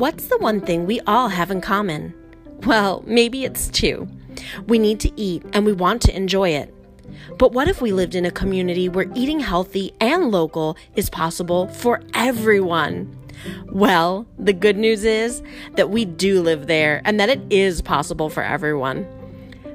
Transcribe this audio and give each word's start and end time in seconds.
What's 0.00 0.28
the 0.28 0.38
one 0.38 0.62
thing 0.62 0.86
we 0.86 0.98
all 1.00 1.28
have 1.28 1.50
in 1.50 1.60
common? 1.60 2.14
Well, 2.64 3.04
maybe 3.06 3.44
it's 3.44 3.68
two. 3.68 4.08
We 4.66 4.78
need 4.78 4.98
to 5.00 5.12
eat 5.20 5.42
and 5.52 5.66
we 5.66 5.74
want 5.74 6.00
to 6.00 6.16
enjoy 6.16 6.54
it. 6.54 6.74
But 7.36 7.52
what 7.52 7.68
if 7.68 7.82
we 7.82 7.92
lived 7.92 8.14
in 8.14 8.24
a 8.24 8.30
community 8.30 8.88
where 8.88 9.12
eating 9.14 9.40
healthy 9.40 9.92
and 10.00 10.30
local 10.30 10.78
is 10.96 11.10
possible 11.10 11.68
for 11.68 12.00
everyone? 12.14 13.14
Well, 13.66 14.26
the 14.38 14.54
good 14.54 14.78
news 14.78 15.04
is 15.04 15.42
that 15.74 15.90
we 15.90 16.06
do 16.06 16.40
live 16.40 16.66
there 16.66 17.02
and 17.04 17.20
that 17.20 17.28
it 17.28 17.42
is 17.50 17.82
possible 17.82 18.30
for 18.30 18.42
everyone. 18.42 19.06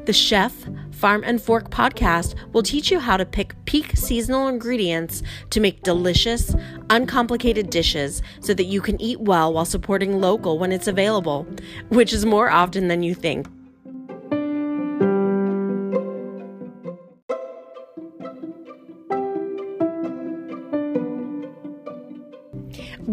The 0.06 0.14
Chef 0.14 0.56
Farm 0.96 1.24
and 1.26 1.42
Fork 1.42 1.70
podcast 1.72 2.36
will 2.54 2.64
teach 2.64 2.90
you 2.90 3.00
how 3.00 3.18
to 3.18 3.26
pick 3.26 3.54
peak 3.66 3.98
seasonal 3.98 4.48
ingredients 4.48 5.24
to 5.50 5.60
make 5.60 5.84
delicious, 5.84 6.56
uncomplicated 6.90 7.70
dishes 7.70 8.22
so 8.40 8.54
that 8.54 8.64
you 8.64 8.80
can 8.80 9.00
eat 9.02 9.20
well 9.20 9.54
while 9.54 9.66
supporting 9.66 10.22
local 10.22 10.58
when 10.58 10.72
it's 10.72 10.88
available, 10.88 11.46
which 11.90 12.14
is 12.14 12.26
more 12.26 12.50
often 12.50 12.88
than 12.88 13.04
you 13.04 13.14
think. 13.14 13.46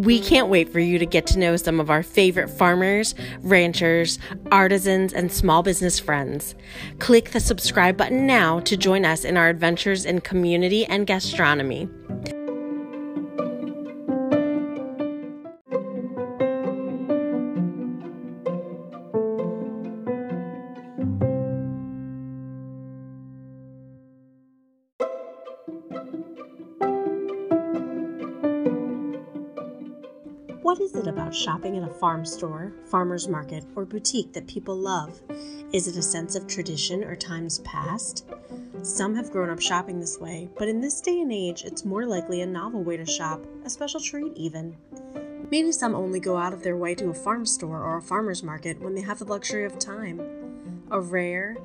We 0.03 0.19
can't 0.19 0.49
wait 0.49 0.73
for 0.73 0.81
you 0.81 0.99
to 0.99 1.07
get 1.07 1.29
to 1.29 1.39
know 1.39 1.57
some 1.57 1.79
of 1.79 1.89
our 1.89 2.03
favorite 2.03 2.49
farmers, 2.49 3.15
ranchers, 3.43 4.19
artisans, 4.51 5.13
and 5.13 5.31
small 5.31 5.63
business 5.63 6.01
friends. 6.01 6.57
Click 6.99 7.31
the 7.31 7.39
subscribe 7.39 7.97
button 7.97 8.27
now 8.27 8.59
to 8.61 8.77
join 8.77 9.05
us 9.05 9.25
in 9.25 9.37
our 9.37 9.49
adventures 9.49 10.05
in 10.05 10.21
community 10.21 10.85
and 10.87 11.07
gastronomy. 11.07 11.89
Shopping 31.35 31.77
at 31.77 31.89
a 31.89 31.93
farm 31.93 32.25
store, 32.25 32.73
farmer's 32.87 33.29
market, 33.29 33.65
or 33.75 33.85
boutique 33.85 34.33
that 34.33 34.47
people 34.47 34.77
love? 34.77 35.21
Is 35.73 35.89
it 35.89 35.97
a 35.97 36.03
sense 36.03 36.35
of 36.35 36.47
tradition 36.47 37.03
or 37.05 37.17
times 37.17 37.61
past? 37.61 38.27
Some 38.83 39.15
have 39.15 39.31
grown 39.31 39.51
up 39.51 39.61
shopping 39.61 40.01
this 40.01 40.19
way, 40.19 40.49
but 40.59 40.69
in 40.69 40.81
this 40.81 41.01
day 41.01 41.21
and 41.21 41.33
age, 41.33 41.65
it's 41.65 41.85
more 41.85 42.07
likely 42.07 42.41
a 42.41 42.47
novel 42.47 42.83
way 42.83 42.97
to 42.97 43.07
shop, 43.07 43.45
a 43.65 43.71
special 43.71 44.01
treat 44.01 44.33
even. 44.37 44.77
Maybe 45.51 45.73
some 45.73 45.95
only 45.95 46.21
go 46.21 46.37
out 46.37 46.53
of 46.53 46.63
their 46.63 46.77
way 46.77 46.95
to 46.97 47.11
a 47.11 47.15
farm 47.15 47.47
store 47.47 47.83
or 47.83 47.99
a 47.99 48.03
farmer's 48.03 48.43
market 48.43 48.81
when 48.81 48.95
they 48.95 49.03
have 49.03 49.19
the 49.19 49.25
luxury 49.25 49.65
of 49.65 49.79
time. 49.79 50.21
A 50.91 51.01
rare, 51.01 51.57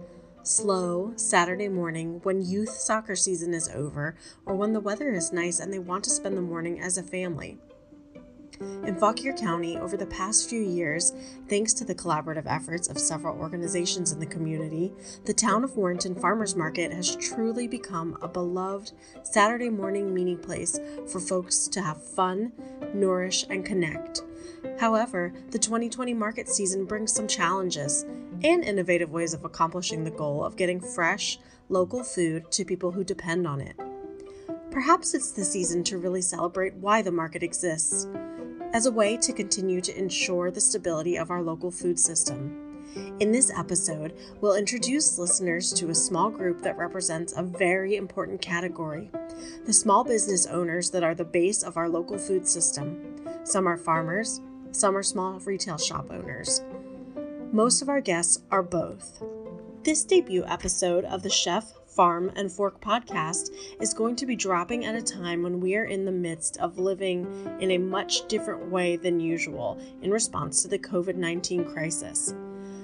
slow 0.44 1.12
Saturday 1.16 1.68
morning 1.68 2.20
when 2.24 2.42
youth 2.42 2.70
soccer 2.70 3.16
season 3.16 3.54
is 3.54 3.70
over, 3.70 4.16
or 4.46 4.56
when 4.56 4.74
the 4.74 4.80
weather 4.80 5.12
is 5.12 5.34
nice 5.34 5.60
and 5.60 5.74
they 5.74 5.80
want 5.80 6.04
to 6.06 6.10
spend 6.10 6.38
the 6.38 6.42
morning 6.42 6.80
as 6.80 6.98
a 6.98 7.04
family. 7.04 7.58
In 8.60 8.96
Fauquier 8.98 9.34
County, 9.34 9.78
over 9.78 9.98
the 9.98 10.06
past 10.06 10.50
few 10.50 10.62
years, 10.62 11.14
thanks 11.48 11.74
to 11.74 11.86
the 11.86 11.94
collaborative 11.94 12.46
efforts 12.48 12.88
of 12.88 12.98
several 12.98 13.38
organizations 13.38 14.12
in 14.12 14.20
the 14.20 14.26
community, 14.26 14.94
the 15.26 15.34
town 15.34 15.64
of 15.64 15.76
Warrenton 15.76 16.16
Farmers 16.16 16.56
Market 16.56 16.92
has 16.92 17.16
truly 17.18 17.68
become 17.68 18.18
a 18.22 18.28
beloved 18.28 18.94
Saturday 19.24 19.70
morning 19.70 20.14
meeting 20.14 20.38
place 20.38 20.80
for 21.08 21.20
folks 21.20 21.68
to 21.68 21.82
have 21.82 22.04
fun, 22.04 22.52
nourish, 22.94 23.46
and 23.50 23.66
connect. 23.66 24.24
However, 24.80 25.34
the 25.52 25.60
2020 25.60 26.14
market 26.14 26.50
season 26.50 26.86
brings 26.86 27.14
some 27.14 27.28
challenges 27.28 28.06
and 28.44 28.64
innovative 28.64 29.12
ways 29.12 29.34
of 29.34 29.46
accomplishing 29.46 30.04
the 30.04 30.12
goal 30.12 30.44
of 30.44 30.56
getting 30.56 30.80
fresh, 30.80 31.40
local 31.70 32.04
food 32.04 32.50
to 32.52 32.66
people 32.66 32.92
who 32.92 33.04
depend 33.04 33.46
on 33.46 33.62
it. 33.62 33.76
Perhaps 34.72 35.14
it's 35.14 35.32
the 35.32 35.46
season 35.46 35.84
to 35.86 35.98
really 35.98 36.22
celebrate 36.22 36.76
why 36.76 37.02
the 37.02 37.12
market 37.12 37.44
exists 37.44 38.08
as 38.74 38.86
a 38.86 38.92
way 38.92 39.18
to 39.18 39.34
continue 39.34 39.82
to 39.82 39.98
ensure 39.98 40.52
the 40.52 40.62
stability 40.62 41.18
of 41.18 41.32
our 41.32 41.42
local 41.42 41.72
food 41.72 42.00
system. 42.00 42.64
In 43.20 43.32
this 43.32 43.52
episode, 43.56 44.14
we'll 44.42 44.56
introduce 44.56 45.18
listeners 45.18 45.72
to 45.74 45.90
a 45.90 45.96
small 45.96 46.30
group 46.30 46.62
that 46.64 46.78
represents 46.78 47.34
a 47.36 47.44
very 47.44 47.96
important 47.96 48.42
category 48.42 49.12
the 49.66 49.74
small 49.74 50.04
business 50.04 50.48
owners 50.48 50.90
that 50.90 51.04
are 51.04 51.14
the 51.14 51.26
base 51.26 51.62
of 51.62 51.78
our 51.78 51.90
local 51.90 52.18
food 52.18 52.48
system. 52.48 53.16
Some 53.44 53.68
are 53.68 53.78
farmers, 53.78 54.42
some 54.72 54.98
are 54.98 55.04
small 55.04 55.40
retail 55.40 55.78
shop 55.78 56.08
owners. 56.10 56.62
Most 57.52 57.82
of 57.82 57.90
our 57.90 58.02
guests 58.02 58.42
are 58.52 58.64
both. 58.64 59.22
This 59.84 60.04
debut 60.04 60.44
episode 60.46 61.06
of 61.06 61.24
the 61.24 61.30
Chef 61.30 61.72
Farm 61.98 62.32
and 62.36 62.52
Fork 62.52 62.80
podcast 62.80 63.50
is 63.82 63.92
going 63.92 64.16
to 64.18 64.28
be 64.28 64.36
dropping 64.36 64.86
at 64.86 64.94
a 64.94 65.02
time 65.02 65.42
when 65.42 65.60
we 65.60 65.76
are 65.76 65.86
in 65.86 66.06
the 66.06 66.12
midst 66.12 66.58
of 66.58 66.78
living 66.78 67.26
in 67.60 67.72
a 67.72 67.80
much 67.80 68.28
different 68.28 68.70
way 68.70 68.98
than 68.98 69.20
usual 69.20 69.82
in 70.04 70.12
response 70.12 70.62
to 70.62 70.68
the 70.68 70.78
COVID 70.78 71.16
19 71.16 71.66
crisis. 71.66 72.36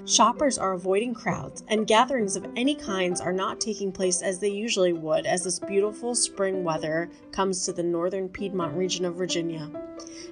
Shoppers 0.04 0.58
are 0.58 0.72
avoiding 0.72 1.14
crowds, 1.14 1.62
and 1.68 1.86
gatherings 1.86 2.34
of 2.34 2.44
any 2.56 2.74
kinds 2.74 3.20
are 3.20 3.32
not 3.32 3.60
taking 3.60 3.92
place 3.92 4.20
as 4.20 4.40
they 4.40 4.50
usually 4.50 4.92
would 4.92 5.26
as 5.26 5.44
this 5.44 5.60
beautiful 5.60 6.16
spring 6.16 6.64
weather 6.64 7.08
comes 7.30 7.64
to 7.64 7.72
the 7.72 7.84
northern 7.84 8.28
Piedmont 8.28 8.76
region 8.76 9.04
of 9.04 9.14
Virginia. 9.14 9.70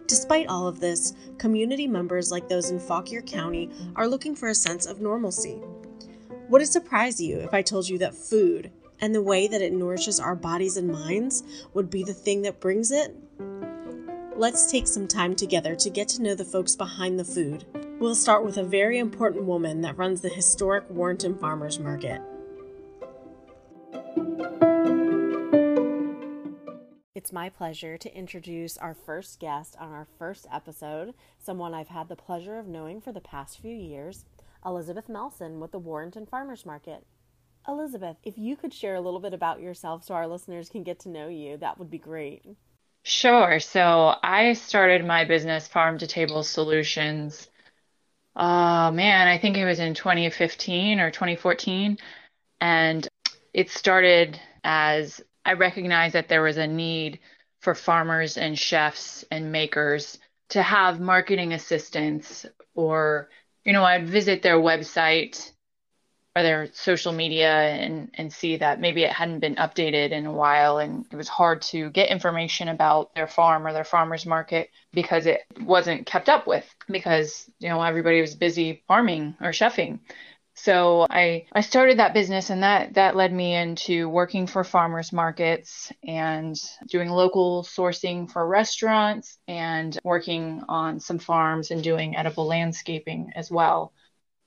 Despite 0.09 0.48
all 0.48 0.66
of 0.66 0.81
this, 0.81 1.15
community 1.38 1.87
members 1.87 2.32
like 2.32 2.48
those 2.48 2.71
in 2.71 2.81
Fauquier 2.81 3.22
County 3.22 3.71
are 3.94 4.09
looking 4.09 4.34
for 4.34 4.48
a 4.48 4.54
sense 4.56 4.87
of 4.87 5.00
normalcy. 5.00 5.60
Would 6.52 6.60
it 6.60 6.66
surprise 6.66 7.18
you 7.18 7.38
if 7.38 7.54
I 7.54 7.62
told 7.62 7.88
you 7.88 7.96
that 7.96 8.14
food 8.14 8.70
and 9.00 9.14
the 9.14 9.22
way 9.22 9.48
that 9.48 9.62
it 9.62 9.72
nourishes 9.72 10.20
our 10.20 10.36
bodies 10.36 10.76
and 10.76 10.86
minds 10.86 11.42
would 11.72 11.88
be 11.88 12.04
the 12.04 12.12
thing 12.12 12.42
that 12.42 12.60
brings 12.60 12.90
it? 12.90 13.16
Let's 14.36 14.70
take 14.70 14.86
some 14.86 15.08
time 15.08 15.34
together 15.34 15.74
to 15.76 15.88
get 15.88 16.08
to 16.08 16.20
know 16.20 16.34
the 16.34 16.44
folks 16.44 16.76
behind 16.76 17.18
the 17.18 17.24
food. 17.24 17.64
We'll 17.98 18.14
start 18.14 18.44
with 18.44 18.58
a 18.58 18.64
very 18.64 18.98
important 18.98 19.44
woman 19.44 19.80
that 19.80 19.96
runs 19.96 20.20
the 20.20 20.28
historic 20.28 20.84
Warrenton 20.91 21.38
Farmers 21.38 21.78
Market. 21.78 22.20
It's 27.14 27.32
my 27.32 27.48
pleasure 27.48 27.96
to 27.96 28.14
introduce 28.14 28.76
our 28.76 28.92
first 28.92 29.41
guest 29.41 29.74
on 29.80 29.91
our 29.91 30.06
first 30.18 30.46
episode, 30.52 31.14
someone 31.38 31.72
I've 31.72 31.88
had 31.88 32.10
the 32.10 32.16
pleasure 32.16 32.58
of 32.58 32.66
knowing 32.66 33.00
for 33.00 33.10
the 33.10 33.22
past 33.22 33.58
few 33.58 33.74
years, 33.74 34.26
Elizabeth 34.64 35.08
Melson 35.08 35.60
with 35.60 35.72
the 35.72 35.78
Warrenton 35.78 36.26
Farmers 36.26 36.64
Market. 36.64 37.04
Elizabeth, 37.66 38.16
if 38.24 38.36
you 38.36 38.56
could 38.56 38.74
share 38.74 38.96
a 38.96 39.00
little 39.00 39.20
bit 39.20 39.34
about 39.34 39.60
yourself 39.60 40.04
so 40.04 40.14
our 40.14 40.26
listeners 40.26 40.68
can 40.68 40.82
get 40.82 41.00
to 41.00 41.08
know 41.08 41.28
you, 41.28 41.56
that 41.58 41.78
would 41.78 41.90
be 41.90 41.98
great. 41.98 42.44
Sure. 43.04 43.58
So 43.60 44.14
I 44.22 44.52
started 44.52 45.04
my 45.04 45.24
business, 45.24 45.66
Farm 45.68 45.98
to 45.98 46.06
Table 46.06 46.42
Solutions. 46.42 47.48
Oh 48.34 48.90
man, 48.90 49.28
I 49.28 49.38
think 49.38 49.56
it 49.56 49.64
was 49.64 49.80
in 49.80 49.94
2015 49.94 51.00
or 51.00 51.10
2014. 51.10 51.98
And 52.60 53.08
it 53.52 53.70
started 53.70 54.40
as 54.64 55.20
I 55.44 55.54
recognized 55.54 56.14
that 56.14 56.28
there 56.28 56.42
was 56.42 56.56
a 56.56 56.66
need 56.66 57.18
for 57.60 57.74
farmers 57.74 58.36
and 58.36 58.58
chefs 58.58 59.24
and 59.30 59.52
makers 59.52 60.18
to 60.50 60.62
have 60.62 61.00
marketing 61.00 61.52
assistance 61.52 62.46
or 62.74 63.28
you 63.64 63.72
know, 63.72 63.84
I'd 63.84 64.09
visit 64.09 64.42
their 64.42 64.59
website 64.59 65.53
or 66.34 66.42
their 66.42 66.68
social 66.72 67.12
media 67.12 67.53
and, 67.53 68.10
and 68.14 68.32
see 68.32 68.56
that 68.56 68.80
maybe 68.80 69.03
it 69.04 69.12
hadn't 69.12 69.41
been 69.41 69.56
updated 69.56 70.12
in 70.12 70.24
a 70.24 70.32
while 70.32 70.78
and 70.78 71.04
it 71.10 71.16
was 71.16 71.28
hard 71.28 71.60
to 71.60 71.91
get 71.91 72.09
information 72.09 72.68
about 72.68 73.14
their 73.14 73.26
farm 73.26 73.66
or 73.66 73.72
their 73.72 73.84
farmers 73.84 74.24
market 74.24 74.70
because 74.92 75.26
it 75.26 75.42
wasn't 75.60 76.06
kept 76.06 76.30
up 76.30 76.47
with 76.47 76.64
because, 76.91 77.50
you 77.59 77.68
know, 77.68 77.82
everybody 77.82 78.20
was 78.20 78.34
busy 78.34 78.82
farming 78.88 79.36
or 79.42 79.50
chefing. 79.50 79.98
So 80.62 81.09
I, 81.10 81.47
I 81.53 81.60
started 81.60 81.98
that 81.98 82.14
business 82.14 82.48
and 82.48 82.62
that, 82.62 82.94
that 82.94 83.16
led 83.16 83.32
me 83.32 83.53
into 83.53 84.09
working 84.09 84.47
for 84.47 84.62
farmers 84.62 85.12
markets 85.12 85.91
and 86.06 86.56
doing 86.86 87.09
local 87.09 87.64
sourcing 87.64 88.30
for 88.30 88.47
restaurants 88.47 89.38
and 89.48 89.98
working 90.04 90.62
on 90.68 91.00
some 91.00 91.18
farms 91.18 91.72
and 91.72 91.82
doing 91.82 92.14
edible 92.14 92.47
landscaping 92.47 93.32
as 93.34 93.50
well. 93.50 93.92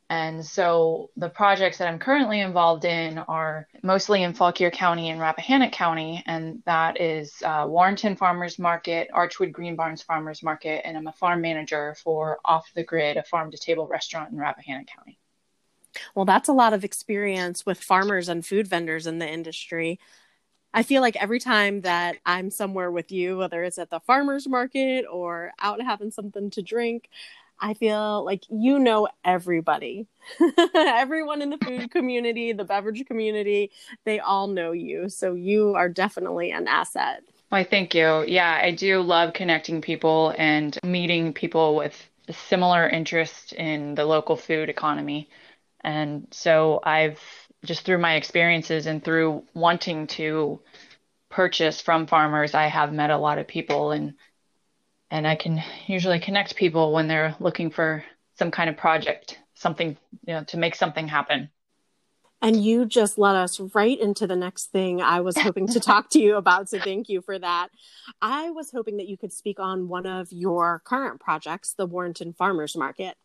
And 0.09 0.45
so 0.45 1.09
the 1.17 1.27
projects 1.27 1.79
that 1.79 1.89
I'm 1.89 1.99
currently 1.99 2.39
involved 2.39 2.85
in 2.85 3.17
are 3.17 3.67
mostly 3.83 4.23
in 4.23 4.33
Fauquier 4.33 4.71
County 4.71 5.09
and 5.09 5.19
Rappahannock 5.19 5.73
County, 5.73 6.23
and 6.25 6.63
that 6.65 7.01
is 7.01 7.33
uh, 7.43 7.65
Warrenton 7.67 8.15
Farmers 8.15 8.57
Market, 8.57 9.09
Archwood 9.13 9.51
Green 9.51 9.75
Barns 9.75 10.01
Farmers 10.01 10.41
Market, 10.41 10.87
and 10.87 10.95
I'm 10.95 11.07
a 11.07 11.11
farm 11.11 11.41
manager 11.41 11.93
for 12.01 12.39
Off 12.45 12.71
the 12.73 12.85
Grid, 12.85 13.17
a 13.17 13.23
farm 13.23 13.51
to 13.51 13.57
table 13.57 13.85
restaurant 13.85 14.31
in 14.31 14.37
Rappahannock 14.37 14.87
County. 14.87 15.19
Well, 16.13 16.25
that's 16.25 16.49
a 16.49 16.53
lot 16.53 16.73
of 16.73 16.83
experience 16.83 17.65
with 17.65 17.79
farmers 17.79 18.29
and 18.29 18.45
food 18.45 18.67
vendors 18.67 19.07
in 19.07 19.19
the 19.19 19.29
industry. 19.29 19.99
I 20.73 20.83
feel 20.83 21.01
like 21.01 21.15
every 21.15 21.39
time 21.39 21.81
that 21.81 22.17
I'm 22.25 22.51
somewhere 22.51 22.91
with 22.91 23.11
you, 23.11 23.37
whether 23.37 23.63
it's 23.63 23.77
at 23.77 23.89
the 23.89 24.01
farmer's 24.01 24.47
market 24.47 25.05
or 25.09 25.53
out 25.59 25.81
having 25.81 26.11
something 26.11 26.49
to 26.51 26.61
drink, 26.61 27.09
I 27.59 27.73
feel 27.73 28.25
like 28.25 28.43
you 28.49 28.79
know 28.79 29.07
everybody. 29.23 30.07
Everyone 30.75 31.41
in 31.41 31.49
the 31.49 31.57
food 31.57 31.91
community, 31.91 32.51
the 32.51 32.65
beverage 32.65 33.05
community, 33.05 33.71
they 34.03 34.19
all 34.19 34.47
know 34.47 34.73
you. 34.73 35.07
So 35.07 35.33
you 35.33 35.75
are 35.75 35.87
definitely 35.87 36.51
an 36.51 36.67
asset. 36.67 37.23
Why, 37.49 37.63
thank 37.63 37.93
you. 37.93 38.25
Yeah, 38.27 38.59
I 38.61 38.71
do 38.71 39.01
love 39.01 39.33
connecting 39.33 39.81
people 39.81 40.33
and 40.37 40.77
meeting 40.83 41.31
people 41.31 41.75
with 41.75 41.95
similar 42.29 42.89
interest 42.89 43.53
in 43.53 43.95
the 43.95 44.05
local 44.05 44.35
food 44.35 44.67
economy. 44.67 45.29
And 45.85 46.27
so 46.31 46.79
I've 46.83 47.19
just 47.63 47.85
through 47.85 47.99
my 47.99 48.15
experiences 48.15 48.87
and 48.87 49.03
through 49.03 49.43
wanting 49.53 50.07
to 50.07 50.59
purchase 51.29 51.79
from 51.79 52.07
farmers, 52.07 52.55
I 52.55 52.65
have 52.65 52.91
met 52.91 53.11
a 53.11 53.17
lot 53.17 53.37
of 53.37 53.47
people 53.47 53.91
and 53.91 54.15
and 55.11 55.27
I 55.27 55.35
can 55.35 55.61
usually 55.85 56.19
connect 56.19 56.55
people 56.55 56.91
when 56.91 57.07
they're 57.07 57.35
looking 57.39 57.69
for 57.69 58.03
some 58.33 58.49
kind 58.49 58.67
of 58.67 58.77
project, 58.77 59.37
something, 59.53 59.95
you 60.25 60.33
know, 60.33 60.43
to 60.45 60.57
make 60.57 60.73
something 60.73 61.07
happen. 61.07 61.51
And 62.41 62.65
you 62.65 62.85
just 62.85 63.19
led 63.19 63.35
us 63.35 63.59
right 63.75 63.99
into 63.99 64.25
the 64.25 64.35
next 64.35 64.71
thing 64.71 65.01
I 65.01 65.21
was 65.21 65.37
hoping 65.37 65.67
to 65.67 65.79
talk 65.79 66.09
to 66.11 66.19
you 66.19 66.35
about. 66.35 66.67
So 66.67 66.79
thank 66.79 67.09
you 67.09 67.21
for 67.21 67.37
that. 67.37 67.69
I 68.23 68.49
was 68.49 68.71
hoping 68.71 68.97
that 68.97 69.07
you 69.07 69.17
could 69.17 69.31
speak 69.31 69.59
on 69.59 69.87
one 69.87 70.07
of 70.07 70.31
your 70.31 70.81
current 70.83 71.21
projects, 71.21 71.73
the 71.73 71.85
Warrenton 71.85 72.33
Farmers 72.33 72.75
Market. 72.75 73.15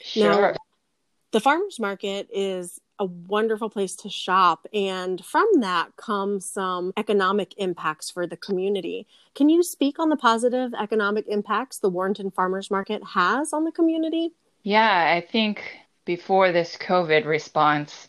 Sure. 0.00 0.52
Now, 0.52 0.56
the 1.32 1.40
farmers 1.40 1.78
market 1.80 2.28
is 2.32 2.80
a 2.98 3.04
wonderful 3.04 3.68
place 3.68 3.94
to 3.96 4.08
shop. 4.08 4.66
And 4.72 5.22
from 5.24 5.46
that 5.60 5.96
come 5.96 6.40
some 6.40 6.92
economic 6.96 7.54
impacts 7.58 8.10
for 8.10 8.26
the 8.26 8.36
community. 8.36 9.06
Can 9.34 9.48
you 9.48 9.62
speak 9.62 9.98
on 9.98 10.08
the 10.08 10.16
positive 10.16 10.72
economic 10.74 11.26
impacts 11.28 11.78
the 11.78 11.90
Warrenton 11.90 12.30
Farmers 12.30 12.70
Market 12.70 13.02
has 13.14 13.52
on 13.52 13.64
the 13.64 13.72
community? 13.72 14.32
Yeah, 14.62 15.12
I 15.14 15.20
think 15.20 15.62
before 16.04 16.52
this 16.52 16.76
COVID 16.76 17.26
response, 17.26 18.08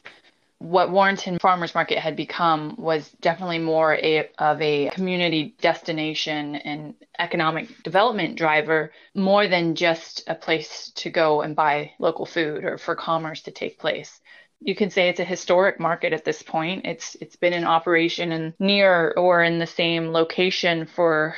what 0.60 0.92
Warrenton 0.92 1.38
Farmers 1.40 1.76
Market 1.76 2.00
had 2.00 2.16
become 2.16 2.76
was 2.78 3.10
definitely 3.22 3.60
more 3.60 3.94
a, 3.96 4.30
of 4.40 4.60
a 4.62 4.90
community 4.90 5.56
destination 5.62 6.56
and 6.56 6.96
economic 7.20 7.84
development 7.84 8.38
driver 8.38 8.92
more 9.14 9.48
than 9.48 9.76
just 9.76 10.24
a 10.28 10.34
place 10.34 10.92
to 10.96 11.10
go 11.10 11.42
and 11.42 11.56
buy 11.56 11.92
local 12.00 12.26
food 12.26 12.64
or 12.64 12.78
for 12.78 12.96
commerce 12.96 13.44
to 13.44 13.52
take 13.52 13.80
place. 13.80 14.20
You 14.60 14.76
can 14.76 14.90
say 14.90 15.10
it's 15.10 15.20
a 15.20 15.26
historic 15.26 15.80
market 15.80 16.14
at 16.14 16.26
this 16.26 16.42
point. 16.42 16.88
It's 16.88 17.16
it's 17.22 17.36
been 17.36 17.54
in 17.54 17.64
operation 17.64 18.32
and 18.32 18.54
near 18.58 19.14
or 19.16 19.44
in 19.44 19.60
the 19.60 19.68
same 19.68 20.12
location 20.12 20.88
for 20.88 21.36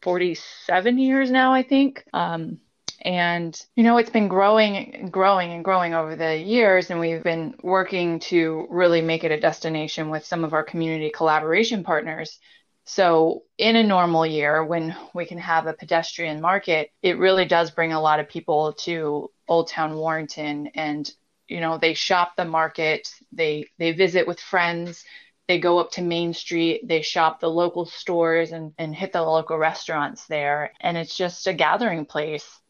47 0.00 0.98
years 0.98 1.30
now, 1.30 1.52
I 1.52 1.62
think. 1.62 2.04
Um, 2.14 2.60
and, 3.02 3.60
you 3.74 3.84
know, 3.84 3.98
it's 3.98 4.10
been 4.10 4.28
growing 4.28 4.94
and 4.94 5.12
growing 5.12 5.52
and 5.52 5.64
growing 5.64 5.94
over 5.94 6.16
the 6.16 6.36
years. 6.36 6.90
And 6.90 7.00
we've 7.00 7.22
been 7.22 7.54
working 7.62 8.20
to 8.20 8.66
really 8.70 9.02
make 9.02 9.24
it 9.24 9.32
a 9.32 9.40
destination 9.40 10.10
with 10.10 10.24
some 10.24 10.44
of 10.44 10.52
our 10.52 10.64
community 10.64 11.10
collaboration 11.14 11.84
partners. 11.84 12.38
So, 12.84 13.42
in 13.58 13.74
a 13.74 13.82
normal 13.82 14.24
year, 14.24 14.64
when 14.64 14.94
we 15.12 15.26
can 15.26 15.38
have 15.38 15.66
a 15.66 15.72
pedestrian 15.72 16.40
market, 16.40 16.90
it 17.02 17.18
really 17.18 17.44
does 17.44 17.72
bring 17.72 17.92
a 17.92 18.00
lot 18.00 18.20
of 18.20 18.28
people 18.28 18.74
to 18.84 19.30
Old 19.48 19.68
Town 19.68 19.96
Warrenton 19.96 20.68
and 20.74 21.10
you 21.48 21.60
know 21.60 21.78
they 21.78 21.94
shop 21.94 22.32
the 22.36 22.44
market 22.44 23.08
they 23.32 23.66
they 23.78 23.92
visit 23.92 24.26
with 24.26 24.40
friends 24.40 25.04
they 25.48 25.60
go 25.60 25.78
up 25.78 25.90
to 25.92 26.02
main 26.02 26.34
street 26.34 26.86
they 26.88 27.02
shop 27.02 27.40
the 27.40 27.50
local 27.50 27.86
stores 27.86 28.52
and, 28.52 28.72
and 28.78 28.94
hit 28.94 29.12
the 29.12 29.22
local 29.22 29.56
restaurants 29.56 30.26
there 30.26 30.72
and 30.80 30.96
it's 30.96 31.16
just 31.16 31.46
a 31.46 31.54
gathering 31.54 32.04
place 32.04 32.60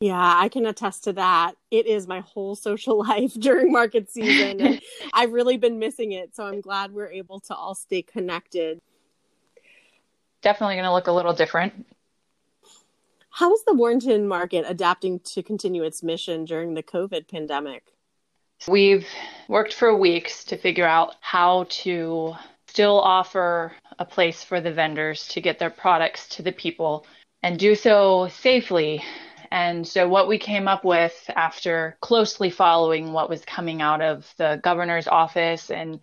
yeah, 0.00 0.34
I 0.38 0.48
can 0.48 0.64
attest 0.64 1.04
to 1.04 1.12
that. 1.12 1.54
It 1.70 1.86
is 1.86 2.06
my 2.06 2.20
whole 2.20 2.56
social 2.56 2.98
life 3.06 3.34
during 3.34 3.70
market 3.70 4.10
season. 4.10 4.60
and 4.60 4.80
I've 5.12 5.32
really 5.32 5.58
been 5.58 5.78
missing 5.78 6.12
it. 6.12 6.34
So 6.34 6.44
I'm 6.44 6.60
glad 6.60 6.92
we're 6.92 7.10
able 7.10 7.40
to 7.40 7.54
all 7.54 7.74
stay 7.74 8.02
connected. 8.02 8.80
Definitely 10.42 10.76
going 10.76 10.86
to 10.86 10.92
look 10.92 11.06
a 11.06 11.12
little 11.12 11.34
different. 11.34 11.86
How 13.28 13.52
is 13.52 13.62
the 13.64 13.74
Warrenton 13.74 14.26
market 14.26 14.64
adapting 14.66 15.20
to 15.20 15.42
continue 15.42 15.84
its 15.84 16.02
mission 16.02 16.46
during 16.46 16.74
the 16.74 16.82
COVID 16.82 17.28
pandemic? 17.28 17.84
We've 18.66 19.06
worked 19.48 19.74
for 19.74 19.94
weeks 19.94 20.44
to 20.44 20.56
figure 20.56 20.86
out 20.86 21.14
how 21.20 21.66
to 21.70 22.34
still 22.68 23.00
offer 23.00 23.72
a 23.98 24.04
place 24.04 24.42
for 24.42 24.60
the 24.60 24.72
vendors 24.72 25.28
to 25.28 25.40
get 25.40 25.58
their 25.58 25.70
products 25.70 26.28
to 26.30 26.42
the 26.42 26.52
people 26.52 27.06
and 27.42 27.58
do 27.58 27.74
so 27.74 28.28
safely 28.28 29.02
and 29.50 29.86
so, 29.86 30.08
what 30.08 30.28
we 30.28 30.38
came 30.38 30.68
up 30.68 30.84
with 30.84 31.14
after 31.34 31.96
closely 32.00 32.50
following 32.50 33.12
what 33.12 33.28
was 33.28 33.44
coming 33.44 33.82
out 33.82 34.00
of 34.00 34.32
the 34.36 34.60
governor's 34.62 35.08
office 35.08 35.70
and 35.70 36.00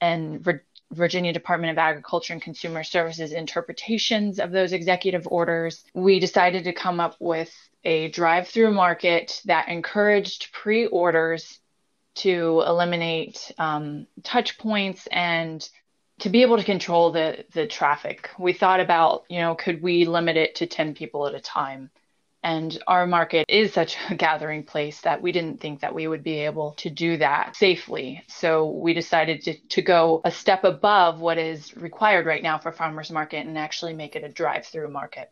and 0.00 0.44
Virginia 0.92 1.32
Department 1.32 1.70
of 1.70 1.78
Agriculture 1.78 2.32
and 2.32 2.42
Consumer 2.42 2.82
Services 2.82 3.32
interpretations 3.32 4.38
of 4.38 4.50
those 4.50 4.72
executive 4.72 5.26
orders, 5.28 5.84
we 5.94 6.18
decided 6.18 6.64
to 6.64 6.72
come 6.72 6.98
up 7.00 7.16
with 7.20 7.54
a 7.84 8.08
drive 8.08 8.48
through 8.48 8.72
market 8.72 9.40
that 9.44 9.68
encouraged 9.68 10.52
pre 10.52 10.86
orders 10.86 11.60
to 12.16 12.62
eliminate 12.66 13.52
um, 13.56 14.06
touch 14.24 14.58
points 14.58 15.06
and 15.12 15.66
to 16.18 16.28
be 16.28 16.42
able 16.42 16.58
to 16.58 16.64
control 16.64 17.12
the 17.12 17.44
the 17.54 17.66
traffic. 17.66 18.28
We 18.38 18.52
thought 18.52 18.80
about, 18.80 19.24
you 19.30 19.38
know, 19.40 19.54
could 19.54 19.80
we 19.80 20.04
limit 20.04 20.36
it 20.36 20.56
to 20.56 20.66
10 20.66 20.94
people 20.94 21.26
at 21.26 21.34
a 21.34 21.40
time? 21.40 21.90
And 22.42 22.82
our 22.86 23.06
market 23.06 23.44
is 23.48 23.72
such 23.72 23.96
a 24.08 24.14
gathering 24.16 24.64
place 24.64 25.00
that 25.02 25.20
we 25.20 25.32
didn't 25.32 25.60
think 25.60 25.80
that 25.80 25.94
we 25.94 26.06
would 26.06 26.22
be 26.22 26.40
able 26.40 26.72
to 26.78 26.90
do 26.90 27.18
that 27.18 27.56
safely. 27.56 28.22
So 28.28 28.70
we 28.70 28.94
decided 28.94 29.42
to, 29.42 29.54
to 29.68 29.82
go 29.82 30.22
a 30.24 30.30
step 30.30 30.64
above 30.64 31.20
what 31.20 31.38
is 31.38 31.76
required 31.76 32.26
right 32.26 32.42
now 32.42 32.58
for 32.58 32.72
farmers 32.72 33.10
market 33.10 33.46
and 33.46 33.58
actually 33.58 33.94
make 33.94 34.16
it 34.16 34.24
a 34.24 34.28
drive 34.28 34.66
through 34.66 34.90
market. 34.90 35.30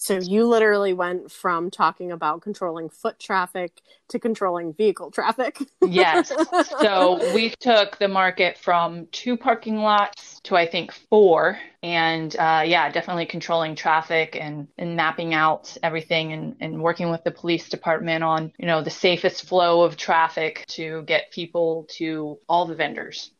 So 0.00 0.16
you 0.18 0.46
literally 0.46 0.94
went 0.94 1.30
from 1.30 1.70
talking 1.70 2.10
about 2.10 2.40
controlling 2.40 2.88
foot 2.88 3.18
traffic 3.18 3.82
to 4.08 4.18
controlling 4.18 4.72
vehicle 4.72 5.10
traffic. 5.10 5.58
yes. 5.86 6.32
So 6.80 7.32
we 7.34 7.50
took 7.60 7.98
the 7.98 8.08
market 8.08 8.56
from 8.56 9.08
two 9.12 9.36
parking 9.36 9.76
lots 9.76 10.40
to 10.44 10.56
I 10.56 10.66
think 10.66 10.92
four, 10.92 11.58
and 11.82 12.34
uh, 12.34 12.62
yeah, 12.64 12.90
definitely 12.90 13.26
controlling 13.26 13.74
traffic 13.74 14.38
and, 14.40 14.68
and 14.78 14.96
mapping 14.96 15.34
out 15.34 15.76
everything 15.82 16.32
and, 16.32 16.56
and 16.60 16.82
working 16.82 17.10
with 17.10 17.22
the 17.22 17.30
police 17.30 17.68
department 17.68 18.24
on 18.24 18.52
you 18.58 18.66
know 18.66 18.82
the 18.82 18.88
safest 18.88 19.44
flow 19.44 19.82
of 19.82 19.98
traffic 19.98 20.64
to 20.68 21.02
get 21.02 21.30
people 21.30 21.86
to 21.98 22.38
all 22.48 22.64
the 22.64 22.74
vendors. 22.74 23.32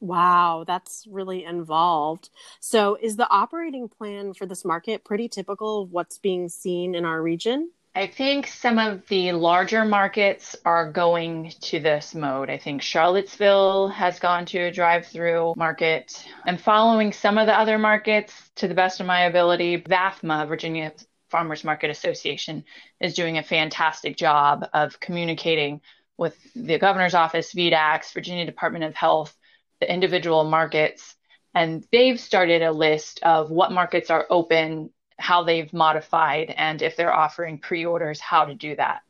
Wow, 0.00 0.64
that's 0.66 1.06
really 1.10 1.44
involved. 1.44 2.28
So, 2.60 2.98
is 3.00 3.16
the 3.16 3.28
operating 3.30 3.88
plan 3.88 4.34
for 4.34 4.44
this 4.44 4.64
market 4.64 5.04
pretty 5.04 5.28
typical 5.28 5.82
of 5.82 5.92
what's 5.92 6.18
being 6.18 6.48
seen 6.48 6.94
in 6.94 7.04
our 7.04 7.22
region? 7.22 7.70
I 7.96 8.06
think 8.06 8.46
some 8.46 8.78
of 8.78 9.06
the 9.08 9.32
larger 9.32 9.82
markets 9.82 10.54
are 10.66 10.92
going 10.92 11.54
to 11.62 11.80
this 11.80 12.14
mode. 12.14 12.50
I 12.50 12.58
think 12.58 12.82
Charlottesville 12.82 13.88
has 13.88 14.20
gone 14.20 14.44
to 14.46 14.58
a 14.58 14.70
drive 14.70 15.06
through 15.06 15.54
market. 15.56 16.22
and 16.44 16.60
following 16.60 17.10
some 17.10 17.38
of 17.38 17.46
the 17.46 17.58
other 17.58 17.78
markets 17.78 18.34
to 18.56 18.68
the 18.68 18.74
best 18.74 19.00
of 19.00 19.06
my 19.06 19.22
ability. 19.22 19.80
VAFMA, 19.80 20.46
Virginia 20.46 20.92
Farmers 21.30 21.64
Market 21.64 21.88
Association, 21.88 22.64
is 23.00 23.14
doing 23.14 23.38
a 23.38 23.42
fantastic 23.42 24.18
job 24.18 24.68
of 24.74 25.00
communicating 25.00 25.80
with 26.18 26.36
the 26.54 26.78
governor's 26.78 27.14
office, 27.14 27.54
VDACS, 27.54 28.12
Virginia 28.12 28.44
Department 28.44 28.84
of 28.84 28.94
Health, 28.94 29.35
the 29.80 29.92
individual 29.92 30.44
markets 30.44 31.16
and 31.56 31.86
they've 31.90 32.20
started 32.20 32.60
a 32.60 32.70
list 32.70 33.20
of 33.22 33.50
what 33.50 33.72
markets 33.72 34.10
are 34.10 34.26
open, 34.28 34.90
how 35.18 35.42
they've 35.42 35.72
modified, 35.72 36.52
and 36.54 36.82
if 36.82 36.96
they're 36.96 37.14
offering 37.14 37.58
pre-orders, 37.58 38.20
how 38.20 38.44
to 38.44 38.54
do 38.54 38.76
that. 38.76 39.00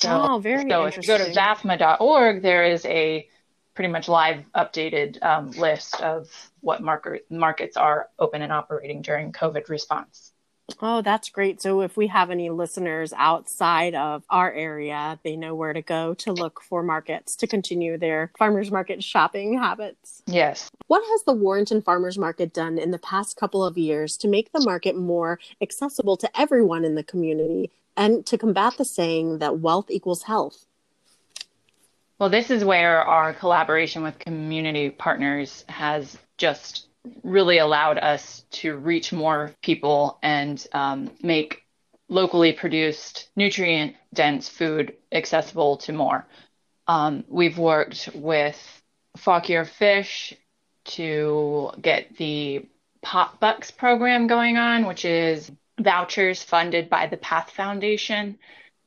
So, 0.00 0.28
oh, 0.30 0.38
very 0.38 0.68
so 0.68 0.84
if 0.84 0.96
you 0.96 1.02
go 1.02 1.18
to 1.18 1.30
vafma.org, 1.32 2.40
there 2.40 2.64
is 2.64 2.86
a 2.86 3.28
pretty 3.74 3.92
much 3.92 4.08
live 4.08 4.44
updated 4.54 5.22
um, 5.22 5.50
list 5.50 6.00
of 6.00 6.30
what 6.60 6.80
market, 6.80 7.26
markets 7.30 7.76
are 7.76 8.08
open 8.18 8.40
and 8.40 8.50
operating 8.52 9.02
during 9.02 9.32
COVID 9.32 9.68
response. 9.68 10.32
Oh, 10.80 11.02
that's 11.02 11.28
great. 11.28 11.60
So 11.60 11.82
if 11.82 11.96
we 11.96 12.06
have 12.06 12.30
any 12.30 12.48
listeners 12.48 13.12
outside 13.16 13.94
of 13.94 14.24
our 14.30 14.52
area, 14.52 15.18
they 15.22 15.36
know 15.36 15.54
where 15.54 15.72
to 15.72 15.82
go 15.82 16.14
to 16.14 16.32
look 16.32 16.62
for 16.62 16.82
markets 16.82 17.36
to 17.36 17.46
continue 17.46 17.98
their 17.98 18.32
farmers 18.38 18.70
market 18.70 19.02
shopping 19.02 19.58
habits. 19.58 20.22
Yes. 20.26 20.70
What 20.86 21.02
has 21.06 21.22
the 21.24 21.34
Warrenton 21.34 21.82
Farmers 21.82 22.18
Market 22.18 22.54
done 22.54 22.78
in 22.78 22.90
the 22.92 22.98
past 22.98 23.36
couple 23.36 23.64
of 23.64 23.76
years 23.76 24.16
to 24.18 24.28
make 24.28 24.52
the 24.52 24.64
market 24.64 24.96
more 24.96 25.38
accessible 25.60 26.16
to 26.16 26.40
everyone 26.40 26.84
in 26.84 26.94
the 26.94 27.04
community 27.04 27.70
and 27.96 28.24
to 28.26 28.38
combat 28.38 28.74
the 28.78 28.84
saying 28.84 29.38
that 29.38 29.60
wealth 29.60 29.90
equals 29.90 30.24
health? 30.24 30.66
Well, 32.18 32.30
this 32.30 32.50
is 32.50 32.64
where 32.64 33.02
our 33.02 33.34
collaboration 33.34 34.02
with 34.02 34.18
community 34.18 34.88
partners 34.88 35.64
has 35.68 36.16
just 36.38 36.86
really 37.22 37.58
allowed 37.58 37.98
us 37.98 38.44
to 38.50 38.76
reach 38.76 39.12
more 39.12 39.52
people 39.62 40.18
and 40.22 40.66
um, 40.72 41.10
make 41.22 41.62
locally 42.08 42.52
produced, 42.52 43.28
nutrient 43.36 43.96
dense 44.12 44.48
food 44.48 44.94
accessible 45.12 45.76
to 45.78 45.92
more. 45.92 46.26
Um, 46.86 47.24
we've 47.28 47.58
worked 47.58 48.10
with 48.14 48.82
Fauquier 49.16 49.64
Fish 49.64 50.34
to 50.84 51.70
get 51.80 52.16
the 52.16 52.66
Pop 53.02 53.40
Bucks 53.40 53.70
program 53.70 54.26
going 54.26 54.56
on, 54.56 54.86
which 54.86 55.04
is 55.04 55.50
vouchers 55.78 56.42
funded 56.42 56.88
by 56.88 57.06
the 57.06 57.16
Path 57.16 57.50
Foundation 57.50 58.38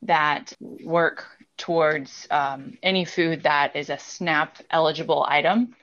that 0.02 0.52
work 0.60 1.26
towards 1.56 2.26
um, 2.30 2.78
any 2.82 3.04
food 3.04 3.42
that 3.42 3.74
is 3.74 3.90
a 3.90 3.98
SNAP 3.98 4.58
eligible 4.70 5.24
item. 5.28 5.74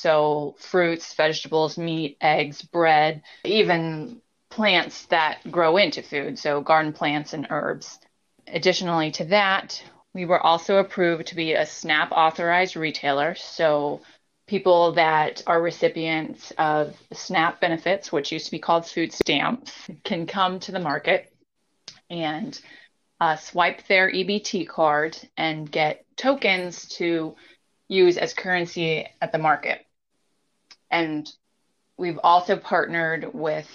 So, 0.00 0.54
fruits, 0.58 1.12
vegetables, 1.14 1.76
meat, 1.76 2.18
eggs, 2.20 2.62
bread, 2.62 3.22
even 3.44 4.20
plants 4.48 5.06
that 5.06 5.38
grow 5.50 5.76
into 5.76 6.02
food, 6.02 6.38
so 6.38 6.60
garden 6.60 6.92
plants 6.92 7.32
and 7.32 7.48
herbs. 7.50 7.98
Additionally 8.46 9.10
to 9.12 9.24
that, 9.26 9.82
we 10.14 10.24
were 10.24 10.40
also 10.40 10.76
approved 10.76 11.26
to 11.28 11.34
be 11.34 11.52
a 11.52 11.66
SNAP 11.66 12.12
authorized 12.12 12.76
retailer. 12.76 13.34
So, 13.34 14.00
people 14.46 14.92
that 14.92 15.42
are 15.46 15.60
recipients 15.60 16.52
of 16.58 16.96
SNAP 17.12 17.60
benefits, 17.60 18.12
which 18.12 18.32
used 18.32 18.46
to 18.46 18.52
be 18.52 18.58
called 18.58 18.86
food 18.86 19.12
stamps, 19.12 19.72
can 20.04 20.26
come 20.26 20.60
to 20.60 20.72
the 20.72 20.80
market 20.80 21.32
and 22.08 22.58
uh, 23.20 23.36
swipe 23.36 23.86
their 23.88 24.10
EBT 24.10 24.68
card 24.68 25.18
and 25.36 25.70
get 25.70 26.04
tokens 26.16 26.86
to 26.86 27.34
use 27.88 28.16
as 28.16 28.32
currency 28.32 29.06
at 29.20 29.32
the 29.32 29.38
market. 29.38 29.84
And 30.90 31.30
we've 31.96 32.18
also 32.22 32.56
partnered 32.56 33.32
with 33.34 33.68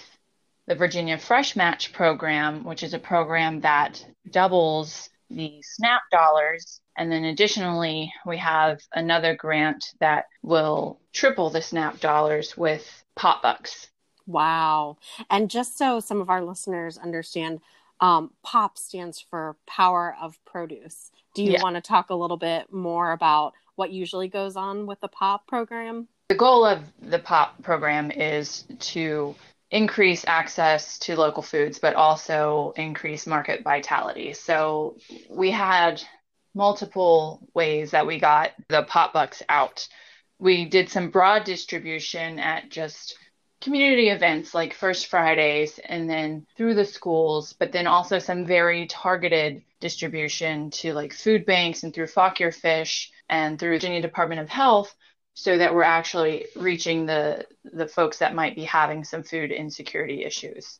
the 0.66 0.74
Virginia 0.74 1.18
Fresh 1.18 1.56
Match 1.56 1.92
program, 1.92 2.64
which 2.64 2.82
is 2.82 2.94
a 2.94 2.98
program 2.98 3.60
that 3.60 4.04
doubles 4.30 5.10
the 5.30 5.62
SNAP 5.62 6.02
dollars. 6.10 6.80
And 6.96 7.10
then 7.10 7.24
additionally, 7.24 8.12
we 8.24 8.38
have 8.38 8.80
another 8.94 9.34
grant 9.34 9.84
that 10.00 10.26
will 10.42 11.00
triple 11.12 11.50
the 11.50 11.60
SNAP 11.60 12.00
dollars 12.00 12.56
with 12.56 13.04
Pop 13.14 13.42
Bucks. 13.42 13.88
Wow. 14.26 14.96
And 15.28 15.50
just 15.50 15.76
so 15.76 16.00
some 16.00 16.20
of 16.20 16.30
our 16.30 16.42
listeners 16.42 16.96
understand, 16.96 17.60
um, 18.00 18.30
POP 18.42 18.78
stands 18.78 19.20
for 19.20 19.56
Power 19.66 20.16
of 20.20 20.38
Produce. 20.44 21.10
Do 21.34 21.42
you 21.42 21.52
yeah. 21.52 21.62
want 21.62 21.76
to 21.76 21.82
talk 21.82 22.10
a 22.10 22.14
little 22.14 22.36
bit 22.36 22.72
more 22.72 23.12
about 23.12 23.54
what 23.76 23.90
usually 23.90 24.28
goes 24.28 24.56
on 24.56 24.86
with 24.86 25.00
the 25.00 25.08
POP 25.08 25.46
program? 25.46 26.08
The 26.30 26.34
goal 26.34 26.64
of 26.64 26.82
the 27.02 27.18
POP 27.18 27.62
program 27.62 28.10
is 28.10 28.64
to 28.80 29.34
increase 29.70 30.24
access 30.26 30.98
to 31.00 31.16
local 31.16 31.42
foods, 31.42 31.78
but 31.78 31.94
also 31.94 32.72
increase 32.76 33.26
market 33.26 33.62
vitality. 33.62 34.32
So 34.32 34.96
we 35.28 35.50
had 35.50 36.02
multiple 36.54 37.46
ways 37.52 37.90
that 37.90 38.06
we 38.06 38.18
got 38.18 38.52
the 38.68 38.84
POP 38.84 39.12
Bucks 39.12 39.42
out. 39.50 39.86
We 40.38 40.64
did 40.64 40.88
some 40.88 41.10
broad 41.10 41.44
distribution 41.44 42.38
at 42.38 42.70
just 42.70 43.18
community 43.60 44.08
events 44.08 44.54
like 44.54 44.72
First 44.72 45.08
Fridays 45.08 45.78
and 45.84 46.08
then 46.08 46.46
through 46.56 46.74
the 46.74 46.86
schools, 46.86 47.52
but 47.52 47.70
then 47.70 47.86
also 47.86 48.18
some 48.18 48.46
very 48.46 48.86
targeted 48.86 49.62
distribution 49.78 50.70
to 50.70 50.94
like 50.94 51.12
food 51.12 51.44
banks 51.44 51.82
and 51.82 51.92
through 51.92 52.06
Fauquier 52.06 52.50
Fish 52.50 53.10
and 53.28 53.58
through 53.58 53.72
Virginia 53.72 54.00
Department 54.00 54.40
of 54.40 54.48
Health 54.48 54.94
so 55.34 55.58
that 55.58 55.74
we're 55.74 55.82
actually 55.82 56.46
reaching 56.56 57.06
the 57.06 57.44
the 57.64 57.86
folks 57.86 58.18
that 58.18 58.34
might 58.34 58.54
be 58.54 58.64
having 58.64 59.04
some 59.04 59.22
food 59.22 59.50
insecurity 59.50 60.24
issues. 60.24 60.78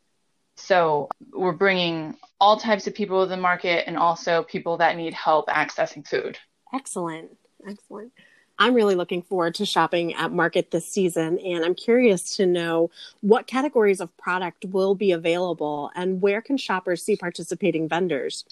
So 0.55 1.09
we're 1.33 1.51
bringing 1.51 2.15
all 2.39 2.57
types 2.57 2.87
of 2.87 2.95
people 2.95 3.23
to 3.23 3.29
the 3.29 3.37
market 3.37 3.87
and 3.87 3.97
also 3.97 4.43
people 4.43 4.77
that 4.77 4.95
need 4.95 5.13
help 5.13 5.47
accessing 5.47 6.07
food. 6.07 6.37
Excellent. 6.73 7.37
Excellent. 7.67 8.13
I'm 8.57 8.73
really 8.73 8.95
looking 8.95 9.21
forward 9.21 9.55
to 9.55 9.65
shopping 9.65 10.13
at 10.13 10.31
market 10.31 10.71
this 10.71 10.87
season 10.87 11.39
and 11.39 11.65
I'm 11.65 11.75
curious 11.75 12.37
to 12.37 12.45
know 12.45 12.89
what 13.19 13.47
categories 13.47 13.99
of 13.99 14.15
product 14.15 14.63
will 14.65 14.95
be 14.95 15.11
available 15.11 15.91
and 15.93 16.21
where 16.21 16.41
can 16.41 16.55
shoppers 16.55 17.03
see 17.03 17.17
participating 17.17 17.89
vendors? 17.89 18.45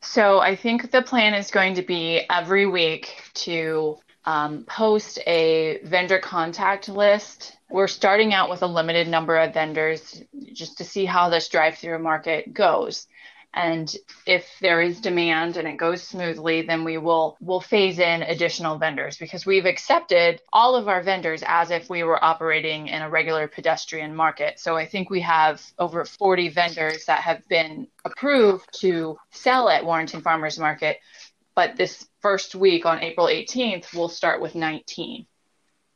So 0.00 0.40
I 0.40 0.56
think 0.56 0.90
the 0.90 1.02
plan 1.02 1.34
is 1.34 1.52
going 1.52 1.74
to 1.74 1.82
be 1.82 2.22
every 2.28 2.66
week 2.66 3.22
to 3.34 3.98
um, 4.24 4.64
post 4.64 5.18
a 5.26 5.80
vendor 5.84 6.18
contact 6.18 6.88
list. 6.88 7.56
We're 7.70 7.88
starting 7.88 8.32
out 8.32 8.50
with 8.50 8.62
a 8.62 8.66
limited 8.66 9.08
number 9.08 9.36
of 9.36 9.54
vendors 9.54 10.22
just 10.52 10.78
to 10.78 10.84
see 10.84 11.04
how 11.04 11.28
this 11.28 11.48
drive 11.48 11.76
through 11.76 11.98
market 11.98 12.52
goes. 12.52 13.06
And 13.56 13.94
if 14.26 14.50
there 14.60 14.80
is 14.80 15.00
demand 15.00 15.56
and 15.56 15.68
it 15.68 15.76
goes 15.76 16.02
smoothly, 16.02 16.62
then 16.62 16.82
we 16.82 16.98
will 16.98 17.36
will 17.40 17.60
phase 17.60 18.00
in 18.00 18.22
additional 18.22 18.78
vendors 18.78 19.16
because 19.16 19.46
we've 19.46 19.64
accepted 19.64 20.40
all 20.52 20.74
of 20.74 20.88
our 20.88 21.02
vendors 21.02 21.44
as 21.46 21.70
if 21.70 21.88
we 21.88 22.02
were 22.02 22.22
operating 22.22 22.88
in 22.88 23.00
a 23.00 23.08
regular 23.08 23.46
pedestrian 23.46 24.14
market. 24.14 24.58
So 24.58 24.76
I 24.76 24.86
think 24.86 25.08
we 25.08 25.20
have 25.20 25.62
over 25.78 26.04
40 26.04 26.48
vendors 26.48 27.04
that 27.04 27.20
have 27.20 27.46
been 27.48 27.86
approved 28.04 28.68
to 28.80 29.16
sell 29.30 29.68
at 29.68 29.84
Warrenton 29.84 30.20
Farmers 30.20 30.58
Market 30.58 30.98
but 31.54 31.76
this 31.76 32.06
first 32.20 32.54
week 32.54 32.86
on 32.86 33.02
April 33.02 33.26
18th, 33.26 33.94
we'll 33.94 34.08
start 34.08 34.40
with 34.40 34.54
19. 34.54 35.26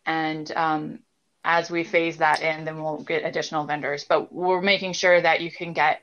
And 0.07 0.51
um, 0.53 1.01
as 1.45 1.71
we 1.71 1.85
phase 1.85 2.19
that 2.19 2.43
in, 2.43 2.65
then 2.65 2.83
we'll 2.83 3.03
get 3.03 3.25
additional 3.25 3.65
vendors. 3.65 4.05
But 4.05 4.33
we're 4.33 4.63
making 4.63 4.93
sure 4.93 5.21
that 5.21 5.41
you 5.41 5.51
can 5.51 5.73
get 5.73 6.03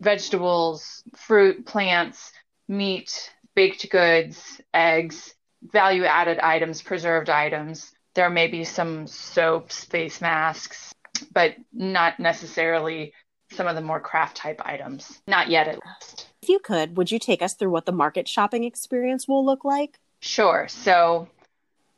vegetables, 0.00 1.02
fruit, 1.16 1.66
plants, 1.66 2.32
meat, 2.68 3.32
baked 3.54 3.88
goods, 3.90 4.60
eggs, 4.72 5.34
value 5.62 6.04
added 6.04 6.38
items, 6.38 6.82
preserved 6.82 7.30
items. 7.30 7.92
There 8.14 8.30
may 8.30 8.48
be 8.48 8.64
some 8.64 9.06
soaps, 9.06 9.84
face 9.84 10.20
masks, 10.20 10.94
but 11.32 11.54
not 11.72 12.18
necessarily 12.20 13.14
some 13.52 13.66
of 13.66 13.74
the 13.74 13.80
more 13.80 14.00
craft 14.00 14.36
type 14.36 14.60
items. 14.64 15.20
Not 15.26 15.48
yet, 15.48 15.68
at 15.68 15.78
least. 15.84 16.31
If 16.42 16.48
you 16.48 16.58
could, 16.58 16.96
would 16.96 17.12
you 17.12 17.20
take 17.20 17.40
us 17.40 17.54
through 17.54 17.70
what 17.70 17.86
the 17.86 17.92
market 17.92 18.26
shopping 18.26 18.64
experience 18.64 19.28
will 19.28 19.46
look 19.46 19.64
like? 19.64 20.00
Sure. 20.18 20.66
So 20.68 21.28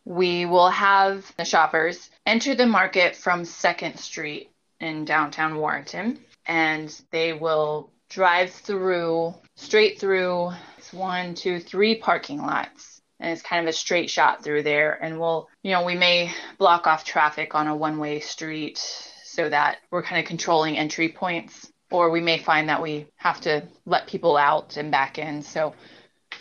we 0.05 0.45
will 0.45 0.69
have 0.69 1.33
the 1.39 1.47
shoppers 1.47 2.11
enter 2.27 2.55
the 2.55 2.67
market 2.67 3.17
from 3.17 3.45
2nd 3.45 3.99
Street 3.99 4.51
in 4.81 5.07
downtown 5.07 5.57
Warrenton, 5.57 6.19
and 6.47 6.95
they 7.11 7.33
will 7.33 7.91
drive 8.11 8.51
through, 8.51 9.35
straight 9.57 9.99
through 9.99 10.53
one, 10.93 11.35
two, 11.35 11.59
three 11.59 11.95
parking 11.95 12.43
lots. 12.43 13.01
And 13.21 13.31
it's 13.31 13.41
kind 13.41 13.67
of 13.67 13.71
a 13.71 13.73
straight 13.73 14.11
shot 14.11 14.45
through 14.45 14.65
there. 14.65 15.03
And 15.03 15.19
we'll, 15.19 15.49
you 15.63 15.71
know, 15.71 15.85
we 15.85 15.95
may 15.95 16.35
block 16.59 16.87
off 16.87 17.05
traffic 17.05 17.55
on 17.55 17.67
a 17.67 17.75
one 17.75 17.99
way 17.99 18.21
street 18.21 18.77
so 19.25 19.49
that 19.49 19.79
we're 19.91 20.03
kind 20.03 20.21
of 20.21 20.29
controlling 20.29 20.77
entry 20.77 21.09
points 21.09 21.71
or 21.95 22.11
we 22.11 22.21
may 22.21 22.39
find 22.39 22.69
that 22.69 22.83
we 22.83 23.07
have 23.15 23.41
to 23.41 23.63
let 23.87 24.09
people 24.09 24.37
out 24.37 24.77
and 24.77 24.91
back 24.91 25.17
in. 25.17 25.43
So 25.43 25.75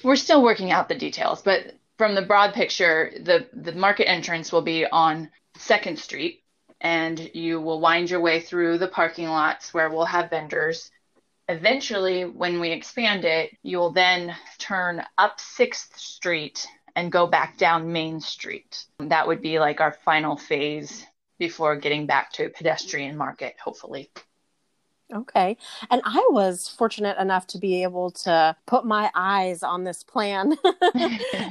we're 0.03 0.15
still 0.15 0.41
working 0.41 0.71
out 0.71 0.89
the 0.89 0.95
details, 0.95 1.43
but 1.43 1.75
from 1.99 2.15
the 2.15 2.23
broad 2.23 2.53
picture, 2.53 3.11
the 3.21 3.47
the 3.53 3.73
market 3.73 4.09
entrance 4.09 4.51
will 4.51 4.63
be 4.63 4.85
on 4.87 5.29
Second 5.55 5.99
Street, 5.99 6.43
and 6.81 7.29
you 7.35 7.61
will 7.61 7.79
wind 7.79 8.09
your 8.09 8.19
way 8.19 8.39
through 8.39 8.79
the 8.79 8.87
parking 8.87 9.27
lots 9.27 9.73
where 9.73 9.89
we'll 9.91 10.05
have 10.05 10.31
vendors. 10.31 10.89
Eventually, 11.47 12.25
when 12.25 12.59
we 12.59 12.71
expand 12.71 13.23
it, 13.23 13.55
you'll 13.61 13.91
then 13.91 14.35
turn 14.57 15.03
up 15.19 15.39
Sixth 15.39 15.95
Street 15.99 16.65
and 16.95 17.11
go 17.11 17.27
back 17.27 17.57
down 17.57 17.91
Main 17.91 18.19
Street. 18.19 18.85
That 18.97 19.27
would 19.27 19.41
be 19.41 19.59
like 19.59 19.81
our 19.81 19.93
final 20.03 20.35
phase 20.35 21.05
before 21.37 21.75
getting 21.75 22.07
back 22.07 22.31
to 22.33 22.45
a 22.45 22.49
pedestrian 22.49 23.15
market, 23.15 23.55
hopefully. 23.63 24.09
Okay. 25.13 25.57
And 25.89 26.01
I 26.05 26.25
was 26.31 26.67
fortunate 26.67 27.17
enough 27.17 27.47
to 27.47 27.59
be 27.59 27.83
able 27.83 28.11
to 28.11 28.55
put 28.65 28.85
my 28.85 29.11
eyes 29.13 29.61
on 29.63 29.83
this 29.83 30.03
plan. 30.03 30.55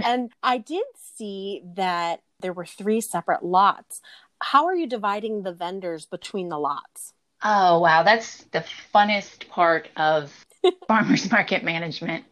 and 0.04 0.30
I 0.42 0.58
did 0.58 0.84
see 1.16 1.62
that 1.76 2.22
there 2.40 2.52
were 2.52 2.66
three 2.66 3.00
separate 3.00 3.44
lots. 3.44 4.00
How 4.40 4.66
are 4.66 4.74
you 4.74 4.88
dividing 4.88 5.42
the 5.42 5.52
vendors 5.52 6.06
between 6.06 6.48
the 6.48 6.58
lots? 6.58 7.14
Oh, 7.44 7.78
wow. 7.78 8.02
That's 8.02 8.44
the 8.52 8.64
funnest 8.92 9.48
part 9.48 9.88
of 9.96 10.32
farmers 10.88 11.30
market 11.30 11.62
management. 11.62 12.24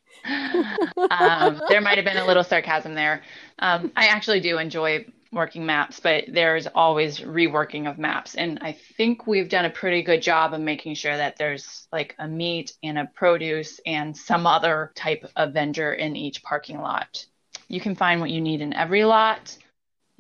um, 1.11 1.63
there 1.69 1.81
might 1.81 1.97
have 1.97 2.05
been 2.05 2.17
a 2.17 2.27
little 2.27 2.45
sarcasm 2.45 2.95
there. 2.95 3.23
Um, 3.61 3.93
I 3.97 4.07
actually 4.07 4.41
do 4.41 4.59
enjoy 4.59 5.07
working 5.33 5.65
maps, 5.65 6.01
but 6.01 6.25
there's 6.29 6.67
always 6.67 7.21
reworking 7.21 7.89
of 7.89 7.99
maps. 7.99 8.35
And 8.35 8.59
I 8.63 8.77
think 8.97 9.27
we've 9.27 9.49
done 9.49 9.65
a 9.65 9.71
pretty 9.71 10.03
good 10.03 10.23
job 10.23 10.55
of 10.55 10.61
making 10.61 10.95
sure 10.95 11.17
that 11.17 11.37
there's 11.37 11.87
like 11.93 12.17
a 12.19 12.27
meat 12.27 12.73
and 12.83 12.99
a 12.99 13.11
produce 13.15 13.81
and 13.87 14.17
some 14.17 14.47
other 14.47 14.91
type 14.97 15.25
of 15.37 15.53
vendor 15.53 15.93
in 15.93 16.17
each 16.17 16.43
parking 16.43 16.81
lot. 16.81 17.25
You 17.69 17.81
can 17.81 17.95
find 17.95 18.21
what 18.21 18.31
you 18.31 18.41
need 18.41 18.61
in 18.61 18.73
every 18.73 19.05
lot. 19.05 19.57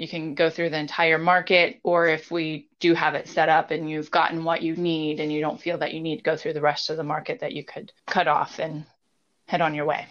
you 0.00 0.08
can 0.08 0.34
go 0.34 0.48
through 0.48 0.70
the 0.70 0.78
entire 0.78 1.18
market, 1.18 1.78
or 1.84 2.06
if 2.06 2.30
we 2.30 2.68
do 2.80 2.94
have 2.94 3.14
it 3.14 3.28
set 3.28 3.50
up 3.50 3.70
and 3.70 3.88
you've 3.90 4.10
gotten 4.10 4.44
what 4.44 4.62
you 4.62 4.74
need 4.74 5.20
and 5.20 5.30
you 5.30 5.42
don't 5.42 5.60
feel 5.60 5.76
that 5.76 5.92
you 5.92 6.00
need 6.00 6.16
to 6.16 6.22
go 6.22 6.36
through 6.36 6.54
the 6.54 6.60
rest 6.60 6.88
of 6.88 6.96
the 6.96 7.04
market, 7.04 7.40
that 7.40 7.52
you 7.52 7.62
could 7.62 7.92
cut 8.06 8.26
off 8.26 8.58
and 8.58 8.86
head 9.46 9.60
on 9.60 9.74
your 9.74 9.84
way. 9.84 10.06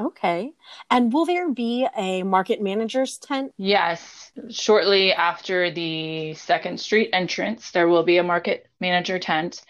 Okay. 0.00 0.52
And 0.90 1.12
will 1.12 1.26
there 1.26 1.50
be 1.50 1.86
a 1.96 2.22
market 2.22 2.62
manager's 2.62 3.18
tent? 3.18 3.52
Yes. 3.56 4.30
Shortly 4.48 5.12
after 5.12 5.70
the 5.70 6.34
Second 6.34 6.78
Street 6.78 7.10
entrance, 7.12 7.72
there 7.72 7.88
will 7.88 8.04
be 8.04 8.18
a 8.18 8.22
market 8.22 8.68
manager 8.80 9.18
tent, 9.18 9.62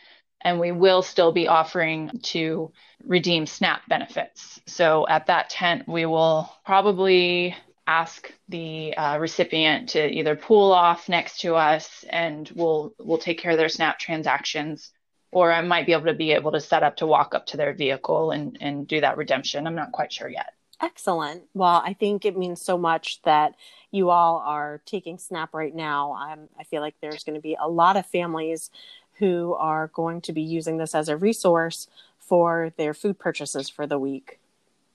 and 0.42 0.60
we 0.60 0.72
will 0.72 1.02
still 1.02 1.32
be 1.32 1.48
offering 1.48 2.10
to 2.24 2.70
redeem 3.04 3.46
SNAP 3.46 3.88
benefits. 3.88 4.60
So 4.66 5.06
at 5.08 5.26
that 5.26 5.48
tent, 5.48 5.88
we 5.88 6.04
will 6.04 6.52
probably 6.64 7.56
ask 7.86 8.30
the 8.50 8.94
uh, 8.96 9.16
recipient 9.18 9.88
to 9.90 10.06
either 10.10 10.36
pull 10.36 10.72
off 10.72 11.08
next 11.08 11.40
to 11.40 11.54
us 11.54 12.04
and 12.10 12.52
we'll 12.54 12.92
we'll 12.98 13.16
take 13.16 13.40
care 13.40 13.52
of 13.52 13.56
their 13.56 13.70
snap 13.70 13.98
transactions 13.98 14.92
or 15.30 15.52
I 15.52 15.60
might 15.62 15.86
be 15.86 15.92
able 15.92 16.06
to 16.06 16.14
be 16.14 16.32
able 16.32 16.52
to 16.52 16.60
set 16.60 16.82
up 16.82 16.96
to 16.96 17.06
walk 17.06 17.34
up 17.34 17.46
to 17.46 17.56
their 17.56 17.72
vehicle 17.72 18.30
and, 18.30 18.56
and 18.60 18.86
do 18.86 19.00
that 19.00 19.16
redemption. 19.16 19.66
I'm 19.66 19.74
not 19.74 19.92
quite 19.92 20.12
sure 20.12 20.28
yet. 20.28 20.54
Excellent. 20.80 21.42
Well, 21.54 21.82
I 21.84 21.92
think 21.92 22.24
it 22.24 22.38
means 22.38 22.62
so 22.62 22.78
much 22.78 23.20
that 23.22 23.54
you 23.90 24.10
all 24.10 24.38
are 24.46 24.80
taking 24.86 25.18
SNAP 25.18 25.52
right 25.52 25.74
now. 25.74 26.12
Um, 26.12 26.48
I 26.58 26.64
feel 26.64 26.80
like 26.80 26.94
there's 27.00 27.24
going 27.24 27.34
to 27.34 27.42
be 27.42 27.56
a 27.60 27.68
lot 27.68 27.96
of 27.96 28.06
families 28.06 28.70
who 29.14 29.54
are 29.54 29.88
going 29.88 30.20
to 30.22 30.32
be 30.32 30.42
using 30.42 30.76
this 30.76 30.94
as 30.94 31.08
a 31.08 31.16
resource 31.16 31.88
for 32.18 32.72
their 32.76 32.94
food 32.94 33.18
purchases 33.18 33.68
for 33.68 33.86
the 33.86 33.98
week. 33.98 34.38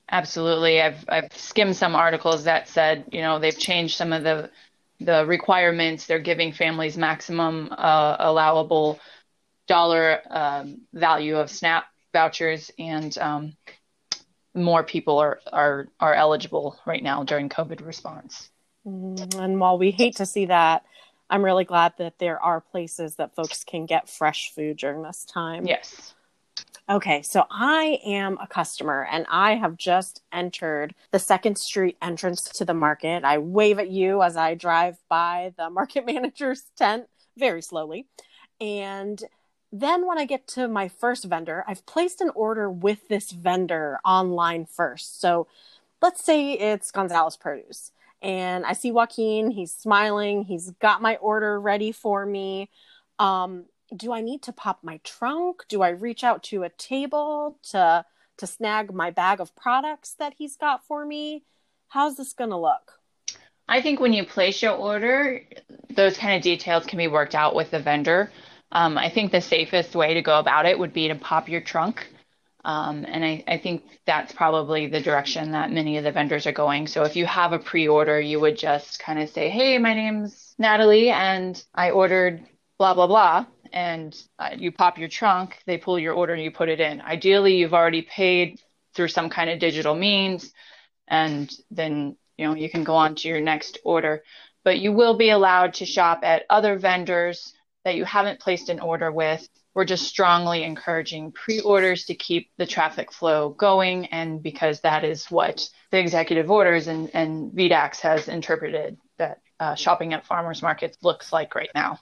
Absolutely. 0.10 0.82
I've 0.82 1.04
I've 1.10 1.36
skimmed 1.36 1.76
some 1.76 1.96
articles 1.96 2.44
that 2.44 2.68
said, 2.68 3.06
you 3.12 3.22
know, 3.22 3.40
they've 3.40 3.58
changed 3.58 3.98
some 3.98 4.14
of 4.14 4.24
the 4.24 4.50
the 5.00 5.26
requirements. 5.26 6.06
They're 6.06 6.20
giving 6.20 6.54
families 6.54 6.98
maximum 6.98 7.70
uh, 7.72 8.18
allowable 8.20 9.00
dollar 9.68 10.22
um, 10.30 10.82
value 10.94 11.38
of 11.38 11.50
SNAP 11.50 11.86
vouchers, 12.14 12.72
and 12.78 13.18
um, 13.18 13.54
more 14.54 14.84
people 14.84 15.20
are, 15.20 15.40
are 15.52 15.88
are 16.00 16.14
eligible 16.14 16.80
right 16.86 17.04
now 17.04 17.24
during 17.24 17.50
COVID 17.50 17.86
response. 17.86 18.50
Mm, 18.86 19.40
and 19.40 19.60
while 19.60 19.78
we 19.78 19.92
hate 19.92 20.18
to 20.18 20.26
see 20.26 20.46
that, 20.46 20.84
I'm 21.30 21.44
really 21.44 21.66
glad 21.66 21.94
that 21.98 22.20
there 22.20 22.40
are 22.40 22.62
places 22.62 23.16
that 23.16 23.36
folks 23.36 23.64
can 23.64 23.86
get 23.86 24.10
fresh 24.10 24.52
food 24.54 24.78
during 24.78 25.02
this 25.02 25.26
time. 25.26 25.66
Yes. 25.66 26.14
Okay, 26.90 27.22
so 27.22 27.46
I 27.50 28.00
am 28.06 28.38
a 28.42 28.48
customer 28.48 29.08
and 29.10 29.26
I 29.30 29.56
have 29.56 29.78
just 29.78 30.22
entered 30.34 30.94
the 31.12 31.20
Second 31.20 31.58
Street 31.58 31.98
entrance 32.02 32.44
to 32.44 32.66
the 32.66 32.74
market. 32.74 33.24
I 33.24 33.38
wave 33.38 33.80
at 33.80 33.90
you 33.90 34.22
as 34.22 34.36
I 34.36 34.56
drive 34.56 34.98
by 35.10 35.54
the 35.58 35.70
market 35.70 36.06
manager's 36.14 36.64
tent 36.76 37.08
very 37.38 37.62
slowly. 37.62 38.06
And 38.60 39.24
then 39.74 40.06
when 40.06 40.20
I 40.20 40.26
get 40.26 40.48
to 40.50 40.68
my 40.68 40.88
first 40.88 41.26
vendor, 41.26 41.64
I've 41.68 41.84
placed 41.88 42.22
an 42.22 42.30
order 42.36 42.70
with 42.70 43.08
this 43.08 43.32
vendor 43.32 44.00
online 44.06 44.66
first. 44.68 45.20
So 45.20 45.48
let's 46.00 46.24
say 46.24 46.54
it's 46.54 46.92
Gonzalez 46.92 47.36
Produce. 47.36 47.92
And 48.22 48.68
I 48.68 48.74
see 48.74 48.92
Joaquin, 48.92 49.50
he's 49.50 49.74
smiling, 49.74 50.44
he's 50.44 50.70
got 50.80 51.02
my 51.02 51.16
order 51.16 51.60
ready 51.60 51.92
for 51.92 52.24
me. 52.24 52.70
Um, 53.18 53.66
do 53.96 54.14
I 54.14 54.22
need 54.22 54.44
to 54.44 54.54
pop 54.54 54.80
my 54.84 55.00
trunk? 55.04 55.66
Do 55.68 55.82
I 55.82 55.90
reach 55.90 56.24
out 56.24 56.44
to 56.44 56.64
a 56.64 56.70
table 56.70 57.58
to 57.72 58.06
to 58.38 58.48
snag 58.48 58.94
my 58.94 59.12
bag 59.12 59.40
of 59.40 59.56
products 59.56 60.16
that 60.20 60.36
he's 60.38 60.56
got 60.56 60.86
for 60.86 61.06
me? 61.06 61.44
How's 61.88 62.18
this 62.18 62.34
to 62.34 62.46
look? 62.46 63.00
I 63.68 63.82
think 63.82 64.00
when 64.00 64.14
you 64.14 64.26
place 64.26 64.62
your 64.62 64.74
order, 64.74 65.42
those 65.90 66.18
kind 66.18 66.36
of 66.36 66.42
details 66.42 66.86
can 66.86 66.98
be 66.98 67.08
worked 67.08 67.36
out 67.36 67.56
with 67.56 67.72
the 67.72 67.80
vendor. 67.80 68.32
Um, 68.74 68.98
I 68.98 69.10
think 69.10 69.32
the 69.32 69.40
safest 69.40 69.96
way 69.96 70.16
to 70.16 70.24
go 70.24 70.40
about 70.40 70.66
it 70.66 70.78
would 70.78 70.94
be 70.94 71.08
to 71.08 71.16
pop 71.16 71.48
your 71.48 71.62
trunk. 71.62 72.08
Um, 72.66 73.06
and 73.08 73.24
I, 73.24 73.44
I, 73.48 73.58
think 73.58 73.84
that's 74.06 74.32
probably 74.32 74.88
the 74.88 75.02
direction 75.02 75.52
that 75.52 75.72
many 75.72 75.98
of 75.98 76.06
the 76.06 76.14
vendors 76.14 76.48
are 76.48 76.54
going. 76.54 76.88
So 76.88 77.04
if 77.04 77.16
you 77.16 77.26
have 77.26 77.52
a 77.52 77.60
pre 77.60 77.88
order, 77.88 78.20
you 78.20 78.40
would 78.40 78.58
just 78.58 79.00
kind 79.00 79.20
of 79.20 79.30
say, 79.30 79.50
Hey, 79.50 79.78
my 79.78 79.94
name's 79.94 80.56
Natalie, 80.58 81.10
and 81.10 81.62
I 81.76 81.92
ordered 81.92 82.42
blah, 82.80 82.94
blah, 82.94 83.08
blah. 83.08 83.46
And 83.74 84.16
uh, 84.40 84.52
you 84.58 84.72
pop 84.72 84.98
your 84.98 85.10
trunk, 85.10 85.60
they 85.66 85.78
pull 85.78 86.00
your 86.00 86.14
order, 86.14 86.34
and 86.34 86.42
you 86.42 86.52
put 86.52 86.70
it 86.70 86.80
in. 86.80 87.02
Ideally, 87.02 87.58
you've 87.58 87.74
already 87.74 88.02
paid 88.02 88.62
through 88.96 89.10
some 89.10 89.30
kind 89.30 89.50
of 89.50 89.60
digital 89.60 89.94
means, 89.94 90.52
and 91.08 91.52
then 91.70 92.16
you 92.38 92.48
know 92.48 92.56
you 92.56 92.70
can 92.70 92.84
go 92.84 92.96
on 92.96 93.16
to 93.16 93.28
your 93.28 93.42
next 93.42 93.80
order. 93.84 94.24
But 94.64 94.80
you 94.80 94.94
will 94.94 95.18
be 95.18 95.32
allowed 95.32 95.76
to 95.76 95.86
shop 95.86 96.22
at 96.24 96.46
other 96.50 96.78
vendors 96.80 97.54
that 97.84 97.96
you 97.96 98.06
haven't 98.06 98.40
placed 98.40 98.70
an 98.70 98.80
order 98.80 99.12
with, 99.12 99.48
we're 99.74 99.86
just 99.86 100.08
strongly 100.08 100.64
encouraging 100.64 101.32
pre 101.32 101.60
orders 101.60 102.06
to 102.06 102.16
keep 102.16 102.50
the 102.58 102.66
traffic 102.66 103.12
flow 103.12 103.50
going. 103.50 104.06
And 104.08 104.42
because 104.42 104.82
that 104.82 105.04
is 105.04 105.26
what 105.28 105.68
the 105.92 106.00
executive 106.00 106.50
orders 106.52 106.88
and, 106.88 107.10
and 107.14 107.52
VDACS 107.52 108.00
has 108.02 108.28
interpreted 108.28 108.98
that 109.18 109.42
uh, 109.60 109.76
shopping 109.76 110.14
at 110.14 110.26
farmers 110.26 110.62
markets 110.62 110.98
looks 111.02 111.34
like 111.34 111.56
right 111.56 111.72
now. 111.74 112.00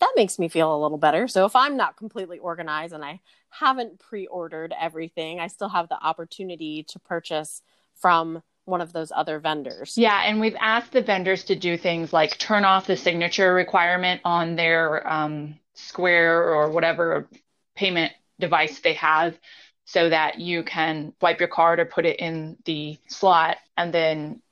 That 0.00 0.12
makes 0.16 0.38
me 0.38 0.48
feel 0.48 0.74
a 0.74 0.80
little 0.80 0.98
better. 0.98 1.26
So 1.26 1.46
if 1.46 1.56
I'm 1.56 1.76
not 1.76 1.96
completely 1.96 2.38
organized 2.38 2.92
and 2.92 3.04
I 3.04 3.20
haven't 3.48 3.98
pre 3.98 4.26
ordered 4.26 4.74
everything, 4.78 5.40
I 5.40 5.46
still 5.46 5.68
have 5.68 5.88
the 5.88 6.02
opportunity 6.02 6.84
to 6.88 6.98
purchase 6.98 7.62
from 7.94 8.42
one 8.66 8.80
of 8.80 8.92
those 8.92 9.10
other 9.14 9.38
vendors. 9.38 9.96
Yeah, 9.96 10.22
and 10.24 10.40
we've 10.40 10.56
asked 10.60 10.92
the 10.92 11.02
vendors 11.02 11.44
to 11.44 11.56
do 11.56 11.78
things 11.78 12.12
like 12.12 12.36
turn 12.36 12.64
off 12.64 12.86
the 12.86 12.96
signature 12.96 13.54
requirement 13.54 14.20
on 14.24 14.56
their 14.56 15.06
um, 15.10 15.58
Square 15.74 16.52
or 16.52 16.70
whatever 16.70 17.28
payment 17.74 18.12
device 18.38 18.80
they 18.80 18.94
have 18.94 19.38
so 19.84 20.08
that 20.08 20.40
you 20.40 20.62
can 20.64 21.12
wipe 21.20 21.38
your 21.38 21.48
card 21.48 21.78
or 21.78 21.84
put 21.84 22.04
it 22.04 22.18
in 22.18 22.56
the 22.64 22.98
slot 23.08 23.58
and 23.76 23.94
then 23.94 24.42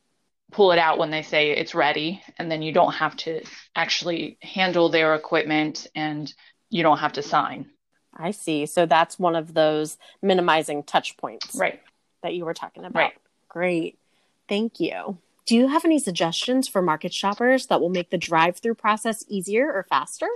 pull 0.53 0.71
it 0.71 0.79
out 0.79 0.99
when 0.99 1.11
they 1.11 1.23
say 1.23 1.51
it's 1.51 1.75
ready 1.75 2.23
and 2.39 2.51
then 2.51 2.63
you 2.63 2.73
don't 2.73 2.93
have 2.93 3.17
to 3.17 3.43
actually 3.75 4.39
handle 4.41 4.89
their 4.89 5.15
equipment 5.15 5.89
and 5.97 6.33
you 6.71 6.83
don't 6.83 6.99
have 6.99 7.15
to 7.15 7.23
sign. 7.23 7.69
I 8.17 8.31
see. 8.31 8.67
So 8.67 8.87
that's 8.87 9.19
one 9.19 9.35
of 9.35 9.55
those 9.55 9.99
minimizing 10.23 10.85
touch 10.85 11.17
points. 11.17 11.57
Right. 11.57 11.81
That 12.23 12.35
you 12.35 12.45
were 12.45 12.55
talking 12.55 12.85
about. 12.85 12.99
Right. 12.99 13.13
Great. 13.49 13.99
Thank 14.49 14.81
you. 14.81 15.19
Do 15.47 15.57
you 15.57 15.69
have 15.69 15.85
any 15.85 15.99
suggestions 15.99 16.69
for 16.69 16.81
market 16.81 17.13
shoppers 17.13 17.67
that 17.67 17.81
will 17.81 17.91
make 17.91 18.11
the 18.11 18.19
drive 18.19 18.57
through 18.59 18.77
process 18.77 19.25
easier 19.29 19.71
or 19.71 19.83
faster? 19.83 20.29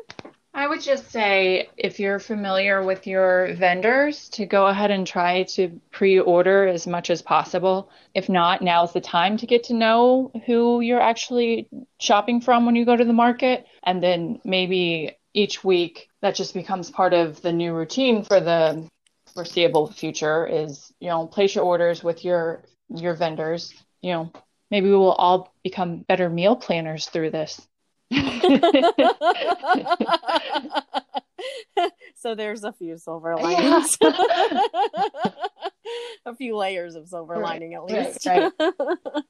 I 0.53 0.67
would 0.67 0.83
just 0.83 1.11
say 1.11 1.69
if 1.77 2.01
you're 2.01 2.19
familiar 2.19 2.83
with 2.83 3.07
your 3.07 3.55
vendors, 3.55 4.29
to 4.31 4.45
go 4.45 4.67
ahead 4.67 4.91
and 4.91 5.07
try 5.07 5.45
to 5.45 5.81
pre 5.93 6.19
order 6.19 6.67
as 6.67 6.87
much 6.87 7.11
as 7.11 7.23
possible. 7.23 7.91
If 8.15 8.29
not, 8.29 8.61
now's 8.61 8.93
the 8.93 9.01
time 9.01 9.37
to 9.39 9.47
get 9.47 9.65
to 9.65 9.75
know 9.75 10.33
who 10.47 10.81
you're 10.81 11.01
actually 11.01 11.69
shopping 12.01 12.41
from 12.41 12.67
when 12.67 12.77
you 12.77 12.85
go 12.85 12.97
to 12.97 13.05
the 13.05 13.13
market. 13.13 13.67
And 13.83 14.03
then 14.03 14.41
maybe 14.45 15.17
each 15.33 15.63
week 15.63 16.09
that 16.23 16.35
just 16.35 16.55
becomes 16.55 16.91
part 16.91 17.15
of 17.15 17.41
the 17.41 17.53
new 17.53 17.73
routine 17.73 18.25
for 18.25 18.41
the 18.41 18.89
foreseeable 19.33 19.93
future 19.93 20.47
is, 20.47 20.93
you 20.99 21.09
know, 21.09 21.27
place 21.27 21.55
your 21.55 21.65
orders 21.65 22.03
with 22.03 22.25
your 22.25 22.65
your 22.89 23.15
vendors 23.15 23.73
you 24.03 24.13
know, 24.13 24.33
maybe 24.71 24.89
we 24.89 24.97
will 24.97 25.13
all 25.13 25.53
become 25.63 25.99
better 25.99 26.29
meal 26.29 26.57
planners 26.57 27.07
through 27.07 27.31
this. 27.31 27.61
so 32.17 32.35
there's 32.35 32.65
a 32.65 32.73
few 32.73 32.97
silver 32.97 33.37
linings. 33.37 33.97
a 36.27 36.35
few 36.37 36.57
layers 36.57 36.95
of 36.95 37.09
silver 37.09 37.35
right, 37.35 37.43
lining 37.43 37.75
at 37.75 37.85
least. 37.85 38.25
Right, 38.27 38.51
right. 38.59 38.73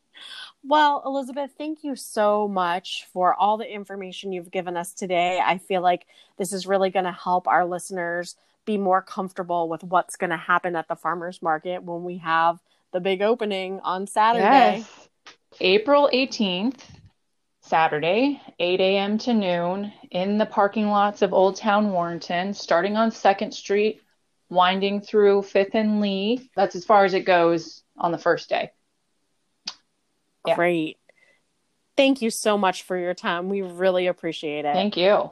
well, 0.64 1.02
Elizabeth, 1.04 1.50
thank 1.58 1.82
you 1.82 1.96
so 1.96 2.46
much 2.48 3.06
for 3.12 3.34
all 3.34 3.56
the 3.56 3.72
information 3.72 4.32
you've 4.32 4.50
given 4.50 4.76
us 4.76 4.92
today. 4.92 5.40
I 5.44 5.58
feel 5.58 5.82
like 5.82 6.06
this 6.36 6.52
is 6.52 6.66
really 6.66 6.90
going 6.90 7.04
to 7.04 7.12
help 7.12 7.48
our 7.48 7.64
listeners 7.64 8.36
be 8.64 8.76
more 8.76 9.02
comfortable 9.02 9.68
with 9.68 9.82
what's 9.82 10.16
going 10.16 10.30
to 10.30 10.36
happen 10.36 10.76
at 10.76 10.88
the 10.88 10.96
farmers 10.96 11.40
market 11.40 11.82
when 11.82 12.04
we 12.04 12.18
have 12.18 12.60
the 12.92 13.00
big 13.00 13.22
opening 13.22 13.80
on 13.80 14.06
Saturday. 14.06 14.44
Yes. 14.44 15.08
April 15.60 16.08
18th, 16.12 16.80
Saturday, 17.60 18.40
8 18.58 18.80
a.m. 18.80 19.18
to 19.18 19.34
noon, 19.34 19.92
in 20.10 20.38
the 20.38 20.46
parking 20.46 20.88
lots 20.88 21.22
of 21.22 21.32
Old 21.32 21.56
Town 21.56 21.90
Warrenton, 21.90 22.54
starting 22.54 22.96
on 22.96 23.10
2nd 23.10 23.52
Street, 23.52 24.00
winding 24.48 25.00
through 25.00 25.42
5th 25.42 25.74
and 25.74 26.00
Lee. 26.00 26.50
That's 26.56 26.76
as 26.76 26.84
far 26.84 27.04
as 27.04 27.14
it 27.14 27.24
goes 27.24 27.82
on 27.96 28.12
the 28.12 28.18
first 28.18 28.48
day. 28.48 28.70
Yeah. 30.46 30.54
Great. 30.54 30.98
Thank 31.96 32.22
you 32.22 32.30
so 32.30 32.56
much 32.56 32.84
for 32.84 32.96
your 32.96 33.14
time. 33.14 33.48
We 33.48 33.60
really 33.62 34.06
appreciate 34.06 34.64
it. 34.64 34.72
Thank 34.72 34.96
you. 34.96 35.30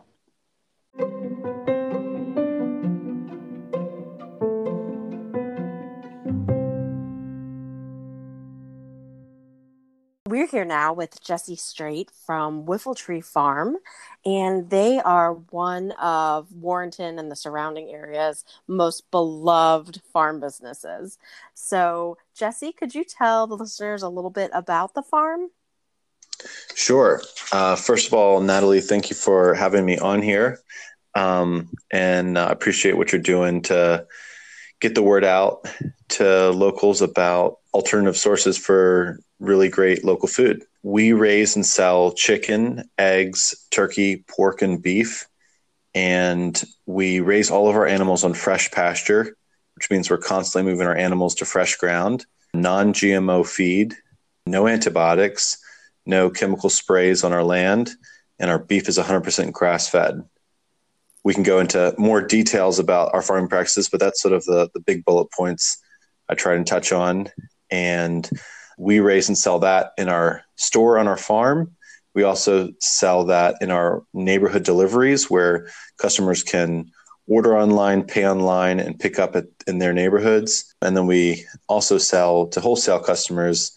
We're 10.36 10.46
here 10.46 10.66
now 10.66 10.92
with 10.92 11.18
Jesse 11.24 11.56
Straight 11.56 12.10
from 12.26 12.66
Whiffletree 12.66 13.24
Farm, 13.24 13.78
and 14.22 14.68
they 14.68 15.00
are 15.00 15.32
one 15.32 15.92
of 15.92 16.52
Warrenton 16.52 17.18
and 17.18 17.30
the 17.30 17.36
surrounding 17.36 17.88
areas' 17.88 18.44
most 18.68 19.10
beloved 19.10 20.02
farm 20.12 20.38
businesses. 20.38 21.16
So, 21.54 22.18
Jesse, 22.34 22.72
could 22.72 22.94
you 22.94 23.02
tell 23.02 23.46
the 23.46 23.56
listeners 23.56 24.02
a 24.02 24.10
little 24.10 24.28
bit 24.28 24.50
about 24.52 24.92
the 24.92 25.00
farm? 25.00 25.48
Sure. 26.74 27.22
Uh, 27.50 27.74
first 27.74 28.06
of 28.06 28.12
all, 28.12 28.42
Natalie, 28.42 28.82
thank 28.82 29.08
you 29.08 29.16
for 29.16 29.54
having 29.54 29.86
me 29.86 29.96
on 29.96 30.20
here. 30.20 30.60
Um, 31.14 31.70
and 31.90 32.38
I 32.38 32.44
uh, 32.44 32.50
appreciate 32.50 32.98
what 32.98 33.10
you're 33.10 33.22
doing 33.22 33.62
to 33.62 34.06
get 34.80 34.94
the 34.94 35.02
word 35.02 35.24
out 35.24 35.68
to 36.08 36.50
locals 36.50 37.02
about 37.02 37.58
alternative 37.72 38.16
sources 38.16 38.56
for 38.56 39.18
really 39.38 39.68
great 39.68 40.04
local 40.04 40.28
food. 40.28 40.64
We 40.82 41.12
raise 41.12 41.56
and 41.56 41.66
sell 41.66 42.12
chicken, 42.12 42.88
eggs, 42.98 43.54
turkey, 43.70 44.24
pork, 44.28 44.62
and 44.62 44.82
beef. 44.82 45.26
And 45.94 46.62
we 46.84 47.20
raise 47.20 47.50
all 47.50 47.68
of 47.68 47.76
our 47.76 47.86
animals 47.86 48.22
on 48.22 48.34
fresh 48.34 48.70
pasture, 48.70 49.36
which 49.74 49.90
means 49.90 50.10
we're 50.10 50.18
constantly 50.18 50.70
moving 50.70 50.86
our 50.86 50.96
animals 50.96 51.34
to 51.36 51.44
fresh 51.44 51.76
ground, 51.76 52.26
non 52.52 52.92
GMO 52.92 53.46
feed, 53.46 53.94
no 54.46 54.68
antibiotics, 54.68 55.58
no 56.04 56.30
chemical 56.30 56.70
sprays 56.70 57.24
on 57.24 57.32
our 57.32 57.44
land, 57.44 57.90
and 58.38 58.50
our 58.50 58.58
beef 58.58 58.88
is 58.88 58.98
100% 58.98 59.52
grass 59.52 59.88
fed. 59.88 60.22
We 61.26 61.34
can 61.34 61.42
go 61.42 61.58
into 61.58 61.92
more 61.98 62.22
details 62.22 62.78
about 62.78 63.12
our 63.12 63.20
farming 63.20 63.48
practices, 63.48 63.88
but 63.88 63.98
that's 63.98 64.22
sort 64.22 64.32
of 64.32 64.44
the, 64.44 64.70
the 64.74 64.78
big 64.78 65.04
bullet 65.04 65.26
points 65.32 65.76
I 66.28 66.36
try 66.36 66.54
and 66.54 66.64
touch 66.64 66.92
on. 66.92 67.30
And 67.68 68.30
we 68.78 69.00
raise 69.00 69.26
and 69.26 69.36
sell 69.36 69.58
that 69.58 69.90
in 69.98 70.08
our 70.08 70.44
store 70.54 70.98
on 70.98 71.08
our 71.08 71.16
farm. 71.16 71.74
We 72.14 72.22
also 72.22 72.70
sell 72.80 73.24
that 73.24 73.56
in 73.60 73.72
our 73.72 74.04
neighborhood 74.14 74.62
deliveries 74.62 75.28
where 75.28 75.68
customers 75.98 76.44
can 76.44 76.92
order 77.26 77.58
online, 77.58 78.04
pay 78.04 78.24
online, 78.24 78.78
and 78.78 78.96
pick 78.96 79.18
up 79.18 79.34
at, 79.34 79.46
in 79.66 79.78
their 79.78 79.92
neighborhoods. 79.92 80.72
And 80.80 80.96
then 80.96 81.08
we 81.08 81.44
also 81.68 81.98
sell 81.98 82.46
to 82.50 82.60
wholesale 82.60 83.00
customers. 83.00 83.72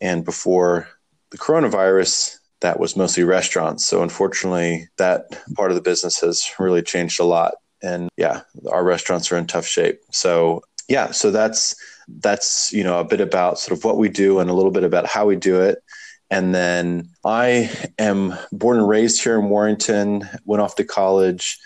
And 0.00 0.24
before 0.24 0.88
the 1.30 1.36
coronavirus, 1.36 2.35
that 2.60 2.80
was 2.80 2.96
mostly 2.96 3.24
restaurants. 3.24 3.86
So 3.86 4.02
unfortunately, 4.02 4.88
that 4.96 5.24
part 5.54 5.70
of 5.70 5.74
the 5.74 5.82
business 5.82 6.20
has 6.20 6.44
really 6.58 6.82
changed 6.82 7.20
a 7.20 7.24
lot. 7.24 7.54
And 7.82 8.08
yeah, 8.16 8.42
our 8.70 8.84
restaurants 8.84 9.30
are 9.30 9.36
in 9.36 9.46
tough 9.46 9.66
shape. 9.66 10.00
So 10.10 10.62
yeah, 10.88 11.10
so 11.10 11.30
that's 11.30 11.74
that's 12.08 12.72
you 12.72 12.84
know 12.84 13.00
a 13.00 13.04
bit 13.04 13.20
about 13.20 13.58
sort 13.58 13.76
of 13.76 13.84
what 13.84 13.98
we 13.98 14.08
do 14.08 14.38
and 14.38 14.48
a 14.48 14.54
little 14.54 14.70
bit 14.70 14.84
about 14.84 15.06
how 15.06 15.26
we 15.26 15.36
do 15.36 15.60
it. 15.60 15.82
And 16.30 16.54
then 16.54 17.10
I 17.24 17.70
am 17.98 18.34
born 18.50 18.78
and 18.78 18.88
raised 18.88 19.22
here 19.22 19.38
in 19.38 19.48
Warrenton. 19.48 20.28
Went 20.44 20.62
off 20.62 20.76
to 20.76 20.84
college, 20.84 21.58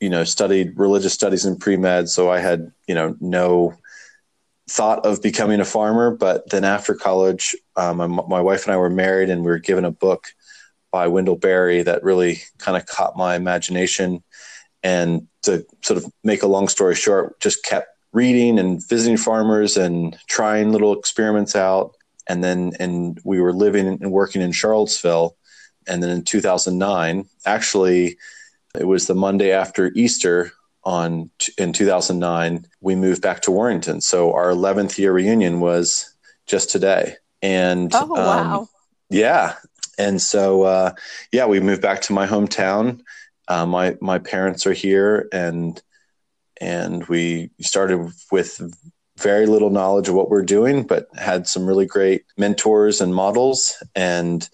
you 0.00 0.08
know, 0.08 0.24
studied 0.24 0.78
religious 0.78 1.12
studies 1.12 1.44
in 1.44 1.58
pre 1.58 1.76
med. 1.76 2.08
So 2.08 2.30
I 2.30 2.38
had 2.38 2.70
you 2.86 2.94
know 2.94 3.16
no 3.20 3.76
thought 4.68 5.06
of 5.06 5.22
becoming 5.22 5.60
a 5.60 5.64
farmer. 5.64 6.10
But 6.10 6.50
then 6.50 6.64
after 6.64 6.94
college, 6.94 7.54
um, 7.76 7.98
my, 7.98 8.06
my 8.06 8.40
wife 8.40 8.64
and 8.64 8.74
I 8.74 8.78
were 8.78 8.90
married, 8.90 9.30
and 9.30 9.42
we 9.42 9.50
were 9.50 9.58
given 9.58 9.84
a 9.84 9.90
book 9.90 10.26
by 10.90 11.06
Wendell 11.08 11.36
Berry 11.36 11.82
that 11.82 12.02
really 12.02 12.42
kind 12.58 12.76
of 12.76 12.86
caught 12.86 13.16
my 13.16 13.36
imagination. 13.36 14.22
And 14.82 15.28
to 15.42 15.64
sort 15.82 16.02
of 16.02 16.10
make 16.24 16.42
a 16.42 16.48
long 16.48 16.68
story 16.68 16.94
short, 16.94 17.40
just 17.40 17.64
kept 17.64 17.88
reading 18.12 18.58
and 18.58 18.86
visiting 18.88 19.16
farmers 19.16 19.76
and 19.76 20.16
trying 20.28 20.72
little 20.72 20.98
experiments 20.98 21.54
out. 21.54 21.92
And 22.28 22.42
then, 22.42 22.72
and 22.80 23.20
we 23.24 23.40
were 23.40 23.52
living 23.52 23.86
and 23.86 24.10
working 24.10 24.42
in 24.42 24.52
Charlottesville. 24.52 25.36
And 25.86 26.02
then 26.02 26.10
in 26.10 26.24
2009, 26.24 27.28
actually, 27.44 28.16
it 28.74 28.86
was 28.86 29.06
the 29.06 29.14
Monday 29.14 29.52
after 29.52 29.92
Easter 29.94 30.52
on 30.86 31.28
in 31.58 31.72
2009 31.72 32.64
we 32.80 32.94
moved 32.94 33.20
back 33.20 33.42
to 33.42 33.50
Warrenton. 33.50 34.00
So 34.00 34.32
our 34.32 34.50
11th 34.50 34.96
year 34.98 35.12
reunion 35.12 35.58
was 35.58 36.14
just 36.46 36.70
today. 36.70 37.16
And 37.42 37.92
oh 37.92 38.06
wow. 38.06 38.60
um, 38.60 38.68
yeah. 39.10 39.54
And 39.98 40.22
so 40.22 40.62
uh, 40.62 40.92
yeah 41.32 41.46
we 41.46 41.58
moved 41.58 41.82
back 41.82 42.02
to 42.02 42.12
my 42.12 42.26
hometown. 42.26 43.00
Uh, 43.48 43.66
my 43.66 43.96
my 44.00 44.18
parents 44.18 44.64
are 44.66 44.72
here 44.72 45.28
and 45.32 45.82
and 46.60 47.04
we 47.06 47.50
started 47.60 48.08
with 48.30 48.60
very 49.18 49.46
little 49.46 49.70
knowledge 49.70 50.08
of 50.08 50.14
what 50.14 50.30
we're 50.30 50.42
doing 50.42 50.84
but 50.84 51.08
had 51.16 51.48
some 51.48 51.66
really 51.66 51.86
great 51.86 52.24
mentors 52.36 53.00
and 53.00 53.12
models. 53.12 53.82
And 53.96 54.48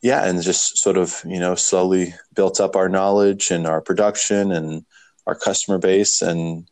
yeah 0.00 0.26
and 0.26 0.42
just 0.42 0.78
sort 0.78 0.96
of 0.96 1.22
you 1.26 1.40
know 1.40 1.54
slowly 1.54 2.14
built 2.34 2.58
up 2.58 2.74
our 2.74 2.88
knowledge 2.88 3.50
and 3.50 3.66
our 3.66 3.82
production 3.82 4.50
and 4.50 4.86
our 5.26 5.34
customer 5.34 5.78
base 5.78 6.22
and 6.22 6.68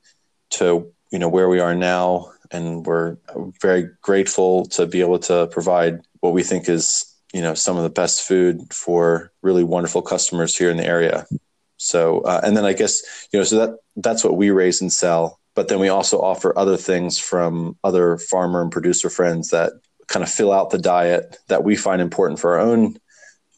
to 0.50 0.92
you 1.10 1.18
know 1.18 1.28
where 1.28 1.48
we 1.48 1.60
are 1.60 1.74
now. 1.74 2.32
And 2.50 2.84
we're 2.84 3.16
very 3.60 3.88
grateful 4.02 4.66
to 4.66 4.86
be 4.86 5.00
able 5.00 5.18
to 5.20 5.46
provide 5.46 6.00
what 6.20 6.34
we 6.34 6.42
think 6.42 6.68
is 6.68 7.06
you 7.32 7.40
know 7.40 7.54
some 7.54 7.76
of 7.76 7.82
the 7.82 7.90
best 7.90 8.22
food 8.22 8.72
for 8.72 9.32
really 9.42 9.64
wonderful 9.64 10.02
customers 10.02 10.56
here 10.56 10.70
in 10.70 10.76
the 10.76 10.86
area. 10.86 11.26
So 11.76 12.20
uh, 12.20 12.40
and 12.44 12.56
then 12.56 12.64
i 12.64 12.72
guess 12.72 13.02
you 13.32 13.40
know 13.40 13.44
so 13.44 13.56
that 13.56 13.78
that's 13.96 14.24
what 14.24 14.36
we 14.36 14.50
raise 14.50 14.80
and 14.80 14.92
sell. 14.92 15.38
But 15.54 15.68
then 15.68 15.80
we 15.80 15.88
also 15.88 16.18
offer 16.18 16.58
other 16.58 16.78
things 16.78 17.18
from 17.18 17.76
other 17.84 18.16
farmer 18.16 18.62
and 18.62 18.72
producer 18.72 19.10
friends 19.10 19.50
that 19.50 19.72
kind 20.08 20.22
of 20.22 20.30
fill 20.30 20.50
out 20.50 20.70
the 20.70 20.78
diet 20.78 21.36
that 21.48 21.62
we 21.62 21.76
find 21.76 22.00
important 22.00 22.40
for 22.40 22.54
our 22.54 22.60
own 22.60 22.96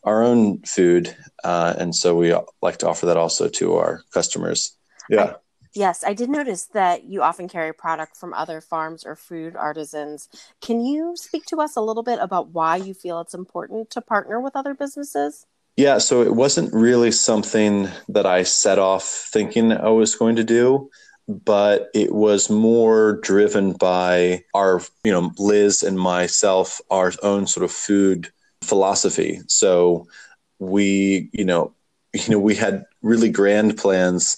our 0.05 0.23
own 0.23 0.61
food. 0.63 1.17
Uh, 1.43 1.75
and 1.79 1.95
so 1.95 2.15
we 2.15 2.35
like 2.63 2.79
to 2.79 2.89
offer 2.89 3.07
that 3.07 3.17
also 3.17 3.49
to 3.49 3.75
our 3.77 4.03
customers 4.13 4.77
yeah. 5.09 5.25
I, 5.25 5.35
yes, 5.75 6.05
I 6.05 6.15
did 6.15 6.31
notice 6.31 6.67
that 6.67 7.05
you 7.05 7.23
often 7.23 7.49
carry 7.49 7.73
product 7.73 8.17
from 8.17 8.33
other 8.33 8.61
farms 8.61 9.05
or 9.05 9.17
food 9.17 9.57
artisans. 9.57 10.29
Can 10.61 10.81
you 10.81 11.15
speak 11.17 11.45
to 11.47 11.61
us 11.61 11.77
a 11.77 11.81
little 11.81 12.03
bit 12.03 12.19
about 12.21 12.49
why 12.49 12.77
you 12.77 12.95
feel 12.95 13.21
it's 13.21 13.35
important 13.35 13.91
to 13.91 14.01
partner 14.01 14.41
with 14.41 14.57
other 14.57 14.75
businesses? 14.75 15.47
Yeah, 15.77 15.99
so 15.99 16.23
it 16.23 16.35
wasn't 16.35 16.73
really 16.73 17.11
something 17.11 17.89
that 18.09 18.27
I 18.27 18.45
set 18.45 18.79
off 18.79 19.05
thinking 19.33 19.73
I 19.73 19.89
was 19.89 20.15
going 20.15 20.37
to 20.37 20.45
do, 20.45 20.89
but 21.27 21.89
it 21.95 22.15
was 22.15 22.49
more 22.49 23.19
driven 23.23 23.73
by 23.73 24.45
our, 24.55 24.81
you 25.03 25.11
know, 25.11 25.33
Liz 25.37 25.83
and 25.83 25.99
myself, 25.99 26.81
our 26.91 27.13
own 27.25 27.49
sort 27.49 27.65
of 27.65 27.73
food 27.73 28.31
philosophy. 28.63 29.41
So 29.49 30.07
we, 30.61 31.29
you 31.33 31.45
know, 31.45 31.75
you 32.13 32.31
know, 32.31 32.39
we 32.39 32.55
had 32.55 32.85
really 33.03 33.31
grand 33.31 33.77
plans 33.77 34.37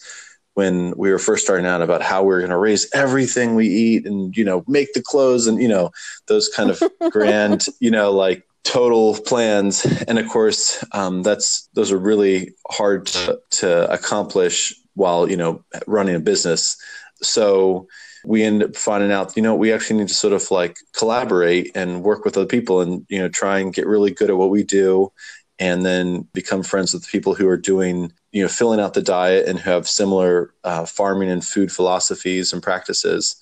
when 0.57 0.95
we 0.97 1.11
were 1.11 1.19
first 1.19 1.45
starting 1.45 1.67
out 1.67 1.83
about 1.83 2.01
how 2.01 2.23
we 2.23 2.35
are 2.35 2.39
going 2.39 2.51
to 2.51 2.57
raise 2.57 2.89
everything 2.95 3.55
we 3.55 3.69
eat 3.69 4.07
and 4.07 4.35
you 4.35 4.43
know 4.43 4.65
make 4.67 4.91
the 4.95 5.03
clothes 5.03 5.47
and 5.47 5.61
you 5.61 5.69
know 5.69 5.91
those 6.29 6.49
kind 6.49 6.71
of 6.71 6.83
grand 7.11 7.67
you 7.79 7.91
know 7.91 8.11
like 8.11 8.43
total 8.65 9.15
plans. 9.21 9.85
And 10.09 10.19
of 10.19 10.29
course 10.29 10.83
um, 10.93 11.23
that's 11.23 11.69
those 11.75 11.93
are 11.93 11.99
really 11.99 12.55
hard 12.71 13.07
to, 13.09 13.39
to 13.51 13.93
accomplish 13.93 14.75
while 14.95 15.31
you 15.31 15.37
know 15.37 15.63
running 15.87 16.17
a 16.17 16.21
business. 16.21 16.77
So 17.23 17.87
we 18.25 18.43
end 18.43 18.63
up 18.63 18.77
finding 18.77 19.13
out 19.13 19.37
you 19.37 19.43
know 19.43 19.55
we 19.55 19.75
actually 19.75 19.99
need 19.99 20.09
to 20.09 20.15
sort 20.15 20.33
of 20.33 20.51
like 20.51 20.79
collaborate 20.97 21.71
and 21.75 22.03
work 22.03 22.25
with 22.25 22.39
other 22.39 22.47
people 22.47 22.81
and 22.81 23.05
you 23.11 23.19
know 23.19 23.29
try 23.29 23.59
and 23.59 23.75
get 23.75 23.87
really 23.87 24.11
good 24.11 24.31
at 24.31 24.39
what 24.39 24.51
we 24.51 24.65
do 24.65 25.13
and 25.59 25.85
then 25.87 26.23
become 26.33 26.63
friends 26.63 26.93
with 26.93 27.09
people 27.09 27.35
who 27.35 27.49
are 27.49 27.57
doing 27.57 28.13
you 28.33 28.43
know 28.43 28.49
filling 28.49 28.81
out 28.81 28.95
the 28.95 29.03
diet 29.03 29.49
and 29.49 29.59
who 29.59 29.71
have 29.71 29.89
similar 29.89 30.53
uh, 30.65 30.85
farming 30.85 31.31
and 31.31 31.45
food 31.45 31.73
philosophies 31.73 32.53
and 32.53 32.63
practices. 32.63 33.37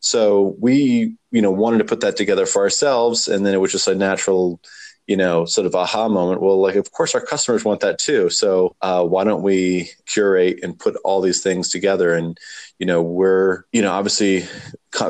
So 0.00 0.56
we 0.58 1.16
you 1.30 1.42
know 1.42 1.50
wanted 1.50 1.78
to 1.78 1.84
put 1.84 2.00
that 2.00 2.16
together 2.16 2.46
for 2.46 2.62
ourselves 2.62 3.28
and 3.28 3.46
then 3.46 3.54
it 3.54 3.60
was 3.60 3.72
just 3.72 3.88
a 3.88 3.94
natural 3.94 4.60
you 5.06 5.16
know 5.16 5.44
sort 5.44 5.66
of 5.66 5.74
aha 5.74 6.08
moment. 6.08 6.42
Well 6.42 6.60
like 6.60 6.74
of 6.74 6.90
course 6.90 7.14
our 7.14 7.20
customers 7.20 7.64
want 7.64 7.80
that 7.80 7.98
too. 7.98 8.30
So 8.30 8.74
uh, 8.82 9.04
why 9.04 9.24
don't 9.24 9.42
we 9.42 9.90
curate 10.06 10.60
and 10.62 10.78
put 10.78 10.96
all 11.04 11.20
these 11.20 11.42
things 11.42 11.70
together? 11.70 12.14
And 12.14 12.36
you 12.78 12.86
know 12.86 13.02
we're 13.02 13.64
you 13.72 13.82
know 13.82 13.92
obviously 13.92 14.46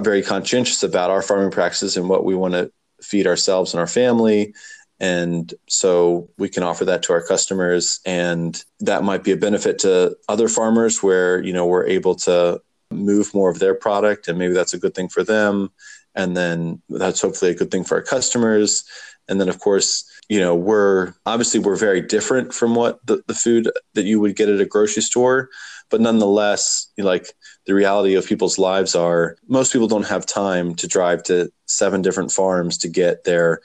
very 0.00 0.22
conscientious 0.22 0.82
about 0.82 1.10
our 1.10 1.22
farming 1.22 1.50
practices 1.50 1.96
and 1.96 2.08
what 2.08 2.24
we 2.24 2.34
want 2.34 2.54
to 2.54 2.70
feed 3.02 3.26
ourselves 3.26 3.72
and 3.72 3.80
our 3.80 3.86
family 3.86 4.52
and 5.00 5.54
so 5.66 6.28
we 6.36 6.50
can 6.50 6.62
offer 6.62 6.84
that 6.84 7.02
to 7.04 7.14
our 7.14 7.22
customers. 7.22 8.00
And 8.04 8.62
that 8.80 9.02
might 9.02 9.24
be 9.24 9.32
a 9.32 9.36
benefit 9.36 9.78
to 9.80 10.16
other 10.28 10.46
farmers 10.46 11.02
where, 11.02 11.42
you 11.42 11.54
know, 11.54 11.66
we're 11.66 11.86
able 11.86 12.14
to 12.16 12.60
move 12.90 13.32
more 13.32 13.50
of 13.50 13.58
their 13.58 13.74
product 13.74 14.28
and 14.28 14.38
maybe 14.38 14.52
that's 14.52 14.74
a 14.74 14.78
good 14.78 14.94
thing 14.94 15.08
for 15.08 15.24
them. 15.24 15.70
And 16.14 16.36
then 16.36 16.82
that's 16.90 17.22
hopefully 17.22 17.52
a 17.52 17.54
good 17.54 17.70
thing 17.70 17.84
for 17.84 17.96
our 17.96 18.02
customers. 18.02 18.84
And 19.26 19.40
then 19.40 19.48
of 19.48 19.58
course, 19.60 20.04
you 20.28 20.38
know, 20.38 20.54
we're 20.54 21.14
obviously 21.24 21.60
we're 21.60 21.76
very 21.76 22.02
different 22.02 22.52
from 22.52 22.74
what 22.74 23.04
the, 23.06 23.22
the 23.26 23.34
food 23.34 23.70
that 23.94 24.04
you 24.04 24.20
would 24.20 24.36
get 24.36 24.48
at 24.50 24.60
a 24.60 24.66
grocery 24.66 25.02
store. 25.02 25.48
But 25.88 26.00
nonetheless, 26.00 26.88
like 26.98 27.32
the 27.64 27.74
reality 27.74 28.14
of 28.14 28.26
people's 28.26 28.58
lives 28.58 28.94
are 28.94 29.36
most 29.48 29.72
people 29.72 29.88
don't 29.88 30.06
have 30.06 30.26
time 30.26 30.74
to 30.76 30.86
drive 30.86 31.22
to 31.24 31.50
seven 31.66 32.02
different 32.02 32.32
farms 32.32 32.76
to 32.78 32.88
get 32.88 33.24
their 33.24 33.60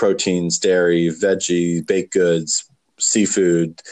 proteins, 0.00 0.58
dairy, 0.58 1.08
veggie, 1.08 1.86
baked 1.86 2.14
goods, 2.14 2.64
seafood, 2.98 3.82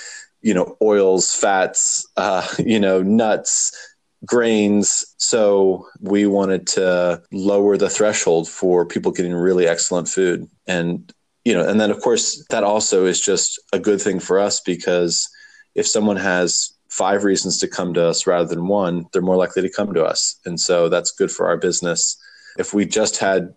you 0.40 0.54
know, 0.54 0.74
oils, 0.80 1.34
fats, 1.34 2.08
uh, 2.16 2.48
you 2.58 2.80
know, 2.80 3.02
nuts, 3.02 3.76
grains. 4.24 5.04
So 5.18 5.86
we 6.00 6.26
wanted 6.26 6.66
to 6.68 7.22
lower 7.30 7.76
the 7.76 7.90
threshold 7.90 8.48
for 8.48 8.86
people 8.86 9.12
getting 9.12 9.34
really 9.34 9.68
excellent 9.68 10.08
food. 10.08 10.48
And, 10.66 11.12
you 11.44 11.52
know, 11.52 11.68
and 11.68 11.78
then 11.78 11.90
of 11.90 12.00
course, 12.00 12.42
that 12.48 12.64
also 12.64 13.04
is 13.04 13.20
just 13.20 13.60
a 13.74 13.78
good 13.78 14.00
thing 14.00 14.18
for 14.18 14.38
us 14.38 14.62
because 14.62 15.28
if 15.74 15.86
someone 15.86 16.16
has 16.16 16.72
five 16.88 17.22
reasons 17.22 17.58
to 17.58 17.68
come 17.68 17.92
to 17.92 18.06
us 18.06 18.26
rather 18.26 18.48
than 18.48 18.66
one, 18.66 19.04
they're 19.12 19.20
more 19.20 19.36
likely 19.36 19.60
to 19.60 19.70
come 19.70 19.92
to 19.92 20.06
us. 20.06 20.40
And 20.46 20.58
so 20.58 20.88
that's 20.88 21.12
good 21.12 21.30
for 21.30 21.48
our 21.48 21.58
business. 21.58 22.16
If 22.58 22.72
we 22.72 22.86
just 22.86 23.18
had 23.18 23.54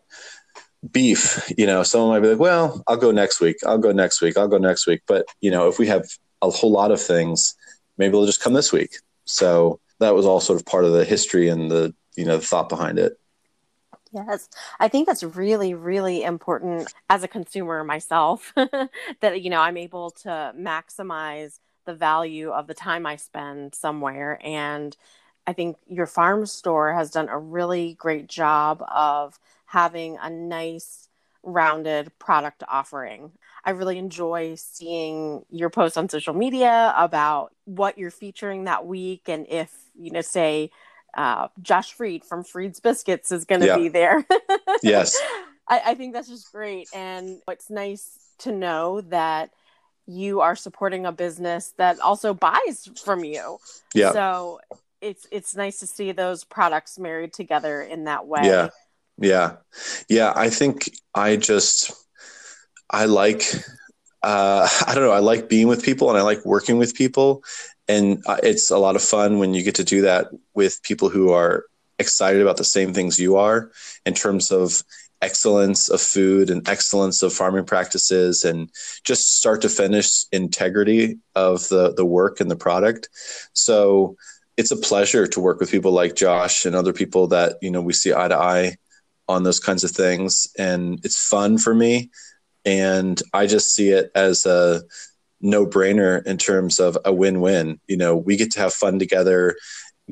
beef, 0.90 1.52
you 1.58 1.66
know, 1.66 1.84
someone 1.84 2.10
might 2.10 2.22
be 2.22 2.30
like, 2.30 2.40
well, 2.40 2.84
I'll 2.88 2.98
go 2.98 3.12
next 3.12 3.40
week. 3.40 3.58
I'll 3.66 3.78
go 3.78 3.92
next 3.92 4.22
week. 4.22 4.38
I'll 4.38 4.48
go 4.48 4.58
next 4.58 4.88
week. 4.88 5.02
But, 5.08 5.26
you 5.40 5.52
know, 5.52 5.68
if 5.68 5.78
we 5.78 5.88
have 5.88 6.06
a 6.42 6.50
whole 6.50 6.72
lot 6.72 6.92
of 6.92 7.02
things, 7.02 7.56
maybe 7.98 8.12
they'll 8.12 8.26
just 8.26 8.42
come 8.42 8.54
this 8.54 8.72
week. 8.72 8.98
So 9.26 9.80
that 10.00 10.16
was 10.16 10.26
all 10.26 10.40
sort 10.40 10.60
of 10.60 10.66
part 10.66 10.86
of 10.86 10.94
the 10.94 11.06
history 11.06 11.50
and 11.50 11.70
the, 11.70 11.94
you 12.16 12.26
know, 12.26 12.38
the 12.38 12.46
thought 12.46 12.70
behind 12.70 12.98
it. 12.98 13.20
Yes, 14.14 14.50
I 14.80 14.90
think 14.90 15.08
that's 15.08 15.24
really, 15.24 15.74
really 15.74 16.24
important 16.24 16.94
as 17.10 17.24
a 17.24 17.30
consumer 17.30 17.84
myself 17.84 18.52
that, 19.22 19.42
you 19.42 19.50
know, 19.50 19.62
I'm 19.62 19.78
able 19.78 20.12
to 20.12 20.54
maximize 20.58 21.60
the 21.86 21.94
value 21.94 22.50
of 22.50 22.68
the 22.68 22.74
time 22.74 23.06
I 23.06 23.16
spend 23.16 23.74
somewhere. 23.74 24.40
And 24.44 24.98
I 25.48 25.54
think 25.54 25.78
your 25.88 26.08
farm 26.08 26.46
store 26.46 26.94
has 26.94 27.12
done 27.12 27.30
a 27.30 27.38
really 27.38 27.94
great 27.94 28.28
job 28.28 28.84
of 28.90 29.40
having 29.72 30.18
a 30.22 30.30
nice, 30.30 31.08
rounded 31.44 32.12
product 32.20 32.62
offering. 32.68 33.32
I 33.64 33.72
really 33.72 33.98
enjoy 33.98 34.56
seeing 34.56 35.46
your 35.50 35.70
posts 35.70 35.96
on 35.96 36.10
social 36.10 36.34
media 36.34 36.94
about 36.98 37.54
what 37.64 37.98
you're 37.98 38.12
featuring 38.12 38.66
that 38.66 38.86
week 38.86 39.30
and 39.30 39.48
if, 39.48 39.74
you 39.98 40.12
know, 40.12 40.22
say, 40.22 40.72
uh, 41.16 41.48
Josh 41.62 41.94
Freed 41.94 42.26
from 42.26 42.44
Freed's 42.44 42.82
Biscuits 42.82 43.32
is 43.32 43.46
going 43.46 43.62
to 43.62 43.68
yeah. 43.68 43.78
be 43.78 43.88
there. 43.88 44.26
yes. 44.84 45.18
I, 45.70 45.82
I 45.88 45.96
think 45.96 46.14
that's 46.14 46.28
just 46.28 46.52
great. 46.52 46.90
And 46.94 47.42
it's 47.48 47.70
nice 47.70 48.20
to 48.40 48.52
know 48.52 49.00
that 49.02 49.52
you 50.06 50.42
are 50.42 50.58
supporting 50.58 51.06
a 51.06 51.14
business 51.14 51.74
that 51.78 51.98
also 52.02 52.34
buys 52.34 52.90
from 53.06 53.24
you. 53.24 53.58
Yeah. 53.94 54.12
So 54.12 54.60
it's 55.00 55.28
it's 55.32 55.56
nice 55.56 55.80
to 55.80 55.88
see 55.88 56.12
those 56.12 56.44
products 56.44 57.00
married 57.00 57.32
together 57.32 57.82
in 57.82 58.04
that 58.04 58.28
way. 58.28 58.42
Yeah. 58.44 58.70
Yeah. 59.22 59.58
Yeah. 60.10 60.34
I 60.36 60.50
think 60.50 60.90
I 61.14 61.36
just 61.38 61.92
I 62.90 63.06
like 63.06 63.44
uh, 64.24 64.68
I 64.88 64.96
don't 64.96 65.04
know. 65.04 65.12
I 65.12 65.20
like 65.20 65.50
being 65.50 65.68
with 65.68 65.84
people 65.84 66.10
and 66.10 66.18
I 66.18 66.22
like 66.22 66.46
working 66.46 66.78
with 66.78 66.96
people, 66.96 67.44
and 67.88 68.24
uh, 68.28 68.38
it's 68.44 68.72
a 68.72 68.78
lot 68.78 68.96
of 68.96 69.02
fun 69.02 69.40
when 69.40 69.54
you 69.54 69.64
get 69.64 69.76
to 69.76 69.84
do 69.84 70.02
that 70.02 70.28
with 70.54 70.82
people 70.84 71.10
who 71.10 71.32
are 71.32 71.66
excited 72.00 72.42
about 72.42 72.58
the 72.58 72.64
same 72.64 72.94
things 72.94 73.20
you 73.20 73.36
are 73.38 73.72
in 74.06 74.14
terms 74.14 74.52
of 74.52 74.84
excellence 75.22 75.88
of 75.88 76.02
food 76.02 76.50
and 76.50 76.68
excellence 76.68 77.22
of 77.22 77.32
farming 77.32 77.66
practices 77.66 78.44
and 78.44 78.72
just 79.04 79.38
start 79.38 79.62
to 79.62 79.70
finish 79.70 80.26
integrity 80.32 81.20
of 81.36 81.68
the 81.70 81.94
the 81.94 82.06
work 82.06 82.40
and 82.40 82.50
the 82.50 82.56
product 82.56 83.08
so 83.54 84.16
it's 84.58 84.72
a 84.72 84.78
pleasure 84.78 85.28
to 85.28 85.40
work 85.40 85.60
with 85.60 85.70
people 85.70 85.92
like 85.92 86.16
Josh 86.16 86.66
and 86.66 86.76
other 86.76 86.92
people 86.92 87.28
that 87.28 87.58
you 87.62 87.70
know 87.70 87.82
we 87.82 87.94
see 87.94 88.14
eye 88.14 88.30
to 88.30 88.36
eye 88.38 88.78
on 89.32 89.44
those 89.44 89.60
kinds 89.60 89.84
of 89.84 89.92
things 89.92 90.48
and 90.58 91.00
it's 91.04 91.28
fun 91.28 91.58
for 91.58 91.74
me 91.74 92.10
and 92.66 93.22
I 93.34 93.48
just 93.48 93.74
see 93.74 93.90
it 93.90 94.12
as 94.14 94.46
a 94.46 94.82
no 95.42 95.66
brainer 95.66 96.24
in 96.26 96.38
terms 96.38 96.80
of 96.80 96.98
a 97.04 97.12
win 97.14 97.42
win 97.42 97.80
you 97.88 97.98
know 97.98 98.16
we 98.16 98.36
get 98.36 98.52
to 98.52 98.60
have 98.60 98.74
fun 98.74 99.00
together 99.00 99.56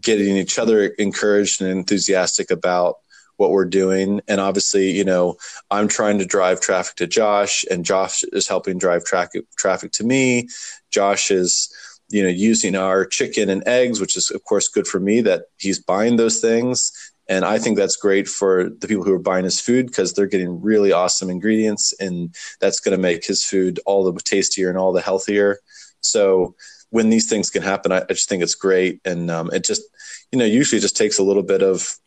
getting 0.01 0.37
each 0.37 0.57
other 0.57 0.85
encouraged 0.85 1.61
and 1.61 1.69
enthusiastic 1.69 2.51
about 2.51 2.95
what 3.39 3.51
we're 3.51 3.65
doing. 3.65 4.21
And 4.27 4.41
obviously, 4.41 4.91
you 4.91 5.03
know, 5.03 5.37
I'm 5.71 5.87
trying 5.87 6.19
to 6.19 6.25
drive 6.25 6.61
traffic 6.61 6.95
to 6.97 7.07
Josh, 7.07 7.63
and 7.71 7.85
Josh 7.85 8.23
is 8.33 8.47
helping 8.47 8.77
drive 8.77 9.05
traffic 9.05 9.45
traffic 9.57 9.93
to 9.93 10.03
me. 10.03 10.49
Josh 10.91 11.31
is, 11.31 11.73
you 12.09 12.21
know, 12.21 12.29
using 12.29 12.75
our 12.75 13.05
chicken 13.05 13.49
and 13.49 13.65
eggs, 13.65 14.01
which 14.01 14.17
is 14.17 14.29
of 14.29 14.43
course 14.43 14.67
good 14.67 14.87
for 14.87 14.99
me 14.99 15.21
that 15.21 15.45
he's 15.57 15.79
buying 15.79 16.17
those 16.17 16.39
things. 16.41 16.91
And 17.29 17.45
I 17.45 17.59
think 17.59 17.77
that's 17.77 17.95
great 17.95 18.27
for 18.27 18.69
the 18.69 18.87
people 18.87 19.03
who 19.03 19.13
are 19.13 19.19
buying 19.19 19.45
his 19.45 19.61
food 19.61 19.85
because 19.85 20.13
they're 20.13 20.25
getting 20.25 20.61
really 20.61 20.91
awesome 20.91 21.29
ingredients, 21.29 21.93
and 21.99 22.35
that's 22.59 22.79
going 22.79 22.97
to 22.97 23.01
make 23.01 23.23
his 23.23 23.45
food 23.45 23.79
all 23.85 24.03
the 24.03 24.19
tastier 24.19 24.67
and 24.67 24.77
all 24.77 24.91
the 24.91 25.01
healthier. 25.01 25.59
So 26.01 26.55
when 26.89 27.11
these 27.11 27.29
things 27.29 27.51
can 27.51 27.61
happen, 27.61 27.91
I, 27.91 27.99
I 27.99 28.13
just 28.13 28.27
think 28.27 28.41
it's 28.41 28.55
great, 28.55 28.99
and 29.05 29.29
um, 29.29 29.51
it 29.53 29.63
just, 29.63 29.83
you 30.31 30.39
know, 30.39 30.45
usually 30.45 30.81
just 30.81 30.97
takes 30.97 31.19
a 31.19 31.23
little 31.23 31.43
bit 31.43 31.61
of 31.61 31.97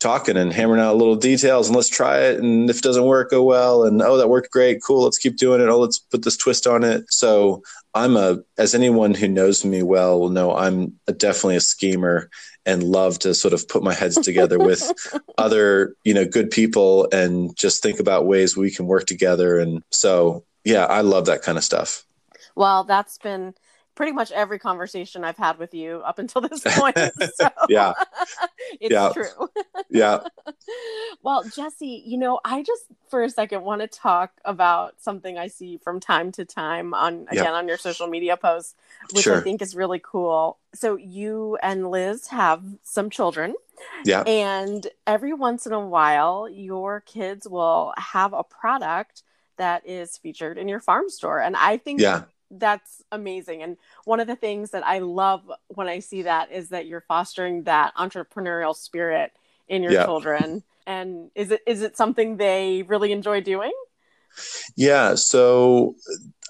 talking 0.00 0.36
and 0.36 0.52
hammering 0.52 0.80
out 0.80 0.96
little 0.96 1.14
details 1.14 1.68
and 1.68 1.76
let's 1.76 1.88
try 1.88 2.18
it. 2.18 2.40
And 2.40 2.68
if 2.68 2.78
it 2.78 2.82
doesn't 2.82 3.04
work 3.04 3.28
oh 3.32 3.42
well. 3.42 3.84
And 3.84 4.02
oh 4.02 4.16
that 4.16 4.28
worked 4.28 4.50
great. 4.50 4.82
Cool. 4.82 5.04
Let's 5.04 5.18
keep 5.18 5.36
doing 5.36 5.60
it. 5.60 5.68
Oh 5.68 5.78
let's 5.78 5.98
put 5.98 6.24
this 6.24 6.36
twist 6.36 6.66
on 6.66 6.82
it. 6.82 7.04
So 7.12 7.62
i'm 7.94 8.16
a 8.16 8.38
as 8.56 8.74
anyone 8.74 9.14
who 9.14 9.26
knows 9.26 9.64
me 9.64 9.82
well 9.82 10.20
will 10.20 10.28
know 10.28 10.54
i'm 10.54 10.98
a, 11.08 11.12
definitely 11.12 11.56
a 11.56 11.60
schemer 11.60 12.30
and 12.66 12.84
love 12.84 13.18
to 13.18 13.34
sort 13.34 13.54
of 13.54 13.66
put 13.68 13.82
my 13.82 13.94
heads 13.94 14.16
together 14.16 14.58
with 14.58 14.92
other 15.38 15.94
you 16.04 16.14
know 16.14 16.24
good 16.24 16.50
people 16.50 17.08
and 17.12 17.56
just 17.56 17.82
think 17.82 17.98
about 17.98 18.26
ways 18.26 18.56
we 18.56 18.70
can 18.70 18.86
work 18.86 19.06
together. 19.06 19.58
And 19.58 19.82
so 19.90 20.44
yeah 20.64 20.84
i 20.86 21.00
love 21.00 21.26
that 21.26 21.42
kind 21.42 21.58
of 21.58 21.64
stuff. 21.64 22.04
Well 22.54 22.84
that's 22.84 23.18
been 23.18 23.54
pretty 24.00 24.12
much 24.12 24.32
every 24.32 24.58
conversation 24.58 25.24
I've 25.24 25.36
had 25.36 25.58
with 25.58 25.74
you 25.74 25.98
up 26.06 26.18
until 26.18 26.40
this 26.40 26.62
point. 26.66 26.96
So 27.34 27.50
yeah, 27.68 27.92
it's 28.80 28.90
yeah. 28.90 29.12
true. 29.12 29.50
yeah. 29.90 30.20
Well, 31.22 31.44
Jesse, 31.44 32.02
you 32.06 32.16
know, 32.16 32.40
I 32.44 32.62
just 32.62 32.84
for 33.08 33.22
a 33.22 33.28
second 33.28 33.62
want 33.62 33.82
to 33.82 33.88
talk 33.88 34.30
about 34.44 34.94
something 34.98 35.36
I 35.36 35.48
see 35.48 35.76
from 35.76 36.00
time 36.00 36.32
to 36.32 36.46
time 36.46 36.94
on 36.94 37.26
again 37.28 37.44
yep. 37.44 37.52
on 37.52 37.68
your 37.68 37.76
social 37.76 38.06
media 38.06 38.38
posts, 38.38 38.74
which 39.12 39.24
sure. 39.24 39.36
I 39.36 39.40
think 39.40 39.60
is 39.60 39.74
really 39.74 40.00
cool. 40.02 40.56
So 40.74 40.96
you 40.96 41.58
and 41.62 41.90
Liz 41.90 42.28
have 42.28 42.62
some 42.84 43.10
children. 43.10 43.54
Yeah. 44.04 44.22
And 44.22 44.86
every 45.06 45.34
once 45.34 45.66
in 45.66 45.72
a 45.72 45.86
while, 45.86 46.48
your 46.48 47.00
kids 47.02 47.46
will 47.46 47.92
have 47.98 48.32
a 48.32 48.44
product 48.44 49.22
that 49.58 49.86
is 49.86 50.16
featured 50.16 50.56
in 50.56 50.68
your 50.68 50.80
farm 50.80 51.10
store. 51.10 51.42
And 51.42 51.54
I 51.56 51.76
think 51.76 52.00
yeah 52.00 52.22
that's 52.50 53.02
amazing. 53.12 53.62
And 53.62 53.76
one 54.04 54.20
of 54.20 54.26
the 54.26 54.36
things 54.36 54.70
that 54.70 54.84
I 54.86 54.98
love 54.98 55.50
when 55.68 55.88
I 55.88 56.00
see 56.00 56.22
that 56.22 56.50
is 56.50 56.70
that 56.70 56.86
you're 56.86 57.02
fostering 57.02 57.64
that 57.64 57.94
entrepreneurial 57.96 58.74
spirit 58.74 59.32
in 59.68 59.82
your 59.82 59.92
yeah. 59.92 60.04
children. 60.04 60.62
And 60.86 61.30
is 61.34 61.50
it 61.50 61.60
is 61.66 61.82
it 61.82 61.96
something 61.96 62.36
they 62.36 62.82
really 62.82 63.12
enjoy 63.12 63.40
doing? 63.40 63.72
Yeah. 64.76 65.14
So 65.14 65.94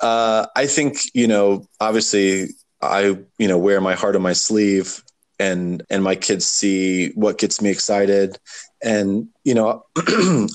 uh, 0.01 0.47
I 0.57 0.67
think 0.67 0.99
you 1.15 1.29
know, 1.29 1.67
obviously, 1.81 2.49
I 2.81 3.19
you 3.39 3.49
know 3.49 3.59
wear 3.59 3.81
my 3.81 3.95
heart 3.95 4.17
on 4.17 4.23
my 4.23 4.33
sleeve, 4.33 5.03
and 5.39 5.83
and 5.91 6.03
my 6.03 6.17
kids 6.17 6.47
see 6.47 7.11
what 7.11 7.39
gets 7.39 7.61
me 7.61 7.71
excited, 7.71 8.39
and 8.83 9.29
you 9.45 9.55
know, 9.55 9.85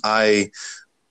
I 0.04 0.52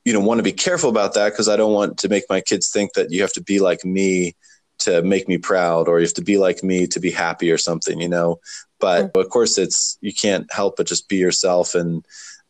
you 0.04 0.12
know 0.12 0.20
want 0.20 0.38
to 0.38 0.42
be 0.42 0.52
careful 0.52 0.90
about 0.90 1.14
that 1.14 1.30
because 1.30 1.48
I 1.48 1.56
don't 1.56 1.72
want 1.72 1.98
to 1.98 2.08
make 2.08 2.24
my 2.28 2.40
kids 2.40 2.70
think 2.70 2.92
that 2.94 3.10
you 3.10 3.22
have 3.22 3.32
to 3.34 3.42
be 3.42 3.60
like 3.60 3.84
me 3.84 4.34
to 4.78 5.02
make 5.02 5.28
me 5.28 5.38
proud 5.38 5.88
or 5.88 5.98
you 5.98 6.06
have 6.06 6.14
to 6.14 6.22
be 6.22 6.36
like 6.38 6.62
me 6.62 6.86
to 6.88 7.00
be 7.00 7.10
happy 7.10 7.50
or 7.50 7.58
something 7.58 8.00
you 8.00 8.08
know? 8.08 8.40
But 8.80 9.06
mm-hmm. 9.06 9.18
of 9.18 9.28
course 9.30 9.58
it's 9.58 9.98
you 10.00 10.12
can't 10.12 10.52
help 10.52 10.76
but 10.76 10.86
just 10.86 11.08
be 11.08 11.16
yourself 11.16 11.74
and 11.74 12.04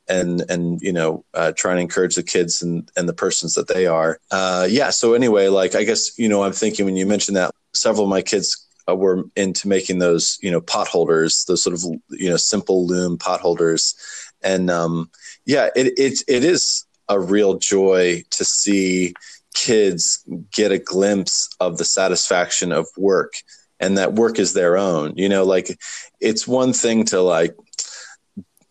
and 0.09 0.43
and 0.51 0.81
you 0.83 0.93
know 0.93 1.25
uh, 1.33 1.53
trying 1.57 1.77
to 1.77 1.83
encourage 1.83 2.15
the 2.15 2.23
kids 2.23 2.63
and 2.63 2.91
and 2.97 3.09
the 3.09 3.15
persons 3.15 3.55
that 3.55 3.69
they 3.69 3.87
are. 3.87 4.19
Uh, 4.31 4.67
yeah 4.69 4.91
so 4.91 5.15
anyway 5.15 5.49
like 5.49 5.75
i 5.75 5.85
guess 5.85 6.19
you 6.19 6.29
know 6.29 6.43
i'm 6.43 6.53
thinking 6.53 6.85
when 6.85 6.97
you 6.97 7.07
mentioned 7.07 7.37
that 7.37 7.51
several 7.73 8.05
of 8.05 8.11
my 8.11 8.23
kids 8.23 8.67
uh, 8.89 8.95
were 8.95 9.25
into 9.37 9.69
making 9.69 9.99
those 9.99 10.39
you 10.43 10.51
know 10.51 10.61
pot 10.61 10.89
holders 10.89 11.45
those 11.47 11.63
sort 11.63 11.75
of 11.75 11.83
you 12.11 12.29
know 12.29 12.37
simple 12.37 12.87
loom 12.87 13.19
pot 13.19 13.41
holders. 13.41 13.95
And 14.43 14.71
um 14.71 15.11
yeah 15.47 15.71
it 15.75 15.99
it, 15.99 16.23
it 16.29 16.45
is 16.45 16.85
a 17.09 17.21
real 17.21 17.55
joy 17.59 18.23
to 18.31 18.45
see 18.45 19.15
kids 19.55 20.25
get 20.53 20.73
a 20.73 20.79
glimpse 20.79 21.49
of 21.61 21.79
the 21.79 21.85
satisfaction 21.85 22.73
of 22.73 22.87
work 22.97 23.35
and 23.81 23.99
that 23.99 24.15
work 24.15 24.39
is 24.39 24.53
their 24.53 24.77
own 24.77 25.13
you 25.17 25.29
know 25.29 25.45
like 25.45 25.79
it's 26.21 26.47
one 26.47 26.73
thing 26.73 27.05
to 27.05 27.21
like 27.21 27.55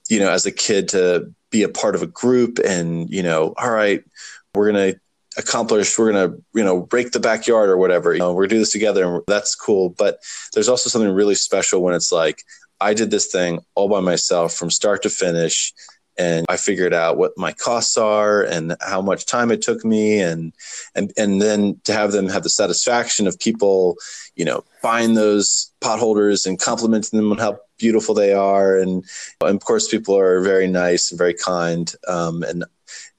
you 0.10 0.20
know 0.20 0.30
as 0.30 0.46
a 0.46 0.52
kid 0.52 0.90
to 0.90 1.32
be 1.52 1.64
a 1.64 1.70
part 1.70 1.96
of 1.96 2.02
a 2.02 2.08
group 2.08 2.60
and 2.60 3.10
you 3.10 3.24
know 3.24 3.54
all 3.58 3.72
right 3.72 4.04
we're 4.56 4.72
going 4.72 4.94
to 4.94 5.00
accomplish 5.38 5.98
we're 5.98 6.12
going 6.12 6.32
to 6.32 6.44
you 6.54 6.64
know 6.64 6.82
break 6.82 7.12
the 7.12 7.20
backyard 7.20 7.70
or 7.70 7.78
whatever 7.78 8.14
you 8.14 8.20
know 8.20 8.34
we're 8.34 8.44
going 8.44 8.50
to 8.50 8.56
do 8.56 8.60
this 8.60 8.72
together 8.72 9.04
and 9.04 9.24
that's 9.28 9.56
cool. 9.56 9.90
But 9.90 10.20
there's 10.54 10.70
also 10.70 10.90
something 10.90 11.12
really 11.12 11.36
special 11.36 11.82
when 11.82 11.96
it's 11.96 12.12
like 12.12 12.44
i 12.80 12.94
did 12.94 13.10
this 13.10 13.28
thing 13.28 13.60
all 13.76 13.90
by 13.90 14.00
myself 14.00 14.54
from 14.54 14.70
start 14.70 15.02
to 15.04 15.10
finish 15.10 15.74
and 16.18 16.46
I 16.50 16.58
figured 16.58 16.94
out 16.94 17.18
what 17.18 17.38
my 17.38 17.52
costs 17.54 17.98
are 17.98 18.44
and 18.44 18.76
how 18.82 19.02
much 19.02 19.26
time 19.26 19.52
it 19.52 19.62
took 19.62 19.84
me 19.84 20.20
and 20.22 20.54
and 20.96 21.12
and 21.18 21.42
then 21.42 21.80
to 21.86 21.94
have 21.94 22.12
them 22.12 22.30
have 22.30 22.44
the 22.44 22.50
satisfaction 22.50 23.28
of 23.28 23.40
people, 23.40 23.98
you 24.36 24.46
know, 24.46 24.64
buying 24.82 25.14
those 25.14 25.72
potholders 25.82 26.46
and 26.46 26.60
complimenting 26.60 27.18
them 27.18 27.32
on 27.32 27.38
how 27.38 27.60
beautiful 27.78 28.16
they 28.16 28.34
are 28.34 28.78
and, 28.78 29.04
and 29.42 29.56
of 29.56 29.64
course 29.64 29.88
people 29.88 30.18
are 30.18 30.40
very 30.42 30.68
nice 30.68 31.12
and 31.12 31.18
very 31.18 31.34
kind 31.34 31.94
um, 32.08 32.44
and 32.44 32.64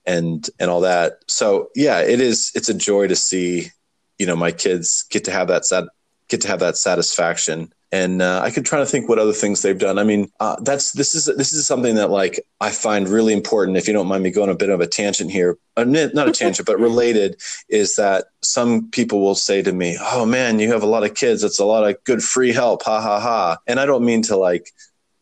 and 0.07 0.49
and 0.59 0.71
all 0.71 0.83
that. 0.83 1.19
So 1.27 1.71
yeah, 1.75 2.01
it 2.01 2.21
is 2.21 2.53
it's 2.55 2.69
a 2.69 2.75
joy 2.75 3.09
to 3.09 3.17
see, 3.17 3.71
you 4.19 4.27
know, 4.27 4.37
my 4.37 4.53
kids 4.53 5.05
get 5.11 5.25
to 5.25 5.31
have 5.31 5.49
that 5.49 5.65
sat- 5.65 5.89
get 6.29 6.43
to 6.43 6.49
have 6.49 6.61
that 6.61 6.77
satisfaction 6.77 7.73
and 7.95 8.23
uh, 8.23 8.41
I 8.43 8.51
could 8.51 8.67
try 8.67 8.81
to 8.81 8.87
think 8.87 9.09
what 9.09 9.21
other 9.21 9.33
things 9.33 9.63
they've 9.63 9.79
done. 9.79 10.01
I 10.01 10.03
mean, 10.03 10.29
uh, 10.41 10.57
that's 10.61 10.91
this 10.91 11.15
is 11.15 11.27
this 11.27 11.53
is 11.53 11.65
something 11.65 11.95
that 11.95 12.11
like 12.11 12.45
I 12.61 12.71
find 12.71 13.09
really 13.09 13.33
important. 13.33 13.77
If 13.77 13.87
you 13.87 13.95
don't 13.95 14.09
mind 14.09 14.25
me 14.25 14.33
going 14.33 14.51
a 14.51 14.57
bit 14.57 14.69
of 14.69 14.81
a 14.81 14.87
tangent 14.89 15.31
here, 15.31 15.59
uh, 15.77 15.85
not 15.85 16.27
a 16.29 16.33
tangent, 16.33 16.67
but 16.67 16.81
related, 16.81 17.41
is 17.69 17.95
that 17.95 18.25
some 18.43 18.91
people 18.91 19.21
will 19.21 19.37
say 19.37 19.63
to 19.63 19.73
me, 19.73 19.97
"Oh 20.01 20.27
man, 20.27 20.59
you 20.59 20.73
have 20.73 20.83
a 20.83 20.87
lot 20.87 21.05
of 21.05 21.15
kids. 21.15 21.43
That's 21.43 21.61
a 21.61 21.65
lot 21.65 21.89
of 21.89 22.03
good 22.03 22.21
free 22.21 22.53
help." 22.53 22.83
Ha 22.83 23.01
ha 23.01 23.21
ha. 23.21 23.59
And 23.69 23.79
I 23.79 23.87
don't 23.87 24.05
mean 24.05 24.23
to 24.23 24.37
like 24.37 24.73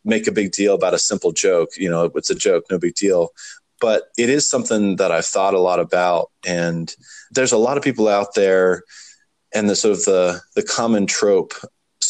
make 0.02 0.26
a 0.26 0.32
big 0.32 0.52
deal 0.52 0.74
about 0.74 0.94
a 0.94 0.98
simple 0.98 1.32
joke. 1.32 1.72
You 1.76 1.90
know, 1.90 2.10
it's 2.14 2.30
a 2.30 2.34
joke, 2.34 2.64
no 2.70 2.78
big 2.78 2.94
deal. 2.94 3.32
But 3.82 4.04
it 4.16 4.30
is 4.30 4.48
something 4.48 4.96
that 4.96 5.12
I've 5.12 5.26
thought 5.26 5.52
a 5.52 5.60
lot 5.60 5.78
about, 5.78 6.30
and 6.46 6.94
there's 7.32 7.52
a 7.52 7.58
lot 7.58 7.76
of 7.76 7.84
people 7.84 8.08
out 8.08 8.34
there 8.34 8.84
and 9.54 9.68
the 9.68 9.76
sort 9.76 9.92
of 9.92 10.04
the 10.06 10.40
the 10.56 10.62
common 10.62 11.06
trope 11.06 11.52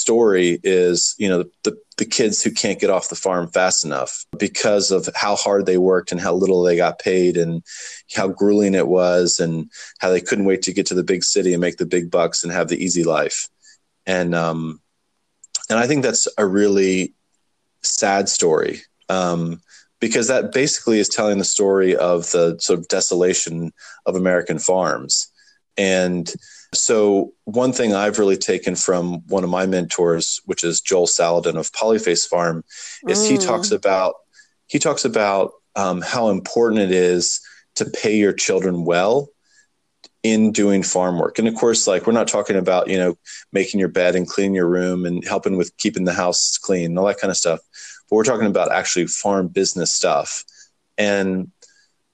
story 0.02 0.58
is 0.64 1.14
you 1.18 1.28
know 1.28 1.44
the, 1.62 1.76
the 1.96 2.04
kids 2.04 2.42
who 2.42 2.50
can't 2.50 2.80
get 2.80 2.90
off 2.90 3.08
the 3.08 3.22
farm 3.26 3.48
fast 3.48 3.84
enough 3.84 4.26
because 4.36 4.90
of 4.90 5.08
how 5.14 5.36
hard 5.36 5.64
they 5.64 5.78
worked 5.78 6.10
and 6.10 6.20
how 6.20 6.34
little 6.34 6.62
they 6.62 6.76
got 6.76 6.98
paid 6.98 7.36
and 7.36 7.62
how 8.16 8.26
grueling 8.26 8.74
it 8.74 8.88
was 8.88 9.38
and 9.38 9.70
how 10.00 10.10
they 10.10 10.20
couldn't 10.20 10.44
wait 10.44 10.62
to 10.62 10.72
get 10.72 10.86
to 10.86 10.94
the 10.94 11.04
big 11.04 11.22
city 11.22 11.52
and 11.54 11.60
make 11.60 11.76
the 11.76 11.86
big 11.86 12.10
bucks 12.10 12.42
and 12.42 12.52
have 12.52 12.68
the 12.68 12.82
easy 12.84 13.04
life. 13.04 13.48
And 14.04 14.34
um 14.34 14.80
and 15.70 15.78
i 15.78 15.86
think 15.86 16.02
that's 16.02 16.26
a 16.36 16.46
really 16.46 17.14
sad 17.82 18.28
story 18.28 18.82
um 19.08 19.60
because 20.00 20.26
that 20.26 20.52
basically 20.52 20.98
is 20.98 21.08
telling 21.08 21.38
the 21.38 21.44
story 21.44 21.94
of 21.94 22.28
the 22.32 22.58
sort 22.60 22.80
of 22.80 22.88
desolation 22.88 23.72
of 24.06 24.16
american 24.16 24.58
farms. 24.58 25.28
And 25.78 26.30
so, 26.74 27.32
one 27.44 27.72
thing 27.72 27.94
I've 27.94 28.18
really 28.18 28.36
taken 28.36 28.76
from 28.76 29.26
one 29.28 29.44
of 29.44 29.50
my 29.50 29.66
mentors, 29.66 30.40
which 30.46 30.64
is 30.64 30.80
Joel 30.80 31.06
Salatin 31.06 31.58
of 31.58 31.70
Polyface 31.72 32.26
Farm, 32.26 32.64
is 33.08 33.18
mm. 33.18 33.30
he 33.30 33.38
talks 33.38 33.70
about 33.70 34.14
he 34.66 34.78
talks 34.78 35.04
about 35.04 35.52
um, 35.76 36.00
how 36.00 36.30
important 36.30 36.80
it 36.80 36.90
is 36.90 37.40
to 37.74 37.84
pay 37.84 38.16
your 38.16 38.32
children 38.32 38.84
well 38.84 39.28
in 40.22 40.52
doing 40.52 40.82
farm 40.82 41.18
work. 41.18 41.38
And 41.38 41.48
of 41.48 41.54
course, 41.54 41.86
like 41.86 42.06
we're 42.06 42.12
not 42.14 42.28
talking 42.28 42.56
about 42.56 42.88
you 42.88 42.96
know 42.96 43.18
making 43.52 43.78
your 43.78 43.90
bed 43.90 44.14
and 44.14 44.26
cleaning 44.26 44.54
your 44.54 44.68
room 44.68 45.04
and 45.04 45.22
helping 45.26 45.58
with 45.58 45.76
keeping 45.76 46.04
the 46.04 46.14
house 46.14 46.56
clean 46.56 46.86
and 46.86 46.98
all 46.98 47.06
that 47.06 47.18
kind 47.20 47.30
of 47.30 47.36
stuff, 47.36 47.60
but 48.08 48.16
we're 48.16 48.24
talking 48.24 48.46
about 48.46 48.72
actually 48.72 49.06
farm 49.06 49.48
business 49.48 49.92
stuff. 49.92 50.42
And 50.96 51.50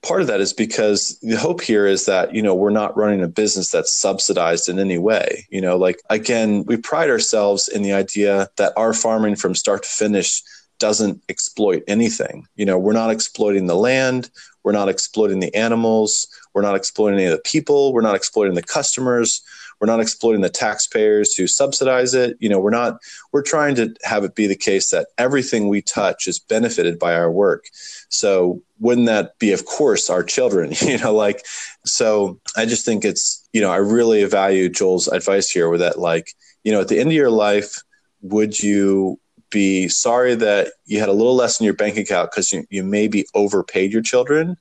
part 0.01 0.21
of 0.21 0.27
that 0.27 0.39
is 0.39 0.53
because 0.53 1.19
the 1.21 1.35
hope 1.35 1.61
here 1.61 1.85
is 1.85 2.05
that 2.05 2.33
you 2.33 2.41
know 2.41 2.55
we're 2.55 2.69
not 2.69 2.95
running 2.95 3.21
a 3.21 3.27
business 3.27 3.69
that's 3.69 3.93
subsidized 3.93 4.69
in 4.69 4.79
any 4.79 4.97
way. 4.97 5.45
You 5.49 5.61
know 5.61 5.77
like 5.77 6.01
again 6.09 6.63
we 6.65 6.77
pride 6.77 7.09
ourselves 7.09 7.67
in 7.67 7.81
the 7.81 7.93
idea 7.93 8.49
that 8.57 8.73
our 8.77 8.93
farming 8.93 9.35
from 9.35 9.55
start 9.55 9.83
to 9.83 9.89
finish 9.89 10.41
doesn't 10.79 11.21
exploit 11.27 11.83
anything. 11.87 12.47
You 12.55 12.65
know 12.65 12.77
we're 12.77 12.93
not 12.93 13.11
exploiting 13.11 13.67
the 13.67 13.75
land. 13.75 14.29
We're 14.63 14.71
not 14.71 14.89
exploiting 14.89 15.39
the 15.39 15.53
animals. 15.55 16.27
We're 16.53 16.61
not 16.61 16.75
exploiting 16.75 17.19
any 17.19 17.27
of 17.27 17.31
the 17.31 17.49
people. 17.49 17.93
We're 17.93 18.01
not 18.01 18.15
exploiting 18.15 18.55
the 18.55 18.63
customers 18.63 19.41
we're 19.79 19.87
not 19.87 19.99
exploiting 19.99 20.41
the 20.41 20.49
taxpayers 20.49 21.35
who 21.35 21.47
subsidize 21.47 22.13
it. 22.13 22.37
You 22.39 22.49
know, 22.49 22.59
we're 22.59 22.69
not, 22.69 22.99
we're 23.31 23.41
trying 23.41 23.75
to 23.75 23.95
have 24.03 24.23
it 24.23 24.35
be 24.35 24.47
the 24.47 24.55
case 24.55 24.91
that 24.91 25.07
everything 25.17 25.67
we 25.67 25.81
touch 25.81 26.27
is 26.27 26.39
benefited 26.39 26.99
by 26.99 27.15
our 27.15 27.31
work. 27.31 27.65
So 28.09 28.61
wouldn't 28.79 29.07
that 29.07 29.39
be, 29.39 29.51
of 29.51 29.65
course, 29.65 30.09
our 30.09 30.23
children, 30.23 30.73
you 30.81 30.97
know, 30.97 31.13
like, 31.13 31.45
so 31.85 32.39
I 32.55 32.65
just 32.65 32.85
think 32.85 33.05
it's, 33.05 33.47
you 33.53 33.61
know, 33.61 33.71
I 33.71 33.77
really 33.77 34.23
value 34.25 34.69
Joel's 34.69 35.07
advice 35.07 35.49
here 35.49 35.69
with 35.69 35.79
that, 35.79 35.99
like, 35.99 36.33
you 36.63 36.71
know, 36.71 36.81
at 36.81 36.87
the 36.87 36.99
end 36.99 37.09
of 37.09 37.15
your 37.15 37.31
life, 37.31 37.81
would 38.21 38.59
you 38.59 39.19
be 39.49 39.87
sorry 39.87 40.35
that 40.35 40.73
you 40.85 40.99
had 40.99 41.09
a 41.09 41.13
little 41.13 41.35
less 41.35 41.59
in 41.59 41.65
your 41.65 41.73
bank 41.73 41.97
account 41.97 42.31
because 42.31 42.51
you, 42.51 42.65
you 42.69 42.83
maybe 42.83 43.25
overpaid 43.33 43.91
your 43.91 44.01
children? 44.01 44.57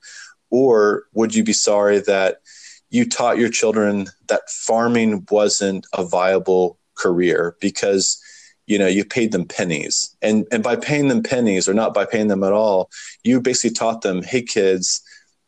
Or 0.51 1.05
would 1.13 1.35
you 1.35 1.45
be 1.45 1.53
sorry 1.53 1.99
that 2.01 2.41
you 2.91 3.09
taught 3.09 3.39
your 3.39 3.51
children 3.51 4.09
that 4.29 4.49
farming 4.49 5.27
wasn't 5.31 5.87
a 5.95 6.05
viable 6.05 6.79
career 6.95 7.57
because 7.61 8.21
you 8.67 8.79
know 8.79 8.87
you 8.87 9.05
paid 9.05 9.33
them 9.33 9.47
pennies. 9.47 10.15
And 10.23 10.47
and 10.51 10.63
by 10.63 10.77
paying 10.77 11.09
them 11.09 11.23
pennies 11.23 11.69
or 11.69 11.75
not 11.75 11.95
by 11.95 12.05
paying 12.05 12.29
them 12.29 12.45
at 12.45 12.53
all 12.53 12.91
you 13.25 13.41
basically 13.41 13.75
taught 13.75 14.03
them 14.03 14.23
hey 14.23 14.43
kids 14.43 15.03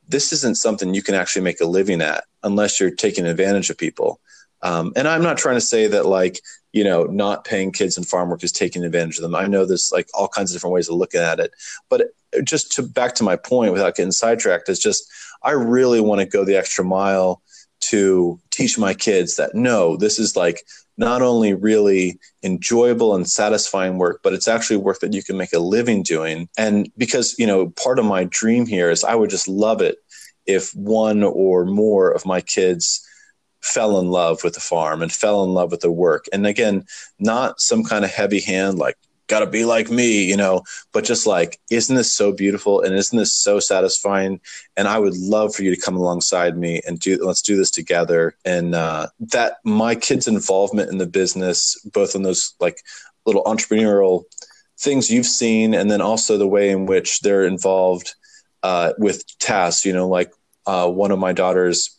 this 0.08 0.32
isn't 0.32 0.56
something 0.56 0.92
you 0.92 1.02
can 1.02 1.14
actually 1.14 1.42
make 1.42 1.60
a 1.60 1.66
living 1.66 2.00
at 2.00 2.24
unless 2.42 2.80
you're 2.80 2.90
taking 2.90 3.26
advantage 3.26 3.70
of 3.70 3.78
people. 3.78 4.20
Um, 4.62 4.92
and 4.94 5.08
i'm 5.08 5.22
not 5.22 5.38
trying 5.38 5.56
to 5.56 5.60
say 5.60 5.86
that 5.86 6.04
like 6.04 6.40
you 6.72 6.84
know 6.84 7.04
not 7.04 7.44
paying 7.44 7.72
kids 7.72 7.96
in 7.96 8.04
farm 8.04 8.28
work 8.28 8.44
is 8.44 8.52
taking 8.52 8.84
advantage 8.84 9.16
of 9.16 9.22
them. 9.22 9.34
I 9.34 9.46
know 9.46 9.64
there's 9.64 9.90
like 9.92 10.08
all 10.14 10.28
kinds 10.28 10.50
of 10.50 10.54
different 10.54 10.74
ways 10.74 10.88
of 10.88 10.96
looking 10.96 11.20
at 11.20 11.40
it. 11.40 11.52
But 11.88 12.10
just 12.44 12.72
to 12.72 12.82
back 12.82 13.14
to 13.16 13.24
my 13.24 13.36
point 13.36 13.72
without 13.72 13.96
getting 13.96 14.12
sidetracked 14.12 14.68
is 14.68 14.78
just 14.78 15.10
I 15.42 15.52
really 15.52 16.00
want 16.00 16.20
to 16.20 16.26
go 16.26 16.44
the 16.44 16.56
extra 16.56 16.84
mile 16.84 17.42
to 17.80 18.38
teach 18.50 18.78
my 18.78 18.94
kids 18.94 19.36
that 19.36 19.54
no, 19.54 19.96
this 19.96 20.18
is 20.18 20.36
like 20.36 20.62
not 20.96 21.22
only 21.22 21.54
really 21.54 22.18
enjoyable 22.42 23.14
and 23.14 23.28
satisfying 23.28 23.96
work, 23.96 24.20
but 24.22 24.34
it's 24.34 24.48
actually 24.48 24.76
work 24.76 25.00
that 25.00 25.14
you 25.14 25.22
can 25.22 25.36
make 25.36 25.54
a 25.54 25.58
living 25.58 26.02
doing. 26.02 26.48
And 26.58 26.90
because, 26.98 27.34
you 27.38 27.46
know, 27.46 27.70
part 27.70 27.98
of 27.98 28.04
my 28.04 28.24
dream 28.24 28.66
here 28.66 28.90
is 28.90 29.02
I 29.02 29.14
would 29.14 29.30
just 29.30 29.48
love 29.48 29.80
it 29.80 29.96
if 30.46 30.74
one 30.74 31.22
or 31.22 31.64
more 31.64 32.10
of 32.10 32.26
my 32.26 32.42
kids 32.42 33.06
fell 33.62 33.98
in 33.98 34.08
love 34.08 34.44
with 34.44 34.54
the 34.54 34.60
farm 34.60 35.00
and 35.00 35.12
fell 35.12 35.44
in 35.44 35.50
love 35.50 35.70
with 35.70 35.80
the 35.80 35.90
work. 35.90 36.26
And 36.32 36.46
again, 36.46 36.84
not 37.18 37.60
some 37.60 37.82
kind 37.82 38.04
of 38.04 38.10
heavy 38.10 38.40
hand 38.40 38.78
like 38.78 38.96
got 39.30 39.40
to 39.40 39.46
be 39.46 39.64
like 39.64 39.90
me, 39.90 40.24
you 40.24 40.36
know, 40.36 40.62
but 40.92 41.04
just 41.04 41.26
like, 41.26 41.58
isn't 41.70 41.94
this 41.94 42.12
so 42.12 42.32
beautiful 42.32 42.82
and 42.82 42.94
isn't 42.94 43.16
this 43.16 43.36
so 43.36 43.60
satisfying? 43.60 44.40
And 44.76 44.88
I 44.88 44.98
would 44.98 45.16
love 45.16 45.54
for 45.54 45.62
you 45.62 45.74
to 45.74 45.80
come 45.80 45.96
alongside 45.96 46.58
me 46.58 46.82
and 46.86 46.98
do, 46.98 47.16
let's 47.24 47.40
do 47.40 47.56
this 47.56 47.70
together. 47.70 48.36
And 48.44 48.74
uh, 48.74 49.06
that 49.20 49.58
my 49.64 49.94
kids' 49.94 50.26
involvement 50.26 50.90
in 50.90 50.98
the 50.98 51.06
business, 51.06 51.80
both 51.92 52.14
in 52.16 52.22
those 52.22 52.54
like 52.58 52.78
little 53.24 53.44
entrepreneurial 53.44 54.24
things 54.78 55.10
you've 55.10 55.26
seen, 55.26 55.74
and 55.74 55.90
then 55.90 56.00
also 56.00 56.36
the 56.36 56.46
way 56.48 56.70
in 56.70 56.86
which 56.86 57.20
they're 57.20 57.46
involved 57.46 58.14
uh, 58.62 58.92
with 58.98 59.24
tasks, 59.38 59.84
you 59.86 59.92
know, 59.92 60.08
like 60.08 60.32
uh, 60.66 60.90
one 60.90 61.12
of 61.12 61.18
my 61.18 61.32
daughters 61.32 61.96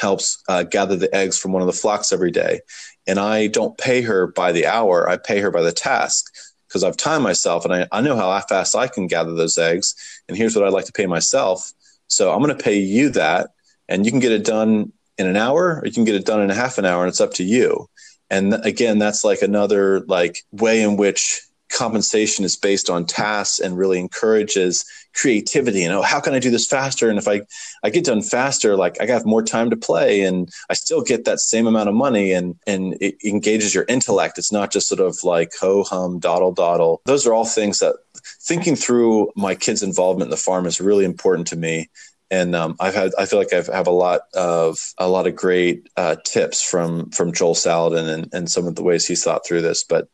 helps 0.00 0.42
uh, 0.48 0.62
gather 0.62 0.96
the 0.96 1.14
eggs 1.14 1.38
from 1.38 1.52
one 1.52 1.62
of 1.62 1.66
the 1.66 1.72
flocks 1.72 2.12
every 2.12 2.30
day. 2.30 2.60
And 3.06 3.18
I 3.18 3.46
don't 3.46 3.78
pay 3.78 4.02
her 4.02 4.26
by 4.26 4.52
the 4.52 4.66
hour, 4.66 5.08
I 5.08 5.16
pay 5.16 5.40
her 5.40 5.50
by 5.50 5.62
the 5.62 5.72
task 5.72 6.32
because 6.68 6.84
I've 6.84 6.96
timed 6.96 7.24
myself 7.24 7.64
and 7.64 7.74
I, 7.74 7.86
I 7.92 8.00
know 8.00 8.16
how 8.16 8.38
fast 8.40 8.74
I 8.74 8.88
can 8.88 9.06
gather 9.06 9.34
those 9.34 9.58
eggs. 9.58 9.94
And 10.28 10.36
here's 10.36 10.56
what 10.56 10.64
I'd 10.64 10.72
like 10.72 10.86
to 10.86 10.92
pay 10.92 11.06
myself. 11.06 11.72
So 12.08 12.32
I'm 12.32 12.42
going 12.42 12.56
to 12.56 12.62
pay 12.62 12.78
you 12.78 13.10
that. 13.10 13.50
And 13.88 14.04
you 14.04 14.10
can 14.10 14.20
get 14.20 14.32
it 14.32 14.44
done 14.44 14.92
in 15.18 15.26
an 15.26 15.36
hour 15.36 15.80
or 15.80 15.86
you 15.86 15.92
can 15.92 16.04
get 16.04 16.16
it 16.16 16.26
done 16.26 16.42
in 16.42 16.50
a 16.50 16.54
half 16.54 16.78
an 16.78 16.84
hour 16.84 17.02
and 17.02 17.08
it's 17.08 17.20
up 17.20 17.34
to 17.34 17.44
you. 17.44 17.88
And 18.30 18.54
again, 18.64 18.98
that's 18.98 19.24
like 19.24 19.42
another 19.42 20.00
like 20.00 20.38
way 20.50 20.82
in 20.82 20.96
which 20.96 21.42
compensation 21.70 22.44
is 22.44 22.56
based 22.56 22.88
on 22.88 23.04
tasks 23.06 23.58
and 23.58 23.76
really 23.76 23.98
encourages 23.98 24.84
creativity. 25.14 25.80
You 25.80 25.88
know 25.88 26.02
how 26.02 26.20
can 26.20 26.34
i 26.34 26.38
do 26.38 26.50
this 26.50 26.66
faster? 26.66 27.08
And 27.08 27.18
if 27.18 27.26
i 27.26 27.42
i 27.82 27.90
get 27.90 28.04
done 28.04 28.22
faster 28.22 28.76
like 28.76 29.00
i 29.00 29.06
have 29.06 29.24
more 29.24 29.42
time 29.42 29.70
to 29.70 29.76
play 29.76 30.22
and 30.22 30.50
i 30.70 30.74
still 30.74 31.02
get 31.02 31.24
that 31.24 31.40
same 31.40 31.66
amount 31.66 31.88
of 31.88 31.94
money 31.94 32.32
and 32.32 32.56
and 32.66 32.96
it 33.00 33.16
engages 33.24 33.74
your 33.74 33.84
intellect. 33.88 34.38
It's 34.38 34.52
not 34.52 34.72
just 34.72 34.88
sort 34.88 35.00
of 35.00 35.24
like 35.24 35.52
ho 35.60 35.82
hum 35.84 36.18
dawdle 36.18 36.52
dawdle 36.52 37.00
those 37.04 37.26
are 37.26 37.32
all 37.32 37.46
things 37.46 37.78
that 37.78 37.96
thinking 38.40 38.76
through 38.76 39.30
my 39.36 39.54
kids 39.54 39.82
involvement 39.82 40.28
in 40.28 40.30
the 40.30 40.36
farm 40.36 40.66
is 40.66 40.80
really 40.80 41.04
important 41.04 41.48
to 41.48 41.56
me. 41.56 41.88
And 42.30 42.56
um, 42.56 42.76
I've 42.80 42.94
had 42.94 43.12
I 43.16 43.26
feel 43.26 43.38
like 43.38 43.52
I've 43.52 43.68
have 43.68 43.86
a 43.86 43.92
lot 43.92 44.22
of 44.34 44.78
a 44.98 45.08
lot 45.08 45.28
of 45.28 45.36
great 45.36 45.88
uh, 45.96 46.16
tips 46.24 46.60
from 46.60 47.10
from 47.10 47.32
Joel 47.32 47.54
Salatin 47.54 48.08
and, 48.08 48.28
and 48.32 48.50
some 48.50 48.66
of 48.66 48.74
the 48.74 48.82
ways 48.82 49.06
he's 49.06 49.22
thought 49.22 49.46
through 49.46 49.62
this. 49.62 49.84
But 49.84 50.08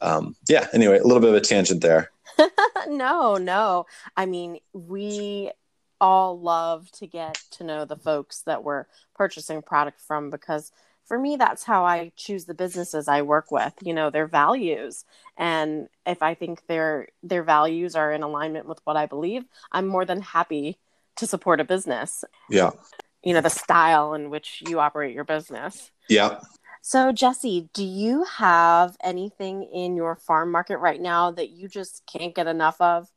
um, 0.00 0.36
yeah, 0.48 0.66
anyway, 0.72 0.98
a 0.98 1.04
little 1.04 1.20
bit 1.20 1.30
of 1.30 1.36
a 1.36 1.40
tangent 1.40 1.80
there. 1.80 2.10
no, 2.88 3.36
no. 3.36 3.86
I 4.16 4.26
mean, 4.26 4.58
we 4.72 5.50
all 6.00 6.38
love 6.38 6.90
to 6.92 7.06
get 7.06 7.42
to 7.50 7.64
know 7.64 7.84
the 7.84 7.96
folks 7.96 8.42
that 8.42 8.62
we're 8.62 8.84
purchasing 9.14 9.62
product 9.62 10.00
from 10.00 10.30
because 10.30 10.70
for 11.08 11.18
me, 11.18 11.36
that's 11.36 11.64
how 11.64 11.86
I 11.86 12.12
choose 12.16 12.44
the 12.44 12.54
businesses 12.54 13.08
I 13.08 13.22
work 13.22 13.50
with. 13.50 13.72
You 13.80 13.94
know, 13.94 14.10
their 14.10 14.26
values, 14.26 15.06
and 15.38 15.88
if 16.06 16.22
I 16.22 16.34
think 16.34 16.66
their 16.66 17.08
their 17.22 17.42
values 17.42 17.96
are 17.96 18.12
in 18.12 18.22
alignment 18.22 18.68
with 18.68 18.80
what 18.84 18.96
I 18.96 19.06
believe, 19.06 19.44
I'm 19.72 19.86
more 19.86 20.04
than 20.04 20.20
happy 20.20 20.78
to 21.16 21.26
support 21.26 21.60
a 21.60 21.64
business. 21.64 22.24
Yeah. 22.50 22.72
You 23.24 23.32
know, 23.32 23.40
the 23.40 23.48
style 23.48 24.12
in 24.12 24.28
which 24.28 24.62
you 24.68 24.80
operate 24.80 25.14
your 25.14 25.24
business. 25.24 25.90
Yeah. 26.10 26.40
So, 26.88 27.12
Jesse, 27.12 27.68
do 27.74 27.84
you 27.84 28.24
have 28.24 28.96
anything 29.04 29.62
in 29.62 29.94
your 29.94 30.16
farm 30.16 30.50
market 30.50 30.78
right 30.78 30.98
now 30.98 31.30
that 31.32 31.50
you 31.50 31.68
just 31.68 32.02
can't 32.10 32.34
get 32.34 32.46
enough 32.46 32.80
of? 32.80 33.10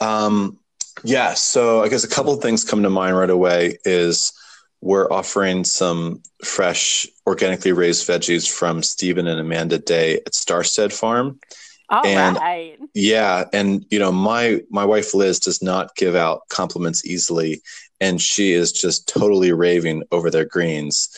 Um, 0.00 0.60
yeah. 1.02 1.34
So, 1.34 1.82
I 1.82 1.88
guess 1.88 2.04
a 2.04 2.08
couple 2.08 2.32
of 2.32 2.40
things 2.40 2.62
come 2.62 2.84
to 2.84 2.88
mind 2.88 3.16
right 3.16 3.28
away 3.28 3.78
is 3.84 4.32
we're 4.80 5.10
offering 5.10 5.64
some 5.64 6.22
fresh, 6.44 7.08
organically 7.26 7.72
raised 7.72 8.06
veggies 8.06 8.48
from 8.48 8.84
Stephen 8.84 9.26
and 9.26 9.40
Amanda 9.40 9.80
Day 9.80 10.18
at 10.18 10.34
Starstead 10.34 10.92
Farm. 10.92 11.40
All 11.88 12.06
and 12.06 12.36
right. 12.36 12.78
Yeah, 12.94 13.46
and 13.52 13.84
you 13.90 13.98
know, 13.98 14.12
my 14.12 14.60
my 14.70 14.84
wife 14.84 15.14
Liz 15.14 15.40
does 15.40 15.60
not 15.60 15.96
give 15.96 16.14
out 16.14 16.42
compliments 16.48 17.04
easily, 17.04 17.60
and 18.00 18.22
she 18.22 18.52
is 18.52 18.70
just 18.70 19.08
totally 19.08 19.50
raving 19.50 20.04
over 20.12 20.30
their 20.30 20.44
greens. 20.44 21.08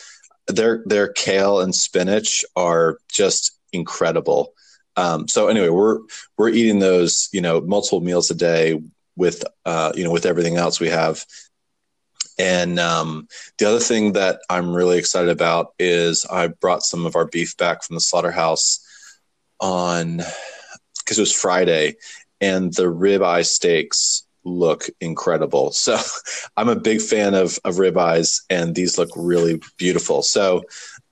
Their 0.47 0.83
their 0.85 1.07
kale 1.07 1.59
and 1.59 1.75
spinach 1.75 2.45
are 2.55 2.97
just 3.09 3.57
incredible. 3.73 4.53
Um, 4.95 5.27
so 5.27 5.47
anyway, 5.47 5.69
we're 5.69 5.99
we're 6.37 6.49
eating 6.49 6.79
those, 6.79 7.29
you 7.31 7.41
know, 7.41 7.61
multiple 7.61 8.01
meals 8.01 8.31
a 8.31 8.35
day 8.35 8.81
with 9.15 9.43
uh, 9.65 9.91
you 9.95 10.03
know 10.03 10.11
with 10.11 10.25
everything 10.25 10.57
else 10.57 10.79
we 10.79 10.89
have 10.89 11.25
and 12.37 12.79
um, 12.79 13.27
the 13.57 13.65
other 13.67 13.79
thing 13.79 14.13
that 14.13 14.41
I'm 14.49 14.73
really 14.73 14.97
excited 14.97 15.29
about 15.29 15.73
is 15.79 16.25
I 16.25 16.47
brought 16.47 16.83
some 16.83 17.05
of 17.05 17.15
our 17.15 17.25
beef 17.25 17.57
back 17.57 17.83
from 17.83 17.95
the 17.95 18.01
slaughterhouse 18.01 18.79
on 19.59 20.17
because 20.99 21.17
it 21.17 21.21
was 21.21 21.33
Friday, 21.33 21.95
and 22.39 22.71
the 22.73 22.83
ribeye 22.83 23.45
steaks 23.45 24.26
look 24.47 24.85
incredible. 25.01 25.71
So 25.71 25.97
I'm 26.57 26.69
a 26.69 26.75
big 26.75 27.01
fan 27.01 27.33
of 27.33 27.59
of 27.63 27.75
ribeyes, 27.75 28.41
and 28.49 28.75
these 28.75 28.97
look 28.97 29.09
really 29.15 29.61
beautiful. 29.77 30.23
So 30.23 30.63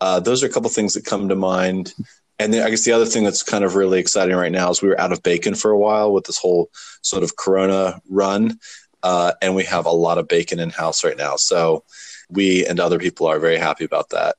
uh, 0.01 0.19
those 0.19 0.43
are 0.43 0.47
a 0.47 0.51
couple 0.51 0.69
things 0.69 0.93
that 0.93 1.05
come 1.05 1.29
to 1.29 1.35
mind. 1.35 1.93
And 2.37 2.53
then 2.53 2.63
I 2.63 2.69
guess 2.69 2.83
the 2.83 2.91
other 2.91 3.05
thing 3.05 3.23
that's 3.23 3.43
kind 3.43 3.63
of 3.63 3.75
really 3.75 3.97
exciting 3.97 4.35
right 4.35 4.51
now 4.51 4.69
is 4.69 4.81
we 4.81 4.89
were 4.89 4.99
out 4.99 5.13
of 5.13 5.23
bacon 5.23 5.55
for 5.55 5.71
a 5.71 5.77
while 5.77 6.11
with 6.11 6.25
this 6.25 6.37
whole 6.37 6.69
sort 7.01 7.23
of 7.23 7.37
Corona 7.37 8.01
run 8.09 8.59
uh, 9.05 9.33
and 9.39 9.53
we 9.53 9.63
have 9.63 9.85
a 9.85 9.91
lot 9.91 10.17
of 10.17 10.27
bacon 10.27 10.59
in 10.59 10.71
house 10.71 11.03
right 11.03 11.15
now. 11.15 11.35
So 11.35 11.83
we 12.29 12.65
and 12.65 12.79
other 12.79 12.97
people 12.97 13.27
are 13.27 13.39
very 13.39 13.57
happy 13.57 13.85
about 13.85 14.09
that. 14.09 14.35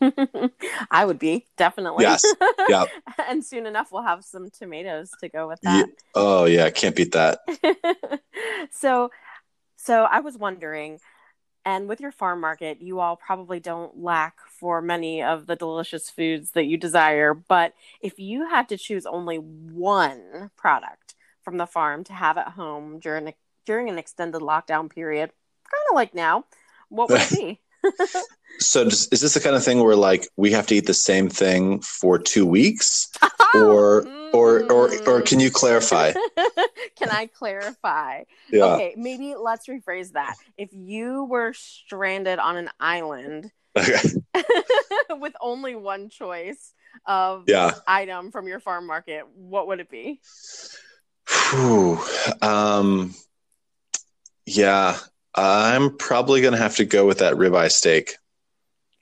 I 0.90 1.04
would 1.04 1.18
be 1.18 1.46
definitely. 1.56 2.04
Yes. 2.04 2.22
Yeah. 2.68 2.84
and 3.28 3.44
soon 3.44 3.66
enough, 3.66 3.92
we'll 3.92 4.02
have 4.02 4.24
some 4.24 4.50
tomatoes 4.50 5.10
to 5.20 5.28
go 5.28 5.48
with 5.48 5.60
that. 5.62 5.86
Yeah. 5.86 5.94
Oh 6.14 6.44
yeah, 6.44 6.70
can't 6.70 6.96
beat 6.96 7.12
that. 7.12 7.40
so, 8.70 9.10
so 9.76 10.04
I 10.04 10.20
was 10.20 10.36
wondering, 10.36 10.98
and 11.64 11.88
with 11.88 12.00
your 12.00 12.12
farm 12.12 12.40
market, 12.40 12.80
you 12.80 13.00
all 13.00 13.16
probably 13.16 13.60
don't 13.60 14.02
lack 14.02 14.36
for 14.58 14.80
many 14.80 15.22
of 15.22 15.46
the 15.46 15.56
delicious 15.56 16.08
foods 16.10 16.52
that 16.52 16.64
you 16.64 16.76
desire. 16.76 17.34
But 17.34 17.74
if 18.00 18.18
you 18.18 18.48
had 18.48 18.68
to 18.70 18.78
choose 18.78 19.06
only 19.06 19.36
one 19.36 20.50
product 20.56 21.14
from 21.42 21.58
the 21.58 21.66
farm 21.66 22.04
to 22.04 22.12
have 22.12 22.38
at 22.38 22.48
home 22.48 22.98
during 22.98 23.28
a, 23.28 23.34
during 23.66 23.88
an 23.88 23.98
extended 23.98 24.40
lockdown 24.40 24.90
period, 24.90 25.30
kind 25.70 25.84
of 25.90 25.94
like 25.94 26.14
now, 26.14 26.44
what 26.88 27.10
would 27.10 27.20
it 27.20 27.30
be? 27.30 27.60
So 28.58 28.84
does, 28.84 29.08
is 29.08 29.20
this 29.20 29.34
the 29.34 29.40
kind 29.40 29.56
of 29.56 29.64
thing 29.64 29.82
where 29.82 29.96
like 29.96 30.28
we 30.36 30.52
have 30.52 30.66
to 30.66 30.74
eat 30.74 30.86
the 30.86 30.94
same 30.94 31.28
thing 31.28 31.80
for 31.80 32.18
two 32.18 32.46
weeks 32.46 33.10
or 33.54 34.06
or 34.32 34.70
or 34.70 34.90
or 35.08 35.22
can 35.22 35.40
you 35.40 35.50
clarify 35.50 36.12
can 36.96 37.08
i 37.10 37.26
clarify 37.26 38.22
yeah. 38.50 38.64
okay 38.64 38.94
maybe 38.96 39.34
let's 39.34 39.66
rephrase 39.66 40.12
that 40.12 40.34
if 40.56 40.70
you 40.72 41.24
were 41.24 41.52
stranded 41.52 42.38
on 42.38 42.56
an 42.56 42.70
island 42.78 43.50
okay. 43.76 43.98
with 45.10 45.34
only 45.40 45.74
one 45.74 46.08
choice 46.08 46.72
of 47.06 47.44
yeah. 47.46 47.72
item 47.86 48.30
from 48.30 48.46
your 48.46 48.60
farm 48.60 48.86
market 48.86 49.24
what 49.34 49.66
would 49.66 49.80
it 49.80 49.90
be 49.90 50.20
Whew. 51.50 52.00
um 52.42 53.14
yeah, 54.56 54.98
I'm 55.34 55.96
probably 55.96 56.42
gonna 56.42 56.56
have 56.56 56.76
to 56.76 56.84
go 56.84 57.06
with 57.06 57.18
that 57.18 57.34
ribeye 57.34 57.70
steak. 57.70 58.16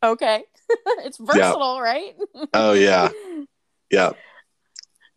Okay, 0.02 0.44
it's 0.98 1.18
versatile, 1.18 1.76
yeah. 1.76 1.80
right? 1.80 2.14
oh 2.54 2.72
yeah, 2.72 3.08
yeah. 3.90 4.12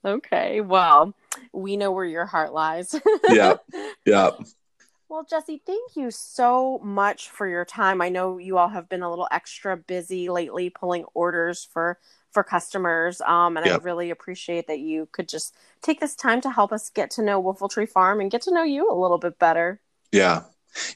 Okay, 0.03 0.61
well, 0.61 1.13
we 1.53 1.77
know 1.77 1.91
where 1.91 2.05
your 2.05 2.25
heart 2.25 2.53
lies. 2.53 2.99
yeah, 3.29 3.55
yeah. 4.05 4.31
Well, 5.09 5.25
Jesse, 5.29 5.61
thank 5.65 5.97
you 5.97 6.09
so 6.09 6.79
much 6.79 7.29
for 7.29 7.45
your 7.45 7.65
time. 7.65 8.01
I 8.01 8.07
know 8.07 8.37
you 8.37 8.57
all 8.57 8.69
have 8.69 8.87
been 8.87 9.03
a 9.03 9.09
little 9.09 9.27
extra 9.29 9.75
busy 9.75 10.29
lately 10.29 10.69
pulling 10.69 11.03
orders 11.13 11.67
for 11.71 11.99
for 12.31 12.43
customers. 12.43 13.21
Um, 13.21 13.57
and 13.57 13.65
yep. 13.65 13.81
I 13.81 13.83
really 13.83 14.09
appreciate 14.09 14.67
that 14.67 14.79
you 14.79 15.07
could 15.11 15.27
just 15.27 15.55
take 15.81 15.99
this 15.99 16.15
time 16.15 16.41
to 16.41 16.49
help 16.49 16.71
us 16.71 16.89
get 16.89 17.11
to 17.11 17.21
know 17.21 17.43
Whiffletree 17.43 17.89
Farm 17.89 18.21
and 18.21 18.31
get 18.31 18.41
to 18.43 18.53
know 18.53 18.63
you 18.63 18.89
a 18.89 18.95
little 18.95 19.17
bit 19.17 19.37
better. 19.37 19.81
Yeah. 20.11 20.43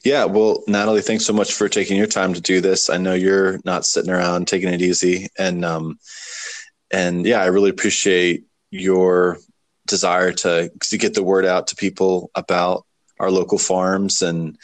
Yeah. 0.04 0.24
Well, 0.24 0.62
Natalie, 0.66 1.02
thanks 1.02 1.26
so 1.26 1.32
much 1.32 1.52
for 1.52 1.68
taking 1.68 1.96
your 1.96 2.06
time 2.06 2.34
to 2.34 2.40
do 2.40 2.60
this. 2.60 2.88
I 2.88 2.96
know 2.96 3.14
you're 3.14 3.60
not 3.64 3.84
sitting 3.84 4.10
around 4.10 4.48
taking 4.48 4.68
it 4.68 4.82
easy. 4.82 5.28
And, 5.38 5.64
um, 5.64 5.98
and 6.90 7.26
yeah, 7.26 7.42
I 7.42 7.46
really 7.46 7.70
appreciate 7.70 8.44
your 8.70 9.38
desire 9.86 10.32
to, 10.32 10.70
to 10.82 10.98
get 10.98 11.14
the 11.14 11.22
word 11.22 11.44
out 11.44 11.68
to 11.68 11.76
people 11.76 12.30
about 12.34 12.86
our 13.20 13.30
local 13.30 13.58
farms. 13.58 14.22
And, 14.22 14.56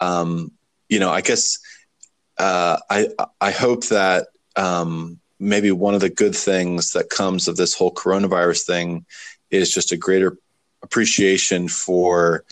um, 0.00 0.52
you 0.88 0.98
know, 1.00 1.10
I 1.10 1.20
guess, 1.20 1.58
uh, 2.38 2.78
I, 2.88 3.08
I 3.40 3.50
hope 3.50 3.86
that, 3.86 4.28
um, 4.56 5.18
maybe 5.38 5.72
one 5.72 5.94
of 5.94 6.00
the 6.00 6.08
good 6.08 6.36
things 6.36 6.92
that 6.92 7.10
comes 7.10 7.48
of 7.48 7.56
this 7.56 7.74
whole 7.74 7.92
coronavirus 7.92 8.64
thing 8.64 9.04
is 9.50 9.74
just 9.74 9.92
a 9.92 9.96
greater 9.96 10.38
appreciation 10.82 11.68
for, 11.68 12.44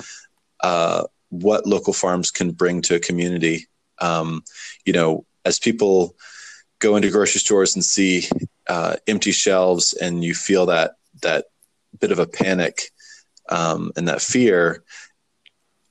uh, 0.60 1.04
what 1.30 1.66
local 1.66 1.92
farms 1.92 2.30
can 2.30 2.52
bring 2.52 2.82
to 2.82 2.94
a 2.94 3.00
community. 3.00 3.66
Um, 3.98 4.42
you 4.84 4.92
know, 4.92 5.24
as 5.44 5.58
people 5.58 6.14
go 6.78 6.96
into 6.96 7.10
grocery 7.10 7.40
stores 7.40 7.74
and 7.74 7.84
see 7.84 8.24
uh, 8.68 8.96
empty 9.06 9.32
shelves, 9.32 9.92
and 9.94 10.22
you 10.22 10.34
feel 10.34 10.66
that 10.66 10.92
that 11.22 11.46
bit 11.98 12.12
of 12.12 12.18
a 12.18 12.26
panic 12.26 12.90
um, 13.48 13.92
and 13.96 14.08
that 14.08 14.22
fear. 14.22 14.82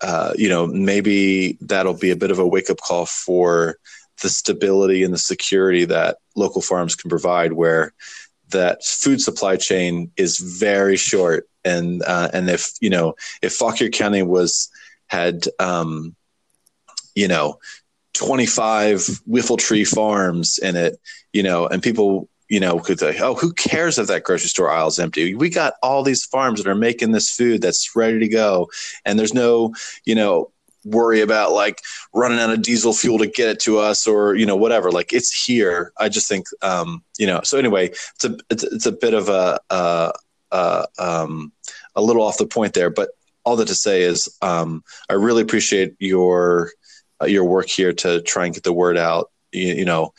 Uh, 0.01 0.31
you 0.37 0.47
know, 0.47 0.65
maybe 0.65 1.57
that'll 1.61 1.93
be 1.93 2.11
a 2.11 2.15
bit 2.15 2.31
of 2.31 2.39
a 2.39 2.47
wake 2.47 2.69
up 2.69 2.77
call 2.77 3.05
for 3.05 3.77
the 4.21 4.29
stability 4.29 5.03
and 5.03 5.13
the 5.13 5.17
security 5.17 5.85
that 5.85 6.17
local 6.35 6.61
farms 6.61 6.95
can 6.95 7.09
provide, 7.09 7.53
where 7.53 7.93
that 8.49 8.83
food 8.83 9.21
supply 9.21 9.55
chain 9.57 10.11
is 10.17 10.37
very 10.37 10.97
short. 10.97 11.47
And 11.65 12.01
uh, 12.03 12.29
and 12.33 12.49
if 12.49 12.71
you 12.79 12.89
know 12.89 13.15
if 13.41 13.53
Fauquier 13.53 13.89
County 13.89 14.23
was 14.23 14.69
had 15.09 15.45
um, 15.59 16.15
you 17.15 17.27
know 17.27 17.59
25 18.19 18.97
Whiffletree 19.29 19.87
farms 19.87 20.57
in 20.57 20.75
it, 20.75 20.99
you 21.31 21.41
know, 21.41 21.67
and 21.67 21.81
people, 21.81 22.27
you 22.49 22.59
know, 22.59 22.79
could 22.79 22.99
say, 22.99 23.17
oh, 23.21 23.35
who 23.35 23.53
cares 23.53 23.97
if 23.97 24.07
that 24.07 24.23
grocery 24.23 24.49
store 24.49 24.69
aisle's 24.69 24.99
empty? 24.99 25.35
We 25.35 25.49
got 25.49 25.75
all 25.81 26.03
these 26.03 26.25
farms 26.25 26.61
that 26.61 26.69
are 26.69 26.75
making 26.75 27.11
this 27.11 27.31
food 27.31 27.61
that's 27.61 27.95
ready 27.95 28.19
to 28.19 28.27
go. 28.27 28.69
And 29.05 29.17
there's 29.17 29.33
no, 29.33 29.73
you 30.03 30.15
know, 30.15 30.51
worry 30.83 31.21
about 31.21 31.53
like 31.53 31.81
running 32.13 32.39
out 32.39 32.49
of 32.49 32.61
diesel 32.61 32.93
fuel 32.93 33.19
to 33.19 33.27
get 33.27 33.49
it 33.49 33.59
to 33.61 33.79
us 33.79 34.05
or, 34.05 34.35
you 34.35 34.45
know, 34.45 34.57
whatever. 34.57 34.91
Like 34.91 35.13
it's 35.13 35.45
here. 35.45 35.93
I 35.97 36.09
just 36.09 36.27
think, 36.27 36.47
um, 36.61 37.03
you 37.17 37.27
know, 37.27 37.39
so 37.43 37.57
anyway, 37.57 37.89
it's 37.89 38.25
a, 38.25 38.37
it's, 38.49 38.63
it's 38.63 38.85
a 38.85 38.91
bit 38.91 39.13
of 39.13 39.29
a, 39.29 39.61
uh, 39.69 40.11
uh, 40.51 40.85
um, 40.97 41.53
a 41.95 42.01
little 42.01 42.23
off 42.23 42.37
the 42.37 42.47
point 42.47 42.73
there, 42.73 42.89
but 42.89 43.09
all 43.43 43.55
that 43.55 43.67
to 43.67 43.75
say 43.75 44.03
is 44.03 44.29
um, 44.41 44.83
I 45.09 45.13
really 45.13 45.41
appreciate 45.41 45.95
your 45.99 46.71
uh, 47.21 47.25
your 47.25 47.43
work 47.45 47.67
here 47.67 47.93
to 47.93 48.21
try 48.21 48.45
and 48.45 48.53
get 48.53 48.63
the 48.63 48.73
word 48.73 48.97
out. 48.97 49.31
You, 49.51 49.73
you 49.73 49.85
know, 49.85 50.13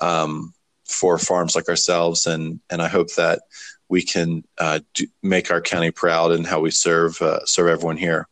um, 0.00 0.54
for 0.86 1.18
farms 1.18 1.54
like 1.54 1.68
ourselves, 1.68 2.26
and 2.26 2.60
and 2.70 2.82
I 2.82 2.88
hope 2.88 3.14
that 3.14 3.42
we 3.88 4.02
can 4.02 4.44
uh, 4.58 4.80
do, 4.94 5.06
make 5.22 5.50
our 5.50 5.60
county 5.60 5.90
proud 5.90 6.32
and 6.32 6.46
how 6.46 6.60
we 6.60 6.70
serve 6.70 7.20
uh, 7.22 7.44
serve 7.44 7.68
everyone 7.68 7.96
here. 7.96 8.26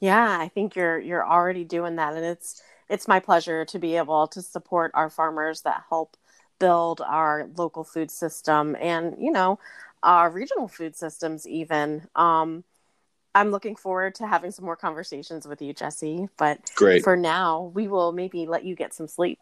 Yeah, 0.00 0.38
I 0.38 0.48
think 0.48 0.76
you're 0.76 0.98
you're 0.98 1.26
already 1.26 1.64
doing 1.64 1.96
that, 1.96 2.14
and 2.14 2.24
it's 2.24 2.62
it's 2.88 3.08
my 3.08 3.20
pleasure 3.20 3.64
to 3.66 3.78
be 3.78 3.96
able 3.96 4.26
to 4.28 4.42
support 4.42 4.90
our 4.94 5.10
farmers 5.10 5.62
that 5.62 5.84
help 5.88 6.16
build 6.58 7.00
our 7.00 7.48
local 7.56 7.84
food 7.84 8.10
system 8.10 8.76
and 8.80 9.16
you 9.18 9.30
know 9.30 9.58
our 10.02 10.30
regional 10.30 10.68
food 10.68 10.96
systems 10.96 11.46
even 11.46 12.06
um, 12.16 12.64
I'm 13.38 13.52
looking 13.52 13.76
forward 13.76 14.16
to 14.16 14.26
having 14.26 14.50
some 14.50 14.64
more 14.64 14.74
conversations 14.74 15.46
with 15.46 15.62
you, 15.62 15.72
Jesse. 15.72 16.28
But 16.36 16.58
Great. 16.74 17.04
for 17.04 17.16
now, 17.16 17.70
we 17.72 17.86
will 17.86 18.10
maybe 18.10 18.46
let 18.48 18.64
you 18.64 18.74
get 18.74 18.92
some 18.92 19.06
sleep. 19.06 19.38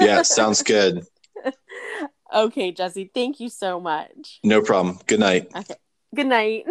yeah, 0.00 0.22
sounds 0.22 0.64
good. 0.64 1.06
okay, 2.34 2.72
Jesse, 2.72 3.08
thank 3.14 3.38
you 3.38 3.48
so 3.48 3.78
much. 3.78 4.40
No 4.42 4.62
problem. 4.62 4.98
Good 5.06 5.20
night. 5.20 5.48
Okay. 5.54 5.76
Good 6.12 6.26
night. 6.26 6.66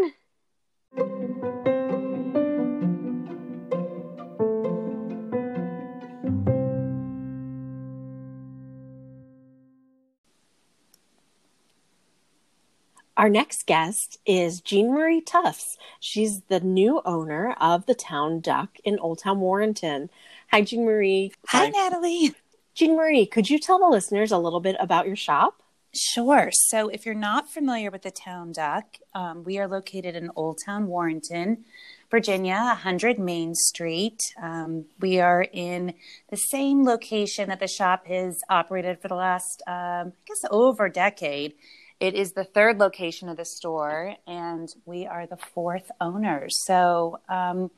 Our 13.26 13.30
next 13.30 13.66
guest 13.66 14.20
is 14.28 14.62
Jean 14.62 14.94
Marie 14.94 15.20
Tufts. 15.20 15.80
She's 16.00 16.42
the 16.42 16.60
new 16.60 17.02
owner 17.06 17.56
of 17.60 17.88
the 17.88 17.96
Town 17.96 18.40
Duck 18.40 18.78
in 18.84 19.00
Old 19.00 19.18
Town 19.18 19.40
Warrenton. 19.40 20.12
Hi, 20.52 20.62
Jean 20.62 20.86
Marie. 20.86 21.32
Hi, 21.48 21.70
Natalie. 21.70 22.36
Jean 22.76 22.96
Marie, 22.96 23.26
could 23.26 23.50
you 23.50 23.58
tell 23.58 23.80
the 23.80 23.88
listeners 23.88 24.32
a 24.32 24.38
little 24.38 24.60
bit 24.60 24.76
about 24.80 25.08
your 25.08 25.16
shop? 25.16 25.64
Sure. 25.92 26.52
So, 26.52 26.88
if 26.90 27.04
you're 27.04 27.16
not 27.16 27.50
familiar 27.50 27.90
with 27.90 28.04
the 28.04 28.12
Town 28.12 28.52
Duck, 28.52 28.98
um, 29.16 29.44
we 29.44 29.58
are 29.58 29.68
located 29.68 30.16
in 30.16 30.30
Old 30.36 30.60
Town 30.64 30.86
Warrenton, 30.86 31.66
Virginia, 32.12 32.58
100 32.58 33.18
Main 33.18 33.56
Street. 33.56 34.20
Um, 34.40 34.86
we 35.00 35.20
are 35.20 35.48
in 35.52 35.96
the 36.30 36.38
same 36.38 36.86
location 36.86 37.50
that 37.50 37.60
the 37.60 37.68
shop 37.68 38.06
has 38.06 38.44
operated 38.52 39.02
for 39.02 39.08
the 39.08 39.16
last, 39.16 39.64
um, 39.66 39.74
I 39.74 40.12
guess, 40.28 40.46
over 40.52 40.86
a 40.86 40.92
decade. 40.92 41.54
It 42.00 42.14
is 42.14 42.34
the 42.34 42.44
third 42.44 42.78
location 42.78 43.30
of 43.30 43.38
the 43.38 43.46
store, 43.46 44.16
and 44.28 44.68
we 44.86 45.08
are 45.08 45.26
the 45.26 45.38
fourth 45.38 45.92
owners. 46.02 46.54
So 46.66 47.20
um, 47.30 47.72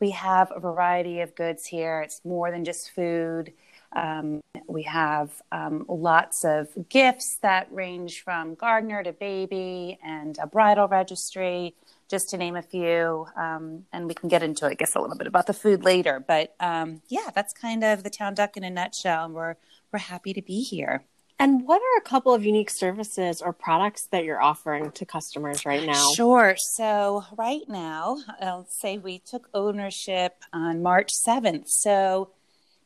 we 0.00 0.10
have 0.10 0.50
a 0.54 0.60
variety 0.60 1.20
of 1.20 1.34
goods 1.34 1.66
here. 1.66 2.00
It's 2.00 2.20
more 2.24 2.50
than 2.50 2.64
just 2.64 2.90
food. 2.94 3.52
Um, 3.94 4.40
we 4.66 4.82
have 4.84 5.30
um, 5.52 5.84
lots 5.88 6.44
of 6.44 6.68
gifts 6.88 7.38
that 7.42 7.68
range 7.72 8.22
from 8.22 8.54
gardener 8.54 9.02
to 9.02 9.12
baby 9.12 9.98
and 10.02 10.38
a 10.40 10.46
bridal 10.46 10.88
registry, 10.88 11.74
just 12.08 12.30
to 12.30 12.38
name 12.38 12.56
a 12.56 12.62
few. 12.62 13.26
Um, 13.36 13.84
and 13.92 14.06
we 14.06 14.14
can 14.14 14.28
get 14.28 14.42
into, 14.42 14.66
I 14.66 14.74
guess, 14.74 14.94
a 14.94 15.00
little 15.00 15.16
bit 15.16 15.26
about 15.26 15.46
the 15.46 15.54
food 15.54 15.84
later. 15.84 16.24
But 16.26 16.54
um, 16.60 17.02
yeah, 17.08 17.30
that's 17.34 17.52
kind 17.52 17.84
of 17.84 18.02
the 18.02 18.10
town 18.10 18.34
duck 18.34 18.56
in 18.56 18.64
a 18.64 18.70
nutshell. 18.70 19.26
And 19.26 19.34
we're 19.34 19.56
we're 19.92 20.00
happy 20.00 20.32
to 20.34 20.42
be 20.42 20.62
here. 20.62 21.04
And 21.40 21.66
what 21.66 21.80
are 21.80 21.98
a 21.98 22.02
couple 22.02 22.34
of 22.34 22.44
unique 22.44 22.70
services 22.70 23.40
or 23.40 23.52
products 23.52 24.08
that 24.10 24.24
you're 24.24 24.42
offering 24.42 24.90
to 24.92 25.06
customers 25.06 25.64
right 25.64 25.86
now? 25.86 26.10
Sure. 26.16 26.56
So, 26.74 27.24
right 27.36 27.62
now, 27.68 28.18
I'll 28.40 28.66
say 28.80 28.98
we 28.98 29.20
took 29.20 29.48
ownership 29.54 30.32
on 30.52 30.82
March 30.82 31.10
7th. 31.26 31.66
So, 31.68 32.30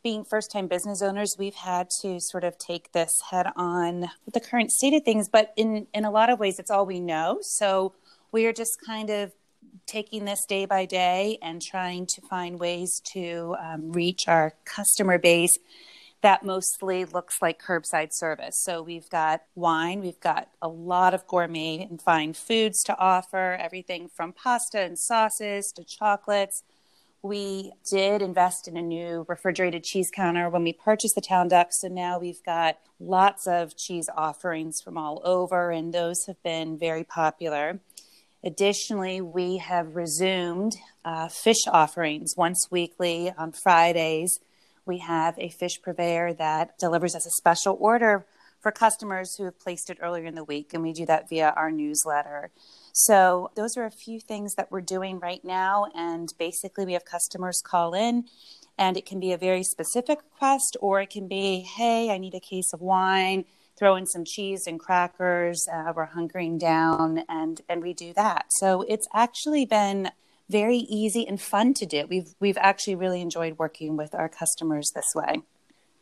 being 0.02 0.24
first 0.24 0.50
time 0.50 0.66
business 0.66 1.00
owners, 1.00 1.34
we've 1.38 1.54
had 1.54 1.88
to 2.02 2.18
sort 2.20 2.44
of 2.44 2.58
take 2.58 2.92
this 2.92 3.10
head 3.30 3.46
on 3.56 4.10
with 4.26 4.34
the 4.34 4.40
current 4.40 4.70
state 4.70 4.92
of 4.92 5.02
things. 5.02 5.30
But 5.30 5.54
in, 5.56 5.86
in 5.94 6.04
a 6.04 6.10
lot 6.10 6.28
of 6.28 6.38
ways, 6.38 6.58
it's 6.58 6.70
all 6.70 6.84
we 6.84 7.00
know. 7.00 7.38
So, 7.40 7.94
we 8.32 8.44
are 8.44 8.52
just 8.52 8.76
kind 8.84 9.08
of 9.08 9.32
taking 9.86 10.26
this 10.26 10.44
day 10.46 10.66
by 10.66 10.84
day 10.84 11.38
and 11.40 11.62
trying 11.62 12.06
to 12.06 12.20
find 12.28 12.60
ways 12.60 13.00
to 13.14 13.56
um, 13.58 13.92
reach 13.92 14.28
our 14.28 14.52
customer 14.66 15.18
base 15.18 15.56
that 16.22 16.44
mostly 16.44 17.04
looks 17.04 17.42
like 17.42 17.60
curbside 17.60 18.12
service. 18.12 18.56
So 18.62 18.80
we've 18.80 19.10
got 19.10 19.42
wine, 19.54 20.00
we've 20.00 20.20
got 20.20 20.48
a 20.62 20.68
lot 20.68 21.14
of 21.14 21.26
gourmet 21.26 21.86
and 21.88 22.00
fine 22.00 22.32
foods 22.32 22.82
to 22.84 22.96
offer, 22.96 23.58
everything 23.60 24.08
from 24.08 24.32
pasta 24.32 24.80
and 24.80 24.98
sauces 24.98 25.72
to 25.76 25.84
chocolates. 25.84 26.62
We 27.22 27.72
did 27.88 28.22
invest 28.22 28.66
in 28.66 28.76
a 28.76 28.82
new 28.82 29.24
refrigerated 29.28 29.84
cheese 29.84 30.10
counter 30.12 30.48
when 30.48 30.64
we 30.64 30.72
purchased 30.72 31.14
the 31.14 31.20
Town 31.20 31.48
Duck. 31.48 31.68
So 31.70 31.88
now 31.88 32.18
we've 32.18 32.42
got 32.44 32.78
lots 32.98 33.46
of 33.46 33.76
cheese 33.76 34.08
offerings 34.16 34.80
from 34.80 34.96
all 34.96 35.20
over, 35.24 35.70
and 35.70 35.92
those 35.92 36.26
have 36.26 36.42
been 36.42 36.78
very 36.78 37.04
popular. 37.04 37.80
Additionally, 38.44 39.20
we 39.20 39.58
have 39.58 39.94
resumed 39.94 40.76
uh, 41.04 41.28
fish 41.28 41.64
offerings 41.68 42.34
once 42.36 42.68
weekly 42.70 43.32
on 43.38 43.52
Fridays 43.52 44.40
we 44.86 44.98
have 44.98 45.38
a 45.38 45.48
fish 45.48 45.80
purveyor 45.82 46.34
that 46.34 46.78
delivers 46.78 47.14
as 47.14 47.26
a 47.26 47.30
special 47.30 47.76
order 47.80 48.26
for 48.62 48.70
customers 48.70 49.34
who 49.36 49.44
have 49.44 49.58
placed 49.58 49.90
it 49.90 49.98
earlier 50.00 50.24
in 50.24 50.36
the 50.36 50.44
week, 50.44 50.72
and 50.72 50.82
we 50.82 50.92
do 50.92 51.04
that 51.06 51.28
via 51.28 51.52
our 51.56 51.70
newsletter. 51.70 52.50
So, 52.92 53.50
those 53.56 53.76
are 53.76 53.84
a 53.84 53.90
few 53.90 54.20
things 54.20 54.54
that 54.54 54.70
we're 54.70 54.80
doing 54.82 55.18
right 55.18 55.44
now. 55.44 55.86
And 55.94 56.32
basically, 56.38 56.86
we 56.86 56.92
have 56.92 57.04
customers 57.04 57.60
call 57.64 57.92
in, 57.92 58.26
and 58.78 58.96
it 58.96 59.04
can 59.04 59.18
be 59.18 59.32
a 59.32 59.38
very 59.38 59.64
specific 59.64 60.20
request, 60.22 60.76
or 60.80 61.00
it 61.00 61.10
can 61.10 61.26
be, 61.26 61.60
hey, 61.60 62.10
I 62.10 62.18
need 62.18 62.34
a 62.34 62.40
case 62.40 62.72
of 62.72 62.80
wine, 62.80 63.46
throw 63.76 63.96
in 63.96 64.06
some 64.06 64.24
cheese 64.24 64.66
and 64.66 64.78
crackers. 64.78 65.66
Uh, 65.72 65.92
we're 65.96 66.08
hunkering 66.08 66.58
down, 66.58 67.24
and, 67.28 67.62
and 67.68 67.82
we 67.82 67.92
do 67.92 68.12
that. 68.14 68.46
So, 68.50 68.82
it's 68.82 69.08
actually 69.12 69.64
been 69.64 70.10
very 70.52 70.76
easy 70.76 71.26
and 71.26 71.40
fun 71.40 71.74
to 71.74 71.86
do. 71.86 72.06
We've 72.08 72.34
we've 72.38 72.58
actually 72.58 72.94
really 72.94 73.20
enjoyed 73.20 73.58
working 73.58 73.96
with 73.96 74.14
our 74.14 74.28
customers 74.28 74.92
this 74.94 75.12
way. 75.14 75.40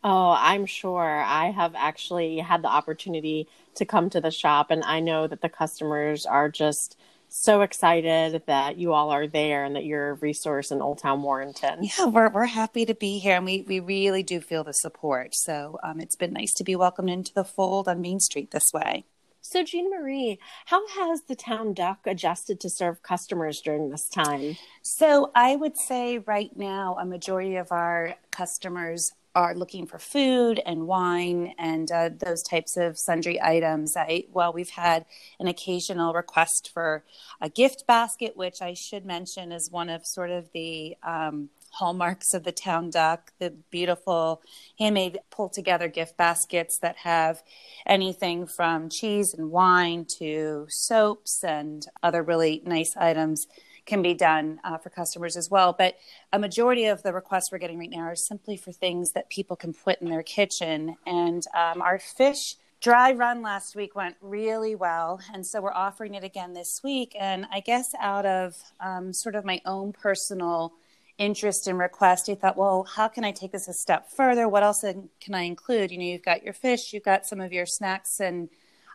Oh, 0.03 0.35
I'm 0.37 0.65
sure. 0.65 1.23
I 1.23 1.51
have 1.51 1.73
actually 1.75 2.39
had 2.39 2.63
the 2.63 2.67
opportunity 2.67 3.47
to 3.75 3.85
come 3.85 4.09
to 4.09 4.21
the 4.21 4.31
shop, 4.31 4.71
and 4.71 4.83
I 4.83 4.99
know 4.99 5.27
that 5.27 5.41
the 5.41 5.49
customers 5.49 6.25
are 6.25 6.49
just 6.49 6.97
so 7.29 7.61
excited 7.61 8.43
that 8.45 8.77
you 8.77 8.91
all 8.91 9.09
are 9.09 9.25
there 9.25 9.63
and 9.63 9.75
that 9.75 9.85
you're 9.85 10.09
a 10.09 10.13
resource 10.15 10.69
in 10.69 10.81
Old 10.81 10.99
Town 10.99 11.21
Warrenton. 11.21 11.83
Yeah, 11.83 12.07
we're 12.07 12.29
we're 12.29 12.45
happy 12.45 12.85
to 12.85 12.95
be 12.95 13.19
here, 13.19 13.37
and 13.37 13.45
we 13.45 13.61
we 13.61 13.79
really 13.79 14.23
do 14.23 14.41
feel 14.41 14.63
the 14.63 14.73
support. 14.73 15.33
So 15.33 15.79
um, 15.83 15.99
it's 15.99 16.15
been 16.15 16.33
nice 16.33 16.53
to 16.55 16.63
be 16.63 16.75
welcomed 16.75 17.09
into 17.09 17.33
the 17.33 17.45
fold 17.45 17.87
on 17.87 18.01
Main 18.01 18.19
Street 18.19 18.51
this 18.51 18.71
way. 18.73 19.05
So, 19.41 19.63
Jean 19.63 19.89
Marie, 19.89 20.39
how 20.65 20.87
has 20.87 21.23
the 21.23 21.35
town 21.35 21.73
duck 21.73 21.99
adjusted 22.05 22.59
to 22.59 22.69
serve 22.69 23.01
customers 23.01 23.59
during 23.59 23.89
this 23.89 24.07
time? 24.07 24.57
So, 24.83 25.31
I 25.33 25.55
would 25.55 25.77
say 25.77 26.19
right 26.19 26.55
now, 26.55 26.95
a 26.99 27.05
majority 27.05 27.55
of 27.55 27.71
our 27.71 28.15
customers 28.29 29.11
are 29.33 29.55
looking 29.55 29.87
for 29.87 29.97
food 29.97 30.61
and 30.65 30.87
wine 30.87 31.53
and 31.57 31.91
uh, 31.91 32.09
those 32.17 32.43
types 32.43 32.77
of 32.77 32.99
sundry 32.99 33.41
items. 33.41 33.95
I, 33.95 34.25
well, 34.31 34.51
we've 34.53 34.69
had 34.69 35.05
an 35.39 35.47
occasional 35.47 36.13
request 36.13 36.69
for 36.73 37.03
a 37.39 37.49
gift 37.49 37.85
basket, 37.87 38.35
which 38.35 38.61
I 38.61 38.73
should 38.73 39.05
mention 39.05 39.51
is 39.51 39.71
one 39.71 39.89
of 39.89 40.05
sort 40.05 40.31
of 40.31 40.49
the 40.53 40.97
um, 41.01 41.49
hallmarks 41.71 42.33
of 42.33 42.43
the 42.43 42.51
town 42.51 42.89
duck, 42.89 43.31
the 43.39 43.49
beautiful 43.69 44.41
handmade 44.77 45.19
pulled 45.29 45.53
together 45.53 45.87
gift 45.87 46.17
baskets 46.17 46.77
that 46.79 46.97
have 46.97 47.41
anything 47.85 48.45
from 48.45 48.89
cheese 48.89 49.33
and 49.33 49.51
wine 49.51 50.05
to 50.19 50.67
soaps 50.69 51.43
and 51.43 51.87
other 52.03 52.21
really 52.21 52.61
nice 52.65 52.95
items 52.97 53.47
can 53.85 54.01
be 54.01 54.13
done 54.13 54.59
uh, 54.63 54.77
for 54.77 54.89
customers 54.89 55.35
as 55.35 55.49
well. 55.49 55.73
But 55.77 55.95
a 56.31 56.39
majority 56.39 56.85
of 56.85 57.03
the 57.03 57.13
requests 57.13 57.51
we're 57.51 57.57
getting 57.57 57.79
right 57.79 57.89
now 57.89 58.01
are 58.01 58.15
simply 58.15 58.57
for 58.57 58.71
things 58.71 59.13
that 59.13 59.29
people 59.29 59.55
can 59.55 59.73
put 59.73 60.01
in 60.01 60.09
their 60.09 60.23
kitchen. 60.23 60.97
And 61.05 61.43
um, 61.55 61.81
our 61.81 61.99
fish 61.99 62.57
dry 62.79 63.11
run 63.11 63.41
last 63.41 63.75
week 63.75 63.95
went 63.95 64.15
really 64.21 64.75
well. 64.75 65.19
And 65.33 65.45
so 65.45 65.61
we're 65.61 65.73
offering 65.73 66.15
it 66.15 66.23
again 66.23 66.53
this 66.53 66.81
week. 66.83 67.15
And 67.19 67.45
I 67.51 67.59
guess 67.59 67.93
out 67.99 68.25
of 68.25 68.55
um, 68.79 69.13
sort 69.13 69.35
of 69.35 69.45
my 69.45 69.61
own 69.65 69.93
personal 69.93 70.73
interest 71.21 71.67
and 71.67 71.77
request, 71.77 72.25
he 72.25 72.33
thought, 72.33 72.57
well, 72.57 72.83
how 72.83 73.07
can 73.07 73.23
I 73.23 73.31
take 73.31 73.51
this 73.51 73.67
a 73.67 73.73
step 73.73 74.09
further? 74.09 74.49
What 74.49 74.63
else 74.63 74.81
can 74.81 75.35
I 75.35 75.43
include? 75.43 75.91
You 75.91 75.99
know, 75.99 76.05
you've 76.05 76.25
got 76.25 76.43
your 76.43 76.53
fish, 76.53 76.91
you've 76.91 77.03
got 77.03 77.27
some 77.27 77.39
of 77.39 77.53
your 77.53 77.67
snacks, 77.67 78.19
and 78.19 78.49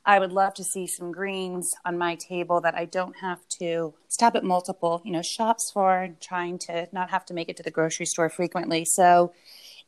I 0.05 0.19
would 0.19 0.33
love 0.33 0.53
to 0.55 0.65
see 0.65 0.89
some 0.89 1.13
greens 1.13 1.71
on 1.85 1.97
my 1.97 2.17
table 2.17 2.61
that 2.63 2.75
I 2.75 2.85
don't 2.85 3.17
have 3.19 3.47
to 3.61 3.95
stop 4.09 4.35
at 4.35 4.43
multiple, 4.43 5.01
you 5.05 5.13
know, 5.13 5.23
shops 5.23 5.71
for, 5.73 6.09
trying 6.21 6.59
to 6.67 6.89
not 6.93 7.11
have 7.11 7.25
to 7.27 7.35
make 7.35 7.49
it 7.49 7.57
to 7.59 7.63
the 7.63 7.71
grocery 7.71 8.07
store 8.07 8.29
frequently. 8.29 8.85
So 8.85 9.33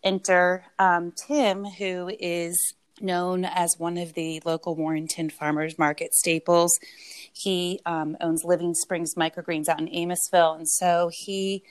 enter 0.04 0.64
um, 0.78 1.12
Tim, 1.16 1.64
who 1.64 2.08
is 2.20 2.56
known 3.00 3.44
as 3.44 3.74
one 3.78 3.98
of 3.98 4.14
the 4.14 4.40
local 4.44 4.76
Warrenton 4.76 5.30
farmers 5.30 5.76
market 5.76 6.14
staples. 6.14 6.78
He 7.32 7.80
um, 7.84 8.16
owns 8.20 8.44
Living 8.44 8.74
Springs 8.74 9.14
Microgreens 9.16 9.68
out 9.68 9.80
in 9.80 9.88
Amissville, 9.88 10.56
and 10.56 10.68
so 10.68 11.10
he 11.12 11.64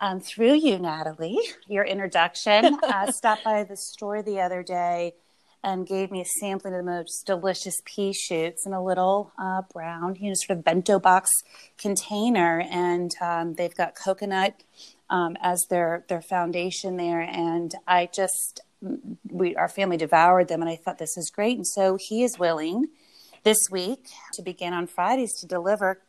um, 0.00 0.20
through 0.20 0.54
you, 0.54 0.78
Natalie, 0.78 1.38
your 1.66 1.84
introduction, 1.84 2.78
uh, 2.82 3.10
stopped 3.10 3.44
by 3.44 3.64
the 3.64 3.76
store 3.76 4.22
the 4.22 4.40
other 4.40 4.62
day 4.62 5.14
and 5.64 5.86
gave 5.86 6.10
me 6.10 6.20
a 6.20 6.24
sampling 6.24 6.74
of 6.74 6.84
the 6.84 6.90
most 6.90 7.26
delicious 7.26 7.80
pea 7.84 8.12
shoots 8.12 8.64
in 8.64 8.72
a 8.72 8.82
little 8.82 9.32
uh, 9.38 9.62
brown, 9.72 10.16
you 10.20 10.28
know, 10.28 10.34
sort 10.34 10.58
of 10.58 10.64
bento 10.64 11.00
box 11.00 11.28
container. 11.76 12.60
And 12.70 13.10
um, 13.20 13.54
they've 13.54 13.74
got 13.74 13.96
coconut 13.96 14.62
um, 15.10 15.36
as 15.40 15.66
their 15.68 16.04
their 16.08 16.22
foundation 16.22 16.96
there. 16.96 17.20
And 17.20 17.74
I 17.86 18.08
just, 18.12 18.60
we 19.28 19.56
our 19.56 19.68
family 19.68 19.96
devoured 19.96 20.48
them, 20.48 20.60
and 20.60 20.70
I 20.70 20.76
thought 20.76 20.98
this 20.98 21.16
is 21.16 21.30
great. 21.30 21.56
And 21.56 21.66
so 21.66 21.98
he 22.00 22.22
is 22.22 22.38
willing 22.38 22.86
this 23.42 23.58
week 23.70 24.08
to 24.34 24.42
begin 24.42 24.72
on 24.72 24.86
Fridays 24.86 25.34
to 25.40 25.46
deliver 25.46 26.00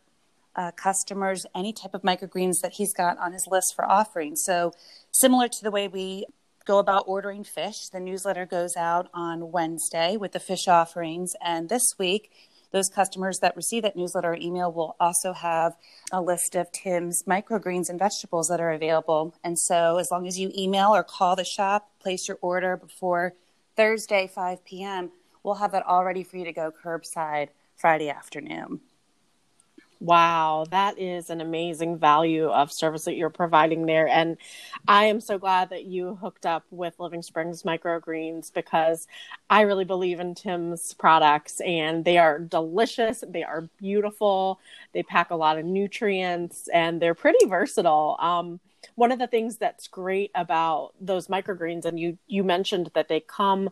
uh, 0.55 0.71
customers 0.71 1.45
any 1.55 1.73
type 1.73 1.93
of 1.93 2.01
microgreens 2.01 2.61
that 2.61 2.73
he's 2.73 2.93
got 2.93 3.17
on 3.17 3.33
his 3.33 3.47
list 3.49 3.73
for 3.75 3.85
offering. 3.85 4.35
So, 4.35 4.73
similar 5.11 5.47
to 5.47 5.63
the 5.63 5.71
way 5.71 5.87
we 5.87 6.25
go 6.65 6.77
about 6.77 7.03
ordering 7.07 7.43
fish. 7.43 7.87
The 7.91 7.99
newsletter 7.99 8.45
goes 8.45 8.75
out 8.77 9.09
on 9.11 9.51
Wednesday 9.51 10.17
with 10.17 10.33
the 10.33 10.39
fish 10.39 10.67
offerings. 10.67 11.33
And 11.43 11.67
this 11.67 11.81
week, 11.97 12.31
those 12.71 12.89
customers 12.89 13.39
that 13.39 13.55
receive 13.55 13.81
that 13.81 13.95
newsletter 13.95 14.33
or 14.33 14.35
email 14.35 14.71
will 14.71 14.95
also 14.99 15.33
have 15.33 15.73
a 16.11 16.21
list 16.21 16.53
of 16.53 16.71
Tim's 16.71 17.23
microgreens 17.27 17.89
and 17.89 17.97
vegetables 17.97 18.47
that 18.49 18.59
are 18.59 18.71
available. 18.71 19.33
And 19.43 19.57
so, 19.57 19.97
as 19.97 20.09
long 20.11 20.27
as 20.27 20.37
you 20.37 20.51
email 20.55 20.95
or 20.95 21.03
call 21.03 21.35
the 21.35 21.43
shop, 21.43 21.89
place 21.99 22.27
your 22.27 22.37
order 22.41 22.77
before 22.77 23.33
Thursday, 23.75 24.27
5 24.27 24.63
p.m., 24.63 25.11
we'll 25.41 25.55
have 25.55 25.71
that 25.71 25.85
all 25.87 26.05
ready 26.05 26.23
for 26.23 26.37
you 26.37 26.45
to 26.45 26.53
go 26.53 26.71
curbside 26.71 27.49
Friday 27.77 28.09
afternoon. 28.09 28.81
Wow, 30.01 30.63
that 30.71 30.97
is 30.97 31.29
an 31.29 31.41
amazing 31.41 31.97
value 31.97 32.47
of 32.47 32.71
service 32.71 33.03
that 33.03 33.15
you're 33.17 33.29
providing 33.29 33.85
there. 33.85 34.07
And 34.07 34.37
I 34.87 35.05
am 35.05 35.19
so 35.19 35.37
glad 35.37 35.71
that 35.71 35.85
you 35.85 36.15
hooked 36.21 36.45
up 36.45 36.63
with 36.71 36.97
Living 36.99 37.21
Springs 37.21 37.63
Microgreens 37.63 38.53
because 38.53 39.07
I 39.49 39.61
really 39.61 39.83
believe 39.83 40.21
in 40.21 40.35
Tim's 40.35 40.93
products 40.93 41.59
and 41.59 42.05
they 42.05 42.17
are 42.17 42.39
delicious, 42.39 43.25
they 43.27 43.43
are 43.43 43.67
beautiful, 43.77 44.61
they 44.93 45.03
pack 45.03 45.31
a 45.31 45.35
lot 45.35 45.57
of 45.57 45.65
nutrients, 45.65 46.69
and 46.73 47.01
they're 47.01 47.13
pretty 47.13 47.45
versatile. 47.45 48.15
Um, 48.21 48.61
one 48.95 49.11
of 49.11 49.19
the 49.19 49.27
things 49.27 49.57
that's 49.57 49.89
great 49.89 50.31
about 50.33 50.93
those 51.01 51.27
microgreens, 51.27 51.83
and 51.83 51.99
you 51.99 52.17
you 52.27 52.45
mentioned 52.45 52.91
that 52.93 53.09
they 53.09 53.19
come 53.19 53.69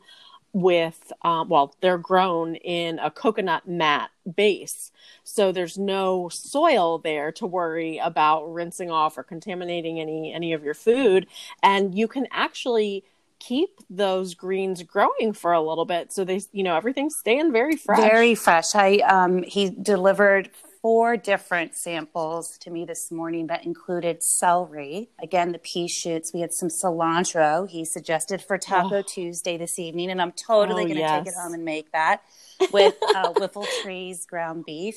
with 0.54 1.12
um, 1.24 1.50
well 1.50 1.76
they're 1.82 1.98
grown 1.98 2.56
in 2.56 3.00
a 3.00 3.12
coconut 3.12 3.68
mat 3.68 4.10
base. 4.36 4.92
So 5.24 5.52
there's 5.52 5.78
no 5.78 6.30
soil 6.30 7.00
there 7.00 7.32
to 7.34 7.46
worry 7.46 7.98
about 7.98 8.52
rinsing 8.52 8.90
off 8.90 9.18
or 9.18 9.24
contaminating 9.24 10.00
any 10.00 10.34
any 10.34 10.54
of 10.54 10.64
your 10.64 10.74
food. 10.74 11.28
And 11.62 11.96
you 11.96 12.08
can 12.08 12.28
actually 12.32 13.04
keep 13.40 13.70
those 13.90 14.34
greens 14.34 14.82
growing 14.84 15.32
for 15.32 15.54
a 15.54 15.62
little 15.62 15.86
bit 15.86 16.12
so 16.12 16.24
they 16.24 16.42
you 16.52 16.64
know 16.64 16.76
everything's 16.76 17.16
staying 17.18 17.52
very 17.52 17.76
fresh. 17.76 18.00
Very 18.00 18.36
fresh. 18.36 18.74
I 18.74 18.98
um 19.00 19.44
he 19.44 19.70
delivered 19.70 20.50
four 20.88 21.18
different 21.18 21.76
samples 21.76 22.58
to 22.58 22.72
me 22.72 22.86
this 22.86 23.12
morning 23.12 23.48
that 23.48 23.66
included 23.66 24.24
celery. 24.24 25.10
Again, 25.22 25.52
the 25.52 25.60
pea 25.60 25.86
shoots. 25.86 26.32
We 26.34 26.40
had 26.40 26.54
some 26.54 26.70
cilantro. 26.70 27.70
He 27.70 27.84
suggested 27.84 28.42
for 28.42 28.58
Taco 28.58 29.00
oh. 29.00 29.02
Tuesday 29.02 29.58
this 29.58 29.78
evening, 29.78 30.10
and 30.10 30.22
I'm 30.22 30.32
totally 30.32 30.84
oh, 30.84 30.86
going 30.86 30.96
to 30.96 31.02
yes. 31.02 31.26
take 31.26 31.34
it 31.34 31.38
home 31.38 31.54
and 31.54 31.66
make 31.66 31.92
that 31.92 32.22
with 32.72 32.96
uh, 33.14 33.34
Whiffle 33.34 33.68
Trees 33.84 34.26
ground 34.26 34.64
beef. 34.66 34.96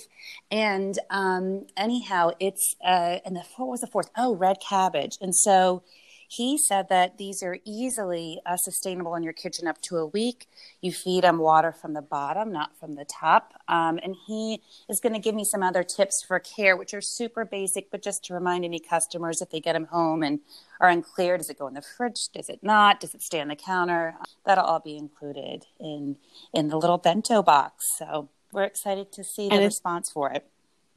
And 0.48 0.96
um, 1.10 1.66
anyhow, 1.76 2.34
it's 2.38 2.76
uh, 2.84 3.18
and 3.24 3.34
the 3.34 3.42
what 3.56 3.68
was 3.68 3.80
the 3.80 3.88
fourth? 3.88 4.10
Oh, 4.16 4.36
red 4.36 4.58
cabbage. 4.60 5.18
And 5.20 5.34
so 5.34 5.82
he 6.30 6.56
said 6.56 6.88
that 6.90 7.18
these 7.18 7.42
are 7.42 7.58
easily 7.64 8.40
uh, 8.46 8.56
sustainable 8.56 9.16
in 9.16 9.24
your 9.24 9.32
kitchen 9.32 9.66
up 9.66 9.82
to 9.82 9.96
a 9.96 10.06
week. 10.06 10.46
You 10.80 10.92
feed 10.92 11.24
them 11.24 11.38
water 11.38 11.72
from 11.72 11.92
the 11.92 12.02
bottom, 12.02 12.52
not 12.52 12.78
from 12.78 12.94
the 12.94 13.04
top. 13.04 13.54
Um, 13.66 13.98
and 14.00 14.14
he 14.28 14.62
is 14.88 15.00
going 15.00 15.12
to 15.12 15.18
give 15.18 15.34
me 15.34 15.44
some 15.44 15.64
other 15.64 15.82
tips 15.82 16.22
for 16.22 16.38
care, 16.38 16.76
which 16.76 16.94
are 16.94 17.00
super 17.00 17.44
basic, 17.44 17.90
but 17.90 18.00
just 18.00 18.24
to 18.26 18.34
remind 18.34 18.64
any 18.64 18.78
customers 18.78 19.42
if 19.42 19.50
they 19.50 19.58
get 19.58 19.72
them 19.72 19.86
home 19.86 20.22
and 20.22 20.38
are 20.78 20.88
unclear 20.88 21.36
does 21.36 21.50
it 21.50 21.58
go 21.58 21.66
in 21.66 21.74
the 21.74 21.82
fridge? 21.82 22.28
Does 22.28 22.48
it 22.48 22.60
not? 22.62 23.00
Does 23.00 23.12
it 23.12 23.22
stay 23.22 23.40
on 23.40 23.48
the 23.48 23.56
counter? 23.56 24.14
That'll 24.46 24.64
all 24.64 24.78
be 24.78 24.96
included 24.96 25.66
in, 25.80 26.16
in 26.54 26.68
the 26.68 26.78
little 26.78 26.98
bento 26.98 27.42
box. 27.42 27.86
So 27.98 28.28
we're 28.52 28.62
excited 28.62 29.10
to 29.14 29.24
see 29.24 29.48
the 29.48 29.58
response 29.58 30.12
for 30.12 30.30
it 30.30 30.46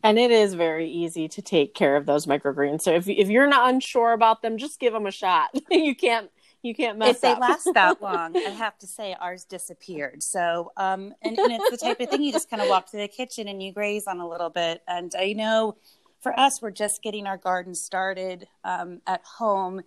and 0.04 0.20
it 0.20 0.32
is 0.32 0.54
very 0.54 0.90
easy 0.90 1.28
to 1.30 1.42
take 1.42 1.74
care 1.74 1.96
of 1.96 2.06
those 2.06 2.26
microgreens. 2.26 2.82
So 2.82 2.92
if 2.92 3.08
if 3.08 3.30
you're 3.30 3.48
not 3.48 3.74
unsure 3.74 4.12
about 4.12 4.42
them, 4.42 4.58
just 4.58 4.80
give 4.80 4.94
them 4.94 5.08
a 5.08 5.12
shot. 5.12 5.50
you 5.72 5.96
can't 5.96 6.30
you 6.62 6.76
can't 6.76 6.98
mess 6.98 7.16
if 7.16 7.22
they 7.22 7.36
last 7.36 7.70
that 7.74 8.02
long. 8.02 8.36
I 8.36 8.50
have 8.52 8.78
to 8.80 8.88
say 8.88 9.16
ours 9.20 9.46
disappeared. 9.46 10.22
So 10.22 10.72
um, 10.78 11.14
and, 11.22 11.40
and 11.40 11.54
it's 11.54 11.72
the 11.72 11.78
type 11.78 12.00
of 12.02 12.10
thing 12.10 12.22
you 12.22 12.34
just 12.34 12.50
kind 12.50 12.62
of 12.62 12.70
walk 12.70 12.92
to 12.92 12.98
the 12.98 13.08
kitchen 13.08 13.48
and 13.48 13.64
you 13.64 13.72
graze 13.72 14.06
on 14.08 14.20
a 14.20 14.28
little 14.28 14.50
bit. 14.50 14.82
And 14.88 15.12
I 15.18 15.34
know 15.34 15.78
for 16.22 16.38
us, 16.40 16.62
we're 16.62 16.72
just 16.72 17.04
getting 17.04 17.28
our 17.28 17.38
garden 17.38 17.76
started 17.76 18.48
um, 18.64 19.02
at 19.08 19.22
home. 19.38 19.82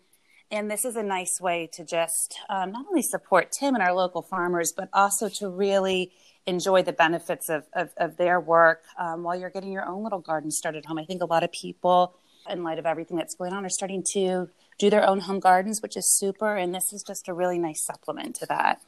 And 0.50 0.70
this 0.70 0.84
is 0.84 0.94
a 0.94 1.02
nice 1.02 1.40
way 1.40 1.68
to 1.72 1.84
just 1.84 2.38
um, 2.48 2.70
not 2.72 2.86
only 2.88 3.02
support 3.02 3.50
Tim 3.50 3.74
and 3.74 3.82
our 3.82 3.94
local 3.94 4.22
farmers, 4.22 4.72
but 4.76 4.88
also 4.92 5.28
to 5.28 5.48
really 5.48 6.12
enjoy 6.46 6.82
the 6.82 6.92
benefits 6.92 7.48
of, 7.48 7.64
of, 7.72 7.90
of 7.96 8.16
their 8.16 8.40
work 8.40 8.84
um, 8.98 9.22
while 9.22 9.38
you're 9.38 9.50
getting 9.50 9.72
your 9.72 9.86
own 9.86 10.02
little 10.02 10.20
garden 10.20 10.50
started 10.50 10.86
home. 10.86 10.98
I 10.98 11.04
think 11.04 11.22
a 11.22 11.26
lot 11.26 11.42
of 11.42 11.52
people, 11.52 12.14
in 12.48 12.62
light 12.62 12.78
of 12.78 12.86
everything 12.86 13.16
that's 13.16 13.34
going 13.34 13.52
on, 13.52 13.64
are 13.64 13.70
starting 13.70 14.04
to 14.12 14.48
do 14.78 14.90
their 14.90 15.08
own 15.08 15.20
home 15.20 15.40
gardens, 15.40 15.82
which 15.82 15.96
is 15.96 16.08
super. 16.08 16.56
And 16.56 16.74
this 16.74 16.92
is 16.92 17.02
just 17.02 17.28
a 17.28 17.34
really 17.34 17.58
nice 17.58 17.82
supplement 17.82 18.36
to 18.36 18.46
that. 18.46 18.80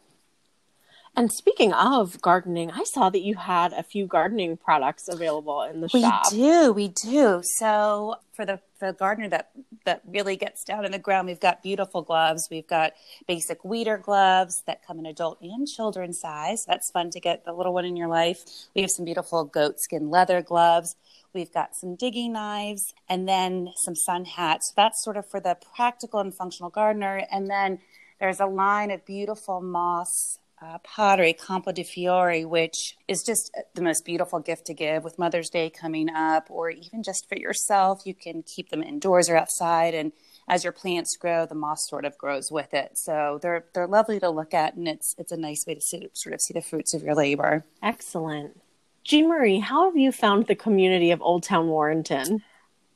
And 1.19 1.33
speaking 1.33 1.73
of 1.73 2.23
gardening, 2.23 2.71
I 2.71 2.85
saw 2.85 3.11
that 3.11 3.23
you 3.23 3.35
had 3.35 3.73
a 3.73 3.83
few 3.83 4.07
gardening 4.07 4.57
products 4.57 5.09
available 5.09 5.63
in 5.63 5.81
the 5.81 5.91
we 5.93 6.01
shop. 6.01 6.31
We 6.31 6.39
do, 6.39 6.73
we 6.73 6.89
do. 7.03 7.43
So 7.43 8.15
for 8.33 8.47
the 8.47 8.61
for 8.79 8.93
the 8.93 8.97
gardener 8.97 9.29
that 9.31 9.51
that 9.85 10.03
really 10.07 10.37
gets 10.37 10.63
down 10.63 10.85
in 10.85 10.93
the 10.93 10.99
ground, 11.01 11.27
we've 11.27 11.41
got 11.41 11.61
beautiful 11.61 12.03
gloves. 12.03 12.47
We've 12.53 12.69
got 12.69 12.93
basic 13.27 13.65
weeder 13.65 13.99
gloves 13.99 14.63
that 14.69 14.87
come 14.87 15.01
in 15.01 15.07
adult 15.07 15.41
and 15.41 15.67
children 15.67 16.13
size. 16.13 16.65
That's 16.65 16.89
fun 16.93 17.11
to 17.11 17.19
get 17.19 17.45
the 17.45 17.53
little 17.53 17.75
one 17.75 17.85
in 17.85 17.97
your 17.97 18.07
life. 18.07 18.45
We 18.77 18.83
have 18.83 18.91
some 18.93 19.05
beautiful 19.05 19.43
goat 19.43 19.81
skin 19.81 20.11
leather 20.11 20.41
gloves. 20.41 20.95
We've 21.35 21.53
got 21.53 21.75
some 21.75 21.97
digging 21.97 22.35
knives 22.35 22.95
and 23.09 23.29
then 23.29 23.73
some 23.75 23.97
sun 23.97 24.25
hats. 24.25 24.73
That's 24.77 25.03
sort 25.03 25.17
of 25.17 25.29
for 25.29 25.41
the 25.41 25.57
practical 25.75 26.21
and 26.21 26.33
functional 26.33 26.71
gardener. 26.71 27.27
And 27.29 27.51
then 27.51 27.81
there's 28.21 28.39
a 28.39 28.47
line 28.47 28.93
of 28.93 29.05
beautiful 29.05 29.61
moss 29.61 30.39
uh, 30.61 30.79
pottery, 30.79 31.33
Campo 31.33 31.73
de' 31.73 31.85
Fiori, 31.85 32.45
which 32.45 32.97
is 33.07 33.23
just 33.23 33.57
the 33.75 33.83
most 33.83 34.05
beautiful 34.05 34.41
gift 34.41 34.67
to 34.67 34.75
give 34.75 35.05
with 35.05 35.19
Mother's 35.19 35.51
Day 35.51 35.71
coming 35.71 36.09
up, 36.11 36.47
or 36.51 36.71
even 36.71 37.03
just 37.03 37.29
for 37.29 37.37
yourself. 37.37 38.03
You 38.05 38.15
can 38.15 38.43
keep 38.43 38.71
them 38.71 38.83
indoors 38.83 39.29
or 39.29 39.37
outside, 39.37 39.95
and 39.95 40.13
as 40.49 40.65
your 40.65 40.73
plants 40.73 41.17
grow, 41.17 41.47
the 41.47 41.55
moss 41.55 41.87
sort 41.89 42.05
of 42.05 42.19
grows 42.19 42.51
with 42.51 42.75
it. 42.75 42.99
So 42.99 43.39
they're 43.43 43.67
they're 43.75 43.87
lovely 43.87 44.19
to 44.21 44.31
look 44.31 44.55
at, 44.55 44.75
and 44.75 44.89
it's 44.89 45.15
it's 45.19 45.33
a 45.33 45.37
nice 45.37 45.65
way 45.67 45.75
to 45.75 45.81
see, 45.81 46.09
sort 46.13 46.35
of 46.35 46.41
see 46.41 46.55
the 46.55 46.63
fruits 46.63 46.95
of 46.95 47.03
your 47.03 47.15
labor. 47.15 47.65
Excellent, 47.83 48.61
Jean 49.05 49.29
Marie. 49.29 49.61
How 49.61 49.85
have 49.85 49.97
you 49.97 50.11
found 50.13 50.47
the 50.47 50.55
community 50.55 51.11
of 51.11 51.23
Old 51.23 51.45
Town 51.45 51.69
Warrenton? 51.69 52.43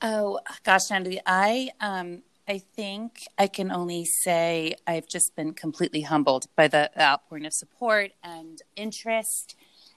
Oh 0.01 0.41
gosh, 0.65 0.91
Natalie, 0.91 1.21
I 1.25 1.71
um, 1.81 2.23
I 2.53 2.59
think 2.59 3.23
I 3.39 3.47
can 3.47 3.73
only 3.73 4.05
say 4.05 4.75
I've 4.87 5.09
just 5.09 5.35
been 5.35 5.55
completely 5.55 6.03
humbled 6.03 6.49
by 6.55 6.69
the 6.69 6.91
outpouring 7.01 7.47
of 7.47 7.55
support 7.55 8.11
and 8.23 8.61
interest, 8.77 9.57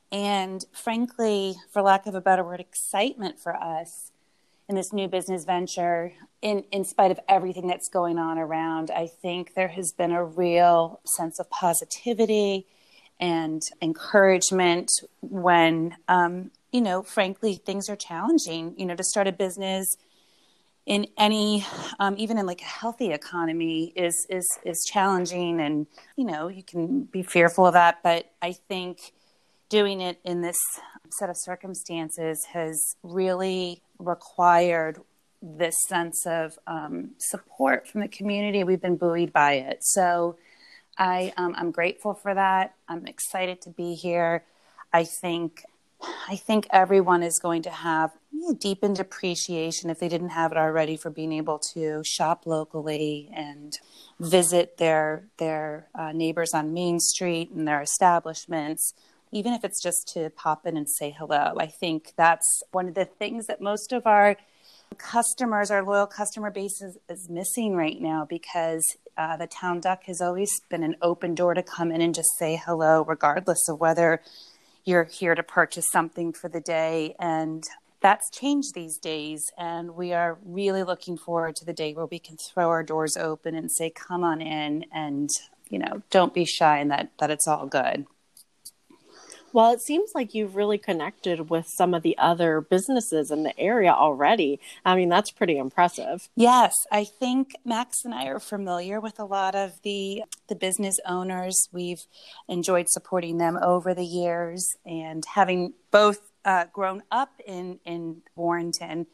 and 0.09 0.63
frankly, 0.71 1.55
for 1.73 1.81
lack 1.81 2.07
of 2.07 2.15
a 2.15 2.21
better 2.21 2.45
word, 2.45 2.61
excitement 2.61 3.41
for 3.41 3.57
us 3.57 4.13
in 4.69 4.75
this 4.75 4.93
new 4.93 5.09
business 5.09 5.43
venture. 5.43 6.13
In, 6.41 6.63
in 6.71 6.85
spite 6.85 7.11
of 7.11 7.19
everything 7.27 7.67
that's 7.67 7.89
going 7.89 8.17
on 8.17 8.37
around, 8.37 8.89
I 8.89 9.07
think 9.07 9.55
there 9.55 9.67
has 9.67 9.91
been 9.91 10.13
a 10.13 10.23
real 10.23 11.01
sense 11.03 11.41
of 11.41 11.49
positivity 11.49 12.67
and 13.19 13.61
encouragement 13.81 14.89
when, 15.19 15.97
um, 16.07 16.51
you 16.71 16.79
know, 16.79 17.03
frankly, 17.03 17.55
things 17.55 17.89
are 17.89 17.97
challenging. 17.97 18.75
You 18.77 18.85
know, 18.85 18.95
to 18.95 19.03
start 19.03 19.27
a 19.27 19.33
business 19.33 19.97
in 20.85 21.07
any 21.17 21.65
um, 21.99 22.15
even 22.17 22.37
in 22.37 22.45
like 22.45 22.61
a 22.61 22.65
healthy 22.65 23.11
economy 23.11 23.91
is 23.95 24.25
is 24.29 24.47
is 24.63 24.85
challenging 24.91 25.59
and 25.59 25.87
you 26.15 26.25
know 26.25 26.47
you 26.47 26.63
can 26.63 27.03
be 27.03 27.23
fearful 27.23 27.65
of 27.65 27.73
that. 27.73 28.01
But 28.03 28.31
i 28.41 28.51
think 28.51 29.13
doing 29.69 29.99
it 30.01 30.19
in 30.23 30.41
this 30.41 30.57
set 31.09 31.29
of 31.29 31.35
circumstances 31.37 32.45
has 32.53 32.95
really 33.03 33.81
required 33.99 35.01
this 35.41 35.75
sense 35.87 36.25
of 36.25 36.57
um, 36.67 37.11
support 37.19 37.87
from 37.87 38.01
the 38.01 38.07
community. 38.07 38.63
We've 38.63 38.81
been 38.81 38.97
buoyed 38.97 39.31
by 39.33 39.53
it. 39.53 39.79
So 39.81 40.37
i 40.97 41.33
um, 41.37 41.55
i'm 41.57 41.71
grateful 41.71 42.13
for 42.13 42.33
that. 42.33 42.75
I'm 42.87 43.07
excited 43.07 43.61
to 43.61 43.69
be 43.69 43.95
here. 43.95 44.43
I 44.93 45.03
think 45.03 45.63
I 46.27 46.35
think 46.35 46.67
everyone 46.71 47.23
is 47.23 47.39
going 47.39 47.61
to 47.63 47.69
have 47.69 48.11
deepened 48.59 48.99
appreciation 48.99 49.89
if 49.89 49.99
they 49.99 50.09
didn't 50.09 50.29
have 50.29 50.51
it 50.51 50.57
already 50.57 50.97
for 50.97 51.09
being 51.09 51.31
able 51.33 51.59
to 51.73 52.03
shop 52.03 52.45
locally 52.45 53.29
and 53.33 53.73
visit 54.19 54.77
their 54.77 55.27
their 55.37 55.87
uh, 55.95 56.11
neighbors 56.11 56.53
on 56.53 56.73
Main 56.73 56.99
Street 56.99 57.51
and 57.51 57.67
their 57.67 57.81
establishments, 57.81 58.93
even 59.31 59.53
if 59.53 59.63
it's 59.63 59.81
just 59.81 60.11
to 60.13 60.29
pop 60.31 60.65
in 60.65 60.77
and 60.77 60.89
say 60.89 61.15
hello. 61.17 61.55
I 61.59 61.67
think 61.67 62.13
that's 62.15 62.63
one 62.71 62.87
of 62.87 62.95
the 62.95 63.05
things 63.05 63.47
that 63.47 63.61
most 63.61 63.91
of 63.91 64.05
our 64.05 64.37
customers, 64.97 65.71
our 65.71 65.83
loyal 65.83 66.07
customer 66.07 66.51
base, 66.51 66.81
is, 66.81 66.97
is 67.09 67.29
missing 67.29 67.75
right 67.75 67.99
now 67.99 68.25
because 68.25 68.83
uh, 69.17 69.37
the 69.37 69.47
town 69.47 69.79
duck 69.79 70.03
has 70.03 70.21
always 70.21 70.51
been 70.69 70.83
an 70.83 70.95
open 71.01 71.35
door 71.35 71.53
to 71.53 71.63
come 71.63 71.91
in 71.91 72.01
and 72.01 72.15
just 72.15 72.29
say 72.37 72.61
hello, 72.63 73.03
regardless 73.03 73.67
of 73.69 73.79
whether 73.79 74.21
you're 74.85 75.03
here 75.05 75.35
to 75.35 75.43
purchase 75.43 75.85
something 75.91 76.31
for 76.31 76.47
the 76.47 76.61
day. 76.61 77.15
And 77.19 77.63
that's 78.01 78.29
changed 78.29 78.73
these 78.73 78.97
days. 78.97 79.43
And 79.57 79.95
we 79.95 80.13
are 80.13 80.37
really 80.45 80.83
looking 80.83 81.17
forward 81.17 81.55
to 81.57 81.65
the 81.65 81.73
day 81.73 81.93
where 81.93 82.05
we 82.05 82.19
can 82.19 82.37
throw 82.37 82.69
our 82.69 82.83
doors 82.83 83.17
open 83.17 83.55
and 83.55 83.71
say, 83.71 83.89
come 83.89 84.23
on 84.23 84.41
in 84.41 84.85
and, 84.93 85.29
you 85.69 85.79
know, 85.79 86.03
don't 86.11 86.33
be 86.33 86.45
shy 86.45 86.77
and 86.77 86.91
that, 86.91 87.09
that 87.17 87.31
it's 87.31 87.47
all 87.47 87.65
good. 87.65 88.05
Well, 89.55 89.71
it 89.71 89.81
seems 89.81 90.11
like 90.13 90.33
you've 90.33 90.57
really 90.57 90.77
connected 90.77 91.49
with 91.49 91.65
some 91.77 91.93
of 91.93 92.03
the 92.03 92.17
other 92.17 92.59
businesses 92.59 93.31
in 93.31 93.43
the 93.43 93.57
area 93.57 93.93
already. 93.93 94.59
I 94.83 94.97
mean, 94.97 95.07
that's 95.07 95.31
pretty 95.31 95.57
impressive. 95.57 96.27
Yes, 96.35 96.73
I 96.91 97.05
think 97.05 97.55
Max 97.63 98.03
and 98.03 98.13
I 98.13 98.25
are 98.25 98.41
familiar 98.41 98.99
with 98.99 99.17
a 99.17 99.23
lot 99.23 99.55
of 99.55 99.81
the 99.81 100.23
the 100.49 100.55
business 100.55 100.97
owners. 101.05 101.69
We've 101.71 102.01
enjoyed 102.49 102.89
supporting 102.89 103.37
them 103.37 103.57
over 103.61 103.93
the 103.93 104.03
years 104.03 104.67
and 104.85 105.23
having 105.35 105.71
both 105.89 106.19
uh, 106.43 106.65
grown 106.73 107.03
up 107.09 107.39
in 107.47 107.79
in 107.85 108.23
Warrenton, 108.35 109.07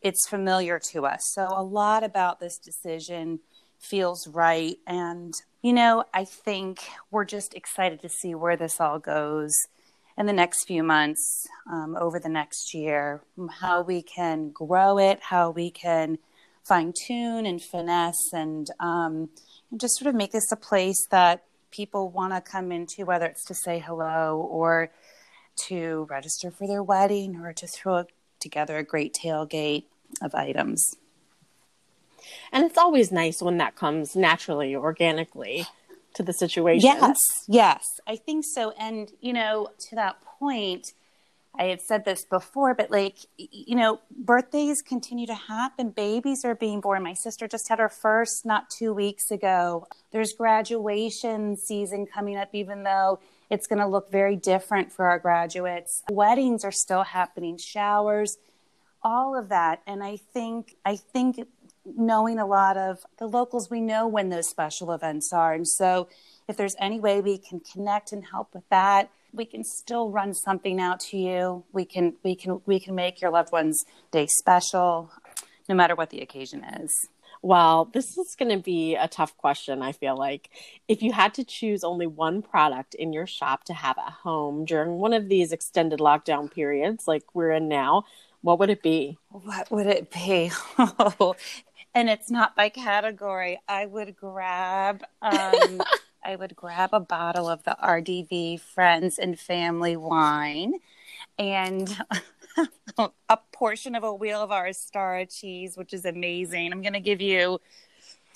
it's 0.00 0.28
familiar 0.28 0.78
to 0.92 1.06
us. 1.06 1.22
So 1.32 1.48
a 1.50 1.64
lot 1.64 2.04
about 2.04 2.38
this 2.38 2.56
decision 2.56 3.40
feels 3.80 4.28
right 4.28 4.76
and 4.86 5.34
you 5.60 5.72
know, 5.72 6.04
I 6.14 6.24
think 6.24 6.78
we're 7.10 7.24
just 7.24 7.52
excited 7.54 8.00
to 8.02 8.08
see 8.08 8.32
where 8.32 8.56
this 8.56 8.80
all 8.80 9.00
goes 9.00 9.52
in 10.18 10.26
the 10.26 10.32
next 10.32 10.64
few 10.64 10.82
months, 10.82 11.46
um, 11.70 11.96
over 11.96 12.18
the 12.18 12.28
next 12.28 12.74
year, 12.74 13.22
how 13.60 13.82
we 13.82 14.02
can 14.02 14.50
grow 14.50 14.98
it, 14.98 15.20
how 15.22 15.50
we 15.50 15.70
can 15.70 16.18
fine 16.64 16.92
tune 17.06 17.46
and 17.46 17.62
finesse, 17.62 18.32
and 18.32 18.68
um, 18.80 19.28
just 19.76 19.96
sort 19.96 20.08
of 20.08 20.16
make 20.16 20.32
this 20.32 20.50
a 20.50 20.56
place 20.56 21.06
that 21.10 21.44
people 21.70 22.10
want 22.10 22.32
to 22.32 22.40
come 22.40 22.72
into, 22.72 23.04
whether 23.04 23.26
it's 23.26 23.44
to 23.44 23.54
say 23.54 23.78
hello 23.78 24.46
or 24.50 24.90
to 25.54 26.06
register 26.10 26.50
for 26.50 26.66
their 26.66 26.82
wedding 26.82 27.36
or 27.36 27.52
to 27.52 27.66
throw 27.66 28.04
together 28.40 28.76
a 28.76 28.84
great 28.84 29.14
tailgate 29.14 29.84
of 30.20 30.34
items. 30.34 30.96
And 32.52 32.64
it's 32.64 32.78
always 32.78 33.12
nice 33.12 33.40
when 33.40 33.58
that 33.58 33.76
comes 33.76 34.16
naturally, 34.16 34.74
organically 34.74 35.66
to 36.14 36.22
the 36.22 36.32
situation. 36.32 36.84
Yes, 36.84 37.18
yes, 37.46 37.84
I 38.06 38.16
think 38.16 38.44
so. 38.46 38.72
And, 38.78 39.10
you 39.20 39.32
know, 39.32 39.68
to 39.90 39.96
that 39.96 40.20
point, 40.38 40.92
I 41.58 41.64
have 41.64 41.80
said 41.80 42.04
this 42.04 42.24
before, 42.24 42.74
but 42.74 42.90
like, 42.90 43.16
you 43.36 43.74
know, 43.74 44.00
birthdays 44.16 44.80
continue 44.80 45.26
to 45.26 45.34
happen. 45.34 45.90
Babies 45.90 46.44
are 46.44 46.54
being 46.54 46.80
born. 46.80 47.02
My 47.02 47.14
sister 47.14 47.48
just 47.48 47.68
had 47.68 47.80
her 47.80 47.88
first 47.88 48.46
not 48.46 48.70
two 48.70 48.92
weeks 48.92 49.30
ago. 49.30 49.88
There's 50.12 50.32
graduation 50.34 51.56
season 51.56 52.06
coming 52.06 52.36
up, 52.36 52.50
even 52.52 52.84
though 52.84 53.18
it's 53.50 53.66
going 53.66 53.80
to 53.80 53.86
look 53.86 54.12
very 54.12 54.36
different 54.36 54.92
for 54.92 55.06
our 55.06 55.18
graduates. 55.18 56.02
Weddings 56.10 56.64
are 56.64 56.70
still 56.72 57.02
happening, 57.02 57.58
showers, 57.58 58.36
all 59.02 59.36
of 59.36 59.48
that. 59.48 59.82
And 59.86 60.04
I 60.04 60.16
think, 60.16 60.76
I 60.84 60.96
think 60.96 61.40
knowing 61.96 62.38
a 62.38 62.46
lot 62.46 62.76
of 62.76 62.98
the 63.18 63.26
locals, 63.26 63.70
we 63.70 63.80
know 63.80 64.06
when 64.06 64.28
those 64.28 64.48
special 64.48 64.92
events 64.92 65.32
are. 65.32 65.52
And 65.52 65.66
so 65.66 66.08
if 66.48 66.56
there's 66.56 66.76
any 66.78 67.00
way 67.00 67.20
we 67.20 67.38
can 67.38 67.60
connect 67.60 68.12
and 68.12 68.24
help 68.26 68.54
with 68.54 68.68
that, 68.70 69.10
we 69.32 69.44
can 69.44 69.62
still 69.64 70.10
run 70.10 70.34
something 70.34 70.80
out 70.80 71.00
to 71.00 71.16
you. 71.16 71.64
We 71.72 71.84
can 71.84 72.14
we 72.22 72.34
can 72.34 72.60
we 72.66 72.80
can 72.80 72.94
make 72.94 73.20
your 73.20 73.30
loved 73.30 73.52
one's 73.52 73.84
day 74.10 74.26
special 74.26 75.10
no 75.68 75.74
matter 75.74 75.94
what 75.94 76.10
the 76.10 76.20
occasion 76.20 76.64
is. 76.64 76.90
Well, 77.40 77.84
this 77.92 78.18
is 78.18 78.34
going 78.36 78.50
to 78.50 78.62
be 78.62 78.96
a 78.96 79.06
tough 79.06 79.36
question, 79.36 79.80
I 79.80 79.92
feel 79.92 80.16
like. 80.16 80.50
If 80.88 81.02
you 81.02 81.12
had 81.12 81.34
to 81.34 81.44
choose 81.44 81.84
only 81.84 82.06
one 82.06 82.42
product 82.42 82.94
in 82.94 83.12
your 83.12 83.26
shop 83.26 83.62
to 83.64 83.74
have 83.74 83.96
at 83.98 84.12
home 84.12 84.64
during 84.64 84.98
one 84.98 85.12
of 85.12 85.28
these 85.28 85.52
extended 85.52 86.00
lockdown 86.00 86.50
periods 86.50 87.04
like 87.06 87.22
we're 87.34 87.52
in 87.52 87.68
now, 87.68 88.04
what 88.40 88.58
would 88.58 88.70
it 88.70 88.82
be? 88.82 89.18
What 89.30 89.70
would 89.70 89.86
it 89.86 90.10
be? 90.10 90.50
Oh, 90.78 91.36
and 91.94 92.08
it's 92.08 92.30
not 92.30 92.54
by 92.54 92.68
category. 92.68 93.60
I 93.68 93.86
would 93.86 94.16
grab 94.16 95.04
um, 95.22 95.82
I 96.24 96.36
would 96.36 96.54
grab 96.54 96.90
a 96.92 97.00
bottle 97.00 97.48
of 97.48 97.62
the 97.64 97.76
RDV 97.82 98.60
Friends 98.60 99.18
and 99.18 99.38
Family 99.38 99.96
wine 99.96 100.74
and 101.38 101.96
a 103.28 103.38
portion 103.52 103.94
of 103.94 104.04
a 104.04 104.12
wheel 104.12 104.42
of 104.42 104.50
our 104.50 104.72
star 104.72 105.24
cheese, 105.24 105.76
which 105.76 105.94
is 105.94 106.04
amazing. 106.04 106.72
I'm 106.72 106.82
going 106.82 106.92
to 106.92 107.00
give 107.00 107.20
you 107.20 107.60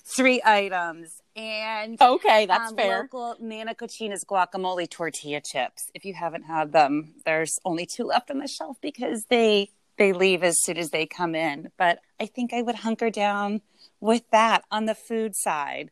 three 0.05 0.41
items. 0.45 1.23
And 1.35 2.01
okay, 2.01 2.47
that's 2.47 2.71
um, 2.71 2.77
fair. 2.77 3.01
Local 3.01 3.37
Nana 3.41 3.75
Cochina's 3.75 4.25
guacamole 4.25 4.89
tortilla 4.89 5.41
chips. 5.41 5.91
If 5.95 6.05
you 6.05 6.15
haven't 6.15 6.45
had 6.45 6.73
them, 6.73 7.15
there's 7.25 7.59
only 7.65 7.87
two 7.87 8.05
left 8.05 8.31
on 8.31 8.39
the 8.39 8.49
shelf 8.49 8.79
because 8.81 9.27
they 9.27 9.71
they 9.99 10.13
leave 10.13 10.43
as 10.43 10.61
soon 10.63 10.79
as 10.79 10.91
they 10.91 11.07
come 11.07 11.35
in. 11.35 11.71
But 11.77 12.01
I 12.21 12.27
think 12.27 12.53
I 12.53 12.63
would 12.63 12.77
hunker 12.77 13.11
down 13.11 13.61
with 14.01 14.23
that 14.31 14.65
on 14.71 14.87
the 14.87 14.95
food 14.95 15.35
side. 15.37 15.91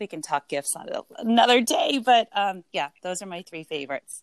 We 0.00 0.06
can 0.06 0.22
talk 0.22 0.48
gifts 0.48 0.74
on 0.76 0.88
another 1.18 1.60
day, 1.60 2.00
but 2.04 2.28
um, 2.32 2.64
yeah, 2.72 2.88
those 3.02 3.22
are 3.22 3.26
my 3.26 3.42
three 3.42 3.62
favorites. 3.62 4.22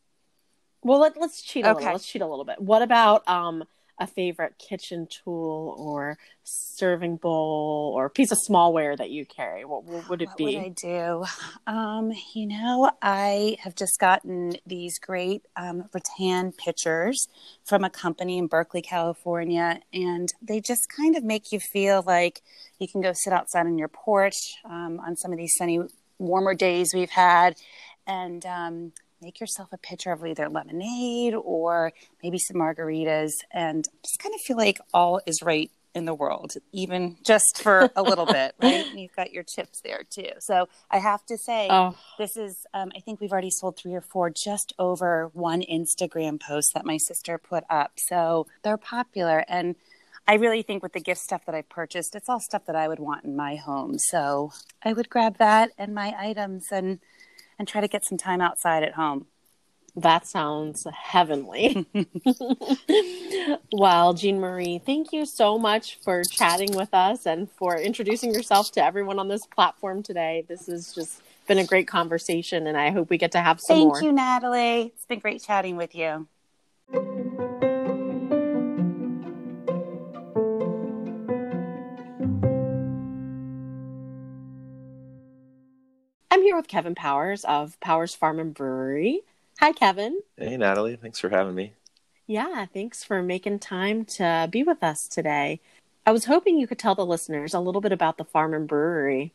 Well, 0.81 0.99
let, 0.99 1.17
us 1.17 1.41
cheat 1.41 1.65
a 1.65 1.71
okay. 1.71 1.79
little. 1.79 1.93
Let's 1.93 2.07
cheat 2.07 2.21
a 2.21 2.27
little 2.27 2.45
bit. 2.45 2.61
What 2.61 2.81
about 2.81 3.27
um, 3.27 3.63
a 3.99 4.07
favorite 4.07 4.57
kitchen 4.57 5.07
tool 5.07 5.75
or 5.77 6.17
serving 6.43 7.17
bowl 7.17 7.93
or 7.95 8.09
piece 8.09 8.31
of 8.31 8.37
smallware 8.49 8.97
that 8.97 9.09
you 9.09 9.25
carry? 9.25 9.65
What, 9.65 9.83
what 9.83 10.09
would 10.09 10.21
it 10.21 10.29
what 10.29 10.37
be? 10.37 10.55
What 10.55 10.63
would 10.63 10.65
I 10.65 10.69
do? 10.69 11.25
Um, 11.67 12.11
you 12.33 12.47
know, 12.47 12.89
I 13.01 13.57
have 13.59 13.75
just 13.75 13.99
gotten 13.99 14.55
these 14.65 14.97
great 14.99 15.45
um, 15.55 15.89
rattan 15.93 16.53
pitchers 16.53 17.27
from 17.65 17.83
a 17.83 17.89
company 17.89 18.37
in 18.37 18.47
Berkeley, 18.47 18.81
California, 18.81 19.81
and 19.93 20.33
they 20.41 20.61
just 20.61 20.87
kind 20.95 21.15
of 21.15 21.23
make 21.23 21.51
you 21.51 21.59
feel 21.59 22.03
like 22.05 22.41
you 22.79 22.87
can 22.87 23.01
go 23.01 23.11
sit 23.13 23.33
outside 23.33 23.65
on 23.65 23.77
your 23.77 23.89
porch 23.89 24.55
um, 24.65 24.99
on 25.05 25.15
some 25.15 25.31
of 25.31 25.37
these 25.37 25.53
sunny, 25.57 25.79
warmer 26.17 26.53
days 26.53 26.91
we've 26.93 27.09
had, 27.09 27.55
and 28.07 28.45
um, 28.45 28.93
make 29.21 29.39
yourself 29.39 29.69
a 29.71 29.77
pitcher 29.77 30.11
of 30.11 30.25
either 30.25 30.49
lemonade 30.49 31.33
or 31.33 31.91
maybe 32.23 32.37
some 32.37 32.57
margaritas 32.57 33.31
and 33.51 33.85
just 34.03 34.19
kind 34.19 34.33
of 34.33 34.41
feel 34.41 34.57
like 34.57 34.79
all 34.93 35.21
is 35.25 35.41
right 35.41 35.71
in 35.95 36.05
the 36.05 36.13
world, 36.13 36.53
even 36.71 37.17
just 37.25 37.61
for 37.61 37.89
a 37.95 38.03
little 38.03 38.25
bit, 38.31 38.55
right? 38.61 38.87
And 38.87 38.99
you've 38.99 39.15
got 39.15 39.31
your 39.31 39.43
chips 39.43 39.81
there 39.81 40.03
too. 40.09 40.29
So 40.39 40.67
I 40.89 40.99
have 40.99 41.25
to 41.27 41.37
say, 41.37 41.67
oh. 41.69 41.95
this 42.17 42.37
is, 42.37 42.65
um, 42.73 42.91
I 42.95 42.99
think 42.99 43.19
we've 43.19 43.31
already 43.31 43.51
sold 43.51 43.77
three 43.77 43.93
or 43.93 44.01
four 44.01 44.29
just 44.29 44.73
over 44.79 45.29
one 45.33 45.61
Instagram 45.61 46.39
post 46.39 46.71
that 46.73 46.85
my 46.85 46.97
sister 46.97 47.37
put 47.37 47.63
up. 47.69 47.93
So 47.97 48.47
they're 48.63 48.77
popular. 48.77 49.43
And 49.47 49.75
I 50.27 50.35
really 50.35 50.61
think 50.61 50.83
with 50.83 50.93
the 50.93 50.99
gift 50.99 51.21
stuff 51.21 51.45
that 51.45 51.55
I've 51.55 51.69
purchased, 51.69 52.15
it's 52.15 52.29
all 52.29 52.39
stuff 52.39 52.65
that 52.67 52.75
I 52.75 52.87
would 52.87 52.99
want 52.99 53.25
in 53.25 53.35
my 53.35 53.55
home. 53.55 53.97
So 53.97 54.51
I 54.83 54.93
would 54.93 55.09
grab 55.09 55.37
that 55.39 55.71
and 55.77 55.93
my 55.95 56.13
items 56.17 56.67
and 56.71 56.99
and 57.59 57.67
try 57.67 57.81
to 57.81 57.87
get 57.87 58.05
some 58.05 58.17
time 58.17 58.41
outside 58.41 58.81
at 58.81 58.93
home. 58.93 59.27
That 59.95 60.25
sounds 60.25 60.87
heavenly. 60.93 61.85
well, 63.71 64.13
Jean 64.13 64.39
Marie, 64.39 64.79
thank 64.79 65.11
you 65.11 65.25
so 65.25 65.59
much 65.59 65.97
for 65.97 66.23
chatting 66.23 66.73
with 66.73 66.93
us 66.93 67.25
and 67.25 67.51
for 67.51 67.77
introducing 67.77 68.33
yourself 68.33 68.71
to 68.73 68.83
everyone 68.83 69.19
on 69.19 69.27
this 69.27 69.45
platform 69.45 70.01
today. 70.01 70.45
This 70.47 70.67
has 70.67 70.93
just 70.93 71.21
been 71.47 71.57
a 71.57 71.65
great 71.65 71.87
conversation, 71.87 72.67
and 72.67 72.77
I 72.77 72.91
hope 72.91 73.09
we 73.09 73.17
get 73.17 73.33
to 73.33 73.41
have 73.41 73.59
some 73.59 73.75
thank 73.75 73.87
more. 73.87 73.95
Thank 73.95 74.05
you, 74.05 74.11
Natalie. 74.13 74.93
It's 74.95 75.05
been 75.05 75.19
great 75.19 75.43
chatting 75.43 75.75
with 75.75 75.93
you. 75.95 76.27
I'm 86.39 86.45
here 86.45 86.55
with 86.55 86.69
Kevin 86.69 86.95
Powers 86.95 87.43
of 87.43 87.77
Powers 87.81 88.15
Farm 88.15 88.39
and 88.39 88.53
Brewery. 88.53 89.23
Hi, 89.59 89.73
Kevin. 89.73 90.21
Hey, 90.37 90.55
Natalie. 90.55 90.95
Thanks 90.95 91.19
for 91.19 91.27
having 91.27 91.53
me. 91.53 91.73
Yeah, 92.27 92.65
thanks 92.65 93.03
for 93.03 93.21
making 93.21 93.59
time 93.59 94.05
to 94.05 94.47
be 94.49 94.63
with 94.63 94.81
us 94.81 95.09
today. 95.09 95.59
I 96.05 96.13
was 96.13 96.23
hoping 96.23 96.57
you 96.57 96.65
could 96.65 96.79
tell 96.79 96.95
the 96.95 97.05
listeners 97.05 97.53
a 97.53 97.59
little 97.59 97.81
bit 97.81 97.91
about 97.91 98.17
the 98.17 98.23
farm 98.23 98.53
and 98.53 98.69
brewery. 98.69 99.33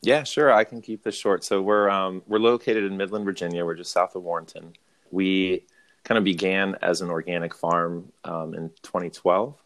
Yeah, 0.00 0.22
sure. 0.22 0.52
I 0.52 0.62
can 0.62 0.80
keep 0.80 1.02
this 1.02 1.16
short. 1.16 1.42
So 1.42 1.60
we're 1.60 1.90
um, 1.90 2.22
we're 2.28 2.38
located 2.38 2.84
in 2.84 2.96
Midland, 2.96 3.24
Virginia. 3.24 3.64
We're 3.64 3.74
just 3.74 3.90
south 3.90 4.14
of 4.14 4.22
Warrenton. 4.22 4.74
We 5.10 5.64
kind 6.04 6.18
of 6.18 6.22
began 6.22 6.76
as 6.80 7.00
an 7.00 7.10
organic 7.10 7.52
farm 7.52 8.12
um, 8.22 8.54
in 8.54 8.70
2012 8.84 9.60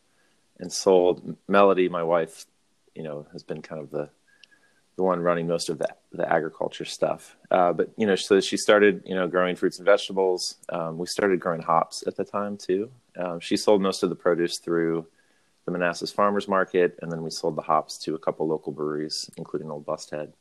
and 0.58 0.72
sold. 0.72 1.36
Melody, 1.46 1.90
my 1.90 2.02
wife, 2.02 2.46
you 2.94 3.02
know, 3.02 3.26
has 3.32 3.42
been 3.42 3.60
kind 3.60 3.82
of 3.82 3.90
the 3.90 4.08
the 4.98 5.04
one 5.04 5.20
running 5.20 5.46
most 5.46 5.68
of 5.68 5.78
the, 5.78 5.88
the 6.10 6.30
agriculture 6.30 6.84
stuff. 6.84 7.36
Uh, 7.52 7.72
but 7.72 7.88
you 7.96 8.04
know, 8.04 8.16
so 8.16 8.40
she 8.40 8.56
started 8.56 9.00
you 9.06 9.14
know 9.14 9.28
growing 9.28 9.54
fruits 9.54 9.78
and 9.78 9.86
vegetables. 9.86 10.56
Um, 10.70 10.98
we 10.98 11.06
started 11.06 11.38
growing 11.38 11.62
hops 11.62 12.04
at 12.06 12.16
the 12.16 12.24
time 12.24 12.56
too. 12.56 12.90
Um, 13.16 13.38
she 13.38 13.56
sold 13.56 13.80
most 13.80 14.02
of 14.02 14.10
the 14.10 14.16
produce 14.16 14.58
through 14.58 15.06
the 15.66 15.70
Manassas 15.70 16.10
Farmers 16.10 16.48
Market, 16.48 16.98
and 17.00 17.12
then 17.12 17.22
we 17.22 17.30
sold 17.30 17.54
the 17.54 17.62
hops 17.62 17.96
to 17.98 18.16
a 18.16 18.18
couple 18.18 18.48
local 18.48 18.72
breweries, 18.72 19.30
including 19.36 19.70
Old 19.70 19.86
Bust 19.86 20.10
Head. 20.10 20.32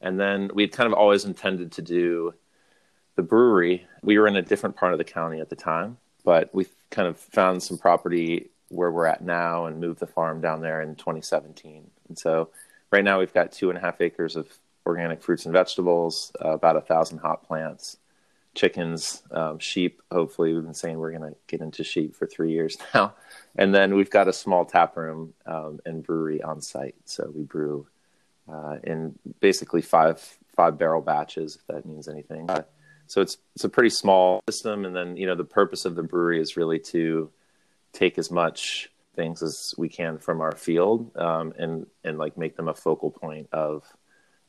And 0.00 0.18
then 0.18 0.50
we'd 0.54 0.72
kind 0.72 0.88
of 0.88 0.98
always 0.98 1.24
intended 1.24 1.70
to 1.72 1.82
do 1.82 2.34
the 3.14 3.22
brewery. 3.22 3.86
We 4.02 4.18
were 4.18 4.26
in 4.26 4.34
a 4.34 4.42
different 4.42 4.74
part 4.74 4.92
of 4.92 4.98
the 4.98 5.04
county 5.04 5.40
at 5.40 5.50
the 5.50 5.56
time, 5.56 5.98
but 6.24 6.52
we 6.52 6.66
kind 6.90 7.06
of 7.06 7.16
found 7.16 7.62
some 7.62 7.78
property 7.78 8.50
where 8.70 8.90
we're 8.90 9.06
at 9.06 9.22
now 9.22 9.66
and 9.66 9.78
moved 9.78 10.00
the 10.00 10.06
farm 10.08 10.40
down 10.40 10.62
there 10.62 10.82
in 10.82 10.96
2017. 10.96 11.88
And 12.08 12.18
so 12.18 12.50
right 12.92 13.04
now 13.04 13.18
we've 13.18 13.32
got 13.32 13.52
two 13.52 13.70
and 13.70 13.78
a 13.78 13.80
half 13.80 14.00
acres 14.00 14.36
of 14.36 14.48
organic 14.86 15.22
fruits 15.22 15.44
and 15.44 15.52
vegetables, 15.52 16.32
uh, 16.44 16.50
about 16.50 16.76
a 16.76 16.80
thousand 16.80 17.18
hop 17.18 17.46
plants, 17.46 17.98
chickens, 18.54 19.22
um, 19.30 19.58
sheep. 19.58 20.02
Hopefully, 20.10 20.54
we've 20.54 20.64
been 20.64 20.74
saying 20.74 20.98
we're 20.98 21.16
going 21.16 21.30
to 21.30 21.36
get 21.46 21.60
into 21.60 21.84
sheep 21.84 22.14
for 22.14 22.26
three 22.26 22.52
years 22.52 22.76
now, 22.94 23.14
and 23.56 23.74
then 23.74 23.94
we've 23.94 24.10
got 24.10 24.28
a 24.28 24.32
small 24.32 24.64
tap 24.64 24.96
room 24.96 25.34
um, 25.46 25.80
and 25.84 26.02
brewery 26.02 26.42
on 26.42 26.60
site. 26.60 26.96
So 27.04 27.30
we 27.34 27.42
brew 27.42 27.86
uh, 28.50 28.78
in 28.84 29.18
basically 29.40 29.82
five 29.82 30.38
five 30.56 30.78
barrel 30.78 31.02
batches, 31.02 31.56
if 31.56 31.66
that 31.68 31.86
means 31.86 32.08
anything. 32.08 32.50
Uh, 32.50 32.62
so 33.06 33.20
it's 33.20 33.38
it's 33.54 33.64
a 33.64 33.68
pretty 33.68 33.90
small 33.90 34.40
system, 34.48 34.84
and 34.84 34.94
then 34.94 35.16
you 35.16 35.26
know 35.26 35.34
the 35.34 35.44
purpose 35.44 35.84
of 35.84 35.94
the 35.94 36.02
brewery 36.02 36.40
is 36.40 36.56
really 36.56 36.78
to 36.78 37.30
take 37.92 38.18
as 38.18 38.30
much 38.30 38.90
things 39.14 39.42
as 39.42 39.74
we 39.76 39.88
can 39.88 40.18
from 40.18 40.40
our 40.40 40.52
field 40.52 41.14
um, 41.16 41.52
and 41.58 41.86
and 42.04 42.18
like 42.18 42.38
make 42.38 42.56
them 42.56 42.68
a 42.68 42.74
focal 42.74 43.10
point 43.10 43.48
of 43.52 43.84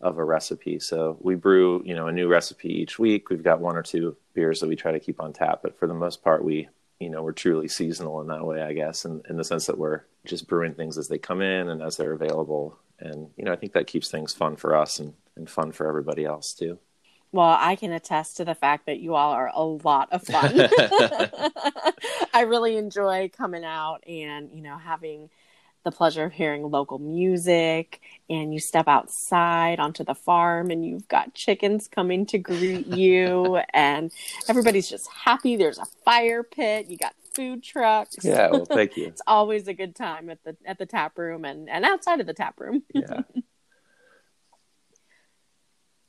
of 0.01 0.17
a 0.17 0.23
recipe. 0.23 0.79
So 0.79 1.17
we 1.21 1.35
brew, 1.35 1.83
you 1.85 1.93
know, 1.93 2.07
a 2.07 2.11
new 2.11 2.27
recipe 2.27 2.69
each 2.69 2.97
week. 2.97 3.29
We've 3.29 3.43
got 3.43 3.61
one 3.61 3.77
or 3.77 3.83
two 3.83 4.17
beers 4.33 4.59
that 4.59 4.67
we 4.67 4.75
try 4.75 4.91
to 4.91 4.99
keep 4.99 5.21
on 5.21 5.31
tap, 5.31 5.59
but 5.61 5.77
for 5.77 5.87
the 5.87 5.93
most 5.93 6.23
part, 6.23 6.43
we, 6.43 6.67
you 6.99 7.09
know, 7.09 7.21
we're 7.21 7.31
truly 7.33 7.67
seasonal 7.67 8.19
in 8.21 8.27
that 8.27 8.45
way, 8.45 8.61
I 8.61 8.73
guess, 8.73 9.05
in, 9.05 9.21
in 9.29 9.37
the 9.37 9.43
sense 9.43 9.67
that 9.67 9.77
we're 9.77 10.01
just 10.25 10.47
brewing 10.47 10.73
things 10.73 10.97
as 10.97 11.07
they 11.07 11.17
come 11.19 11.41
in 11.41 11.69
and 11.69 11.81
as 11.81 11.97
they're 11.97 12.13
available. 12.13 12.77
And, 12.99 13.29
you 13.37 13.45
know, 13.45 13.51
I 13.51 13.55
think 13.55 13.73
that 13.73 13.87
keeps 13.87 14.09
things 14.09 14.33
fun 14.33 14.55
for 14.55 14.75
us 14.75 14.99
and, 14.99 15.13
and 15.35 15.49
fun 15.49 15.71
for 15.71 15.87
everybody 15.87 16.25
else 16.25 16.53
too. 16.53 16.79
Well, 17.33 17.55
I 17.57 17.75
can 17.75 17.91
attest 17.93 18.37
to 18.37 18.45
the 18.45 18.55
fact 18.55 18.87
that 18.87 18.99
you 18.99 19.15
all 19.15 19.31
are 19.31 19.49
a 19.53 19.63
lot 19.63 20.09
of 20.11 20.23
fun. 20.23 20.53
I 22.33 22.41
really 22.41 22.75
enjoy 22.75 23.29
coming 23.29 23.63
out 23.63 24.03
and, 24.07 24.51
you 24.53 24.61
know, 24.61 24.77
having 24.77 25.29
the 25.83 25.91
pleasure 25.91 26.25
of 26.25 26.33
hearing 26.33 26.69
local 26.69 26.99
music 26.99 28.01
and 28.29 28.53
you 28.53 28.59
step 28.59 28.87
outside 28.87 29.79
onto 29.79 30.03
the 30.03 30.13
farm 30.13 30.69
and 30.69 30.85
you've 30.85 31.07
got 31.07 31.33
chickens 31.33 31.87
coming 31.87 32.25
to 32.27 32.37
greet 32.37 32.85
you 32.95 33.59
and 33.73 34.11
everybody's 34.47 34.89
just 34.89 35.09
happy. 35.11 35.55
There's 35.55 35.79
a 35.79 35.85
fire 36.05 36.43
pit. 36.43 36.87
You 36.87 36.97
got 36.97 37.15
food 37.33 37.63
trucks. 37.63 38.17
Yeah 38.23 38.51
well 38.51 38.65
thank 38.65 38.97
you. 38.97 39.07
It's 39.07 39.21
always 39.25 39.67
a 39.67 39.73
good 39.73 39.95
time 39.95 40.29
at 40.29 40.43
the 40.43 40.55
at 40.65 40.77
the 40.77 40.85
tap 40.85 41.17
room 41.17 41.45
and 41.45 41.69
and 41.69 41.85
outside 41.85 42.19
of 42.19 42.27
the 42.27 42.33
tap 42.33 42.59
room. 42.59 42.83
Yeah 42.93 43.21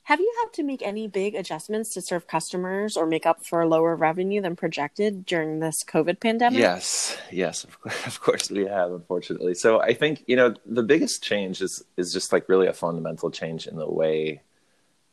Have 0.07 0.19
you 0.19 0.33
had 0.43 0.51
to 0.53 0.63
make 0.63 0.81
any 0.81 1.07
big 1.07 1.33
adjustments 1.33 1.93
to 1.93 2.01
serve 2.01 2.27
customers 2.27 2.97
or 2.97 3.05
make 3.05 3.25
up 3.25 3.45
for 3.45 3.65
lower 3.65 3.95
revenue 3.95 4.41
than 4.41 4.57
projected 4.57 5.25
during 5.25 5.59
this 5.59 5.81
COVID 5.81 6.19
pandemic? 6.19 6.59
Yes, 6.59 7.17
yes, 7.31 7.63
of 7.63 7.79
course, 7.79 8.05
of 8.07 8.19
course 8.19 8.51
we 8.51 8.65
have, 8.65 8.91
unfortunately. 8.91 9.53
So 9.53 9.79
I 9.79 9.93
think 9.93 10.23
you 10.27 10.35
know 10.35 10.55
the 10.65 10.83
biggest 10.83 11.23
change 11.23 11.61
is 11.61 11.83
is 11.95 12.11
just 12.11 12.33
like 12.33 12.49
really 12.49 12.67
a 12.67 12.73
fundamental 12.73 13.31
change 13.31 13.65
in 13.65 13.77
the 13.77 13.89
way 13.89 14.41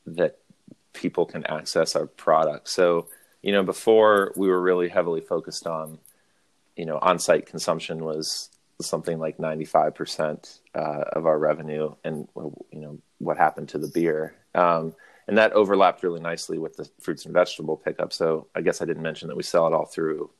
that 0.06 0.38
people 0.92 1.24
can 1.24 1.46
access 1.46 1.94
our 1.94 2.06
product. 2.06 2.68
So 2.68 3.06
you 3.42 3.52
know 3.52 3.62
before 3.62 4.32
we 4.34 4.48
were 4.48 4.60
really 4.60 4.88
heavily 4.88 5.20
focused 5.20 5.68
on 5.68 5.98
you 6.74 6.84
know 6.84 6.98
on-site 7.00 7.46
consumption 7.46 8.04
was 8.04 8.50
something 8.86 9.18
like 9.18 9.38
95% 9.38 10.58
uh, 10.74 10.78
of 11.12 11.26
our 11.26 11.38
revenue 11.38 11.94
and 12.04 12.28
you 12.36 12.80
know 12.80 12.98
what 13.18 13.36
happened 13.36 13.68
to 13.70 13.78
the 13.78 13.88
beer 13.88 14.34
um, 14.54 14.94
and 15.30 15.38
that 15.38 15.52
overlapped 15.52 16.02
really 16.02 16.20
nicely 16.20 16.58
with 16.58 16.76
the 16.76 16.90
fruits 16.98 17.24
and 17.24 17.32
vegetable 17.32 17.76
pickup. 17.76 18.12
So 18.12 18.48
I 18.54 18.62
guess 18.62 18.82
I 18.82 18.84
didn't 18.84 19.02
mention 19.02 19.28
that 19.28 19.36
we 19.36 19.44
sell 19.44 19.66
it 19.68 19.72
all 19.72 19.86
through 19.86 20.30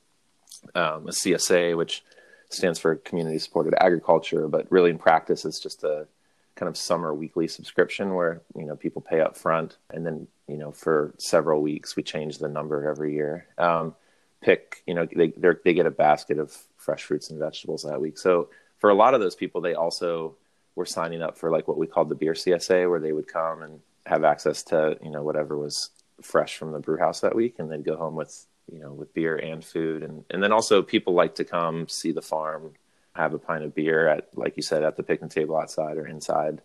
um, 0.74 1.06
a 1.06 1.12
CSA, 1.12 1.76
which 1.76 2.02
stands 2.48 2.80
for 2.80 2.96
Community 2.96 3.38
Supported 3.38 3.74
Agriculture, 3.80 4.48
but 4.48 4.66
really 4.70 4.90
in 4.90 4.98
practice 4.98 5.44
it's 5.44 5.60
just 5.60 5.84
a 5.84 6.08
kind 6.56 6.68
of 6.68 6.76
summer 6.76 7.14
weekly 7.14 7.46
subscription 7.46 8.14
where 8.14 8.42
you 8.56 8.66
know 8.66 8.74
people 8.74 9.00
pay 9.00 9.20
up 9.20 9.36
front 9.36 9.78
and 9.94 10.04
then 10.04 10.26
you 10.48 10.56
know 10.56 10.72
for 10.72 11.14
several 11.16 11.62
weeks 11.62 11.96
we 11.96 12.02
change 12.02 12.38
the 12.38 12.48
number 12.48 12.88
every 12.88 13.14
year. 13.14 13.46
Um, 13.58 13.94
pick 14.40 14.82
you 14.86 14.94
know 14.94 15.06
they 15.14 15.32
they 15.64 15.74
get 15.74 15.86
a 15.86 15.90
basket 15.90 16.38
of 16.38 16.56
fresh 16.76 17.04
fruits 17.04 17.30
and 17.30 17.38
vegetables 17.38 17.82
that 17.82 18.00
week. 18.00 18.18
So 18.18 18.48
for 18.78 18.90
a 18.90 18.94
lot 18.94 19.14
of 19.14 19.20
those 19.20 19.34
people, 19.34 19.60
they 19.60 19.74
also 19.74 20.36
were 20.74 20.86
signing 20.86 21.22
up 21.22 21.36
for 21.36 21.50
like 21.50 21.68
what 21.68 21.76
we 21.76 21.86
called 21.86 22.08
the 22.08 22.14
beer 22.14 22.32
CSA, 22.32 22.88
where 22.88 23.00
they 23.00 23.12
would 23.12 23.28
come 23.28 23.62
and 23.62 23.80
have 24.06 24.24
access 24.24 24.62
to 24.64 24.98
you 25.02 25.10
know 25.10 25.22
whatever 25.22 25.56
was 25.58 25.90
fresh 26.22 26.56
from 26.56 26.72
the 26.72 26.78
brew 26.78 26.98
house 26.98 27.20
that 27.20 27.34
week, 27.36 27.56
and 27.58 27.70
then 27.70 27.82
go 27.82 27.96
home 27.96 28.16
with 28.16 28.46
you 28.72 28.80
know 28.80 28.92
with 28.92 29.12
beer 29.14 29.36
and 29.36 29.64
food, 29.64 30.02
and 30.02 30.24
and 30.30 30.42
then 30.42 30.52
also 30.52 30.82
people 30.82 31.12
like 31.12 31.34
to 31.36 31.44
come 31.44 31.86
see 31.88 32.12
the 32.12 32.22
farm, 32.22 32.72
have 33.14 33.34
a 33.34 33.38
pint 33.38 33.64
of 33.64 33.74
beer 33.74 34.08
at 34.08 34.28
like 34.34 34.56
you 34.56 34.62
said 34.62 34.82
at 34.82 34.96
the 34.96 35.02
picnic 35.02 35.30
table 35.30 35.56
outside 35.56 35.98
or 35.98 36.06
inside, 36.06 36.62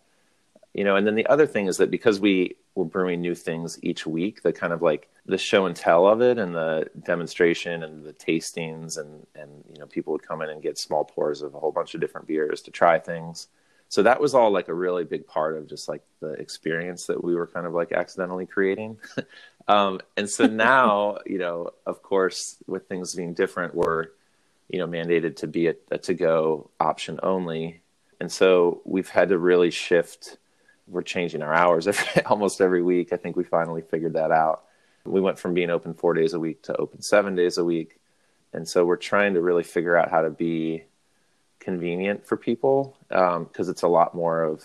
you 0.76 0.84
know. 0.84 0.94
And 0.96 1.06
then 1.06 1.16
the 1.16 1.26
other 1.26 1.46
thing 1.46 1.66
is 1.66 1.78
that 1.78 1.90
because 1.90 2.20
we 2.20 2.56
were 2.76 2.84
brewing 2.84 3.20
new 3.20 3.34
things 3.34 3.78
each 3.82 4.06
week, 4.06 4.42
the 4.42 4.52
kind 4.52 4.72
of 4.72 4.82
like 4.82 5.08
the 5.26 5.38
show 5.38 5.66
and 5.66 5.74
tell 5.74 6.06
of 6.06 6.22
it, 6.22 6.38
and 6.38 6.54
the 6.54 6.88
demonstration 7.04 7.82
and 7.82 8.04
the 8.04 8.12
tastings, 8.12 8.98
and 8.98 9.26
and 9.34 9.64
you 9.72 9.80
know 9.80 9.86
people 9.86 10.12
would 10.12 10.22
come 10.22 10.42
in 10.42 10.50
and 10.50 10.62
get 10.62 10.78
small 10.78 11.04
pours 11.04 11.42
of 11.42 11.54
a 11.54 11.58
whole 11.58 11.72
bunch 11.72 11.94
of 11.94 12.00
different 12.00 12.28
beers 12.28 12.62
to 12.62 12.70
try 12.70 12.98
things 12.98 13.48
so 13.88 14.02
that 14.02 14.20
was 14.20 14.34
all 14.34 14.50
like 14.50 14.68
a 14.68 14.74
really 14.74 15.04
big 15.04 15.26
part 15.26 15.56
of 15.56 15.66
just 15.66 15.88
like 15.88 16.02
the 16.20 16.32
experience 16.32 17.06
that 17.06 17.22
we 17.22 17.34
were 17.34 17.46
kind 17.46 17.66
of 17.66 17.72
like 17.72 17.92
accidentally 17.92 18.46
creating 18.46 18.96
um, 19.68 20.00
and 20.16 20.28
so 20.28 20.46
now 20.46 21.18
you 21.26 21.38
know 21.38 21.70
of 21.86 22.02
course 22.02 22.56
with 22.66 22.88
things 22.88 23.14
being 23.14 23.34
different 23.34 23.74
we're 23.74 24.08
you 24.68 24.78
know 24.78 24.86
mandated 24.86 25.36
to 25.36 25.46
be 25.46 25.68
a, 25.68 25.74
a 25.90 25.98
to 25.98 26.14
go 26.14 26.70
option 26.80 27.20
only 27.22 27.80
and 28.20 28.30
so 28.32 28.80
we've 28.84 29.10
had 29.10 29.28
to 29.28 29.38
really 29.38 29.70
shift 29.70 30.38
we're 30.88 31.02
changing 31.02 31.42
our 31.42 31.54
hours 31.54 31.88
every, 31.88 32.22
almost 32.24 32.60
every 32.60 32.82
week. 32.82 33.12
I 33.12 33.16
think 33.16 33.36
we 33.36 33.44
finally 33.44 33.82
figured 33.82 34.14
that 34.14 34.30
out. 34.30 34.64
We 35.04 35.20
went 35.20 35.38
from 35.38 35.54
being 35.54 35.70
open 35.70 35.94
four 35.94 36.14
days 36.14 36.34
a 36.34 36.40
week 36.40 36.62
to 36.62 36.76
open 36.76 37.02
seven 37.02 37.36
days 37.36 37.58
a 37.58 37.64
week. 37.64 37.98
And 38.52 38.68
so 38.68 38.84
we're 38.84 38.96
trying 38.96 39.34
to 39.34 39.40
really 39.40 39.62
figure 39.62 39.96
out 39.96 40.10
how 40.10 40.22
to 40.22 40.30
be 40.30 40.84
convenient 41.60 42.26
for 42.26 42.36
people 42.36 42.96
because 43.08 43.36
um, 43.36 43.70
it's 43.70 43.82
a 43.82 43.88
lot 43.88 44.14
more 44.14 44.42
of 44.42 44.64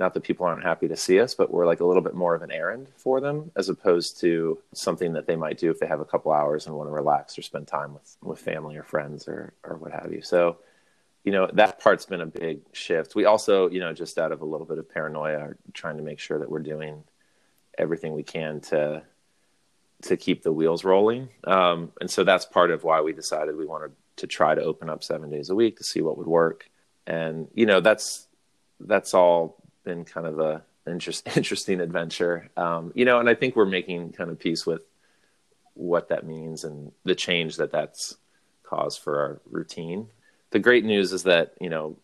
not 0.00 0.14
that 0.14 0.22
people 0.22 0.46
aren't 0.46 0.62
happy 0.62 0.86
to 0.88 0.96
see 0.96 1.18
us, 1.18 1.34
but 1.34 1.50
we're 1.50 1.66
like 1.66 1.80
a 1.80 1.84
little 1.84 2.02
bit 2.02 2.14
more 2.14 2.34
of 2.34 2.42
an 2.42 2.52
errand 2.52 2.86
for 2.96 3.20
them 3.20 3.50
as 3.56 3.68
opposed 3.68 4.20
to 4.20 4.58
something 4.72 5.12
that 5.14 5.26
they 5.26 5.34
might 5.34 5.58
do 5.58 5.70
if 5.70 5.80
they 5.80 5.86
have 5.86 6.00
a 6.00 6.04
couple 6.04 6.32
hours 6.32 6.66
and 6.66 6.76
want 6.76 6.88
to 6.88 6.92
relax 6.92 7.36
or 7.36 7.42
spend 7.42 7.66
time 7.66 7.94
with, 7.94 8.16
with 8.22 8.38
family 8.38 8.76
or 8.76 8.84
friends 8.84 9.26
or, 9.26 9.52
or 9.64 9.76
what 9.76 9.90
have 9.90 10.12
you. 10.12 10.22
So, 10.22 10.58
you 11.28 11.32
know, 11.32 11.46
that 11.52 11.78
part's 11.78 12.06
been 12.06 12.22
a 12.22 12.26
big 12.26 12.62
shift. 12.72 13.14
We 13.14 13.26
also, 13.26 13.68
you 13.68 13.80
know, 13.80 13.92
just 13.92 14.16
out 14.16 14.32
of 14.32 14.40
a 14.40 14.46
little 14.46 14.66
bit 14.66 14.78
of 14.78 14.88
paranoia 14.88 15.36
are 15.36 15.58
trying 15.74 15.98
to 15.98 16.02
make 16.02 16.20
sure 16.20 16.38
that 16.38 16.50
we're 16.50 16.60
doing 16.60 17.04
everything 17.76 18.14
we 18.14 18.22
can 18.22 18.60
to 18.60 19.02
to 20.04 20.16
keep 20.16 20.42
the 20.42 20.52
wheels 20.52 20.84
rolling. 20.84 21.28
Um, 21.44 21.92
and 22.00 22.10
so 22.10 22.24
that's 22.24 22.46
part 22.46 22.70
of 22.70 22.82
why 22.82 23.02
we 23.02 23.12
decided 23.12 23.58
we 23.58 23.66
wanted 23.66 23.92
to 24.16 24.26
try 24.26 24.54
to 24.54 24.62
open 24.62 24.88
up 24.88 25.04
seven 25.04 25.28
days 25.28 25.50
a 25.50 25.54
week 25.54 25.76
to 25.76 25.84
see 25.84 26.00
what 26.00 26.16
would 26.16 26.26
work. 26.26 26.70
And 27.06 27.48
you 27.52 27.66
know 27.66 27.82
that's 27.82 28.26
that's 28.80 29.12
all 29.12 29.62
been 29.84 30.06
kind 30.06 30.26
of 30.26 30.40
a 30.40 30.62
interest, 30.86 31.28
interesting 31.36 31.82
adventure. 31.82 32.48
Um, 32.56 32.90
you 32.94 33.04
know, 33.04 33.20
and 33.20 33.28
I 33.28 33.34
think 33.34 33.54
we're 33.54 33.66
making 33.66 34.12
kind 34.12 34.30
of 34.30 34.38
peace 34.38 34.64
with 34.64 34.80
what 35.74 36.08
that 36.08 36.24
means 36.24 36.64
and 36.64 36.90
the 37.04 37.14
change 37.14 37.56
that 37.58 37.70
that's 37.70 38.16
caused 38.62 39.02
for 39.02 39.20
our 39.20 39.40
routine. 39.44 40.08
The 40.50 40.58
great 40.58 40.84
news 40.84 41.12
is 41.12 41.24
that 41.24 41.54
you 41.60 41.70
know 41.70 41.96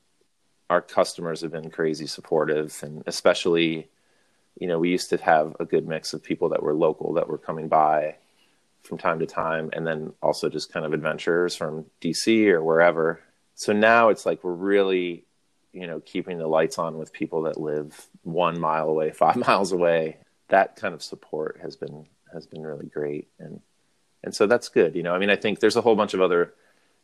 our 0.71 0.81
customers 0.81 1.41
have 1.43 1.53
been 1.53 1.71
crazy 1.71 2.07
supportive, 2.07 2.79
and 2.83 3.03
especially 3.07 3.89
you 4.59 4.69
know 4.69 4.79
we 4.79 4.91
used 4.91 5.11
to 5.11 5.17
have 5.19 5.57
a 5.61 5.65
good 5.65 5.87
mix 5.87 6.13
of 6.13 6.23
people 6.23 6.51
that 6.51 6.63
were 6.63 6.75
local 6.75 7.15
that 7.15 7.29
were 7.29 7.39
coming 7.39 7.69
by 7.69 8.17
from 8.83 8.99
time 8.99 9.19
to 9.19 9.27
time, 9.27 9.71
and 9.73 9.87
then 9.87 10.13
also 10.23 10.49
just 10.49 10.73
kind 10.73 10.85
of 10.85 10.93
adventurers 10.93 11.57
from 11.57 11.87
DC 12.03 12.49
or 12.49 12.63
wherever. 12.63 13.21
So 13.55 13.73
now 13.73 14.11
it's 14.11 14.27
like 14.27 14.45
we're 14.45 14.53
really, 14.53 15.25
you 15.73 15.87
know, 15.87 16.01
keeping 16.01 16.39
the 16.39 16.47
lights 16.47 16.79
on 16.79 16.99
with 16.99 17.13
people 17.13 17.43
that 17.43 17.59
live 17.59 18.09
one 18.23 18.61
mile 18.61 18.89
away, 18.89 19.11
five 19.13 19.37
miles 19.37 19.73
away. 19.73 20.19
That 20.49 20.77
kind 20.77 20.95
of 20.95 21.03
support 21.03 21.59
has 21.63 21.77
been 21.77 22.07
has 22.33 22.47
been 22.47 22.63
really 22.63 22.87
great, 22.87 23.29
and 23.39 23.61
and 24.23 24.35
so 24.35 24.47
that's 24.47 24.69
good. 24.69 24.95
You 24.95 25.03
know, 25.03 25.15
I 25.15 25.19
mean, 25.19 25.31
I 25.31 25.37
think 25.37 25.61
there's 25.61 25.77
a 25.77 25.81
whole 25.81 25.97
bunch 25.97 26.15
of 26.15 26.21
other, 26.21 26.53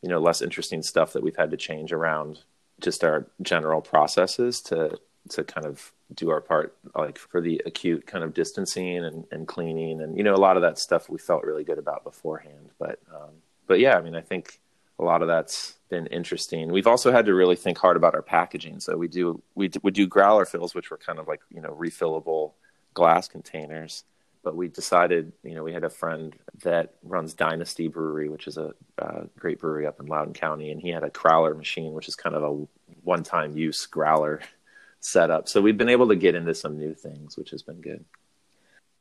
you 0.03 0.09
know, 0.09 0.19
less 0.19 0.43
interesting 0.43 0.83
stuff 0.83 1.13
that 1.13 1.23
we've 1.23 1.37
had 1.37 1.51
to 1.51 1.57
change 1.57 1.93
around 1.93 2.41
just 2.81 3.05
our 3.05 3.27
general 3.43 3.81
processes 3.81 4.61
to 4.63 4.99
to 5.29 5.45
kind 5.45 5.67
of 5.67 5.93
do 6.15 6.31
our 6.31 6.41
part 6.41 6.75
like 6.97 7.19
for 7.19 7.43
the 7.43 7.61
acute 7.67 8.07
kind 8.07 8.25
of 8.25 8.33
distancing 8.33 9.05
and, 9.05 9.27
and 9.31 9.47
cleaning 9.47 10.01
and 10.01 10.17
you 10.17 10.25
know 10.25 10.35
a 10.35 10.39
lot 10.39 10.57
of 10.57 10.63
that 10.63 10.79
stuff 10.79 11.11
we 11.11 11.19
felt 11.19 11.45
really 11.45 11.63
good 11.63 11.79
about 11.79 12.05
beforehand. 12.05 12.71
But 12.79 12.99
um, 13.15 13.31
but 13.67 13.79
yeah 13.79 13.97
i 13.97 14.01
mean 14.01 14.17
i 14.17 14.21
think 14.21 14.59
a 15.01 15.05
lot 15.05 15.23
of 15.23 15.29
that's 15.29 15.79
been 15.89 16.07
interesting. 16.09 16.71
We've 16.71 16.87
also 16.87 17.11
had 17.11 17.25
to 17.27 17.35
really 17.35 17.57
think 17.57 17.79
hard 17.79 17.97
about 17.97 18.15
our 18.15 18.23
packaging. 18.23 18.81
So 18.81 18.97
we 18.97 19.09
do 19.09 19.43
we 19.55 19.71
would 19.83 19.95
do 19.95 20.07
growler 20.07 20.45
fills 20.45 20.75
which 20.75 20.91
were 20.91 20.99
kind 20.99 21.19
of 21.19 21.27
like 21.27 21.41
you 21.51 21.61
know 21.61 21.75
refillable 21.75 22.53
glass 22.95 23.27
containers 23.27 24.05
but 24.43 24.57
we 24.57 24.69
decided, 24.69 25.33
you 25.43 25.55
know, 25.55 25.63
we 25.63 25.73
had 25.73 25.85
a 25.85 25.91
friend 25.91 26.35
that 26.63 26.95
runs 27.03 27.35
Dynasty 27.35 27.89
Brewery, 27.89 28.29
which 28.29 28.47
is 28.47 28.57
a, 28.57 28.73
a 28.99 29.27
great 29.39 29.61
brewery 29.61 29.87
up 29.87 30.01
in 30.01 30.07
Loudoun 30.07 30.33
County, 30.33 30.71
and 30.71 30.81
he 30.81 30.89
had 30.89 31.05
a 31.05 31.11
crowler 31.11 31.57
machine, 31.57 31.93
which 31.93 32.09
is 32.09 32.17
kind 32.17 32.35
of 32.35 32.43
a 32.43 32.67
one-time 33.03 33.57
use 33.57 33.85
growler 33.87 34.41
setup. 35.01 35.49
So 35.49 35.61
we've 35.61 35.77
been 35.77 35.89
able 35.89 36.09
to 36.09 36.17
get 36.17 36.35
into 36.35 36.55
some 36.55 36.79
new 36.79 36.95
things, 36.95 37.37
which 37.37 37.51
has 37.51 37.63
been 37.63 37.81
good. 37.81 38.05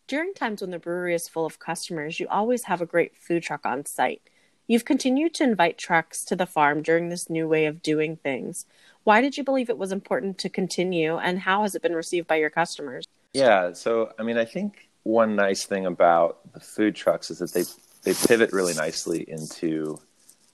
During 0.08 0.34
times 0.34 0.62
when 0.62 0.72
the 0.72 0.80
brewery 0.80 1.14
is 1.14 1.30
full 1.30 1.46
of 1.46 1.60
customers, 1.60 2.20
you 2.20 2.28
always 2.28 2.64
have 2.64 2.82
a 2.82 2.86
great 2.86 3.16
food 3.16 3.44
truck 3.44 3.66
on 3.66 3.86
site. 3.86 4.22
You've 4.68 4.86
continued 4.86 5.34
to 5.36 5.44
invite 5.44 5.78
trucks 5.78 6.24
to 6.26 6.36
the 6.36 6.46
farm 6.46 6.82
during 6.82 7.10
this 7.10 7.30
new 7.30 7.48
way 7.48 7.66
of 7.66 7.82
doing 7.82 8.18
things. 8.18 8.66
Why 9.04 9.22
did 9.22 9.38
you 9.38 9.44
believe 9.44 9.70
it 9.70 9.78
was 9.78 9.92
important 9.92 10.38
to 10.40 10.50
continue, 10.50 11.18
and 11.18 11.40
how 11.40 11.62
has 11.62 11.76
it 11.76 11.82
been 11.82 11.96
received 11.96 12.28
by 12.28 12.36
your 12.36 12.50
customers? 12.50 13.06
Yeah, 13.34 13.74
so 13.74 14.14
I 14.20 14.24
mean, 14.24 14.38
I 14.38 14.46
think 14.46 14.89
one 15.04 15.36
nice 15.36 15.66
thing 15.66 15.86
about 15.86 16.40
the 16.54 16.60
food 16.60 16.96
trucks 16.96 17.32
is 17.32 17.40
that 17.40 17.54
they 17.54 17.64
they 18.04 18.14
pivot 18.28 18.54
really 18.54 18.74
nicely 18.74 19.26
into 19.28 20.00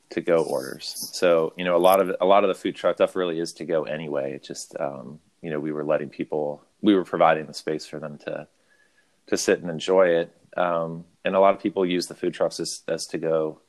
to 0.10 0.22
go 0.22 0.44
orders. 0.44 1.10
So 1.14 1.54
you 1.58 1.66
know, 1.66 1.76
a 1.76 1.80
lot 1.80 2.00
of 2.00 2.16
a 2.22 2.26
lot 2.26 2.44
of 2.44 2.48
the 2.48 2.56
food 2.56 2.76
truck 2.76 2.96
stuff 2.96 3.16
really 3.16 3.40
is 3.40 3.54
to 3.54 3.66
go 3.66 3.84
anyway. 3.84 4.34
It 4.34 4.44
just 4.44 4.76
um, 4.80 5.20
you 5.42 5.50
know, 5.50 5.60
we 5.60 5.72
were 5.72 5.84
letting 5.84 6.10
people, 6.10 6.64
we 6.82 6.96
were 6.96 7.04
providing 7.04 7.46
the 7.46 7.54
space 7.54 7.86
for 7.86 8.00
them 8.00 8.18
to 8.20 8.48
to 9.28 9.38
sit 9.38 9.60
and 9.62 9.70
enjoy 9.70 10.08
it. 10.08 10.36
Um, 10.58 11.06
and 11.24 11.36
a 11.36 11.40
lot 11.40 11.56
of 11.56 11.62
people 11.62 11.86
use 11.86 12.08
the 12.08 12.16
food 12.16 12.34
trucks 12.34 12.60
as, 12.60 12.84
as 12.88 13.08
to 13.08 13.18
go 13.18 13.60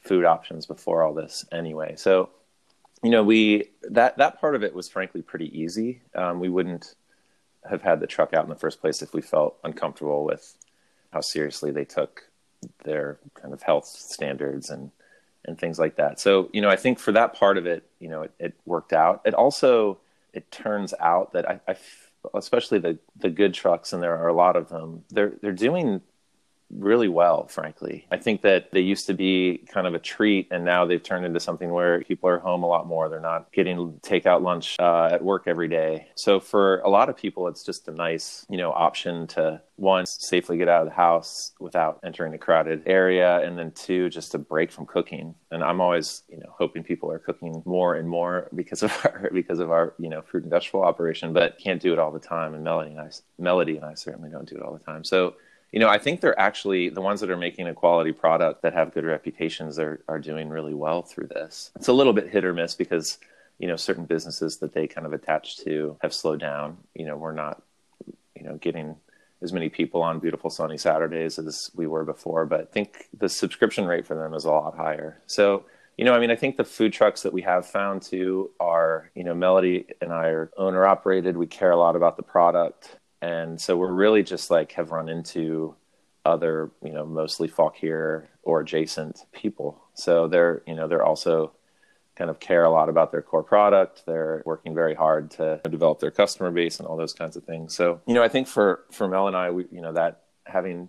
food 0.00 0.24
options 0.24 0.66
before 0.66 1.02
all 1.02 1.14
this 1.14 1.44
anyway. 1.52 1.94
So 1.96 2.30
you 3.02 3.10
know, 3.10 3.22
we 3.22 3.70
that 3.82 4.18
that 4.18 4.40
part 4.40 4.54
of 4.54 4.64
it 4.64 4.74
was 4.74 4.88
frankly 4.88 5.22
pretty 5.22 5.56
easy. 5.58 6.02
Um, 6.14 6.40
we 6.40 6.48
wouldn't 6.48 6.94
have 7.68 7.82
had 7.82 8.00
the 8.00 8.06
truck 8.06 8.34
out 8.34 8.44
in 8.44 8.50
the 8.50 8.56
first 8.56 8.80
place 8.80 9.02
if 9.02 9.12
we 9.12 9.22
felt 9.22 9.56
uncomfortable 9.64 10.24
with 10.24 10.56
how 11.12 11.20
seriously 11.20 11.70
they 11.70 11.84
took 11.84 12.28
their 12.84 13.18
kind 13.34 13.54
of 13.54 13.62
health 13.62 13.86
standards 13.86 14.70
and 14.70 14.90
and 15.44 15.58
things 15.58 15.78
like 15.78 15.96
that. 15.96 16.20
So 16.20 16.50
you 16.52 16.60
know, 16.60 16.68
I 16.68 16.76
think 16.76 16.98
for 16.98 17.12
that 17.12 17.34
part 17.34 17.58
of 17.58 17.66
it, 17.66 17.84
you 17.98 18.08
know, 18.08 18.22
it, 18.22 18.32
it 18.38 18.54
worked 18.66 18.92
out. 18.92 19.22
It 19.24 19.34
also 19.34 19.98
it 20.32 20.50
turns 20.50 20.92
out 21.00 21.32
that 21.32 21.48
I, 21.48 21.60
I 21.66 21.76
especially 22.34 22.78
the 22.78 22.98
the 23.16 23.30
good 23.30 23.54
trucks, 23.54 23.92
and 23.92 24.02
there 24.02 24.16
are 24.16 24.28
a 24.28 24.34
lot 24.34 24.56
of 24.56 24.68
them. 24.68 25.04
They're 25.10 25.34
they're 25.40 25.52
doing 25.52 26.02
really 26.70 27.08
well, 27.08 27.46
frankly. 27.46 28.06
I 28.10 28.18
think 28.18 28.42
that 28.42 28.70
they 28.72 28.80
used 28.80 29.06
to 29.06 29.14
be 29.14 29.64
kind 29.68 29.86
of 29.86 29.94
a 29.94 29.98
treat, 29.98 30.48
and 30.50 30.64
now 30.64 30.84
they've 30.84 31.02
turned 31.02 31.24
into 31.24 31.40
something 31.40 31.70
where 31.70 32.02
people 32.02 32.28
are 32.28 32.38
home 32.38 32.62
a 32.62 32.66
lot 32.66 32.86
more. 32.86 33.08
They're 33.08 33.20
not 33.20 33.50
getting 33.52 33.98
takeout 34.02 34.42
lunch 34.42 34.76
uh, 34.78 35.10
at 35.12 35.24
work 35.24 35.44
every 35.46 35.68
day. 35.68 36.08
So 36.14 36.40
for 36.40 36.80
a 36.80 36.88
lot 36.88 37.08
of 37.08 37.16
people, 37.16 37.48
it's 37.48 37.64
just 37.64 37.88
a 37.88 37.92
nice, 37.92 38.46
you 38.48 38.56
know, 38.56 38.72
option 38.72 39.26
to 39.28 39.60
one 39.76 40.06
safely 40.06 40.58
get 40.58 40.68
out 40.68 40.82
of 40.82 40.88
the 40.88 40.94
house 40.94 41.52
without 41.60 42.00
entering 42.04 42.34
a 42.34 42.38
crowded 42.38 42.82
area, 42.86 43.40
and 43.40 43.56
then 43.56 43.70
two 43.72 44.10
just 44.10 44.34
a 44.34 44.38
break 44.38 44.72
from 44.72 44.86
cooking. 44.86 45.34
And 45.50 45.62
I'm 45.62 45.80
always, 45.80 46.22
you 46.28 46.38
know, 46.38 46.52
hoping 46.56 46.82
people 46.82 47.10
are 47.10 47.18
cooking 47.18 47.62
more 47.64 47.94
and 47.94 48.08
more 48.08 48.48
because 48.54 48.82
of 48.82 48.92
our 49.04 49.30
because 49.32 49.60
of 49.60 49.70
our, 49.70 49.94
you 49.98 50.08
know, 50.08 50.22
fruit 50.22 50.42
and 50.42 50.50
vegetable 50.50 50.82
operation, 50.82 51.32
but 51.32 51.58
can't 51.58 51.80
do 51.80 51.92
it 51.92 51.98
all 51.98 52.10
the 52.10 52.18
time. 52.18 52.54
And 52.54 52.64
Melody 52.64 52.90
and 52.90 53.00
I, 53.00 53.10
Melody 53.38 53.76
and 53.76 53.84
I 53.84 53.94
certainly 53.94 54.30
don't 54.30 54.48
do 54.48 54.56
it 54.56 54.62
all 54.62 54.72
the 54.72 54.84
time. 54.84 55.04
So 55.04 55.34
you 55.72 55.80
know, 55.80 55.88
I 55.88 55.98
think 55.98 56.20
they're 56.20 56.38
actually 56.38 56.88
the 56.88 57.00
ones 57.00 57.20
that 57.20 57.30
are 57.30 57.36
making 57.36 57.68
a 57.68 57.74
quality 57.74 58.12
product 58.12 58.62
that 58.62 58.72
have 58.72 58.94
good 58.94 59.04
reputations 59.04 59.78
are 59.78 60.02
are 60.08 60.18
doing 60.18 60.48
really 60.48 60.74
well 60.74 61.02
through 61.02 61.28
this. 61.28 61.70
It's 61.76 61.88
a 61.88 61.92
little 61.92 62.12
bit 62.12 62.28
hit 62.28 62.44
or 62.44 62.54
miss 62.54 62.74
because 62.74 63.18
you 63.58 63.68
know 63.68 63.76
certain 63.76 64.06
businesses 64.06 64.58
that 64.58 64.72
they 64.72 64.86
kind 64.86 65.06
of 65.06 65.12
attach 65.12 65.58
to 65.58 65.96
have 66.00 66.14
slowed 66.14 66.40
down. 66.40 66.78
You 66.94 67.06
know, 67.06 67.16
we're 67.16 67.32
not 67.32 67.62
you 68.34 68.44
know 68.44 68.56
getting 68.56 68.96
as 69.42 69.52
many 69.52 69.68
people 69.68 70.02
on 70.02 70.18
beautiful 70.18 70.50
sunny 70.50 70.78
Saturdays 70.78 71.38
as 71.38 71.70
we 71.74 71.86
were 71.86 72.04
before, 72.04 72.44
but 72.46 72.60
I 72.60 72.64
think 72.64 73.08
the 73.16 73.28
subscription 73.28 73.86
rate 73.86 74.06
for 74.06 74.16
them 74.16 74.34
is 74.34 74.44
a 74.44 74.50
lot 74.50 74.76
higher. 74.76 75.20
So 75.26 75.64
you 75.98 76.04
know, 76.04 76.14
I 76.14 76.20
mean, 76.20 76.30
I 76.30 76.36
think 76.36 76.56
the 76.56 76.64
food 76.64 76.92
trucks 76.92 77.22
that 77.22 77.32
we 77.32 77.42
have 77.42 77.66
found 77.66 78.02
too 78.02 78.52
are, 78.60 79.10
you 79.16 79.24
know, 79.24 79.34
Melody 79.34 79.86
and 80.00 80.12
I 80.12 80.28
are 80.28 80.50
owner 80.56 80.86
operated. 80.86 81.36
We 81.36 81.48
care 81.48 81.72
a 81.72 81.76
lot 81.76 81.96
about 81.96 82.16
the 82.16 82.22
product 82.22 82.97
and 83.20 83.60
so 83.60 83.76
we're 83.76 83.92
really 83.92 84.22
just 84.22 84.50
like 84.50 84.72
have 84.72 84.90
run 84.90 85.08
into 85.08 85.74
other 86.24 86.70
you 86.82 86.92
know 86.92 87.06
mostly 87.06 87.48
Fauquier 87.48 88.28
or 88.42 88.60
adjacent 88.60 89.24
people. 89.32 89.82
So 89.94 90.28
they're 90.28 90.62
you 90.66 90.74
know 90.74 90.88
they're 90.88 91.04
also 91.04 91.52
kind 92.16 92.30
of 92.30 92.40
care 92.40 92.64
a 92.64 92.70
lot 92.70 92.88
about 92.88 93.12
their 93.12 93.22
core 93.22 93.44
product. 93.44 94.02
They're 94.06 94.42
working 94.44 94.74
very 94.74 94.94
hard 94.94 95.30
to 95.32 95.60
develop 95.70 96.00
their 96.00 96.10
customer 96.10 96.50
base 96.50 96.80
and 96.80 96.88
all 96.88 96.96
those 96.96 97.12
kinds 97.12 97.36
of 97.36 97.44
things. 97.44 97.74
So 97.74 98.00
you 98.06 98.14
know 98.14 98.22
i 98.22 98.28
think 98.28 98.46
for 98.46 98.84
for 98.90 99.08
mel 99.08 99.28
and 99.28 99.36
i 99.36 99.50
we 99.50 99.66
you 99.70 99.80
know 99.80 99.92
that 99.92 100.22
having 100.44 100.88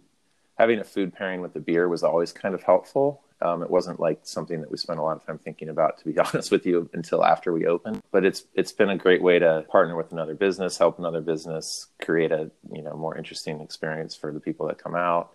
having 0.57 0.79
a 0.79 0.83
food 0.83 1.13
pairing 1.13 1.41
with 1.41 1.53
the 1.53 1.59
beer 1.59 1.87
was 1.87 2.03
always 2.03 2.31
kind 2.31 2.53
of 2.53 2.63
helpful 2.63 3.23
um, 3.41 3.63
it 3.63 3.69
wasn't 3.69 3.99
like 3.99 4.19
something 4.23 4.59
that 4.61 4.69
we 4.69 4.77
spent 4.77 4.99
a 4.99 5.01
lot 5.01 5.15
of 5.15 5.25
time 5.25 5.37
thinking 5.37 5.69
about, 5.69 5.97
to 5.99 6.05
be 6.05 6.17
honest 6.19 6.51
with 6.51 6.65
you, 6.65 6.89
until 6.93 7.23
after 7.23 7.53
we 7.53 7.65
opened. 7.65 8.01
But 8.11 8.25
it's 8.25 8.43
it's 8.53 8.71
been 8.71 8.89
a 8.89 8.97
great 8.97 9.21
way 9.21 9.39
to 9.39 9.65
partner 9.69 9.95
with 9.95 10.11
another 10.11 10.35
business, 10.35 10.77
help 10.77 10.99
another 10.99 11.21
business, 11.21 11.87
create 12.01 12.31
a 12.31 12.51
you 12.71 12.81
know 12.81 12.95
more 12.95 13.17
interesting 13.17 13.61
experience 13.61 14.15
for 14.15 14.31
the 14.31 14.39
people 14.39 14.67
that 14.67 14.77
come 14.77 14.95
out. 14.95 15.31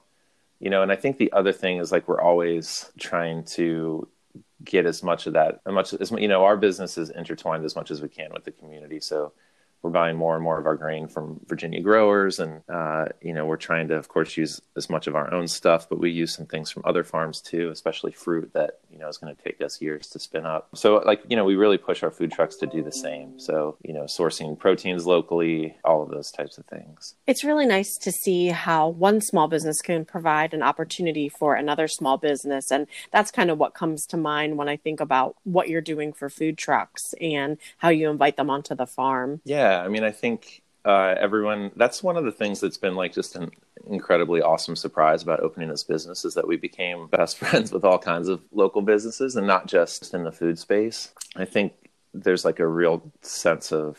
You 0.60 0.70
know, 0.70 0.82
and 0.82 0.92
I 0.92 0.96
think 0.96 1.18
the 1.18 1.32
other 1.32 1.52
thing 1.52 1.78
is 1.78 1.92
like 1.92 2.08
we're 2.08 2.20
always 2.20 2.90
trying 2.98 3.44
to 3.44 4.08
get 4.62 4.86
as 4.86 5.02
much 5.02 5.26
of 5.26 5.32
that, 5.34 5.60
as 5.66 5.72
much 5.72 5.92
as 5.94 6.10
you 6.10 6.28
know, 6.28 6.44
our 6.44 6.56
business 6.56 6.98
is 6.98 7.10
intertwined 7.10 7.64
as 7.64 7.76
much 7.76 7.90
as 7.90 8.02
we 8.02 8.08
can 8.08 8.32
with 8.32 8.44
the 8.44 8.52
community. 8.52 9.00
So 9.00 9.32
we're 9.84 9.90
buying 9.90 10.16
more 10.16 10.34
and 10.34 10.42
more 10.42 10.58
of 10.58 10.64
our 10.64 10.76
grain 10.76 11.06
from 11.06 11.38
Virginia 11.46 11.82
growers, 11.82 12.38
and 12.38 12.62
uh, 12.70 13.04
you 13.20 13.34
know 13.34 13.44
we're 13.44 13.58
trying 13.58 13.86
to, 13.88 13.94
of 13.96 14.08
course, 14.08 14.34
use 14.34 14.58
as 14.76 14.88
much 14.88 15.06
of 15.06 15.14
our 15.14 15.32
own 15.32 15.46
stuff, 15.46 15.90
but 15.90 15.98
we 15.98 16.10
use 16.10 16.34
some 16.34 16.46
things 16.46 16.70
from 16.70 16.82
other 16.86 17.04
farms 17.04 17.42
too, 17.42 17.68
especially 17.68 18.10
fruit 18.10 18.50
that 18.54 18.78
you 18.90 18.98
know 18.98 19.08
is 19.08 19.18
going 19.18 19.36
to 19.36 19.42
take 19.42 19.60
us 19.60 19.82
years 19.82 20.06
to 20.08 20.18
spin 20.18 20.46
up. 20.46 20.70
So, 20.74 21.02
like 21.04 21.22
you 21.28 21.36
know, 21.36 21.44
we 21.44 21.54
really 21.54 21.76
push 21.76 22.02
our 22.02 22.10
food 22.10 22.32
trucks 22.32 22.56
to 22.56 22.66
do 22.66 22.82
the 22.82 22.92
same. 22.92 23.38
So, 23.38 23.76
you 23.82 23.92
know, 23.92 24.04
sourcing 24.04 24.58
proteins 24.58 25.04
locally, 25.04 25.76
all 25.84 26.02
of 26.02 26.08
those 26.08 26.30
types 26.30 26.56
of 26.56 26.64
things. 26.64 27.14
It's 27.26 27.44
really 27.44 27.66
nice 27.66 27.94
to 27.98 28.10
see 28.10 28.46
how 28.46 28.88
one 28.88 29.20
small 29.20 29.48
business 29.48 29.82
can 29.82 30.06
provide 30.06 30.54
an 30.54 30.62
opportunity 30.62 31.28
for 31.28 31.56
another 31.56 31.88
small 31.88 32.16
business, 32.16 32.70
and 32.70 32.86
that's 33.12 33.30
kind 33.30 33.50
of 33.50 33.58
what 33.58 33.74
comes 33.74 34.06
to 34.06 34.16
mind 34.16 34.56
when 34.56 34.70
I 34.70 34.78
think 34.78 35.00
about 35.00 35.36
what 35.44 35.68
you're 35.68 35.82
doing 35.82 36.14
for 36.14 36.30
food 36.30 36.56
trucks 36.56 37.02
and 37.20 37.58
how 37.76 37.90
you 37.90 38.08
invite 38.08 38.38
them 38.38 38.48
onto 38.48 38.74
the 38.74 38.86
farm. 38.86 39.42
Yeah 39.44 39.73
yeah, 39.74 39.82
I 39.84 39.88
mean, 39.88 40.04
I 40.04 40.10
think 40.12 40.62
uh, 40.84 41.14
everyone. 41.18 41.72
That's 41.76 42.02
one 42.02 42.16
of 42.16 42.24
the 42.24 42.32
things 42.32 42.60
that's 42.60 42.76
been 42.76 42.94
like 42.94 43.12
just 43.12 43.36
an 43.36 43.50
incredibly 43.88 44.40
awesome 44.40 44.76
surprise 44.76 45.22
about 45.22 45.40
opening 45.40 45.68
this 45.68 45.82
business 45.82 46.24
is 46.24 46.34
that 46.34 46.46
we 46.46 46.56
became 46.56 47.08
best 47.08 47.38
friends 47.42 47.72
with 47.72 47.84
all 47.84 47.98
kinds 47.98 48.28
of 48.28 48.40
local 48.52 48.82
businesses 48.82 49.36
and 49.36 49.46
not 49.46 49.66
just 49.66 50.14
in 50.14 50.24
the 50.24 50.32
food 50.32 50.58
space. 50.58 51.12
I 51.36 51.44
think 51.44 51.72
there's 52.12 52.44
like 52.44 52.60
a 52.60 52.66
real 52.66 53.02
sense 53.22 53.72
of 53.72 53.98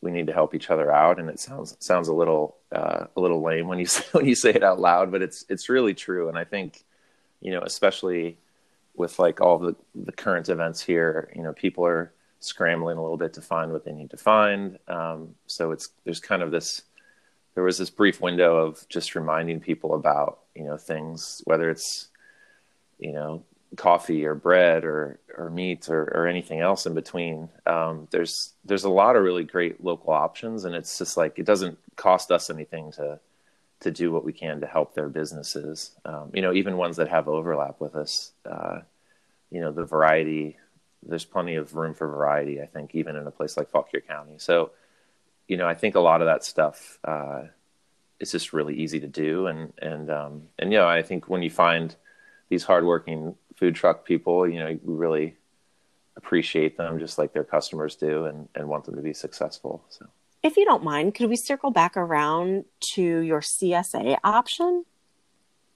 we 0.00 0.10
need 0.10 0.26
to 0.26 0.32
help 0.32 0.54
each 0.54 0.70
other 0.70 0.90
out, 0.90 1.18
and 1.20 1.28
it 1.28 1.38
sounds 1.38 1.76
sounds 1.78 2.08
a 2.08 2.14
little 2.14 2.56
uh, 2.72 3.06
a 3.16 3.20
little 3.20 3.42
lame 3.42 3.68
when 3.68 3.78
you 3.78 3.86
say, 3.94 4.04
when 4.12 4.26
you 4.26 4.34
say 4.34 4.50
it 4.50 4.64
out 4.64 4.80
loud, 4.80 5.12
but 5.12 5.22
it's 5.22 5.44
it's 5.48 5.68
really 5.68 5.94
true. 5.94 6.28
And 6.28 6.38
I 6.38 6.44
think 6.44 6.84
you 7.40 7.52
know, 7.52 7.62
especially 7.62 8.38
with 8.96 9.18
like 9.20 9.40
all 9.40 9.58
the 9.58 9.76
the 9.94 10.12
current 10.12 10.48
events 10.48 10.80
here, 10.82 11.32
you 11.36 11.42
know, 11.42 11.52
people 11.52 11.86
are 11.86 12.12
scrambling 12.40 12.98
a 12.98 13.02
little 13.02 13.16
bit 13.16 13.34
to 13.34 13.42
find 13.42 13.72
what 13.72 13.84
they 13.84 13.92
need 13.92 14.10
to 14.10 14.16
find. 14.16 14.78
Um, 14.88 15.34
so 15.46 15.72
it's 15.72 15.90
there's 16.04 16.20
kind 16.20 16.42
of 16.42 16.50
this 16.50 16.82
there 17.54 17.64
was 17.64 17.78
this 17.78 17.90
brief 17.90 18.20
window 18.20 18.56
of 18.56 18.86
just 18.88 19.14
reminding 19.14 19.60
people 19.60 19.94
about 19.94 20.40
you 20.54 20.64
know 20.64 20.76
things 20.76 21.42
whether 21.44 21.70
it's 21.70 22.08
you 22.98 23.12
know 23.12 23.44
coffee 23.76 24.24
or 24.24 24.34
bread 24.34 24.84
or 24.84 25.20
or 25.36 25.50
meat 25.50 25.88
or, 25.88 26.02
or 26.02 26.26
anything 26.26 26.60
else 26.60 26.86
in 26.86 26.94
between. 26.94 27.48
Um, 27.66 28.08
there's 28.10 28.52
there's 28.64 28.84
a 28.84 28.90
lot 28.90 29.16
of 29.16 29.22
really 29.22 29.44
great 29.44 29.82
local 29.84 30.12
options, 30.12 30.64
and 30.64 30.74
it's 30.74 30.98
just 30.98 31.16
like 31.16 31.38
it 31.38 31.46
doesn't 31.46 31.78
cost 31.96 32.30
us 32.30 32.50
anything 32.50 32.92
to 32.92 33.20
to 33.80 33.90
do 33.90 34.12
what 34.12 34.24
we 34.24 34.32
can 34.32 34.60
to 34.60 34.66
help 34.66 34.94
their 34.94 35.08
businesses. 35.08 35.92
Um, 36.04 36.30
you 36.34 36.42
know, 36.42 36.52
even 36.52 36.76
ones 36.76 36.96
that 36.96 37.08
have 37.08 37.28
overlap 37.28 37.80
with 37.80 37.94
us. 37.94 38.32
Uh, 38.44 38.80
you 39.50 39.60
know, 39.60 39.72
the 39.72 39.84
variety 39.84 40.56
there's 41.02 41.24
plenty 41.24 41.56
of 41.56 41.74
room 41.74 41.94
for 41.94 42.06
variety. 42.06 42.60
I 42.60 42.66
think 42.66 42.94
even 42.94 43.16
in 43.16 43.26
a 43.26 43.30
place 43.30 43.56
like 43.56 43.70
Fauquier 43.70 44.00
County. 44.00 44.34
So, 44.38 44.72
you 45.48 45.56
know, 45.56 45.66
I 45.66 45.74
think 45.74 45.94
a 45.94 46.00
lot 46.00 46.20
of 46.20 46.26
that 46.26 46.44
stuff 46.44 46.98
uh, 47.04 47.42
is 48.18 48.32
just 48.32 48.52
really 48.52 48.76
easy 48.76 49.00
to 49.00 49.08
do, 49.08 49.46
and 49.46 49.72
and 49.80 50.10
um, 50.10 50.42
and 50.58 50.72
you 50.72 50.78
know, 50.78 50.88
I 50.88 51.02
think 51.02 51.28
when 51.28 51.42
you 51.42 51.50
find 51.50 51.94
these 52.48 52.64
hardworking 52.64 53.34
food 53.56 53.74
truck 53.74 54.04
people, 54.04 54.48
you 54.48 54.58
know, 54.58 54.78
we 54.82 54.94
really 54.94 55.36
appreciate 56.16 56.76
them 56.76 56.98
just 56.98 57.18
like 57.18 57.32
their 57.32 57.44
customers 57.44 57.96
do, 57.96 58.26
and 58.26 58.48
and 58.54 58.68
want 58.68 58.84
them 58.84 58.96
to 58.96 59.02
be 59.02 59.14
successful. 59.14 59.84
So. 59.88 60.06
If 60.42 60.56
you 60.56 60.64
don't 60.64 60.82
mind, 60.82 61.14
could 61.14 61.28
we 61.28 61.36
circle 61.36 61.70
back 61.70 61.98
around 61.98 62.64
to 62.94 63.02
your 63.02 63.42
CSA 63.42 64.16
option? 64.24 64.86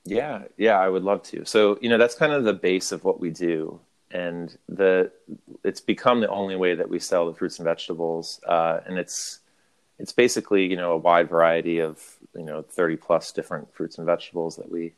Yeah, 0.06 0.44
yeah, 0.56 0.78
I 0.78 0.88
would 0.88 1.02
love 1.02 1.22
to. 1.24 1.44
So, 1.44 1.78
you 1.82 1.90
know, 1.90 1.98
that's 1.98 2.14
kind 2.14 2.32
of 2.32 2.44
the 2.44 2.54
base 2.54 2.90
of 2.90 3.04
what 3.04 3.20
we 3.20 3.30
do 3.30 3.80
and 4.14 4.56
the 4.68 5.10
it's 5.62 5.80
become 5.82 6.20
the 6.20 6.28
only 6.28 6.56
way 6.56 6.74
that 6.74 6.88
we 6.88 6.98
sell 6.98 7.26
the 7.26 7.36
fruits 7.36 7.58
and 7.58 7.64
vegetables 7.64 8.40
uh, 8.48 8.80
and 8.86 8.98
it's 8.98 9.40
it's 9.98 10.12
basically 10.12 10.66
you 10.66 10.76
know 10.76 10.92
a 10.92 10.96
wide 10.96 11.28
variety 11.28 11.80
of 11.80 12.00
you 12.34 12.44
know 12.44 12.62
30 12.62 12.96
plus 12.96 13.32
different 13.32 13.74
fruits 13.74 13.98
and 13.98 14.06
vegetables 14.06 14.56
that 14.56 14.70
we 14.70 14.92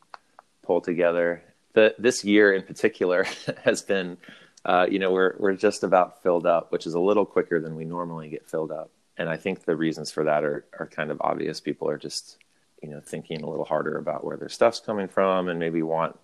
pull 0.67 0.81
together. 0.81 1.41
The, 1.73 1.95
this 1.97 2.23
year 2.23 2.53
in 2.53 2.61
particular 2.63 3.25
has 3.63 3.81
been, 3.81 4.17
uh, 4.65 4.87
you 4.89 4.99
know, 4.99 5.11
we're 5.11 5.35
we're 5.39 5.53
just 5.53 5.83
about 5.83 6.21
filled 6.21 6.45
up, 6.45 6.71
which 6.71 6.85
is 6.85 6.93
a 6.93 6.99
little 6.99 7.25
quicker 7.25 7.59
than 7.59 7.75
we 7.75 7.85
normally 7.85 8.29
get 8.29 8.47
filled 8.47 8.71
up. 8.71 8.91
And 9.17 9.29
I 9.29 9.37
think 9.37 9.63
the 9.63 9.75
reasons 9.75 10.11
for 10.11 10.23
that 10.25 10.43
are 10.43 10.65
are 10.77 10.87
kind 10.87 11.09
of 11.09 11.21
obvious. 11.21 11.59
People 11.59 11.89
are 11.89 11.97
just, 11.97 12.37
you 12.83 12.89
know, 12.89 12.99
thinking 12.99 13.41
a 13.41 13.49
little 13.49 13.65
harder 13.65 13.97
about 13.97 14.23
where 14.23 14.37
their 14.37 14.49
stuff's 14.49 14.79
coming 14.79 15.07
from, 15.07 15.47
and 15.47 15.59
maybe 15.59 15.81
want 15.81 16.19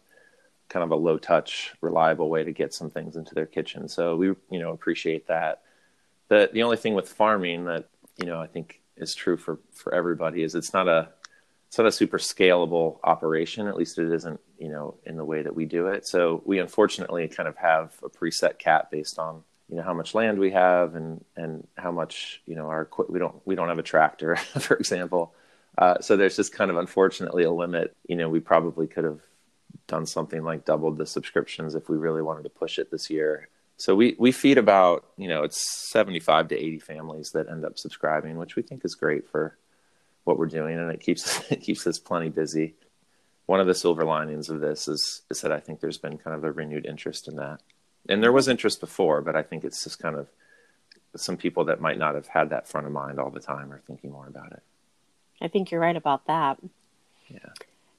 kind 0.74 0.84
of 0.84 0.90
a 0.90 0.96
low 0.96 1.20
touch, 1.20 1.72
reliable 1.82 2.30
way 2.30 2.44
to 2.44 2.52
get 2.52 2.74
some 2.74 2.90
things 2.90 3.16
into 3.16 3.36
their 3.36 3.46
kitchen. 3.46 3.88
So 3.88 4.16
we, 4.16 4.28
you 4.50 4.60
know, 4.60 4.72
appreciate 4.72 5.28
that. 5.28 5.62
The 6.30 6.50
the 6.52 6.64
only 6.64 6.78
thing 6.78 6.96
with 6.96 7.10
farming 7.10 7.66
that 7.66 7.90
you 8.18 8.26
know 8.26 8.42
I 8.42 8.48
think 8.48 8.82
is 8.98 9.14
true 9.14 9.38
for 9.38 9.60
for 9.72 9.94
everybody 9.94 10.42
is 10.42 10.56
it's 10.56 10.74
not 10.74 10.88
a 10.88 11.10
it's 11.68 11.78
not 11.78 11.86
a 11.86 11.92
super 11.92 12.18
scalable 12.18 12.98
operation. 13.04 13.68
At 13.68 13.76
least 13.76 14.00
it 14.00 14.12
isn't, 14.12 14.40
you 14.58 14.70
know, 14.70 14.96
in 15.06 15.16
the 15.16 15.26
way 15.26 15.44
that 15.44 15.56
we 15.56 15.66
do 15.66 15.88
it. 15.88 16.08
So 16.08 16.42
we 16.44 16.58
unfortunately 16.60 17.28
kind 17.28 17.48
of 17.48 17.56
have 17.58 17.94
a 18.04 18.10
preset 18.10 18.58
cap 18.58 18.90
based 18.90 19.20
on 19.20 19.44
you 19.70 19.76
know 19.76 19.84
how 19.84 19.94
much 19.94 20.16
land 20.16 20.40
we 20.40 20.52
have 20.52 20.96
and 20.96 21.24
and 21.36 21.68
how 21.78 21.92
much 21.92 22.42
you 22.48 22.56
know 22.56 22.68
our 22.68 22.90
we 23.10 23.20
don't 23.20 23.36
we 23.46 23.54
don't 23.54 23.70
have 23.70 23.80
a 23.80 23.84
tractor, 23.84 24.36
for 24.60 24.76
example. 24.76 25.36
Uh, 25.78 26.00
so 26.02 26.18
there's 26.18 26.36
just 26.36 26.54
kind 26.54 26.72
of 26.72 26.78
unfortunately 26.78 27.44
a 27.44 27.52
limit. 27.52 27.96
You 28.08 28.16
know, 28.16 28.30
we 28.30 28.40
probably 28.40 28.88
could 28.88 29.04
have 29.04 29.22
done 29.88 30.06
something 30.06 30.44
like 30.44 30.66
doubled 30.66 30.98
the 30.98 31.06
subscriptions 31.06 31.76
if 31.76 31.90
we 31.90 31.98
really 31.98 32.22
wanted 32.22 32.44
to 32.44 32.50
push 32.50 32.80
it 32.80 32.92
this 32.92 33.10
year. 33.10 33.50
So 33.78 33.96
we 33.96 34.16
we 34.20 34.32
feed 34.32 34.58
about 34.58 35.06
you 35.18 35.28
know 35.28 35.44
it's 35.44 35.90
75 35.92 36.50
to 36.50 36.56
80 36.56 36.80
families 36.80 37.32
that 37.32 37.50
end 37.50 37.66
up 37.66 37.78
subscribing, 37.78 38.38
which 38.38 38.56
we 38.56 38.62
think 38.62 38.86
is 38.86 38.96
great 38.96 39.28
for 39.28 39.58
what 40.24 40.38
we're 40.38 40.46
doing, 40.46 40.78
and 40.78 40.92
it 40.92 41.00
keeps 41.00 41.40
it 41.52 41.62
keeps 41.62 41.86
us 41.88 42.00
plenty 42.00 42.30
busy. 42.30 42.76
One 43.46 43.60
of 43.60 43.68
the 43.68 43.76
silver 43.76 44.06
linings 44.06 44.50
of 44.50 44.62
this 44.62 44.88
is 44.88 45.24
is 45.30 45.42
that 45.42 45.52
I 45.52 45.60
think 45.60 45.80
there's 45.80 45.98
been 45.98 46.18
kind 46.18 46.36
of 46.36 46.44
a 46.44 46.52
renewed 46.52 46.86
interest 46.86 47.28
in 47.28 47.36
that, 47.38 47.62
and 48.08 48.24
there 48.24 48.32
was 48.32 48.48
interest 48.48 48.80
before, 48.80 49.22
but 49.22 49.36
I 49.36 49.44
think 49.44 49.64
it's 49.64 49.84
just 49.84 50.00
kind 50.00 50.16
of 50.16 50.28
some 51.16 51.38
people 51.38 51.66
that 51.66 51.82
might 51.82 51.98
not 51.98 52.16
have 52.16 52.28
had 52.28 52.50
that 52.50 52.68
front 52.68 52.88
of 52.88 52.94
mind 52.94 53.20
all 53.20 53.30
the 53.30 53.40
time 53.40 53.72
are 53.72 53.82
thinking 53.86 54.12
more 54.12 54.28
about 54.28 54.52
it. 54.52 54.64
I 55.42 55.48
think 55.48 55.72
you're 55.72 55.82
right 55.82 55.96
about 55.96 56.26
that. 56.28 56.58
Yeah. 57.28 57.40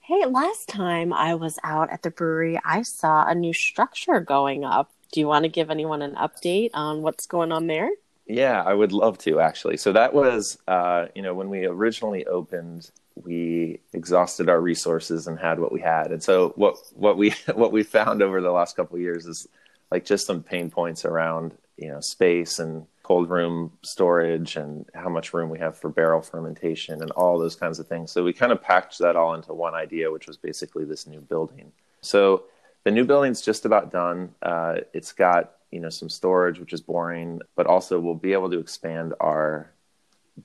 Hey, 0.06 0.26
last 0.26 0.68
time 0.68 1.14
I 1.14 1.34
was 1.34 1.58
out 1.64 1.90
at 1.90 2.02
the 2.02 2.10
brewery, 2.10 2.60
I 2.62 2.82
saw 2.82 3.24
a 3.26 3.34
new 3.34 3.54
structure 3.54 4.20
going 4.20 4.62
up. 4.62 4.90
Do 5.12 5.18
you 5.18 5.26
want 5.26 5.44
to 5.44 5.48
give 5.48 5.70
anyone 5.70 6.02
an 6.02 6.14
update 6.16 6.72
on 6.74 7.00
what's 7.00 7.26
going 7.26 7.52
on 7.52 7.68
there? 7.68 7.88
Yeah, 8.26 8.62
I 8.62 8.74
would 8.74 8.92
love 8.92 9.16
to 9.20 9.40
actually. 9.40 9.78
So 9.78 9.92
that 9.92 10.12
was, 10.12 10.58
uh, 10.68 11.06
you 11.14 11.22
know, 11.22 11.32
when 11.32 11.48
we 11.48 11.64
originally 11.64 12.26
opened, 12.26 12.90
we 13.14 13.80
exhausted 13.94 14.50
our 14.50 14.60
resources 14.60 15.26
and 15.26 15.38
had 15.38 15.58
what 15.58 15.72
we 15.72 15.80
had. 15.80 16.12
And 16.12 16.22
so 16.22 16.50
what 16.56 16.76
what 16.92 17.16
we 17.16 17.30
what 17.54 17.72
we 17.72 17.82
found 17.82 18.20
over 18.22 18.42
the 18.42 18.52
last 18.52 18.76
couple 18.76 18.96
of 18.96 19.02
years 19.02 19.24
is 19.24 19.48
like 19.90 20.04
just 20.04 20.26
some 20.26 20.42
pain 20.42 20.70
points 20.70 21.06
around, 21.06 21.56
you 21.78 21.88
know, 21.88 22.00
space 22.00 22.58
and 22.58 22.86
cold 23.04 23.28
room 23.28 23.70
storage 23.82 24.56
and 24.56 24.86
how 24.94 25.10
much 25.10 25.32
room 25.32 25.50
we 25.50 25.58
have 25.58 25.76
for 25.76 25.90
barrel 25.90 26.22
fermentation 26.22 27.02
and 27.02 27.10
all 27.12 27.38
those 27.38 27.54
kinds 27.54 27.78
of 27.78 27.86
things. 27.86 28.10
So 28.10 28.24
we 28.24 28.32
kind 28.32 28.50
of 28.50 28.60
packed 28.60 28.98
that 28.98 29.14
all 29.14 29.34
into 29.34 29.52
one 29.52 29.74
idea, 29.74 30.10
which 30.10 30.26
was 30.26 30.38
basically 30.38 30.84
this 30.84 31.06
new 31.06 31.20
building. 31.20 31.70
So 32.00 32.44
the 32.82 32.90
new 32.90 33.04
building's 33.04 33.42
just 33.42 33.66
about 33.66 33.92
done. 33.92 34.34
Uh, 34.42 34.76
it's 34.92 35.12
got 35.12 35.52
you 35.70 35.80
know 35.80 35.90
some 35.90 36.08
storage, 36.08 36.58
which 36.58 36.72
is 36.72 36.80
boring, 36.80 37.40
but 37.54 37.66
also 37.66 38.00
we'll 38.00 38.14
be 38.14 38.32
able 38.32 38.50
to 38.50 38.58
expand 38.58 39.14
our 39.20 39.70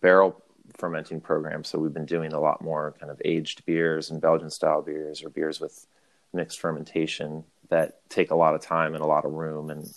barrel 0.01 0.43
fermenting 0.77 1.21
program. 1.21 1.63
So 1.63 1.79
we've 1.79 1.93
been 1.93 2.05
doing 2.05 2.33
a 2.33 2.39
lot 2.39 2.61
more 2.61 2.93
kind 2.99 3.11
of 3.11 3.21
aged 3.23 3.65
beers 3.65 4.11
and 4.11 4.21
Belgian 4.21 4.49
style 4.49 4.81
beers 4.81 5.23
or 5.23 5.29
beers 5.29 5.59
with 5.59 5.87
mixed 6.33 6.59
fermentation 6.59 7.43
that 7.69 8.01
take 8.09 8.31
a 8.31 8.35
lot 8.35 8.53
of 8.53 8.61
time 8.61 8.95
and 8.95 9.03
a 9.03 9.07
lot 9.07 9.25
of 9.25 9.31
room. 9.31 9.69
And 9.69 9.91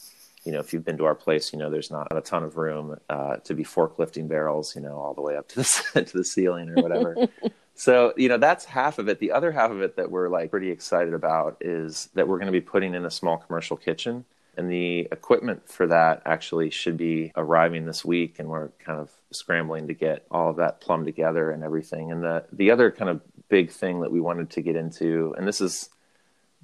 you 0.44 0.52
know, 0.52 0.60
if 0.60 0.72
you've 0.72 0.84
been 0.84 0.98
to 0.98 1.04
our 1.04 1.14
place, 1.14 1.52
you 1.52 1.58
know 1.58 1.70
there's 1.70 1.90
not 1.90 2.08
a 2.10 2.20
ton 2.20 2.42
of 2.42 2.56
room 2.56 2.96
uh, 3.08 3.36
to 3.36 3.54
be 3.54 3.64
forklifting 3.64 4.28
barrels, 4.28 4.74
you 4.74 4.82
know, 4.82 4.96
all 4.96 5.14
the 5.14 5.22
way 5.22 5.36
up 5.36 5.48
to 5.48 5.56
the 5.56 6.04
to 6.04 6.18
the 6.18 6.24
ceiling 6.24 6.70
or 6.70 6.82
whatever. 6.82 7.16
so 7.74 8.12
you 8.16 8.28
know 8.28 8.38
that's 8.38 8.64
half 8.64 8.98
of 8.98 9.08
it. 9.08 9.18
The 9.18 9.32
other 9.32 9.52
half 9.52 9.70
of 9.70 9.82
it 9.82 9.96
that 9.96 10.10
we're 10.10 10.28
like 10.28 10.50
pretty 10.50 10.70
excited 10.70 11.14
about 11.14 11.56
is 11.60 12.08
that 12.14 12.28
we're 12.28 12.38
going 12.38 12.46
to 12.46 12.52
be 12.52 12.60
putting 12.60 12.94
in 12.94 13.04
a 13.04 13.10
small 13.10 13.36
commercial 13.38 13.76
kitchen 13.76 14.24
and 14.56 14.70
the 14.70 15.08
equipment 15.10 15.68
for 15.68 15.86
that 15.86 16.22
actually 16.26 16.70
should 16.70 16.96
be 16.96 17.32
arriving 17.36 17.86
this 17.86 18.04
week, 18.04 18.38
and 18.38 18.48
we're 18.48 18.68
kind 18.84 19.00
of 19.00 19.10
scrambling 19.30 19.88
to 19.88 19.94
get 19.94 20.26
all 20.30 20.50
of 20.50 20.56
that 20.56 20.80
plumbed 20.80 21.06
together 21.06 21.50
and 21.50 21.64
everything. 21.64 22.12
And 22.12 22.22
the 22.22 22.44
the 22.52 22.70
other 22.70 22.90
kind 22.90 23.10
of 23.10 23.22
big 23.48 23.70
thing 23.70 24.00
that 24.00 24.12
we 24.12 24.20
wanted 24.20 24.50
to 24.50 24.62
get 24.62 24.76
into, 24.76 25.34
and 25.38 25.48
this 25.48 25.60
is 25.60 25.88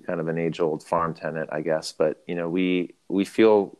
kind 0.06 0.20
of 0.20 0.28
an 0.28 0.38
age 0.38 0.60
old 0.60 0.82
farm 0.82 1.14
tenant, 1.14 1.50
I 1.52 1.60
guess, 1.60 1.92
but 1.92 2.22
you 2.26 2.34
know, 2.34 2.48
we 2.48 2.94
we 3.08 3.24
feel 3.24 3.78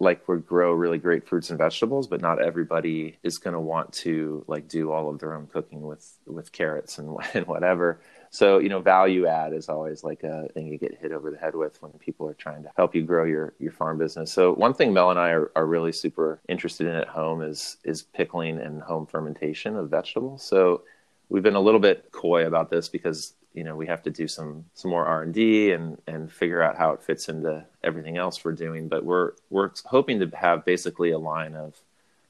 like 0.00 0.26
we 0.26 0.38
grow 0.38 0.72
really 0.72 0.96
great 0.96 1.28
fruits 1.28 1.50
and 1.50 1.58
vegetables, 1.58 2.08
but 2.08 2.22
not 2.22 2.40
everybody 2.40 3.18
is 3.22 3.36
going 3.36 3.52
to 3.52 3.60
want 3.60 3.92
to 3.92 4.42
like 4.46 4.66
do 4.66 4.90
all 4.90 5.10
of 5.10 5.18
their 5.18 5.34
own 5.34 5.46
cooking 5.46 5.82
with 5.82 6.14
with 6.26 6.50
carrots 6.52 6.98
and, 6.98 7.16
and 7.34 7.46
whatever. 7.46 8.00
So, 8.32 8.58
you 8.58 8.68
know, 8.68 8.80
value 8.80 9.26
add 9.26 9.52
is 9.52 9.68
always 9.68 10.04
like 10.04 10.22
a 10.22 10.48
thing 10.54 10.68
you 10.68 10.78
get 10.78 10.96
hit 11.00 11.10
over 11.10 11.30
the 11.32 11.36
head 11.36 11.54
with 11.54 11.82
when 11.82 11.90
people 11.92 12.28
are 12.28 12.34
trying 12.34 12.62
to 12.62 12.70
help 12.76 12.94
you 12.94 13.02
grow 13.02 13.24
your, 13.24 13.54
your 13.58 13.72
farm 13.72 13.98
business. 13.98 14.32
So 14.32 14.54
one 14.54 14.72
thing 14.72 14.92
Mel 14.92 15.10
and 15.10 15.18
I 15.18 15.30
are, 15.30 15.50
are 15.56 15.66
really 15.66 15.90
super 15.90 16.40
interested 16.48 16.86
in 16.86 16.94
at 16.94 17.08
home 17.08 17.42
is 17.42 17.76
is 17.84 18.02
pickling 18.02 18.58
and 18.58 18.80
home 18.80 19.06
fermentation 19.06 19.76
of 19.76 19.90
vegetables. 19.90 20.42
So 20.42 20.82
we've 21.28 21.42
been 21.42 21.56
a 21.56 21.60
little 21.60 21.80
bit 21.80 22.10
coy 22.12 22.46
about 22.46 22.70
this 22.70 22.88
because 22.88 23.34
you 23.54 23.64
know 23.64 23.76
we 23.76 23.86
have 23.86 24.02
to 24.02 24.10
do 24.10 24.28
some 24.28 24.64
some 24.74 24.90
more 24.90 25.06
R 25.06 25.22
and 25.22 25.34
D 25.34 25.72
and 25.72 26.00
and 26.06 26.30
figure 26.30 26.62
out 26.62 26.76
how 26.76 26.92
it 26.92 27.02
fits 27.02 27.28
into 27.28 27.64
everything 27.82 28.16
else 28.16 28.44
we're 28.44 28.52
doing. 28.52 28.88
But 28.88 29.04
we're 29.04 29.32
we're 29.50 29.70
hoping 29.86 30.20
to 30.20 30.30
have 30.36 30.64
basically 30.64 31.10
a 31.10 31.18
line 31.18 31.54
of 31.54 31.80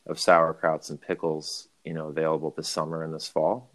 of 0.07 0.17
sauerkrauts 0.17 0.91
and 0.91 1.01
pickles 1.01 1.69
you 1.85 1.93
know 1.93 2.09
available 2.09 2.53
this 2.57 2.69
summer 2.69 3.03
and 3.03 3.15
this 3.15 3.29
fall 3.29 3.71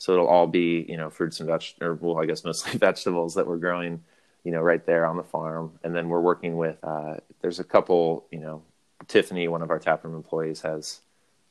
so 0.00 0.14
it'll 0.14 0.28
all 0.28 0.46
be, 0.46 0.86
you 0.88 0.96
know, 0.96 1.10
fruits 1.10 1.40
and 1.40 1.46
vegetables, 1.46 2.00
well, 2.00 2.18
I 2.18 2.24
guess 2.24 2.42
mostly 2.42 2.72
vegetables 2.78 3.34
that 3.34 3.46
we're 3.46 3.58
growing, 3.58 4.02
you 4.44 4.50
know, 4.50 4.60
right 4.62 4.84
there 4.86 5.04
on 5.04 5.18
the 5.18 5.22
farm. 5.22 5.78
And 5.84 5.94
then 5.94 6.08
we're 6.08 6.22
working 6.22 6.56
with, 6.56 6.78
uh, 6.82 7.16
there's 7.42 7.60
a 7.60 7.64
couple, 7.64 8.24
you 8.30 8.40
know, 8.40 8.62
Tiffany, 9.08 9.46
one 9.46 9.60
of 9.60 9.68
our 9.68 9.78
taproom 9.78 10.14
employees, 10.14 10.62
has 10.62 11.00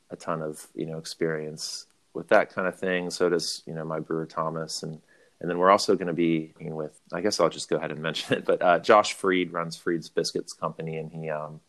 a 0.10 0.16
ton 0.16 0.42
of, 0.42 0.66
you 0.74 0.88
know, 0.88 0.98
experience 0.98 1.86
with 2.16 2.28
that 2.30 2.52
kind 2.52 2.68
of 2.68 2.76
thing. 2.76 3.12
So 3.12 3.30
does, 3.30 3.62
you 3.68 3.76
know, 3.76 3.86
my 3.86 4.00
brewer 4.00 4.26
Thomas. 4.26 4.82
And, 4.82 5.00
and 5.40 5.50
then 5.50 5.58
we're 5.58 5.72
also 5.72 5.96
going 5.96 6.08
to 6.08 6.14
be 6.14 6.54
with, 6.60 7.00
I 7.14 7.22
guess 7.22 7.40
I'll 7.40 7.50
just 7.50 7.70
go 7.70 7.78
ahead 7.78 7.92
and 7.92 8.02
mention 8.02 8.38
it, 8.38 8.46
but 8.46 8.62
uh, 8.62 8.80
Josh 8.80 9.14
Freed 9.14 9.54
runs 9.54 9.78
Freed's 9.78 10.10
Biscuits 10.10 10.54
Company, 10.54 10.98
and 10.98 11.12
he, 11.12 11.30
um, 11.30 11.62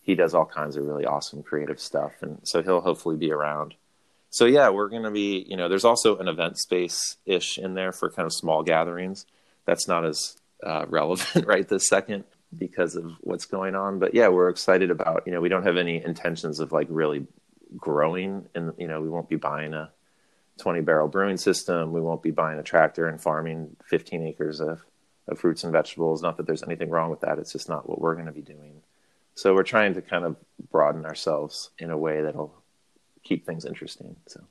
he 0.00 0.14
does 0.14 0.34
all 0.34 0.46
kinds 0.46 0.76
of 0.76 0.84
really 0.84 1.06
awesome 1.06 1.42
creative 1.42 1.80
stuff. 1.80 2.12
And 2.20 2.40
so 2.42 2.62
he'll 2.62 2.80
hopefully 2.80 3.16
be 3.16 3.32
around 3.32 3.74
so 4.34 4.46
yeah, 4.46 4.70
we're 4.70 4.88
going 4.88 5.04
to 5.04 5.12
be, 5.12 5.46
you 5.48 5.56
know, 5.56 5.68
there's 5.68 5.84
also 5.84 6.18
an 6.18 6.26
event 6.26 6.58
space 6.58 7.18
ish 7.24 7.56
in 7.56 7.74
there 7.74 7.92
for 7.92 8.10
kind 8.10 8.26
of 8.26 8.32
small 8.32 8.64
gatherings. 8.64 9.26
That's 9.64 9.86
not 9.86 10.04
as 10.04 10.36
uh, 10.60 10.86
relevant 10.88 11.46
right 11.46 11.68
this 11.68 11.86
second 11.86 12.24
because 12.58 12.96
of 12.96 13.12
what's 13.20 13.44
going 13.44 13.76
on. 13.76 14.00
But 14.00 14.12
yeah, 14.12 14.26
we're 14.26 14.48
excited 14.48 14.90
about, 14.90 15.22
you 15.24 15.32
know, 15.32 15.40
we 15.40 15.48
don't 15.48 15.62
have 15.62 15.76
any 15.76 16.04
intentions 16.04 16.58
of 16.58 16.72
like 16.72 16.88
really 16.90 17.28
growing 17.76 18.48
and, 18.56 18.72
you 18.76 18.88
know, 18.88 19.00
we 19.00 19.08
won't 19.08 19.28
be 19.28 19.36
buying 19.36 19.72
a 19.72 19.92
20 20.60 20.80
barrel 20.82 21.08
brewing 21.08 21.36
system. 21.36 21.92
We 21.92 22.00
won't 22.00 22.22
be 22.22 22.30
buying 22.30 22.58
a 22.58 22.62
tractor 22.62 23.08
and 23.08 23.20
farming 23.20 23.76
15 23.86 24.22
acres 24.22 24.60
of, 24.60 24.82
of 25.26 25.38
fruits 25.38 25.64
and 25.64 25.72
vegetables. 25.72 26.22
Not 26.22 26.36
that 26.36 26.46
there's 26.46 26.62
anything 26.62 26.90
wrong 26.90 27.10
with 27.10 27.20
that. 27.20 27.38
It's 27.38 27.52
just 27.52 27.68
not 27.68 27.88
what 27.88 28.00
we're 28.00 28.14
going 28.14 28.26
to 28.26 28.32
be 28.32 28.42
doing. 28.42 28.82
So 29.34 29.54
we're 29.54 29.64
trying 29.64 29.94
to 29.94 30.02
kind 30.02 30.24
of 30.24 30.36
broaden 30.70 31.04
ourselves 31.04 31.70
in 31.78 31.90
a 31.90 31.98
way 31.98 32.22
that'll 32.22 32.54
keep 33.24 33.44
things 33.44 33.64
interesting. 33.64 34.16
So. 34.26 34.44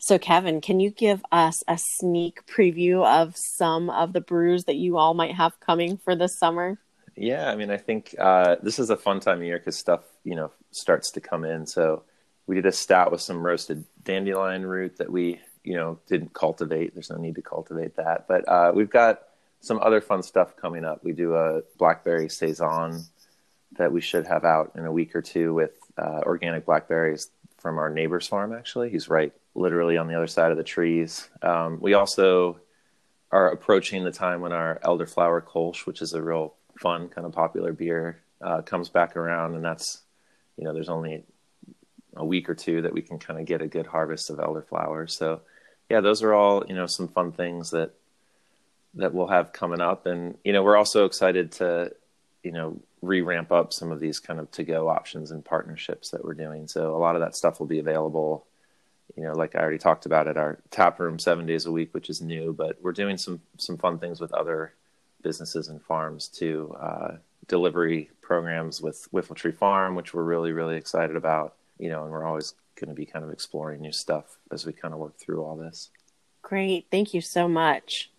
So, 0.00 0.18
Kevin, 0.18 0.60
can 0.60 0.78
you 0.78 0.90
give 0.90 1.22
us 1.32 1.60
a 1.66 1.78
sneak 1.78 2.46
preview 2.46 3.04
of 3.04 3.34
some 3.36 3.90
of 3.90 4.12
the 4.12 4.20
brews 4.20 4.64
that 4.64 4.76
you 4.76 4.96
all 4.96 5.12
might 5.12 5.34
have 5.34 5.58
coming 5.58 5.96
for 5.96 6.14
this 6.14 6.38
summer? 6.38 6.78
Yeah, 7.16 7.50
I 7.50 7.56
mean, 7.56 7.70
I 7.70 7.78
think 7.78 8.14
uh, 8.16 8.56
this 8.62 8.78
is 8.78 8.90
a 8.90 8.96
fun 8.96 9.18
time 9.18 9.38
of 9.38 9.44
year 9.44 9.58
because 9.58 9.76
stuff, 9.76 10.04
you 10.22 10.36
know, 10.36 10.52
starts 10.70 11.10
to 11.12 11.20
come 11.20 11.44
in. 11.44 11.66
So, 11.66 12.04
we 12.46 12.54
did 12.54 12.64
a 12.64 12.72
stout 12.72 13.10
with 13.12 13.20
some 13.20 13.44
roasted 13.44 13.84
dandelion 14.08 14.64
root 14.64 14.96
that 14.96 15.12
we, 15.12 15.38
you 15.62 15.76
know, 15.76 16.00
didn't 16.08 16.32
cultivate. 16.32 16.94
There's 16.94 17.10
no 17.10 17.18
need 17.18 17.34
to 17.34 17.42
cultivate 17.42 17.96
that, 17.96 18.26
but 18.26 18.48
uh, 18.48 18.72
we've 18.74 18.90
got 18.90 19.22
some 19.60 19.78
other 19.80 20.00
fun 20.00 20.22
stuff 20.22 20.56
coming 20.56 20.84
up. 20.84 21.04
We 21.04 21.12
do 21.12 21.34
a 21.34 21.60
blackberry 21.76 22.30
saison 22.30 23.04
that 23.76 23.92
we 23.92 24.00
should 24.00 24.26
have 24.26 24.44
out 24.44 24.72
in 24.76 24.86
a 24.86 24.92
week 24.92 25.14
or 25.14 25.20
two 25.20 25.52
with 25.52 25.72
uh, 25.98 26.20
organic 26.22 26.64
blackberries 26.64 27.28
from 27.58 27.76
our 27.76 27.90
neighbor's 27.90 28.26
farm. 28.26 28.54
Actually, 28.54 28.88
he's 28.88 29.10
right, 29.10 29.32
literally 29.54 29.98
on 29.98 30.08
the 30.08 30.14
other 30.14 30.26
side 30.26 30.52
of 30.52 30.56
the 30.56 30.64
trees. 30.64 31.28
Um, 31.42 31.78
we 31.80 31.92
also 31.92 32.60
are 33.30 33.50
approaching 33.50 34.04
the 34.04 34.10
time 34.10 34.40
when 34.40 34.52
our 34.52 34.80
elderflower 34.82 35.42
kolsch, 35.42 35.84
which 35.84 36.00
is 36.00 36.14
a 36.14 36.22
real 36.22 36.54
fun 36.80 37.08
kind 37.08 37.26
of 37.26 37.32
popular 37.34 37.74
beer, 37.74 38.22
uh, 38.40 38.62
comes 38.62 38.88
back 38.88 39.16
around, 39.16 39.54
and 39.54 39.64
that's 39.64 40.00
you 40.56 40.64
know 40.64 40.72
there's 40.72 40.88
only 40.88 41.24
a 42.18 42.24
week 42.24 42.48
or 42.50 42.54
two 42.54 42.82
that 42.82 42.92
we 42.92 43.02
can 43.02 43.18
kind 43.18 43.40
of 43.40 43.46
get 43.46 43.62
a 43.62 43.66
good 43.66 43.86
harvest 43.86 44.30
of 44.30 44.38
elderflowers. 44.38 45.10
So, 45.10 45.40
yeah, 45.88 46.00
those 46.00 46.22
are 46.22 46.34
all 46.34 46.64
you 46.68 46.74
know 46.74 46.86
some 46.86 47.08
fun 47.08 47.32
things 47.32 47.70
that 47.70 47.92
that 48.94 49.14
we'll 49.14 49.28
have 49.28 49.52
coming 49.52 49.80
up, 49.80 50.06
and 50.06 50.36
you 50.44 50.52
know 50.52 50.62
we're 50.62 50.76
also 50.76 51.04
excited 51.04 51.52
to 51.52 51.92
you 52.42 52.52
know 52.52 52.78
re 53.02 53.20
ramp 53.20 53.52
up 53.52 53.72
some 53.72 53.92
of 53.92 54.00
these 54.00 54.18
kind 54.18 54.40
of 54.40 54.50
to 54.52 54.64
go 54.64 54.88
options 54.88 55.30
and 55.30 55.44
partnerships 55.44 56.10
that 56.10 56.24
we're 56.24 56.34
doing. 56.34 56.66
So 56.68 56.94
a 56.94 56.98
lot 56.98 57.14
of 57.14 57.20
that 57.20 57.36
stuff 57.36 57.60
will 57.60 57.66
be 57.66 57.78
available. 57.78 58.44
You 59.16 59.24
know, 59.24 59.32
like 59.32 59.56
I 59.56 59.60
already 59.60 59.78
talked 59.78 60.06
about 60.06 60.28
at 60.28 60.36
our 60.36 60.58
tap 60.70 61.00
room 61.00 61.18
seven 61.18 61.46
days 61.46 61.66
a 61.66 61.72
week, 61.72 61.94
which 61.94 62.10
is 62.10 62.20
new, 62.20 62.52
but 62.52 62.78
we're 62.82 62.92
doing 62.92 63.16
some 63.16 63.40
some 63.56 63.78
fun 63.78 63.98
things 63.98 64.20
with 64.20 64.32
other 64.32 64.74
businesses 65.22 65.68
and 65.68 65.82
farms 65.82 66.28
too. 66.28 66.74
Uh, 66.78 67.16
delivery 67.46 68.10
programs 68.20 68.80
with 68.82 69.08
Whiffletree 69.12 69.56
Farm, 69.56 69.94
which 69.94 70.12
we're 70.12 70.22
really 70.22 70.52
really 70.52 70.76
excited 70.76 71.16
about 71.16 71.54
you 71.78 71.88
know, 71.88 72.02
and 72.02 72.12
we're 72.12 72.24
always 72.24 72.54
going 72.78 72.88
to 72.88 72.94
be 72.94 73.06
kind 73.06 73.24
of 73.24 73.30
exploring 73.30 73.80
new 73.80 73.92
stuff 73.92 74.38
as 74.52 74.66
we 74.66 74.72
kind 74.72 74.94
of 74.94 75.00
work 75.00 75.18
through 75.18 75.42
all 75.42 75.56
this. 75.56 75.90
Great. 76.42 76.86
Thank 76.90 77.14
you 77.14 77.20
so 77.20 77.48
much. 77.48 78.10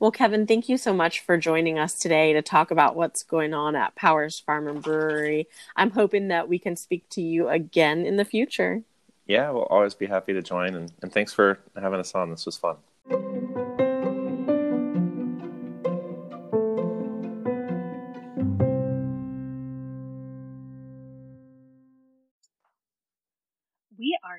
Well, 0.00 0.12
Kevin, 0.12 0.46
thank 0.46 0.68
you 0.68 0.78
so 0.78 0.92
much 0.92 1.20
for 1.20 1.36
joining 1.36 1.78
us 1.78 1.98
today 1.98 2.32
to 2.32 2.42
talk 2.42 2.70
about 2.70 2.94
what's 2.94 3.24
going 3.24 3.52
on 3.52 3.74
at 3.74 3.96
Powers 3.96 4.38
Farm 4.38 4.68
and 4.68 4.80
Brewery. 4.80 5.48
I'm 5.74 5.90
hoping 5.90 6.28
that 6.28 6.48
we 6.48 6.60
can 6.60 6.76
speak 6.76 7.08
to 7.10 7.20
you 7.20 7.48
again 7.48 8.06
in 8.06 8.16
the 8.16 8.24
future. 8.24 8.82
Yeah, 9.26 9.50
we'll 9.50 9.64
always 9.64 9.94
be 9.94 10.06
happy 10.06 10.32
to 10.34 10.42
join. 10.42 10.76
And, 10.76 10.92
and 11.02 11.12
thanks 11.12 11.32
for 11.32 11.58
having 11.74 11.98
us 11.98 12.14
on. 12.14 12.30
This 12.30 12.46
was 12.46 12.56
fun. 12.56 12.76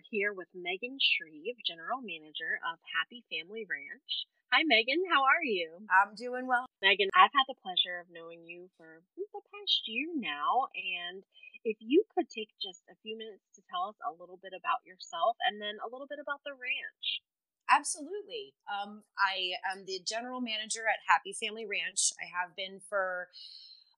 Here 0.10 0.34
with 0.34 0.49
Megan 0.57 0.98
Shreve, 0.98 1.57
General 1.61 2.02
Manager 2.02 2.57
of 2.65 2.81
Happy 2.98 3.22
Family 3.30 3.69
Ranch. 3.69 4.26
Hi, 4.49 4.65
Megan. 4.65 5.06
How 5.06 5.22
are 5.22 5.45
you? 5.45 5.86
I'm 5.86 6.18
doing 6.18 6.49
well. 6.49 6.65
Megan, 6.81 7.14
I've 7.14 7.34
had 7.34 7.45
the 7.45 7.61
pleasure 7.61 8.02
of 8.02 8.10
knowing 8.10 8.41
you 8.49 8.73
for 8.73 9.06
the 9.14 9.45
past 9.53 9.86
year 9.86 10.10
now. 10.18 10.73
And 10.73 11.22
if 11.61 11.77
you 11.77 12.02
could 12.10 12.26
take 12.26 12.49
just 12.57 12.81
a 12.90 12.98
few 13.06 13.14
minutes 13.14 13.45
to 13.53 13.61
tell 13.69 13.94
us 13.94 14.02
a 14.02 14.10
little 14.18 14.41
bit 14.41 14.57
about 14.57 14.81
yourself 14.81 15.38
and 15.45 15.61
then 15.61 15.77
a 15.77 15.90
little 15.94 16.10
bit 16.10 16.18
about 16.18 16.41
the 16.41 16.57
ranch. 16.57 17.22
Absolutely. 17.69 18.57
Um, 18.65 19.06
I 19.14 19.61
am 19.69 19.86
the 19.86 20.02
general 20.02 20.41
manager 20.41 20.90
at 20.90 21.06
Happy 21.06 21.38
Family 21.38 21.69
Ranch. 21.69 22.18
I 22.18 22.26
have 22.34 22.57
been 22.57 22.81
for 22.81 23.30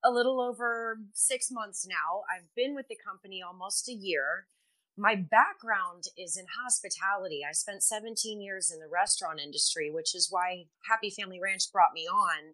a 0.04 0.12
little 0.12 0.44
over 0.44 1.00
six 1.16 1.48
months 1.48 1.88
now. 1.88 2.28
I've 2.28 2.52
been 2.52 2.76
with 2.76 2.92
the 2.92 3.00
company 3.00 3.40
almost 3.40 3.88
a 3.88 3.96
year 3.96 4.52
my 5.02 5.15
background 5.15 6.03
is 6.15 6.38
in 6.38 6.45
hospitality. 6.64 7.41
I 7.48 7.53
spent 7.53 7.82
17 7.82 8.40
years 8.40 8.72
in 8.72 8.80
the 8.80 8.88
restaurant 8.88 9.40
industry, 9.40 9.90
which 9.90 10.14
is 10.14 10.28
why 10.30 10.65
Happy 10.88 11.10
Family 11.10 11.40
Ranch 11.41 11.72
brought 11.73 11.94
me 11.95 12.02
on 12.02 12.53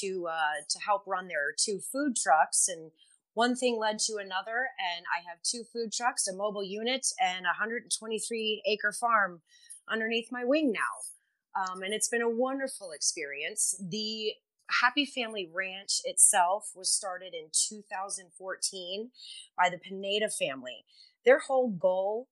to 0.00 0.26
uh, 0.26 0.64
to 0.70 0.78
help 0.78 1.02
run 1.06 1.28
their 1.28 1.52
two 1.54 1.80
food 1.80 2.16
trucks. 2.16 2.66
And 2.66 2.92
one 3.34 3.54
thing 3.54 3.78
led 3.78 3.98
to 4.06 4.14
another, 4.14 4.70
and 4.80 5.04
I 5.12 5.20
have 5.28 5.42
two 5.42 5.64
food 5.70 5.92
trucks, 5.92 6.26
a 6.26 6.34
mobile 6.34 6.64
unit, 6.64 7.08
and 7.20 7.44
a 7.44 7.60
123 7.60 8.62
acre 8.66 8.92
farm 8.92 9.42
underneath 9.86 10.32
my 10.32 10.46
wing 10.46 10.72
now. 10.72 11.60
Um, 11.60 11.82
and 11.82 11.92
it's 11.92 12.08
been 12.08 12.22
a 12.22 12.30
wonderful 12.30 12.92
experience. 12.92 13.78
The 13.78 14.32
Happy 14.80 15.04
Family 15.04 15.50
Ranch 15.52 16.00
itself 16.04 16.70
was 16.74 16.90
started 16.90 17.34
in 17.34 17.50
2014 17.52 19.10
by 19.58 19.68
the 19.68 19.76
Pineda 19.76 20.30
family 20.30 20.86
their 21.24 21.40
whole 21.40 21.70
goal 21.70 22.28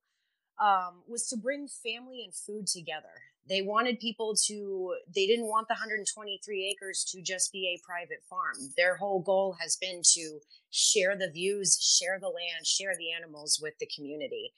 um, 0.60 1.02
was 1.08 1.26
to 1.28 1.36
bring 1.36 1.68
family 1.68 2.22
and 2.24 2.34
food 2.34 2.66
together. 2.66 3.08
They 3.48 3.62
wanted 3.62 3.98
people 3.98 4.34
to, 4.46 4.94
they 5.12 5.26
didn't 5.26 5.46
want 5.46 5.66
the 5.68 5.74
123 5.74 6.68
acres 6.70 7.04
to 7.10 7.22
just 7.22 7.50
be 7.52 7.66
a 7.74 7.84
private 7.84 8.22
farm. 8.28 8.72
Their 8.76 8.96
whole 8.96 9.20
goal 9.20 9.56
has 9.60 9.76
been 9.76 10.02
to 10.14 10.38
share 10.70 11.16
the 11.16 11.30
views, 11.30 11.98
share 12.00 12.18
the 12.20 12.28
land, 12.28 12.66
share 12.66 12.94
the 12.96 13.10
animals 13.12 13.58
with 13.60 13.74
the 13.80 13.88
community. 13.94 14.52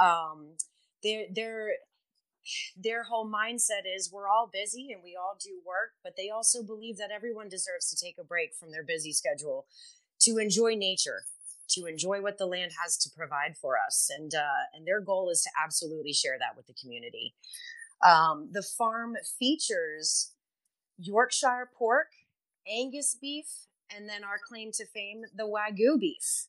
Um, 0.00 0.56
their, 1.02 1.24
their, 1.34 1.68
their 2.76 3.02
whole 3.02 3.30
mindset 3.30 3.82
is 3.96 4.10
we're 4.12 4.28
all 4.28 4.48
busy 4.50 4.92
and 4.92 5.02
we 5.02 5.16
all 5.16 5.36
do 5.42 5.60
work, 5.66 5.90
but 6.02 6.14
they 6.16 6.30
also 6.30 6.62
believe 6.62 6.96
that 6.98 7.10
everyone 7.14 7.48
deserves 7.48 7.90
to 7.90 8.02
take 8.02 8.16
a 8.18 8.24
break 8.24 8.54
from 8.54 8.70
their 8.70 8.84
busy 8.84 9.12
schedule 9.12 9.66
to 10.20 10.38
enjoy 10.38 10.74
nature, 10.74 11.22
to 11.74 11.86
enjoy 11.86 12.20
what 12.20 12.38
the 12.38 12.46
land 12.46 12.72
has 12.82 12.96
to 12.98 13.10
provide 13.16 13.56
for 13.56 13.74
us. 13.78 14.10
And, 14.16 14.34
uh, 14.34 14.74
and 14.74 14.86
their 14.86 15.00
goal 15.00 15.30
is 15.30 15.42
to 15.42 15.50
absolutely 15.62 16.12
share 16.12 16.38
that 16.38 16.56
with 16.56 16.66
the 16.66 16.74
community. 16.74 17.34
Um, 18.04 18.48
the 18.52 18.62
farm 18.62 19.16
features 19.38 20.32
Yorkshire 20.98 21.70
pork, 21.76 22.08
Angus 22.68 23.16
beef, 23.20 23.46
and 23.94 24.08
then 24.08 24.24
our 24.24 24.38
claim 24.38 24.70
to 24.72 24.86
fame, 24.86 25.22
the 25.34 25.44
Wagyu 25.44 25.98
beef. 25.98 26.46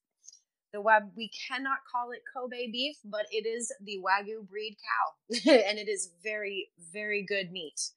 The 0.71 0.81
web 0.81 1.11
we 1.15 1.29
cannot 1.47 1.79
call 1.91 2.11
it 2.11 2.23
Kobe 2.33 2.71
beef, 2.71 2.97
but 3.05 3.27
it 3.31 3.45
is 3.45 3.71
the 3.79 3.99
Wagyu 3.99 4.47
breed 4.47 4.75
cow, 4.77 5.51
and 5.51 5.77
it 5.77 5.87
is 5.87 6.09
very, 6.23 6.69
very 6.91 7.23
good 7.23 7.51
meat. 7.51 7.91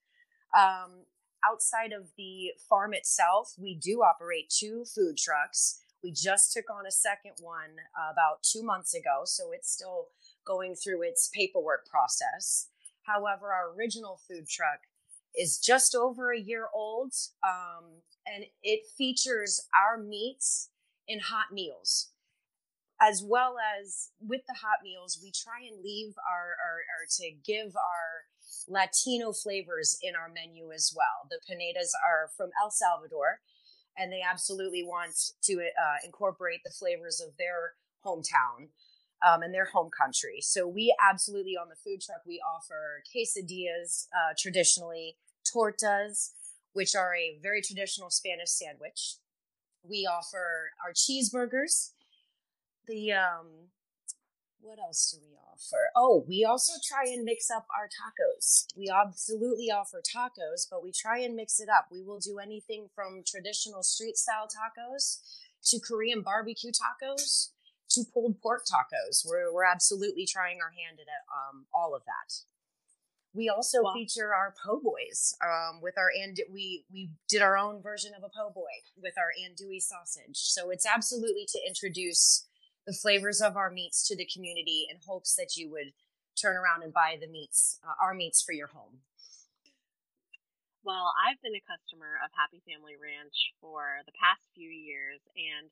Um, 0.56 1.04
outside 1.44 1.92
of 1.92 2.08
the 2.16 2.52
farm 2.68 2.92
itself, 2.92 3.54
we 3.58 3.74
do 3.74 4.02
operate 4.02 4.50
two 4.50 4.84
food 4.84 5.16
trucks. 5.16 5.80
We 6.06 6.12
just 6.12 6.52
took 6.52 6.70
on 6.70 6.86
a 6.86 6.92
second 6.92 7.32
one 7.40 7.82
uh, 7.98 8.12
about 8.12 8.44
two 8.44 8.62
months 8.62 8.94
ago, 8.94 9.22
so 9.24 9.50
it's 9.50 9.72
still 9.72 10.06
going 10.46 10.76
through 10.76 11.02
its 11.02 11.28
paperwork 11.34 11.84
process. 11.90 12.68
However, 13.02 13.52
our 13.52 13.74
original 13.76 14.20
food 14.28 14.48
truck 14.48 14.86
is 15.36 15.58
just 15.58 15.96
over 15.96 16.32
a 16.32 16.38
year 16.38 16.68
old, 16.72 17.12
um, 17.42 18.02
and 18.24 18.44
it 18.62 18.82
features 18.96 19.66
our 19.74 20.00
meats 20.00 20.70
in 21.08 21.18
hot 21.18 21.46
meals. 21.52 22.12
As 23.02 23.24
well 23.26 23.56
as 23.58 24.10
with 24.20 24.42
the 24.46 24.60
hot 24.62 24.84
meals, 24.84 25.18
we 25.20 25.32
try 25.32 25.66
and 25.68 25.82
leave 25.82 26.14
our, 26.30 26.54
our, 26.62 26.86
our 26.86 27.06
to 27.18 27.32
give 27.44 27.74
our 27.74 28.30
Latino 28.68 29.32
flavors 29.32 29.98
in 30.00 30.14
our 30.14 30.30
menu 30.32 30.70
as 30.70 30.94
well. 30.94 31.26
The 31.28 31.40
Pinedas 31.50 31.90
are 32.08 32.30
from 32.36 32.50
El 32.62 32.70
Salvador, 32.70 33.40
and 33.98 34.12
they 34.12 34.20
absolutely 34.22 34.82
want 34.82 35.32
to 35.42 35.54
uh, 35.60 35.96
incorporate 36.04 36.60
the 36.64 36.70
flavors 36.70 37.20
of 37.20 37.36
their 37.38 37.74
hometown 38.04 38.68
um, 39.26 39.42
and 39.42 39.54
their 39.54 39.66
home 39.66 39.90
country. 39.90 40.38
So 40.40 40.66
we 40.66 40.94
absolutely 41.02 41.56
on 41.56 41.68
the 41.68 41.76
food 41.76 42.00
truck 42.00 42.22
we 42.26 42.40
offer 42.40 43.02
quesadillas 43.14 44.06
uh, 44.12 44.34
traditionally, 44.38 45.16
tortas, 45.44 46.30
which 46.72 46.94
are 46.94 47.14
a 47.14 47.38
very 47.42 47.62
traditional 47.62 48.10
Spanish 48.10 48.50
sandwich. 48.50 49.16
We 49.82 50.06
offer 50.06 50.70
our 50.84 50.92
cheeseburgers, 50.92 51.92
the 52.86 53.12
um, 53.12 53.70
what 54.60 54.78
else 54.78 55.12
do 55.12 55.18
we 55.22 55.36
offer? 55.36 55.45
Oh, 55.94 56.24
we 56.28 56.44
also 56.44 56.74
try 56.86 57.04
and 57.04 57.24
mix 57.24 57.50
up 57.50 57.66
our 57.76 57.86
tacos. 57.86 58.66
We 58.76 58.88
absolutely 58.88 59.70
offer 59.70 60.02
tacos, 60.02 60.66
but 60.70 60.82
we 60.82 60.92
try 60.92 61.20
and 61.20 61.34
mix 61.34 61.60
it 61.60 61.68
up. 61.68 61.88
We 61.90 62.02
will 62.02 62.18
do 62.18 62.38
anything 62.38 62.88
from 62.94 63.22
traditional 63.26 63.82
street 63.82 64.16
style 64.16 64.48
tacos 64.48 65.20
to 65.66 65.80
Korean 65.80 66.22
barbecue 66.22 66.70
tacos 66.70 67.50
to 67.90 68.04
pulled 68.12 68.40
pork 68.40 68.64
tacos. 68.64 69.24
We're, 69.26 69.52
we're 69.52 69.64
absolutely 69.64 70.26
trying 70.26 70.58
our 70.62 70.70
hand 70.70 70.98
at 71.00 71.06
um, 71.32 71.66
all 71.72 71.94
of 71.94 72.02
that. 72.04 72.34
We 73.36 73.50
also 73.50 73.82
wow. 73.82 73.92
feature 73.92 74.34
our 74.34 74.54
po' 74.64 74.80
boys 74.80 75.36
um, 75.44 75.82
with 75.82 75.98
our 75.98 76.08
and 76.08 76.40
we 76.50 76.84
we 76.90 77.10
did 77.28 77.42
our 77.42 77.58
own 77.58 77.82
version 77.82 78.12
of 78.16 78.24
a 78.24 78.30
po' 78.30 78.50
boy 78.50 78.62
with 78.96 79.12
our 79.18 79.28
andouille 79.38 79.82
sausage. 79.82 80.38
So 80.38 80.70
it's 80.70 80.86
absolutely 80.86 81.46
to 81.52 81.60
introduce 81.66 82.46
the 82.86 82.94
flavors 82.94 83.42
of 83.42 83.56
our 83.56 83.70
meats 83.70 84.06
to 84.06 84.16
the 84.16 84.24
community 84.26 84.86
in 84.88 85.02
hopes 85.02 85.34
that 85.34 85.56
you 85.58 85.70
would 85.70 85.90
turn 86.38 86.54
around 86.54 86.86
and 86.86 86.94
buy 86.94 87.18
the 87.18 87.26
meats, 87.26 87.80
uh, 87.82 87.98
our 87.98 88.14
meats 88.14 88.42
for 88.42 88.52
your 88.52 88.68
home. 88.68 89.02
Well, 90.86 91.10
I've 91.18 91.42
been 91.42 91.58
a 91.58 91.66
customer 91.66 92.22
of 92.22 92.30
Happy 92.38 92.62
Family 92.62 92.94
Ranch 92.94 93.34
for 93.58 94.06
the 94.06 94.14
past 94.14 94.46
few 94.54 94.70
years, 94.70 95.18
and 95.34 95.66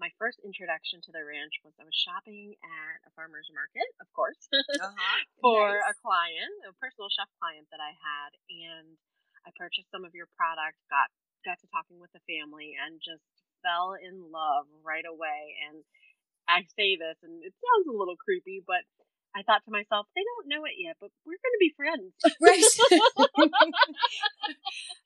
my 0.00 0.08
first 0.16 0.40
introduction 0.40 1.04
to 1.04 1.12
the 1.12 1.20
ranch 1.20 1.60
was 1.60 1.76
I 1.76 1.84
was 1.84 1.92
shopping 1.92 2.56
at 2.64 3.04
a 3.04 3.12
farmer's 3.12 3.52
market, 3.52 3.84
of 4.00 4.08
course, 4.16 4.40
uh-huh. 4.56 5.20
for 5.44 5.76
nice. 5.76 5.92
a 5.92 5.94
client, 6.00 6.54
a 6.64 6.72
personal 6.80 7.12
chef 7.12 7.28
client 7.36 7.68
that 7.76 7.84
I 7.84 7.92
had, 7.92 8.30
and 8.48 8.96
I 9.44 9.52
purchased 9.52 9.92
some 9.92 10.08
of 10.08 10.16
your 10.16 10.32
product, 10.32 10.80
got 10.88 11.12
got 11.44 11.60
to 11.60 11.68
talking 11.68 12.00
with 12.00 12.10
the 12.16 12.24
family, 12.24 12.72
and 12.72 13.04
just 13.04 13.28
fell 13.60 14.00
in 14.00 14.32
love 14.32 14.64
right 14.80 15.04
away. 15.04 15.60
And 15.68 15.84
I 16.48 16.62
say 16.76 16.96
this 16.96 17.16
and 17.22 17.42
it 17.42 17.52
sounds 17.56 17.86
a 17.88 17.96
little 17.96 18.16
creepy, 18.16 18.62
but 18.64 18.84
I 19.34 19.42
thought 19.42 19.66
to 19.66 19.74
myself, 19.74 20.06
they 20.14 20.22
don't 20.22 20.46
know 20.46 20.62
it 20.62 20.78
yet, 20.78 20.94
but 21.02 21.10
we're 21.26 21.42
going 21.42 21.56
to 21.58 21.62
be 21.62 21.74
friends. 21.74 22.14
Right. 22.44 22.60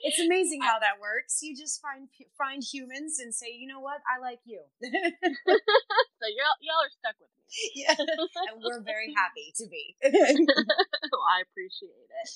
it's 0.00 0.18
amazing 0.20 0.60
how 0.60 0.78
that 0.80 1.00
works. 1.00 1.38
You 1.40 1.56
just 1.56 1.80
find 1.80 2.08
find 2.36 2.62
humans 2.62 3.20
and 3.20 3.32
say, 3.32 3.54
you 3.54 3.66
know 3.68 3.80
what, 3.80 4.00
I 4.04 4.20
like 4.20 4.40
you. 4.44 4.60
so 4.82 6.26
y'all, 6.28 6.58
y'all 6.60 6.82
are 6.82 6.92
stuck 6.98 7.16
with 7.20 7.30
me. 7.32 7.44
Yeah. 7.74 7.94
and 7.96 8.60
we're 8.60 8.82
very 8.82 9.14
happy 9.14 9.54
to 9.56 9.66
be. 9.70 9.96
well, 10.02 11.24
I 11.30 11.40
appreciate 11.46 12.10
it. 12.10 12.28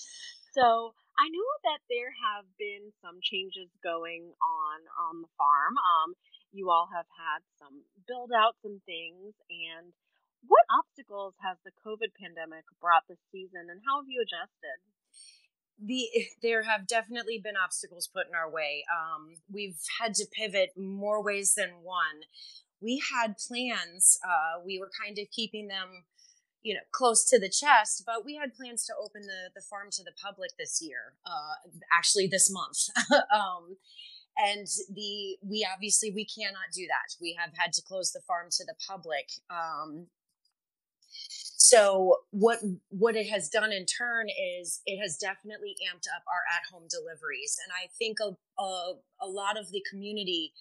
So 0.53 0.93
I 1.19 1.29
know 1.29 1.51
that 1.73 1.81
there 1.89 2.13
have 2.13 2.45
been 2.61 2.93
some 3.01 3.19
changes 3.25 3.69
going 3.83 4.29
on 4.29 4.79
on 5.09 5.23
the 5.25 5.29
farm. 5.37 5.75
Um, 5.77 6.15
you 6.53 6.71
all 6.71 6.89
have 6.93 7.09
had 7.11 7.41
some 7.59 7.83
build 8.07 8.31
outs 8.31 8.61
and 8.65 8.81
things, 8.85 9.35
and 9.51 9.93
what 10.47 10.65
obstacles 10.71 11.35
has 11.43 11.57
the 11.65 11.75
COVID 11.83 12.15
pandemic 12.15 12.65
brought 12.81 13.09
this 13.09 13.21
season, 13.33 13.69
and 13.73 13.81
how 13.85 14.01
have 14.01 14.09
you 14.09 14.21
adjusted? 14.23 14.79
the 15.85 16.09
there 16.43 16.63
have 16.63 16.87
definitely 16.87 17.41
been 17.43 17.57
obstacles 17.57 18.09
put 18.13 18.29
in 18.29 18.35
our 18.35 18.51
way. 18.51 18.85
Um, 18.91 19.35
we've 19.51 19.79
had 20.01 20.15
to 20.15 20.27
pivot 20.33 20.71
more 20.77 21.23
ways 21.23 21.55
than 21.55 21.71
one. 21.83 22.25
We 22.81 23.03
had 23.15 23.37
plans. 23.39 24.19
Uh, 24.25 24.61
we 24.65 24.79
were 24.79 24.91
kind 25.05 25.19
of 25.19 25.31
keeping 25.31 25.69
them, 25.69 26.05
you 26.63 26.75
know, 26.75 26.81
close 26.91 27.25
to 27.31 27.39
the 27.39 27.49
chest, 27.49 28.03
but 28.05 28.25
we 28.25 28.35
had 28.35 28.55
plans 28.55 28.85
to 28.87 28.95
open 29.01 29.23
the 29.23 29.51
the 29.55 29.63
farm 29.63 29.89
to 29.93 30.03
the 30.03 30.13
public 30.23 30.51
this 30.59 30.81
year. 30.83 31.15
Uh, 31.25 31.55
actually, 31.93 32.27
this 32.27 32.51
month. 32.51 32.89
um, 33.35 33.77
and 34.37 34.67
the 34.95 35.37
we 35.43 35.67
obviously 35.73 36.11
we 36.11 36.27
cannot 36.27 36.73
do 36.75 36.87
that. 36.87 37.17
We 37.21 37.37
have 37.39 37.51
had 37.57 37.73
to 37.75 37.83
close 37.83 38.13
the 38.13 38.21
farm 38.27 38.49
to 38.51 38.65
the 38.65 38.75
public. 38.89 39.29
Um, 39.51 40.07
so 41.57 42.17
what 42.31 42.59
what 42.89 43.17
it 43.17 43.29
has 43.29 43.49
done 43.49 43.73
in 43.73 43.87
turn 43.87 44.27
is 44.29 44.81
it 44.85 45.01
has 45.01 45.17
definitely 45.17 45.77
amped 45.87 46.09
up 46.15 46.25
our 46.27 46.43
at 46.51 46.73
home 46.73 46.89
deliveries 46.91 47.57
and 47.63 47.73
i 47.73 47.89
think 47.99 48.19
a, 48.21 48.35
a, 48.61 48.95
a 49.21 49.29
lot 49.29 49.59
of 49.59 49.71
the 49.71 49.83
community 49.89 50.53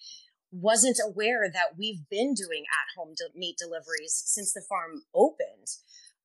wasn't 0.52 0.98
aware 1.04 1.50
that 1.50 1.78
we've 1.78 2.08
been 2.10 2.34
doing 2.34 2.64
at 2.68 2.98
home 2.98 3.14
de- 3.16 3.38
meat 3.38 3.56
deliveries 3.58 4.22
since 4.26 4.52
the 4.52 4.62
farm 4.68 5.02
opened 5.14 5.66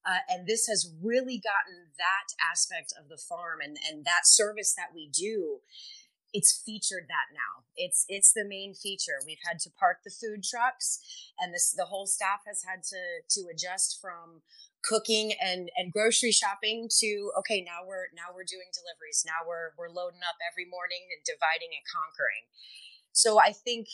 uh, 0.06 0.20
and 0.30 0.48
this 0.48 0.68
has 0.68 0.94
really 1.04 1.42
gotten 1.42 1.92
that 1.98 2.32
aspect 2.50 2.94
of 2.98 3.10
the 3.10 3.18
farm 3.18 3.60
and, 3.62 3.78
and 3.90 4.06
that 4.06 4.24
service 4.26 4.74
that 4.74 4.96
we 4.96 5.10
do 5.12 5.60
it's 6.38 6.62
featured 6.64 7.10
that 7.10 7.34
now. 7.34 7.66
It's 7.76 8.06
it's 8.08 8.32
the 8.32 8.46
main 8.46 8.76
feature. 8.76 9.18
We've 9.26 9.42
had 9.42 9.58
to 9.66 9.72
park 9.72 10.06
the 10.06 10.14
food 10.14 10.44
trucks, 10.44 11.02
and 11.40 11.52
this 11.52 11.74
the 11.76 11.90
whole 11.90 12.06
staff 12.06 12.46
has 12.46 12.62
had 12.62 12.84
to 12.94 13.02
to 13.26 13.50
adjust 13.50 13.98
from 14.00 14.46
cooking 14.84 15.34
and 15.42 15.72
and 15.76 15.92
grocery 15.92 16.32
shopping 16.32 16.90
to 17.00 17.32
okay 17.40 17.66
now 17.66 17.82
we're 17.82 18.14
now 18.14 18.30
we're 18.30 18.46
doing 18.46 18.70
deliveries 18.70 19.26
now 19.26 19.42
we're 19.42 19.74
we're 19.78 19.90
loading 19.90 20.22
up 20.22 20.38
every 20.46 20.70
morning 20.70 21.10
and 21.10 21.26
dividing 21.26 21.74
and 21.74 21.82
conquering 21.90 22.46
so 23.12 23.42
i 23.42 23.52
think 23.52 23.88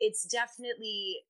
it's 0.00 0.26
definitely 0.26 1.22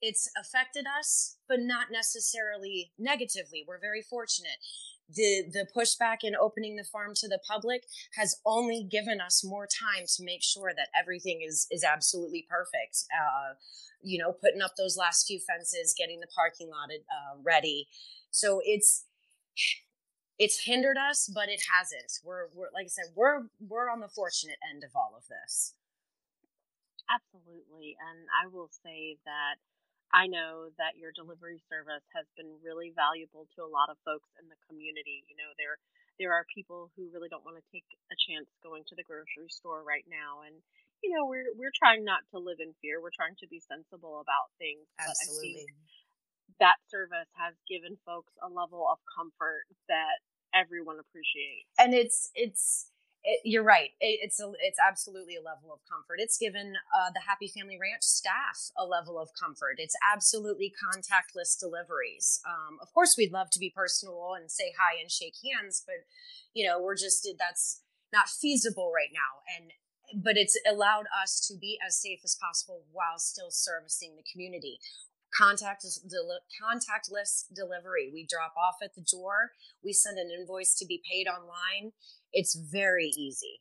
it's 0.00 0.32
affected 0.40 0.86
us 0.88 1.36
but 1.46 1.60
not 1.60 1.92
necessarily 1.92 2.90
negatively 2.98 3.62
we're 3.68 3.78
very 3.78 4.02
fortunate 4.02 4.56
the 5.14 5.44
the 5.52 5.66
pushback 5.74 6.18
in 6.22 6.34
opening 6.36 6.76
the 6.76 6.84
farm 6.84 7.12
to 7.16 7.28
the 7.28 7.38
public 7.46 7.84
has 8.16 8.36
only 8.44 8.82
given 8.82 9.20
us 9.20 9.44
more 9.44 9.66
time 9.66 10.04
to 10.16 10.24
make 10.24 10.42
sure 10.42 10.72
that 10.76 10.88
everything 10.98 11.42
is 11.46 11.66
is 11.70 11.84
absolutely 11.84 12.46
perfect. 12.48 13.04
Uh, 13.12 13.54
you 14.02 14.18
know, 14.18 14.32
putting 14.32 14.62
up 14.62 14.72
those 14.76 14.96
last 14.96 15.26
few 15.26 15.38
fences, 15.38 15.94
getting 15.96 16.20
the 16.20 16.26
parking 16.34 16.68
lot 16.68 16.90
uh, 16.90 17.38
ready. 17.42 17.88
So 18.30 18.60
it's 18.64 19.04
it's 20.38 20.64
hindered 20.64 20.96
us, 20.96 21.30
but 21.32 21.48
it 21.48 21.62
hasn't. 21.72 22.12
We're 22.24 22.48
we're 22.54 22.70
like 22.74 22.86
I 22.86 22.88
said, 22.88 23.12
we're 23.14 23.44
we're 23.60 23.90
on 23.90 24.00
the 24.00 24.08
fortunate 24.08 24.58
end 24.72 24.84
of 24.84 24.90
all 24.96 25.14
of 25.16 25.24
this. 25.28 25.74
Absolutely, 27.10 27.96
and 28.00 28.26
I 28.32 28.48
will 28.48 28.70
say 28.82 29.18
that 29.24 29.56
I 30.12 30.28
know 30.28 30.68
that 30.76 31.00
your 31.00 31.10
delivery 31.12 31.60
service 31.72 32.04
has 32.12 32.28
been 32.36 32.52
really 32.60 32.92
valuable 32.92 33.48
to 33.56 33.64
a 33.64 33.70
lot 33.70 33.88
of 33.88 33.96
folks 34.04 34.28
in 34.36 34.48
the 34.48 34.60
community. 34.68 35.24
You 35.28 35.36
know, 35.40 35.50
there 35.56 35.80
there 36.20 36.36
are 36.36 36.44
people 36.52 36.92
who 36.94 37.08
really 37.08 37.32
don't 37.32 37.44
want 37.44 37.56
to 37.56 37.66
take 37.72 37.88
a 38.12 38.16
chance 38.28 38.46
going 38.60 38.84
to 38.92 38.94
the 38.94 39.02
grocery 39.02 39.48
store 39.48 39.80
right 39.80 40.04
now 40.06 40.44
and 40.44 40.60
you 41.02 41.10
know, 41.10 41.26
we're 41.26 41.50
we're 41.58 41.74
trying 41.74 42.04
not 42.06 42.22
to 42.30 42.38
live 42.38 42.62
in 42.62 42.72
fear. 42.80 43.02
We're 43.02 43.14
trying 43.14 43.34
to 43.42 43.48
be 43.50 43.58
sensible 43.58 44.22
about 44.22 44.54
things. 44.58 44.86
Absolutely. 45.02 45.66
that 46.60 46.78
service 46.86 47.26
has 47.34 47.58
given 47.66 47.98
folks 48.06 48.32
a 48.38 48.46
level 48.46 48.86
of 48.86 49.02
comfort 49.10 49.66
that 49.90 50.22
everyone 50.54 51.02
appreciates. 51.02 51.74
And 51.78 51.92
it's 51.92 52.30
it's 52.34 52.91
it, 53.24 53.40
you're 53.44 53.62
right. 53.62 53.90
It, 54.00 54.20
it's 54.22 54.40
a, 54.40 54.52
it's 54.60 54.78
absolutely 54.78 55.36
a 55.36 55.42
level 55.42 55.72
of 55.72 55.80
comfort. 55.88 56.18
It's 56.18 56.38
given 56.38 56.74
uh, 56.94 57.10
the 57.14 57.20
Happy 57.26 57.48
Family 57.48 57.78
Ranch 57.80 58.02
staff 58.02 58.70
a 58.76 58.84
level 58.84 59.18
of 59.18 59.30
comfort. 59.38 59.76
It's 59.78 59.94
absolutely 60.02 60.72
contactless 60.74 61.58
deliveries. 61.58 62.40
Um, 62.46 62.78
of 62.82 62.92
course, 62.92 63.14
we'd 63.16 63.32
love 63.32 63.50
to 63.50 63.58
be 63.58 63.70
personal 63.74 64.34
and 64.34 64.50
say 64.50 64.72
hi 64.78 65.00
and 65.00 65.10
shake 65.10 65.36
hands, 65.44 65.82
but 65.86 66.06
you 66.54 66.66
know, 66.66 66.80
we're 66.80 66.96
just 66.96 67.26
that's 67.38 67.82
not 68.12 68.28
feasible 68.28 68.92
right 68.94 69.12
now. 69.12 69.46
And 69.56 69.72
but 70.22 70.36
it's 70.36 70.58
allowed 70.68 71.06
us 71.22 71.40
to 71.48 71.56
be 71.56 71.78
as 71.86 71.96
safe 72.00 72.20
as 72.24 72.36
possible 72.36 72.82
while 72.92 73.18
still 73.18 73.50
servicing 73.50 74.16
the 74.16 74.24
community. 74.30 74.78
Contactless, 75.32 75.98
del- 76.06 76.44
contactless 76.60 77.46
delivery. 77.54 78.10
We 78.12 78.26
drop 78.28 78.52
off 78.54 78.76
at 78.82 78.94
the 78.94 79.00
door. 79.00 79.52
We 79.82 79.94
send 79.94 80.18
an 80.18 80.30
invoice 80.30 80.74
to 80.74 80.84
be 80.84 81.00
paid 81.10 81.26
online 81.26 81.92
it's 82.32 82.56
very 82.56 83.12
easy. 83.12 83.60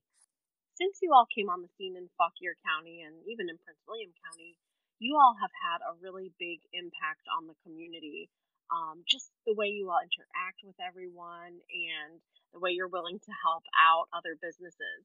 Since 0.79 1.03
you 1.03 1.13
all 1.13 1.27
came 1.27 1.51
on 1.51 1.61
the 1.61 1.71
scene 1.77 1.99
in 1.99 2.09
Fauquier 2.17 2.57
County 2.65 3.03
and 3.05 3.21
even 3.27 3.51
in 3.51 3.59
Prince 3.61 3.83
William 3.85 4.15
County, 4.25 4.57
you 4.97 5.19
all 5.19 5.35
have 5.37 5.53
had 5.53 5.83
a 5.85 5.97
really 6.01 6.31
big 6.39 6.63
impact 6.73 7.27
on 7.29 7.45
the 7.45 7.57
community. 7.61 8.31
Um, 8.71 9.03
just 9.03 9.29
the 9.43 9.53
way 9.53 9.67
you 9.67 9.91
all 9.91 9.99
interact 9.99 10.63
with 10.63 10.79
everyone 10.79 11.59
and 11.59 12.23
the 12.55 12.63
way 12.63 12.71
you're 12.71 12.91
willing 12.91 13.19
to 13.19 13.33
help 13.43 13.67
out 13.75 14.07
other 14.15 14.39
businesses. 14.39 15.03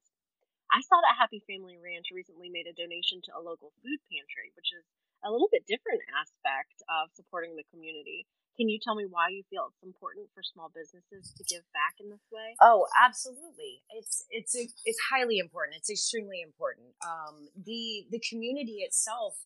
I 0.71 0.79
saw 0.83 0.99
that 1.03 1.19
Happy 1.19 1.43
Family 1.47 1.75
Ranch 1.79 2.11
recently 2.11 2.47
made 2.47 2.67
a 2.67 2.75
donation 2.75 3.19
to 3.27 3.35
a 3.35 3.43
local 3.43 3.75
food 3.83 3.99
pantry, 4.07 4.51
which 4.55 4.71
is 4.75 4.83
a 5.23 5.31
little 5.31 5.51
bit 5.51 5.67
different 5.67 6.03
aspect 6.15 6.79
of 6.87 7.11
supporting 7.15 7.55
the 7.55 7.67
community. 7.71 8.27
Can 8.57 8.69
you 8.69 8.79
tell 8.81 8.95
me 8.95 9.05
why 9.05 9.29
you 9.29 9.43
feel 9.49 9.69
it's 9.69 9.83
important 9.85 10.29
for 10.33 10.41
small 10.41 10.71
businesses 10.73 11.31
to 11.37 11.43
give 11.43 11.61
back 11.73 12.01
in 12.01 12.09
this 12.09 12.25
way? 12.31 12.57
Oh, 12.59 12.87
absolutely. 12.97 13.83
It's 13.95 14.25
it's 14.31 14.55
it's 14.55 14.99
highly 15.11 15.37
important. 15.37 15.77
It's 15.77 15.91
extremely 15.91 16.41
important. 16.41 16.87
Um, 17.05 17.49
the 17.55 18.07
the 18.09 18.19
community 18.19 18.81
itself 18.81 19.45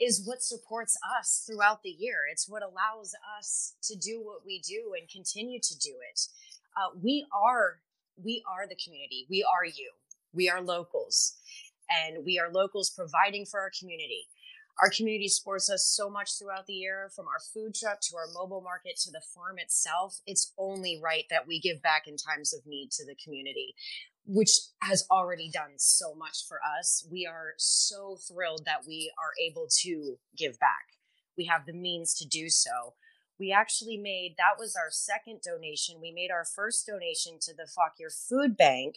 is 0.00 0.26
what 0.26 0.42
supports 0.42 0.96
us 1.20 1.44
throughout 1.46 1.82
the 1.82 1.90
year. 1.90 2.20
It's 2.30 2.48
what 2.48 2.62
allows 2.62 3.14
us 3.38 3.74
to 3.84 3.96
do 3.96 4.20
what 4.24 4.44
we 4.44 4.60
do 4.60 4.92
and 4.98 5.08
continue 5.08 5.60
to 5.62 5.78
do 5.78 5.94
it. 6.10 6.20
Uh, 6.76 6.96
we 7.00 7.26
are 7.32 7.80
we 8.16 8.42
are 8.48 8.66
the 8.66 8.76
community. 8.82 9.26
We 9.28 9.44
are 9.44 9.66
you. 9.66 9.92
We 10.32 10.48
are 10.48 10.62
locals, 10.62 11.36
and 11.90 12.24
we 12.24 12.38
are 12.38 12.50
locals 12.50 12.90
providing 12.90 13.44
for 13.46 13.60
our 13.60 13.70
community. 13.78 14.26
Our 14.80 14.90
community 14.90 15.28
supports 15.28 15.70
us 15.70 15.86
so 15.86 16.10
much 16.10 16.36
throughout 16.36 16.66
the 16.66 16.72
year, 16.72 17.10
from 17.14 17.26
our 17.26 17.38
food 17.52 17.74
truck 17.74 18.00
to 18.02 18.16
our 18.16 18.26
mobile 18.34 18.60
market 18.60 18.96
to 19.04 19.10
the 19.10 19.22
farm 19.34 19.58
itself. 19.58 20.20
It's 20.26 20.52
only 20.58 21.00
right 21.02 21.24
that 21.30 21.46
we 21.46 21.60
give 21.60 21.80
back 21.80 22.08
in 22.08 22.16
times 22.16 22.52
of 22.52 22.66
need 22.66 22.90
to 22.92 23.06
the 23.06 23.14
community, 23.22 23.74
which 24.26 24.50
has 24.82 25.06
already 25.10 25.48
done 25.48 25.74
so 25.76 26.14
much 26.14 26.46
for 26.48 26.58
us. 26.78 27.06
We 27.10 27.24
are 27.24 27.54
so 27.56 28.16
thrilled 28.16 28.64
that 28.64 28.84
we 28.86 29.12
are 29.16 29.32
able 29.40 29.68
to 29.82 30.16
give 30.36 30.58
back. 30.58 30.86
We 31.36 31.44
have 31.44 31.66
the 31.66 31.72
means 31.72 32.14
to 32.14 32.26
do 32.26 32.48
so. 32.48 32.94
We 33.38 33.52
actually 33.52 33.96
made 33.96 34.34
that 34.38 34.58
was 34.58 34.76
our 34.76 34.90
second 34.90 35.40
donation. 35.44 36.00
We 36.00 36.12
made 36.12 36.30
our 36.30 36.44
first 36.44 36.86
donation 36.86 37.38
to 37.42 37.54
the 37.54 37.66
Fauquier 37.66 38.10
Food 38.10 38.56
Bank. 38.56 38.96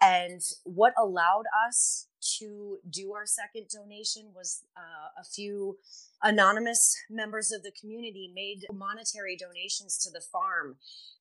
And 0.00 0.40
what 0.64 0.94
allowed 0.98 1.44
us 1.68 2.06
to 2.38 2.78
do 2.88 3.12
our 3.12 3.26
second 3.26 3.66
donation 3.72 4.32
was 4.34 4.62
uh, 4.76 5.20
a 5.20 5.24
few 5.24 5.78
anonymous 6.22 6.96
members 7.08 7.52
of 7.52 7.62
the 7.62 7.72
community 7.78 8.30
made 8.34 8.66
monetary 8.72 9.36
donations 9.36 9.98
to 9.98 10.10
the 10.10 10.20
farm 10.20 10.76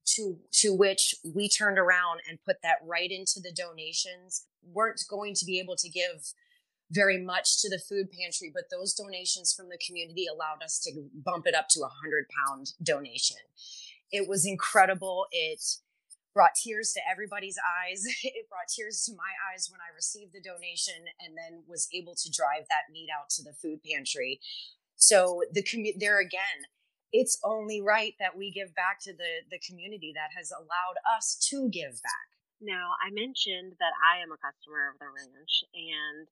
to 0.06 0.38
to 0.52 0.74
which 0.74 1.16
we 1.24 1.48
turned 1.48 1.78
around 1.78 2.22
and 2.28 2.44
put 2.46 2.62
that 2.64 2.78
right 2.86 3.12
into 3.12 3.40
the 3.42 3.52
donations. 3.52 4.46
Weren't 4.64 5.02
going 5.10 5.36
to 5.36 5.46
be 5.46 5.60
able 5.60 5.76
to 5.78 5.90
give 5.90 6.34
very 6.92 7.20
much 7.22 7.62
to 7.62 7.70
the 7.70 7.78
food 7.78 8.08
pantry 8.12 8.52
but 8.52 8.64
those 8.72 8.96
donations 8.96 9.54
from 9.54 9.70
the 9.70 9.78
community 9.86 10.26
allowed 10.26 10.64
us 10.64 10.80
to 10.80 10.92
bump 11.14 11.46
it 11.46 11.54
up 11.54 11.68
to 11.70 11.82
a 11.82 11.84
100 11.84 12.26
pound 12.30 12.74
donation. 12.82 13.38
It 14.12 14.28
was 14.28 14.46
incredible. 14.46 15.28
It 15.32 15.64
brought 16.34 16.56
tears 16.56 16.94
to 16.94 17.02
everybody's 17.10 17.58
eyes. 17.58 18.06
It 18.24 18.48
brought 18.50 18.70
tears 18.70 19.04
to 19.06 19.14
my 19.14 19.34
eyes 19.52 19.70
when 19.72 19.82
I 19.82 19.94
received 19.96 20.34
the 20.34 20.42
donation 20.42 21.10
and 21.20 21.36
then 21.36 21.64
was 21.68 21.88
able 21.94 22.16
to 22.16 22.30
drive 22.30 22.68
that 22.70 22.92
meat 22.92 23.10
out 23.10 23.30
to 23.38 23.44
the 23.44 23.54
food 23.54 23.82
pantry. 23.84 24.40
So 24.96 25.44
the 25.52 25.64
commu- 25.64 25.98
there 25.98 26.20
again, 26.20 26.68
it's 27.12 27.40
only 27.44 27.82
right 27.82 28.14
that 28.20 28.38
we 28.38 28.52
give 28.52 28.76
back 28.76 29.00
to 29.02 29.14
the 29.14 29.48
the 29.50 29.60
community 29.60 30.12
that 30.14 30.30
has 30.38 30.52
allowed 30.52 31.00
us 31.18 31.36
to 31.50 31.70
give 31.70 32.02
back. 32.04 32.30
Now, 32.62 33.00
I 33.00 33.10
mentioned 33.10 33.80
that 33.80 33.96
I 34.04 34.22
am 34.22 34.36
a 34.36 34.38
customer 34.38 34.92
of 34.92 35.00
the 35.00 35.08
ranch 35.08 35.64
and 35.74 36.28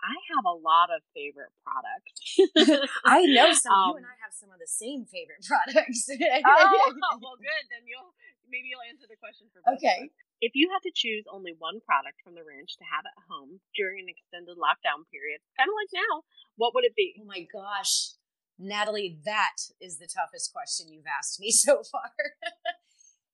I 0.00 0.16
have 0.36 0.44
a 0.48 0.56
lot 0.56 0.88
of 0.88 1.04
favorite 1.12 1.52
products. 1.64 2.88
I 3.04 3.24
know 3.28 3.52
some. 3.52 3.72
Um, 3.80 3.90
you 3.92 4.04
and 4.04 4.08
I 4.08 4.16
have 4.24 4.32
some 4.32 4.50
of 4.52 4.58
the 4.60 4.68
same 4.68 5.04
favorite 5.04 5.44
products. 5.44 6.08
oh, 6.08 6.92
well, 7.20 7.36
good. 7.36 7.64
Then 7.68 7.84
you'll 7.84 8.12
maybe 8.50 8.68
you'll 8.68 8.84
answer 8.84 9.06
the 9.06 9.16
question 9.16 9.48
for 9.54 9.62
both. 9.62 9.78
Okay. 9.78 10.10
If 10.42 10.52
you 10.56 10.68
had 10.72 10.82
to 10.84 10.92
choose 10.92 11.24
only 11.30 11.54
one 11.56 11.80
product 11.84 12.20
from 12.24 12.34
the 12.34 12.44
ranch 12.44 12.76
to 12.80 12.84
have 12.84 13.04
at 13.04 13.16
home 13.28 13.60
during 13.76 14.00
an 14.00 14.08
extended 14.08 14.56
lockdown 14.56 15.06
period, 15.08 15.40
kind 15.56 15.68
of 15.68 15.76
like 15.76 15.92
now, 15.94 16.24
what 16.56 16.72
would 16.74 16.84
it 16.84 16.96
be? 16.96 17.14
Oh 17.20 17.28
my 17.28 17.44
gosh, 17.44 18.16
Natalie, 18.60 19.20
that 19.24 19.72
is 19.80 19.96
the 19.96 20.08
toughest 20.08 20.52
question 20.52 20.92
you've 20.92 21.08
asked 21.08 21.40
me 21.40 21.50
so 21.54 21.82
far. 21.84 22.12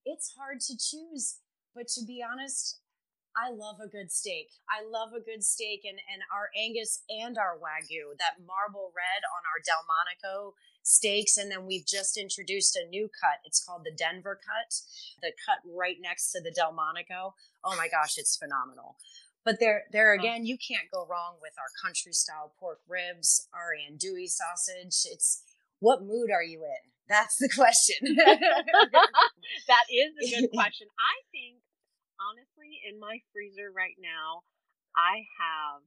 it's 0.04 0.34
hard 0.38 0.60
to 0.66 0.74
choose, 0.78 1.42
but 1.74 1.88
to 1.94 2.04
be 2.04 2.22
honest, 2.22 2.80
I 3.36 3.52
love 3.52 3.84
a 3.84 3.88
good 3.88 4.10
steak. 4.10 4.48
I 4.64 4.80
love 4.80 5.12
a 5.12 5.20
good 5.20 5.44
steak 5.44 5.84
and, 5.84 6.00
and 6.08 6.24
our 6.32 6.48
Angus 6.56 7.04
and 7.10 7.36
our 7.36 7.60
Wagyu, 7.60 8.16
that 8.16 8.40
marble 8.40 8.96
red 8.96 9.22
on 9.28 9.44
our 9.44 9.60
Delmonico 9.60 10.56
steaks. 10.86 11.36
And 11.36 11.50
then 11.50 11.66
we've 11.66 11.84
just 11.84 12.16
introduced 12.16 12.76
a 12.76 12.88
new 12.88 13.08
cut. 13.08 13.40
It's 13.44 13.62
called 13.62 13.82
the 13.84 13.90
Denver 13.92 14.38
cut, 14.38 14.74
the 15.20 15.32
cut 15.44 15.58
right 15.66 15.96
next 16.00 16.30
to 16.32 16.40
the 16.40 16.50
Delmonico. 16.50 17.34
Oh 17.64 17.76
my 17.76 17.88
gosh, 17.88 18.16
it's 18.16 18.36
phenomenal. 18.36 18.96
But 19.44 19.60
there, 19.60 19.84
there 19.92 20.12
again, 20.12 20.44
you 20.44 20.56
can't 20.58 20.90
go 20.92 21.06
wrong 21.06 21.34
with 21.40 21.52
our 21.58 21.70
country 21.84 22.12
style 22.12 22.52
pork 22.58 22.80
ribs, 22.88 23.48
our 23.54 23.70
andouille 23.78 24.28
sausage. 24.28 25.06
It's 25.10 25.42
what 25.78 26.02
mood 26.02 26.30
are 26.34 26.42
you 26.42 26.64
in? 26.64 26.90
That's 27.08 27.36
the 27.36 27.48
question. 27.48 28.16
that 28.16 29.86
is 29.86 30.10
a 30.18 30.40
good 30.40 30.50
question. 30.54 30.88
I 30.98 31.22
think 31.30 31.62
honestly, 32.18 32.82
in 32.82 32.98
my 32.98 33.22
freezer 33.32 33.70
right 33.70 33.94
now, 34.02 34.42
I 34.96 35.22
have 35.38 35.82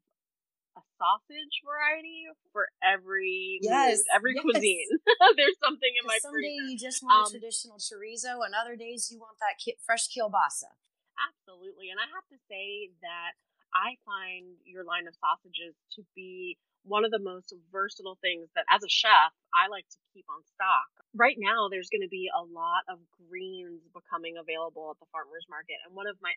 a 0.79 0.83
sausage 0.95 1.55
variety 1.67 2.31
for 2.55 2.71
every 2.79 3.59
yes, 3.59 3.99
mood, 3.99 4.15
every 4.15 4.33
yes. 4.35 4.43
cuisine. 4.43 4.91
There's 5.37 5.59
something 5.59 5.93
in 5.99 6.07
my 6.07 6.19
someday 6.23 6.55
freezer. 6.55 6.71
you 6.71 6.75
just 6.79 7.03
want 7.03 7.19
um, 7.19 7.27
a 7.27 7.31
traditional 7.35 7.77
chorizo, 7.77 8.39
and 8.47 8.55
other 8.55 8.79
days 8.79 9.11
you 9.11 9.19
want 9.19 9.35
that 9.43 9.59
ki- 9.59 9.79
fresh 9.83 10.07
kielbasa. 10.07 10.71
Absolutely, 11.19 11.91
and 11.91 11.99
I 11.99 12.07
have 12.15 12.27
to 12.31 12.39
say 12.47 12.95
that 13.03 13.35
I 13.75 13.99
find 14.07 14.55
your 14.63 14.87
line 14.87 15.05
of 15.05 15.13
sausages 15.19 15.75
to 15.99 16.01
be 16.15 16.55
one 16.87 17.03
of 17.03 17.11
the 17.11 17.19
most 17.19 17.51
versatile 17.71 18.17
things 18.23 18.47
that 18.55 18.63
as 18.71 18.81
a 18.81 18.89
chef 18.89 19.35
I 19.51 19.67
like 19.67 19.83
to 19.91 19.99
keep 20.15 20.25
on 20.31 20.41
stock. 20.55 20.89
Right 21.11 21.35
now 21.35 21.67
there's 21.67 21.91
going 21.91 22.07
to 22.07 22.11
be 22.11 22.31
a 22.31 22.39
lot 22.39 22.87
of 22.87 23.03
greens 23.27 23.83
becoming 23.91 24.39
available 24.39 24.87
at 24.93 24.97
the 25.03 25.09
farmers 25.11 25.43
market 25.51 25.81
and 25.83 25.91
one 25.91 26.07
of 26.07 26.15
my 26.23 26.31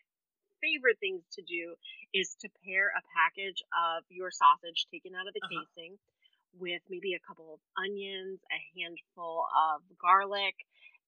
favorite 0.63 0.95
things 1.03 1.27
to 1.35 1.43
do 1.43 1.75
is 2.15 2.39
to 2.39 2.47
pair 2.63 2.95
a 2.95 3.03
package 3.11 3.59
of 3.75 4.07
your 4.07 4.31
sausage 4.31 4.87
taken 4.87 5.11
out 5.11 5.27
of 5.27 5.35
the 5.35 5.43
uh-huh. 5.43 5.67
casing 5.67 5.99
with 6.55 6.79
maybe 6.87 7.11
a 7.11 7.21
couple 7.27 7.51
of 7.51 7.59
onions, 7.75 8.39
a 8.47 8.59
handful 8.79 9.43
of 9.51 9.83
garlic, 9.99 10.55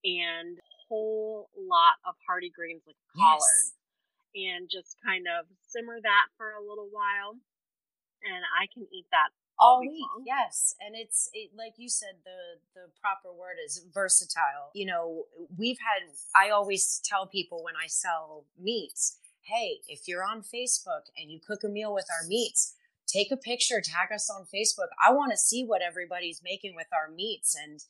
and 0.04 0.60
a 0.60 0.76
whole 0.88 1.48
lot 1.56 1.96
of 2.04 2.12
hearty 2.28 2.52
greens 2.52 2.82
like 2.84 3.00
collards. 3.16 3.40
Yes. 3.40 3.72
And 4.36 4.68
just 4.68 5.00
kind 5.00 5.24
of 5.24 5.48
simmer 5.64 5.96
that 5.96 6.28
for 6.36 6.52
a 6.52 6.60
little 6.60 6.92
while 6.92 7.40
and 8.26 8.42
I 8.60 8.66
can 8.72 8.86
eat 8.92 9.06
that 9.10 9.30
all, 9.58 9.76
all 9.76 9.80
week. 9.80 10.04
Yes, 10.26 10.74
and 10.80 10.94
it's 10.94 11.30
it, 11.32 11.50
like 11.56 11.74
you 11.76 11.88
said. 11.88 12.20
The 12.24 12.60
the 12.74 12.86
proper 13.00 13.32
word 13.32 13.56
is 13.64 13.84
versatile. 13.92 14.70
You 14.74 14.86
know, 14.86 15.24
we've 15.56 15.78
had. 15.78 16.10
I 16.34 16.50
always 16.50 17.00
tell 17.04 17.26
people 17.26 17.62
when 17.64 17.74
I 17.76 17.86
sell 17.86 18.44
meats, 18.60 19.18
hey, 19.46 19.80
if 19.88 20.06
you're 20.06 20.24
on 20.24 20.42
Facebook 20.42 21.06
and 21.16 21.30
you 21.30 21.40
cook 21.46 21.62
a 21.64 21.68
meal 21.68 21.94
with 21.94 22.06
our 22.10 22.26
meats, 22.26 22.74
take 23.06 23.30
a 23.30 23.36
picture, 23.36 23.80
tag 23.80 24.12
us 24.12 24.28
on 24.30 24.46
Facebook. 24.52 24.88
I 25.04 25.12
want 25.12 25.32
to 25.32 25.38
see 25.38 25.64
what 25.64 25.82
everybody's 25.82 26.42
making 26.44 26.74
with 26.74 26.88
our 26.92 27.12
meats 27.12 27.56
and 27.56 27.80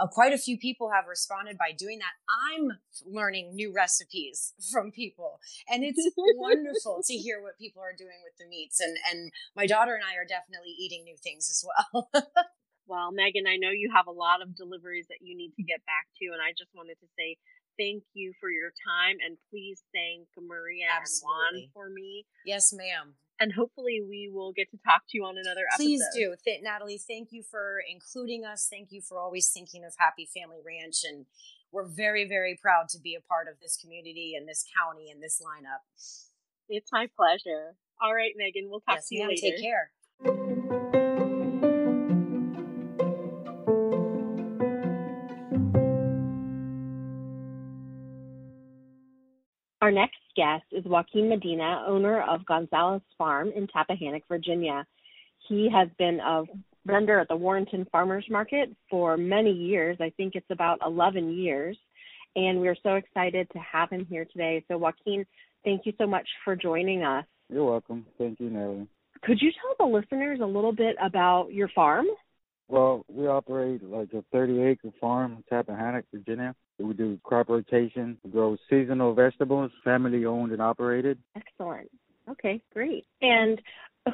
uh, 0.00 0.06
quite 0.06 0.32
a 0.32 0.38
few 0.38 0.56
people 0.56 0.90
have 0.90 1.06
responded 1.06 1.58
by 1.58 1.72
doing 1.76 1.98
that. 1.98 2.16
I'm 2.30 2.78
learning 3.04 3.54
new 3.54 3.72
recipes 3.72 4.54
from 4.72 4.90
people, 4.90 5.40
and 5.68 5.84
it's 5.84 6.00
wonderful 6.36 7.02
to 7.06 7.14
hear 7.18 7.42
what 7.42 7.58
people 7.58 7.82
are 7.82 7.94
doing 7.96 8.16
with 8.24 8.36
the 8.38 8.48
meats. 8.48 8.80
And 8.80 8.96
and 9.10 9.30
my 9.54 9.66
daughter 9.66 9.94
and 9.94 10.04
I 10.04 10.16
are 10.16 10.26
definitely 10.26 10.74
eating 10.78 11.04
new 11.04 11.16
things 11.16 11.50
as 11.50 11.64
well. 11.64 12.08
well, 12.86 13.12
Megan, 13.12 13.46
I 13.46 13.56
know 13.56 13.70
you 13.70 13.92
have 13.94 14.06
a 14.06 14.16
lot 14.16 14.40
of 14.40 14.56
deliveries 14.56 15.08
that 15.08 15.20
you 15.20 15.36
need 15.36 15.52
to 15.56 15.62
get 15.62 15.84
back 15.84 16.08
to, 16.20 16.32
and 16.32 16.40
I 16.40 16.52
just 16.56 16.70
wanted 16.74 16.96
to 17.00 17.06
say 17.18 17.36
thank 17.78 18.04
you 18.14 18.32
for 18.40 18.50
your 18.50 18.72
time, 18.86 19.16
and 19.24 19.36
please 19.50 19.82
thank 19.92 20.28
Maria 20.36 20.86
Absolutely. 20.90 21.36
and 21.48 21.56
Juan 21.62 21.70
for 21.72 21.90
me. 21.90 22.26
Yes, 22.44 22.72
ma'am 22.72 23.14
and 23.42 23.52
hopefully 23.52 24.00
we 24.08 24.30
will 24.32 24.52
get 24.52 24.70
to 24.70 24.78
talk 24.86 25.02
to 25.08 25.18
you 25.18 25.24
on 25.24 25.36
another 25.36 25.62
episode. 25.72 25.84
Please 25.84 26.04
do. 26.14 26.34
Th- 26.44 26.62
Natalie, 26.62 26.98
thank 26.98 27.32
you 27.32 27.42
for 27.42 27.82
including 27.90 28.44
us. 28.44 28.68
Thank 28.70 28.92
you 28.92 29.02
for 29.02 29.18
always 29.18 29.50
thinking 29.50 29.84
of 29.84 29.94
Happy 29.98 30.28
Family 30.32 30.58
Ranch. 30.64 30.98
And 31.04 31.26
we're 31.72 31.88
very, 31.88 32.28
very 32.28 32.56
proud 32.60 32.88
to 32.90 33.00
be 33.00 33.16
a 33.16 33.20
part 33.20 33.48
of 33.48 33.54
this 33.60 33.76
community 33.76 34.34
and 34.38 34.48
this 34.48 34.64
county 34.78 35.10
and 35.10 35.20
this 35.20 35.42
lineup. 35.42 35.82
It's 36.68 36.92
my 36.92 37.08
pleasure. 37.16 37.74
All 38.00 38.14
right, 38.14 38.32
Megan, 38.36 38.70
we'll 38.70 38.80
talk 38.80 38.96
yes, 38.96 39.08
to 39.08 39.16
you 39.16 39.28
later. 39.28 39.40
Take 39.40 39.60
care. 39.60 41.01
Our 49.82 49.90
next 49.90 50.20
guest 50.36 50.62
is 50.70 50.84
Joaquin 50.84 51.28
Medina, 51.28 51.84
owner 51.88 52.22
of 52.22 52.46
Gonzalez 52.46 53.02
Farm 53.18 53.50
in 53.56 53.66
Tappahannock, 53.66 54.22
Virginia. 54.28 54.86
He 55.48 55.68
has 55.74 55.88
been 55.98 56.20
a 56.20 56.44
vendor 56.86 57.18
at 57.18 57.26
the 57.26 57.34
Warrenton 57.34 57.88
Farmers 57.90 58.24
Market 58.30 58.70
for 58.88 59.16
many 59.16 59.50
years. 59.50 59.96
I 60.00 60.12
think 60.16 60.36
it's 60.36 60.46
about 60.50 60.78
11 60.86 61.36
years. 61.36 61.76
And 62.36 62.60
we're 62.60 62.76
so 62.84 62.90
excited 62.90 63.48
to 63.52 63.58
have 63.58 63.90
him 63.90 64.06
here 64.08 64.24
today. 64.24 64.64
So, 64.68 64.78
Joaquin, 64.78 65.26
thank 65.64 65.84
you 65.84 65.92
so 65.98 66.06
much 66.06 66.28
for 66.44 66.54
joining 66.54 67.02
us. 67.02 67.24
You're 67.48 67.64
welcome. 67.64 68.06
Thank 68.18 68.38
you, 68.38 68.50
Nellie. 68.50 68.86
Could 69.24 69.38
you 69.40 69.50
tell 69.50 69.88
the 69.88 69.92
listeners 69.92 70.38
a 70.40 70.46
little 70.46 70.72
bit 70.72 70.94
about 71.02 71.52
your 71.52 71.68
farm? 71.74 72.06
Well, 72.68 73.04
we 73.08 73.26
operate 73.26 73.82
like 73.82 74.12
a 74.12 74.22
30 74.30 74.62
acre 74.62 74.90
farm 75.00 75.38
in 75.38 75.44
Tappahannock, 75.50 76.04
Virginia. 76.14 76.54
We 76.78 76.94
do 76.94 77.18
crop 77.22 77.48
rotation, 77.48 78.18
we 78.24 78.30
grow 78.30 78.56
seasonal 78.68 79.14
vegetables, 79.14 79.70
family 79.84 80.24
owned 80.24 80.52
and 80.52 80.62
operated. 80.62 81.18
Excellent. 81.36 81.90
Okay, 82.28 82.60
great. 82.72 83.04
And 83.20 83.60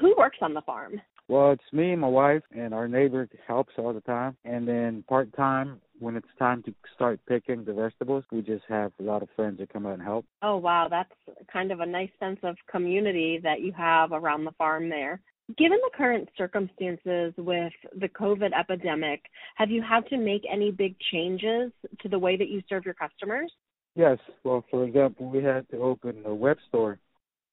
who 0.01 0.15
works 0.17 0.39
on 0.43 0.55
the 0.55 0.63
farm? 0.63 1.01
Well, 1.29 1.53
it's 1.53 1.73
me 1.73 1.93
and 1.93 2.01
my 2.01 2.09
wife, 2.09 2.43
and 2.53 2.73
our 2.73 2.89
neighbor 2.89 3.29
helps 3.47 3.75
all 3.77 3.93
the 3.93 4.01
time. 4.01 4.37
And 4.47 4.67
then 4.67 5.05
part 5.09 5.35
time, 5.37 5.79
when 5.99 6.17
it's 6.17 6.29
time 6.39 6.63
to 6.63 6.75
start 6.95 7.21
picking 7.29 7.65
the 7.65 7.75
vegetables, 7.75 8.25
we 8.33 8.41
just 8.41 8.65
have 8.69 8.93
a 8.99 9.03
lot 9.03 9.23
of 9.23 9.29
friends 9.37 9.59
that 9.59 9.71
come 9.71 9.85
out 9.85 9.95
and 9.95 10.03
help. 10.03 10.25
Oh, 10.41 10.57
wow. 10.57 10.89
That's 10.89 11.13
kind 11.53 11.71
of 11.71 11.81
a 11.81 11.87
nice 11.87 12.11
sense 12.19 12.39
of 12.43 12.57
community 12.71 13.41
that 13.43 13.61
you 13.61 13.73
have 13.73 14.13
around 14.13 14.45
the 14.45 14.53
farm 14.53 14.89
there. 14.89 15.21
Given 15.57 15.79
the 15.83 15.91
current 15.97 16.29
circumstances 16.37 17.33
with 17.39 17.73
the 17.99 18.09
COVID 18.09 18.51
epidemic, 18.59 19.23
have 19.57 19.71
you 19.71 19.83
had 19.83 20.07
to 20.09 20.19
make 20.19 20.43
any 20.51 20.71
big 20.71 20.95
changes 21.11 21.73
to 22.01 22.09
the 22.09 22.19
way 22.19 22.37
that 22.37 22.49
you 22.49 22.63
serve 22.69 22.85
your 22.85 22.95
customers? 22.95 23.51
Yes. 23.95 24.19
Well, 24.45 24.65
for 24.71 24.85
example, 24.85 25.31
we 25.31 25.43
had 25.43 25.69
to 25.71 25.79
open 25.79 26.23
a 26.27 26.35
web 26.35 26.59
store 26.69 26.99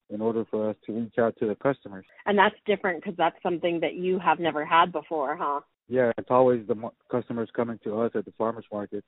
in 0.10 0.22
order 0.22 0.46
for 0.52 0.70
us 0.70 0.76
to 0.86 0.94
reach 0.94 1.18
out 1.18 1.36
to 1.40 1.48
the 1.48 1.56
customers. 1.56 2.06
And 2.26 2.38
that's 2.38 2.56
different 2.66 3.02
because 3.02 3.18
that's 3.18 3.42
something 3.42 3.80
that 3.80 3.96
you 3.96 4.20
have 4.20 4.40
never 4.40 4.66
had 4.66 4.92
before, 4.92 5.36
huh? 5.36 5.62
Yeah, 5.88 6.12
it's 6.18 6.30
always 6.30 6.68
the 6.68 6.76
customers 7.10 7.50
coming 7.56 7.80
to 7.84 8.02
us 8.02 8.12
at 8.14 8.26
the 8.26 8.34
farmers 8.38 8.66
market, 8.72 9.04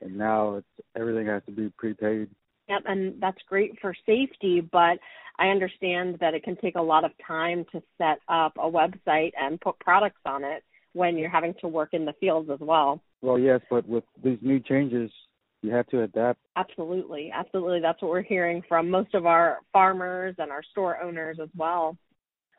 and 0.00 0.16
now 0.16 0.56
it's 0.56 0.86
everything 0.96 1.26
has 1.26 1.42
to 1.46 1.52
be 1.52 1.70
prepaid. 1.76 2.28
Yep, 2.68 2.82
and 2.86 3.20
that's 3.20 3.38
great 3.48 3.78
for 3.80 3.94
safety, 4.06 4.60
but 4.60 4.98
I 5.38 5.48
understand 5.48 6.18
that 6.20 6.34
it 6.34 6.44
can 6.44 6.56
take 6.56 6.76
a 6.76 6.82
lot 6.82 7.04
of 7.04 7.10
time 7.26 7.64
to 7.72 7.82
set 7.98 8.18
up 8.28 8.52
a 8.56 8.70
website 8.70 9.32
and 9.40 9.60
put 9.60 9.78
products 9.80 10.20
on 10.24 10.44
it 10.44 10.62
when 10.92 11.16
you're 11.16 11.30
having 11.30 11.54
to 11.60 11.68
work 11.68 11.90
in 11.92 12.04
the 12.04 12.12
fields 12.20 12.50
as 12.50 12.60
well. 12.60 13.02
Well, 13.22 13.38
yes, 13.38 13.60
but 13.70 13.88
with 13.88 14.04
these 14.22 14.38
new 14.42 14.60
changes, 14.60 15.10
you 15.62 15.72
have 15.72 15.86
to 15.88 16.02
adapt. 16.02 16.40
Absolutely. 16.56 17.30
Absolutely. 17.34 17.80
That's 17.80 18.00
what 18.02 18.10
we're 18.10 18.22
hearing 18.22 18.62
from 18.68 18.90
most 18.90 19.14
of 19.14 19.26
our 19.26 19.60
farmers 19.72 20.34
and 20.38 20.50
our 20.50 20.62
store 20.62 21.00
owners 21.00 21.38
as 21.42 21.48
well. 21.56 21.96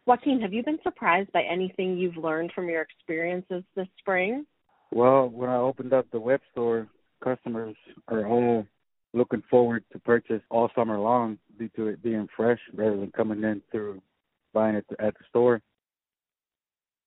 Joaquin, 0.06 0.42
have 0.42 0.52
you 0.52 0.64
been 0.64 0.80
surprised 0.84 1.32
by 1.32 1.44
anything 1.44 1.98
you've 1.98 2.18
learned 2.18 2.52
from 2.54 2.70
your 2.70 2.82
experiences 2.82 3.64
this 3.76 3.88
spring? 4.00 4.46
Well, 4.92 5.30
when 5.30 5.50
I 5.50 5.58
opened 5.58 5.94
up 5.94 6.08
the 6.12 6.20
web 6.20 6.42
store, 6.52 6.88
customers 7.24 7.76
are 8.08 8.28
all 8.28 8.66
looking 9.14 9.44
forward 9.50 9.84
to 9.92 10.00
purchase 10.00 10.42
all 10.50 10.70
summer 10.76 11.00
long 11.00 11.38
due 11.58 11.70
to 11.76 11.88
it 11.88 12.04
being 12.04 12.28
fresh 12.36 12.60
rather 12.74 12.98
than 12.98 13.12
coming 13.12 13.44
in 13.44 13.62
through 13.72 14.02
buying 14.54 14.76
it 14.76 14.86
at 15.00 15.14
the 15.14 15.24
store. 15.30 15.62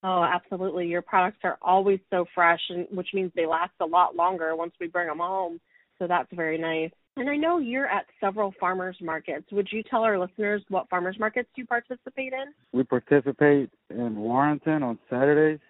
Oh, 0.03 0.23
absolutely. 0.23 0.87
Your 0.87 1.03
products 1.03 1.39
are 1.43 1.59
always 1.62 1.99
so 2.11 2.27
fresh, 2.35 2.61
and 2.69 2.87
which 2.93 3.09
means 3.12 3.33
they 3.35 3.47
last 3.47 3.73
a 3.81 3.87
lot 3.87 4.15
longer 4.15 4.55
once 4.55 4.73
we 4.81 4.87
bring 4.87 5.09
them 5.09 5.19
home. 5.19 5.61
So 5.99 6.07
that's 6.07 6.28
very 6.33 6.59
nice. 6.59 6.93
And 7.16 7.31
I 7.31 7.37
know 7.37 7.59
you're 7.59 7.89
at 7.89 8.05
several 8.20 8.53
farmers 8.61 8.97
markets. 9.01 9.47
Would 9.51 9.69
you 9.73 9.83
tell 9.83 10.03
our 10.03 10.19
listeners 10.19 10.62
what 10.69 10.89
farmers 10.91 11.16
markets 11.19 11.49
you 11.57 11.65
participate 11.65 12.33
in? 12.35 12.53
We 12.73 12.85
participate 12.85 13.70
in 13.91 14.16
Warrenton 14.16 14.83
on 14.83 14.99
Saturdays, 15.09 15.61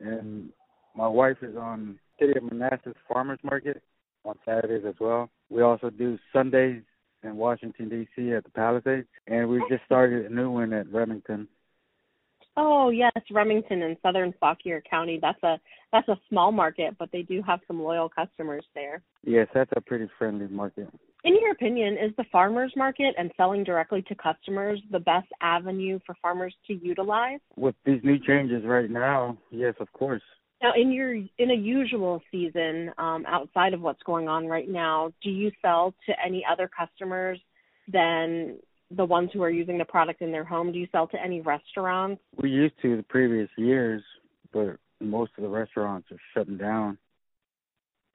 and 0.00 0.50
my 0.94 1.08
wife 1.08 1.38
is 1.40 1.56
on 1.56 1.98
City 2.20 2.34
of 2.36 2.44
Manassas 2.52 2.94
Farmers 3.10 3.38
Market 3.42 3.82
on 4.28 4.36
Saturdays 4.44 4.84
as 4.86 4.94
well. 5.00 5.30
We 5.50 5.62
also 5.62 5.90
do 5.90 6.18
Sundays 6.32 6.82
in 7.22 7.36
Washington 7.36 7.88
D.C. 7.88 8.32
at 8.32 8.44
the 8.44 8.50
Palisades, 8.50 9.08
and 9.26 9.48
we 9.48 9.60
just 9.68 9.84
started 9.84 10.26
a 10.26 10.34
new 10.34 10.50
one 10.50 10.72
at 10.72 10.90
Remington. 10.92 11.48
Oh 12.56 12.90
yes, 12.90 13.12
Remington 13.30 13.82
in 13.82 13.96
southern 14.02 14.34
Fauquier 14.40 14.82
County. 14.88 15.18
That's 15.20 15.42
a 15.42 15.58
that's 15.92 16.08
a 16.08 16.18
small 16.28 16.52
market, 16.52 16.96
but 16.98 17.08
they 17.12 17.22
do 17.22 17.40
have 17.42 17.60
some 17.66 17.82
loyal 17.82 18.08
customers 18.08 18.64
there. 18.74 19.02
Yes, 19.24 19.46
that's 19.54 19.70
a 19.76 19.80
pretty 19.80 20.08
friendly 20.18 20.48
market. 20.48 20.88
In 21.24 21.34
your 21.40 21.52
opinion, 21.52 21.94
is 21.94 22.12
the 22.16 22.24
farmers 22.30 22.72
market 22.76 23.14
and 23.18 23.30
selling 23.36 23.64
directly 23.64 24.02
to 24.02 24.14
customers 24.14 24.80
the 24.90 25.00
best 25.00 25.28
avenue 25.40 25.98
for 26.04 26.14
farmers 26.20 26.54
to 26.66 26.74
utilize? 26.74 27.40
With 27.56 27.74
these 27.84 28.00
new 28.04 28.18
changes 28.18 28.64
right 28.64 28.90
now, 28.90 29.38
yes, 29.50 29.74
of 29.80 29.92
course. 29.92 30.22
Now, 30.60 30.72
in 30.76 30.92
your 30.92 31.14
in 31.14 31.50
a 31.50 31.54
usual 31.54 32.20
season, 32.32 32.90
um, 32.98 33.24
outside 33.26 33.74
of 33.74 33.80
what's 33.80 34.02
going 34.02 34.28
on 34.28 34.46
right 34.46 34.68
now, 34.68 35.12
do 35.22 35.30
you 35.30 35.52
sell 35.62 35.94
to 36.06 36.14
any 36.24 36.44
other 36.50 36.68
customers 36.68 37.38
than 37.90 38.58
the 38.90 39.04
ones 39.04 39.30
who 39.32 39.42
are 39.42 39.50
using 39.50 39.78
the 39.78 39.84
product 39.84 40.20
in 40.20 40.32
their 40.32 40.44
home? 40.44 40.72
Do 40.72 40.78
you 40.78 40.88
sell 40.90 41.06
to 41.08 41.22
any 41.22 41.40
restaurants? 41.40 42.20
We 42.42 42.50
used 42.50 42.74
to 42.82 42.96
the 42.96 43.02
previous 43.04 43.48
years, 43.56 44.02
but 44.52 44.78
most 45.00 45.32
of 45.36 45.42
the 45.42 45.48
restaurants 45.48 46.08
are 46.10 46.18
shutting 46.34 46.56
down. 46.56 46.98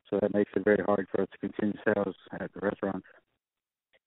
So 0.09 0.19
that 0.21 0.33
makes 0.33 0.51
it 0.55 0.65
very 0.65 0.83
hard 0.85 1.07
for 1.11 1.21
us 1.21 1.27
to 1.31 1.37
continue 1.37 1.77
sales 1.85 2.15
at 2.39 2.53
the 2.53 2.59
restaurants. 2.59 3.07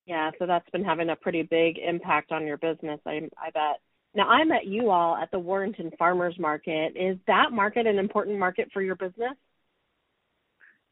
Yeah, 0.05 0.31
so 0.39 0.47
that's 0.47 0.69
been 0.71 0.85
having 0.85 1.09
a 1.09 1.17
pretty 1.17 1.43
big 1.43 1.79
impact 1.79 2.33
on 2.33 2.47
your 2.47 2.59
business, 2.59 3.01
I 3.07 3.29
I 3.39 3.51
bet. 3.51 3.81
Now 4.17 4.29
I 4.29 4.45
met 4.45 4.67
you 4.67 4.91
all 4.91 5.15
at 5.15 5.31
the 5.31 5.39
Warrenton 5.39 5.91
Farmers 5.99 6.35
Market. 6.39 6.97
Is 6.97 7.19
that 7.27 7.53
market 7.53 7.87
an 7.87 7.99
important 7.99 8.39
market 8.39 8.71
for 8.73 8.81
your 8.81 8.97
business? 8.97 9.35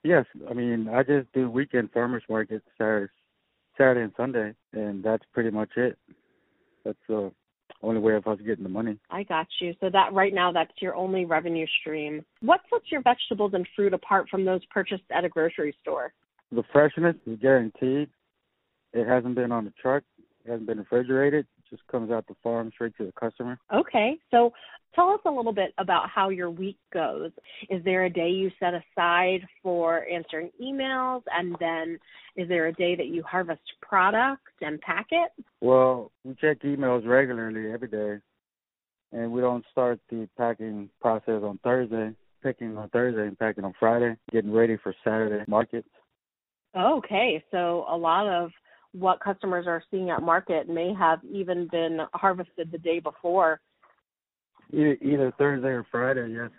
Yes, 0.03 0.27
I 0.49 0.53
mean 0.53 0.89
I 0.93 1.03
just 1.03 1.33
do 1.33 1.49
weekend 1.49 1.91
farmers 1.93 2.23
markets 2.29 2.67
Saturday, 2.77 3.11
Saturday 3.79 4.03
and 4.03 4.13
Sunday, 4.15 4.55
and 4.75 5.03
that's 5.03 5.25
pretty 5.33 5.51
much 5.51 5.71
it. 5.77 5.99
That's 6.85 6.99
the 7.09 7.33
only 7.83 8.01
way 8.01 8.15
of 8.15 8.27
us 8.27 8.39
getting 8.47 8.63
the 8.63 8.69
money. 8.69 8.99
I 9.11 9.23
got 9.23 9.47
you. 9.59 9.73
So 9.81 9.89
that 9.91 10.13
right 10.13 10.35
now 10.35 10.53
that's 10.53 10.73
your 10.83 10.95
only 10.95 11.25
revenue 11.25 11.67
stream. 11.81 12.27
What 12.43 12.61
sets 12.69 12.85
your 12.93 13.01
vegetables 13.01 13.53
and 13.55 13.67
fruit 13.75 13.95
apart 13.95 14.29
from 14.31 14.45
those 14.45 14.61
purchased 14.67 15.05
at 15.11 15.25
a 15.25 15.31
grocery 15.31 15.75
store? 15.81 16.13
The 16.53 16.63
freshness 16.73 17.17
is 17.27 17.39
guaranteed. 17.41 18.11
It 18.93 19.09
hasn't 19.09 19.35
been 19.35 19.51
on 19.51 19.65
the 19.65 19.73
truck. 19.81 20.03
It 20.45 20.51
hasn't 20.51 20.67
been 20.67 20.79
refrigerated. 20.79 21.47
Just 21.75 21.87
comes 21.89 22.13
out 22.13 22.25
the 22.29 22.37
farm 22.41 22.71
straight 22.73 22.97
to 22.99 23.07
the 23.07 23.13
customer. 23.13 23.59
Okay. 23.75 24.17
So 24.31 24.53
tell 24.95 25.11
us 25.11 25.19
a 25.27 25.31
little 25.31 25.53
bit 25.53 25.75
about 25.79 26.09
how 26.09 26.29
your 26.29 26.51
week 26.51 26.79
goes. 26.93 27.33
Is 27.69 27.83
there 27.85 28.05
a 28.05 28.11
day 28.11 28.29
you 28.29 28.53
set 28.61 28.75
aside 28.75 29.41
for 29.61 30.07
answering 30.07 30.51
emails 30.63 31.23
and 31.37 31.57
then 31.59 31.99
is 32.37 32.49
there 32.49 32.67
a 32.67 32.73
day 32.73 32.95
that 32.95 33.07
you 33.07 33.25
harvest 33.25 33.63
product 33.83 34.43
and 34.61 34.81
pack 34.83 35.07
it? 35.11 35.33
Well, 35.61 36.13
we 36.23 36.37
check 36.41 36.61
emails 36.63 37.05
regularly 37.05 37.73
every 37.73 37.89
day, 37.89 38.21
and 39.11 39.33
we 39.33 39.41
don't 39.41 39.65
start 39.73 39.99
the 40.11 40.29
packing 40.39 40.91
process 41.01 41.43
on 41.43 41.59
Thursday. 41.65 42.15
Picking 42.43 42.77
on 42.77 42.91
Thursday 42.91 43.27
and 43.27 43.39
packing 43.39 43.65
on 43.65 43.73
Friday, 43.81 44.17
getting 44.31 44.53
ready 44.53 44.77
for 44.83 44.95
Saturday 45.03 45.43
markets. 45.49 45.89
Okay, 46.77 47.43
so 47.51 47.87
a 47.89 47.97
lot 47.97 48.27
of 48.27 48.51
what 48.95 49.21
customers 49.21 49.67
are 49.67 49.83
seeing 49.91 50.11
at 50.11 50.23
market 50.23 50.69
may 50.69 50.95
have 50.95 51.19
even 51.29 51.69
been 51.71 51.99
harvested 52.15 52.71
the 52.71 52.79
day 52.79 53.01
before. 53.01 53.61
Either, 54.73 55.33
Thursday 55.37 55.69
or 55.69 55.87
Friday, 55.91 56.33
yes. 56.33 56.51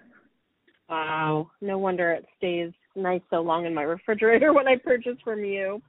Wow, 0.90 1.49
no 1.62 1.78
wonder 1.78 2.12
it 2.12 2.26
stays 2.38 2.72
nice 2.95 3.22
so 3.30 3.38
long 3.38 3.66
in 3.66 3.74
my 3.74 3.82
refrigerator 3.82 4.53
when 4.53 4.68
I 4.68 4.76
purchase 4.76 5.18
from 5.24 5.44
you. 5.44 5.82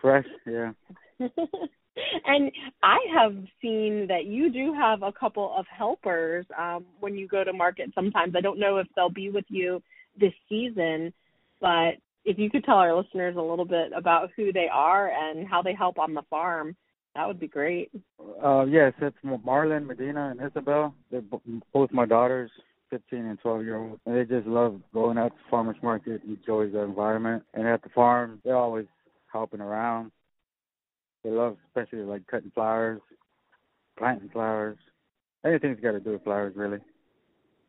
Fresh, 0.00 0.26
yeah. 0.46 0.72
and 1.18 2.52
I 2.82 2.98
have 3.18 3.34
seen 3.62 4.06
that 4.08 4.26
you 4.26 4.52
do 4.52 4.74
have 4.74 5.02
a 5.02 5.12
couple 5.12 5.54
of 5.56 5.64
helpers 5.66 6.46
um, 6.58 6.84
when 7.00 7.14
you 7.14 7.26
go 7.26 7.42
to 7.42 7.52
market 7.52 7.90
sometimes. 7.94 8.34
I 8.36 8.42
don't 8.42 8.60
know 8.60 8.76
if 8.76 8.86
they'll 8.94 9.10
be 9.10 9.30
with 9.30 9.46
you 9.48 9.82
this 10.18 10.34
season, 10.48 11.12
but 11.60 11.94
if 12.26 12.38
you 12.38 12.50
could 12.50 12.64
tell 12.64 12.76
our 12.76 12.94
listeners 12.94 13.36
a 13.36 13.40
little 13.40 13.64
bit 13.64 13.92
about 13.96 14.30
who 14.36 14.52
they 14.52 14.66
are 14.70 15.10
and 15.10 15.46
how 15.46 15.62
they 15.62 15.72
help 15.72 15.98
on 15.98 16.12
the 16.12 16.22
farm, 16.28 16.76
that 17.14 17.26
would 17.26 17.40
be 17.40 17.46
great. 17.46 17.90
Uh, 18.44 18.64
yes, 18.64 18.92
it's 19.00 19.16
Marlon, 19.24 19.86
Medina, 19.86 20.30
and 20.30 20.50
Isabel. 20.50 20.94
They're 21.10 21.22
both 21.72 21.92
my 21.92 22.04
daughters, 22.04 22.50
15 22.90 23.20
and 23.20 23.40
12 23.40 23.62
year 23.62 23.76
old. 23.76 24.00
And 24.04 24.16
they 24.16 24.24
just 24.24 24.46
love 24.46 24.80
going 24.92 25.16
out 25.16 25.28
to 25.28 25.34
the 25.36 25.50
farmers 25.50 25.76
market, 25.82 26.20
enjoy 26.24 26.68
the 26.68 26.80
environment. 26.80 27.44
And 27.54 27.66
at 27.66 27.82
the 27.82 27.88
farm, 27.90 28.40
they're 28.44 28.56
always 28.56 28.86
helping 29.32 29.60
around. 29.60 30.10
They 31.22 31.30
love 31.30 31.56
especially 31.68 32.04
like 32.04 32.26
cutting 32.26 32.52
flowers, 32.54 33.00
planting 33.96 34.30
flowers. 34.30 34.78
Anything's 35.44 35.80
got 35.80 35.92
to 35.92 36.00
do 36.00 36.10
with 36.10 36.24
flowers, 36.24 36.54
really. 36.56 36.78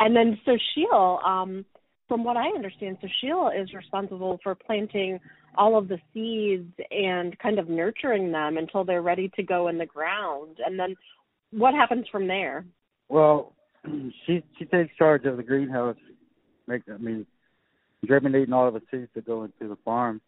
and 0.00 0.14
then 0.14 0.38
so 0.44 0.56
Sheil, 0.74 1.20
um, 1.24 1.64
from 2.08 2.24
what 2.24 2.36
I 2.36 2.48
understand, 2.48 2.96
so 3.00 3.08
Sheila 3.20 3.52
is 3.54 3.72
responsible 3.74 4.40
for 4.42 4.54
planting 4.54 5.20
all 5.56 5.76
of 5.76 5.88
the 5.88 5.98
seeds 6.12 6.72
and 6.90 7.38
kind 7.38 7.58
of 7.58 7.68
nurturing 7.68 8.32
them 8.32 8.56
until 8.56 8.84
they're 8.84 9.02
ready 9.02 9.30
to 9.36 9.42
go 9.42 9.68
in 9.68 9.78
the 9.78 9.86
ground. 9.86 10.56
And 10.64 10.78
then 10.78 10.96
what 11.50 11.74
happens 11.74 12.06
from 12.10 12.26
there? 12.26 12.64
Well, 13.08 13.52
she 14.26 14.42
she 14.58 14.64
takes 14.64 14.96
charge 14.96 15.24
of 15.24 15.36
the 15.36 15.42
greenhouse, 15.42 15.96
make 16.66 16.82
I 16.92 16.96
mean, 16.96 17.26
germinating 18.06 18.52
all 18.52 18.68
of 18.68 18.74
the 18.74 18.82
seeds 18.90 19.10
that 19.14 19.26
go 19.26 19.44
into 19.44 19.68
the 19.68 19.78
farm, 19.84 20.20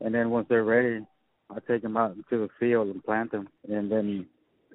and 0.00 0.14
then 0.14 0.30
once 0.30 0.46
they're 0.48 0.64
ready, 0.64 1.04
I 1.50 1.58
take 1.66 1.82
them 1.82 1.96
out 1.96 2.16
into 2.16 2.46
the 2.46 2.48
field 2.60 2.88
and 2.88 3.04
plant 3.04 3.32
them, 3.32 3.48
and 3.68 3.90
then 3.90 4.26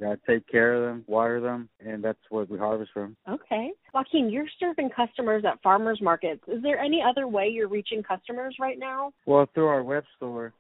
I 0.04 0.16
take 0.28 0.48
care 0.48 0.74
of 0.74 0.84
them, 0.84 1.04
water 1.08 1.40
them, 1.40 1.70
and 1.80 2.04
that's 2.04 2.20
what 2.30 2.50
we 2.50 2.58
harvest 2.58 2.92
from. 2.94 3.16
Okay. 3.30 3.72
Joaquin, 3.94 4.30
you're 4.30 4.48
serving 4.60 4.90
customers 4.90 5.44
at 5.46 5.62
farmers 5.62 6.00
markets. 6.02 6.42
Is 6.48 6.62
there 6.64 6.80
any 6.80 7.02
other 7.08 7.28
way 7.28 7.50
you're 7.50 7.68
reaching 7.68 8.04
customers 8.04 8.56
right 8.60 8.80
now? 8.80 9.12
Well, 9.26 9.48
through 9.54 9.68
our 9.68 9.84
web 9.84 10.04
store. 10.18 10.54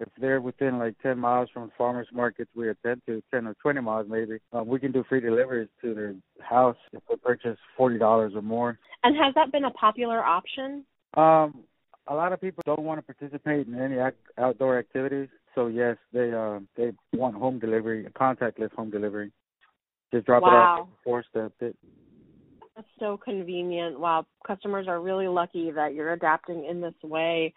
If 0.00 0.08
they're 0.20 0.40
within 0.40 0.78
like 0.78 0.94
10 1.02 1.18
miles 1.18 1.48
from 1.52 1.72
farmers 1.76 2.06
markets, 2.12 2.50
we 2.54 2.68
attend 2.68 3.02
to 3.06 3.20
10 3.32 3.48
or 3.48 3.54
20 3.54 3.80
miles 3.80 4.06
maybe. 4.08 4.38
Um, 4.52 4.68
we 4.68 4.78
can 4.78 4.92
do 4.92 5.04
free 5.08 5.20
deliveries 5.20 5.68
to 5.82 5.92
their 5.92 6.14
house 6.40 6.76
if 6.92 7.02
they 7.08 7.16
purchase 7.16 7.58
$40 7.76 8.36
or 8.36 8.42
more. 8.42 8.78
And 9.02 9.16
has 9.16 9.34
that 9.34 9.50
been 9.50 9.64
a 9.64 9.72
popular 9.72 10.24
option? 10.24 10.84
Um, 11.14 11.64
a 12.06 12.14
lot 12.14 12.32
of 12.32 12.40
people 12.40 12.62
don't 12.64 12.84
want 12.84 13.04
to 13.04 13.14
participate 13.14 13.66
in 13.66 13.78
any 13.78 13.98
ac- 13.98 14.16
outdoor 14.38 14.78
activities, 14.78 15.28
so 15.58 15.66
yes, 15.66 15.96
they 16.12 16.32
uh, 16.32 16.60
they 16.76 16.92
want 17.12 17.34
home 17.34 17.58
delivery, 17.58 18.06
contactless 18.14 18.72
home 18.74 18.90
delivery. 18.90 19.32
Just 20.14 20.24
drop 20.24 20.42
wow. 20.42 20.48
it 20.48 20.52
off 20.52 20.80
at 20.80 20.86
the 20.86 21.10
doorstep. 21.10 21.52
It, 21.60 21.76
That's 22.76 22.88
so 23.00 23.16
convenient. 23.16 23.98
Wow, 23.98 24.24
customers 24.46 24.86
are 24.86 25.00
really 25.00 25.26
lucky 25.26 25.72
that 25.72 25.94
you're 25.94 26.12
adapting 26.12 26.64
in 26.64 26.80
this 26.80 26.94
way. 27.02 27.52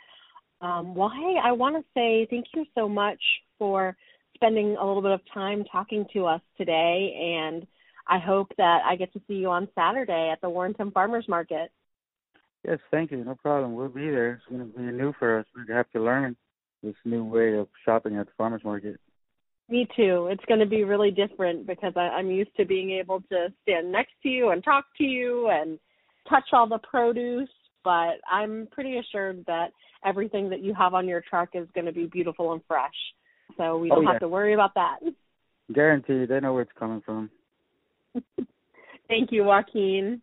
Um, 0.62 0.96
well, 0.96 1.12
hey, 1.16 1.36
I 1.44 1.52
want 1.52 1.76
to 1.76 1.84
say 1.94 2.26
thank 2.32 2.48
you 2.56 2.66
so 2.74 2.90
much 2.90 3.22
for 3.60 3.96
spending 4.34 4.76
a 4.78 4.86
little 4.86 5.04
bit 5.04 5.12
of 5.12 5.22
time 5.32 5.64
talking 5.72 6.06
to 6.14 6.26
us 6.26 6.42
today, 6.58 7.38
and 7.40 7.68
I 8.08 8.18
hope 8.18 8.52
that 8.58 8.80
I 8.84 8.96
get 8.96 9.14
to 9.14 9.22
see 9.28 9.36
you 9.36 9.50
on 9.52 9.68
Saturday 9.76 10.32
at 10.32 10.42
the 10.42 10.50
Warrenton 10.50 10.90
Farmers 10.90 11.26
Market. 11.28 11.72
Yes, 12.68 12.80
thank 12.90 13.12
you. 13.12 13.24
No 13.24 13.36
problem. 13.36 13.76
We'll 13.76 13.90
be 13.90 14.10
there. 14.10 14.34
It's 14.34 14.44
going 14.50 14.72
to 14.72 14.78
be 14.78 14.84
new 14.86 15.14
for 15.20 15.40
us. 15.40 15.46
We 15.56 15.72
have 15.72 15.90
to 15.92 16.02
learn 16.02 16.36
this 16.84 16.96
new 17.06 17.24
way 17.24 17.58
of 17.58 17.68
shopping 17.86 18.18
at 18.18 18.28
the 18.28 18.32
farmers 18.38 18.64
market. 18.64 19.00
Me 19.70 19.88
too. 19.96 20.28
It's 20.30 20.44
going 20.48 20.60
to 20.60 20.66
be 20.66 20.84
really 20.84 21.12
different 21.12 21.66
because 21.66 21.94
I, 21.96 22.10
I'm 22.10 22.30
used 22.30 22.56
to 22.58 22.66
being 22.66 22.92
able 22.92 23.22
to 23.32 23.48
stand 23.64 23.92
next 23.92 24.12
to 24.24 24.30
you 24.30 24.50
and 24.50 24.64
talk 24.64 24.86
to 24.98 25.04
you 25.04 25.50
and 25.50 25.80
touch 26.30 26.44
all 26.52 26.68
the 26.68 26.80
produce. 26.80 27.50
But 27.84 28.20
I'm 28.30 28.68
pretty 28.72 28.98
assured 28.98 29.44
that 29.48 29.70
everything 30.06 30.50
that 30.50 30.62
you 30.62 30.74
have 30.74 30.94
on 30.94 31.08
your 31.08 31.24
truck 31.28 31.50
is 31.54 31.68
going 31.74 31.86
to 31.86 31.94
be 31.94 32.06
beautiful 32.06 32.54
and 32.54 32.62
fresh. 32.68 32.92
So 33.58 33.78
we 33.78 33.90
oh, 33.92 33.96
don't 33.96 34.06
oh, 34.06 34.08
yeah. 34.08 34.12
have 34.14 34.22
to 34.22 34.28
worry 34.28 34.54
about 34.54 34.74
that. 34.76 35.00
Guaranteed. 35.74 36.30
They 36.30 36.40
know 36.40 36.54
where 36.54 36.64
it's 36.64 36.72
coming 36.78 37.02
from. 37.06 37.30
Thank 39.08 39.32
you, 39.32 39.46
Joaquin. 39.46 40.22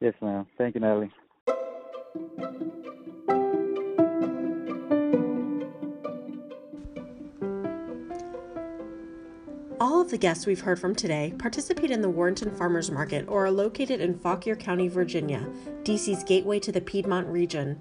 Yes, 0.00 0.14
ma'am. 0.20 0.46
Thank 0.58 0.74
you, 0.74 0.80
Natalie. 0.80 1.10
All 9.80 9.98
of 9.98 10.10
the 10.10 10.18
guests 10.18 10.44
we've 10.44 10.60
heard 10.60 10.78
from 10.78 10.94
today 10.94 11.32
participate 11.38 11.90
in 11.90 12.02
the 12.02 12.10
Warrenton 12.10 12.54
Farmers 12.54 12.90
Market 12.90 13.24
or 13.26 13.46
are 13.46 13.50
located 13.50 13.98
in 13.98 14.18
Fauquier 14.18 14.54
County, 14.54 14.88
Virginia, 14.88 15.48
DC's 15.84 16.22
gateway 16.22 16.60
to 16.60 16.70
the 16.70 16.82
Piedmont 16.82 17.26
region. 17.28 17.80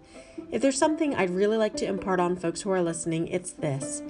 If 0.49 0.61
there's 0.61 0.77
something 0.77 1.13
I'd 1.13 1.29
really 1.29 1.57
like 1.57 1.75
to 1.75 1.85
impart 1.85 2.21
on 2.21 2.37
folks 2.37 2.61
who 2.61 2.69
are 2.69 2.81
listening, 2.81 3.27
it's 3.27 3.51
this. 3.51 4.01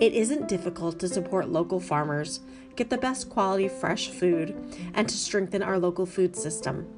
It 0.00 0.12
isn't 0.12 0.48
difficult 0.48 0.98
to 0.98 1.08
support 1.08 1.48
local 1.48 1.78
farmers, 1.78 2.40
get 2.74 2.90
the 2.90 2.98
best 2.98 3.30
quality 3.30 3.68
fresh 3.68 4.08
food, 4.08 4.56
and 4.92 5.08
to 5.08 5.16
strengthen 5.16 5.62
our 5.62 5.78
local 5.78 6.04
food 6.04 6.34
system. 6.34 6.88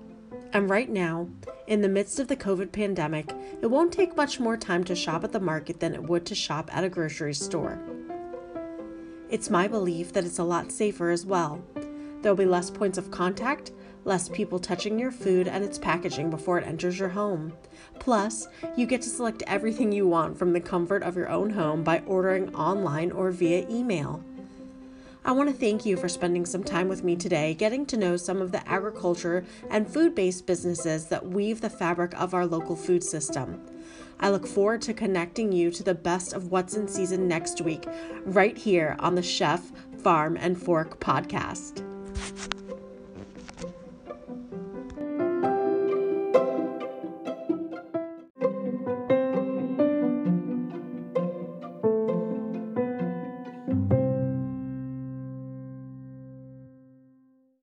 And 0.54 0.70
right 0.70 0.88
now, 0.88 1.28
in 1.66 1.82
the 1.82 1.90
midst 1.90 2.18
of 2.20 2.28
the 2.28 2.36
COVID 2.36 2.72
pandemic, 2.72 3.34
it 3.60 3.66
won't 3.66 3.92
take 3.92 4.16
much 4.16 4.40
more 4.40 4.56
time 4.56 4.82
to 4.84 4.96
shop 4.96 5.24
at 5.24 5.32
the 5.32 5.40
market 5.40 5.80
than 5.80 5.92
it 5.92 6.04
would 6.04 6.24
to 6.24 6.34
shop 6.34 6.70
at 6.74 6.84
a 6.84 6.88
grocery 6.88 7.34
store. 7.34 7.78
It's 9.30 9.50
my 9.50 9.68
belief 9.68 10.14
that 10.14 10.24
it's 10.24 10.38
a 10.38 10.44
lot 10.44 10.72
safer 10.72 11.10
as 11.10 11.26
well. 11.26 11.62
There'll 12.22 12.36
be 12.36 12.46
less 12.46 12.70
points 12.70 12.96
of 12.96 13.10
contact, 13.10 13.72
less 14.06 14.30
people 14.30 14.58
touching 14.58 14.98
your 14.98 15.10
food 15.10 15.46
and 15.46 15.62
its 15.62 15.78
packaging 15.78 16.30
before 16.30 16.58
it 16.58 16.66
enters 16.66 16.98
your 16.98 17.10
home. 17.10 17.52
Plus, 17.98 18.48
you 18.74 18.86
get 18.86 19.02
to 19.02 19.10
select 19.10 19.42
everything 19.46 19.92
you 19.92 20.08
want 20.08 20.38
from 20.38 20.54
the 20.54 20.60
comfort 20.60 21.02
of 21.02 21.14
your 21.14 21.28
own 21.28 21.50
home 21.50 21.84
by 21.84 22.02
ordering 22.06 22.54
online 22.54 23.12
or 23.12 23.30
via 23.30 23.68
email. 23.68 24.24
I 25.26 25.32
want 25.32 25.50
to 25.50 25.54
thank 25.54 25.84
you 25.84 25.98
for 25.98 26.08
spending 26.08 26.46
some 26.46 26.64
time 26.64 26.88
with 26.88 27.04
me 27.04 27.14
today, 27.14 27.52
getting 27.52 27.84
to 27.86 27.98
know 27.98 28.16
some 28.16 28.40
of 28.40 28.50
the 28.50 28.66
agriculture 28.66 29.44
and 29.68 29.86
food 29.86 30.14
based 30.14 30.46
businesses 30.46 31.06
that 31.08 31.26
weave 31.26 31.60
the 31.60 31.68
fabric 31.68 32.18
of 32.18 32.32
our 32.32 32.46
local 32.46 32.76
food 32.76 33.04
system. 33.04 33.60
I 34.20 34.30
look 34.30 34.46
forward 34.46 34.82
to 34.82 34.94
connecting 34.94 35.52
you 35.52 35.70
to 35.70 35.82
the 35.82 35.94
best 35.94 36.32
of 36.32 36.50
what's 36.50 36.74
in 36.74 36.88
season 36.88 37.28
next 37.28 37.60
week, 37.60 37.86
right 38.24 38.56
here 38.56 38.96
on 38.98 39.14
the 39.14 39.22
Chef, 39.22 39.72
Farm, 40.02 40.36
and 40.36 40.60
Fork 40.60 41.00
podcast. 41.00 41.84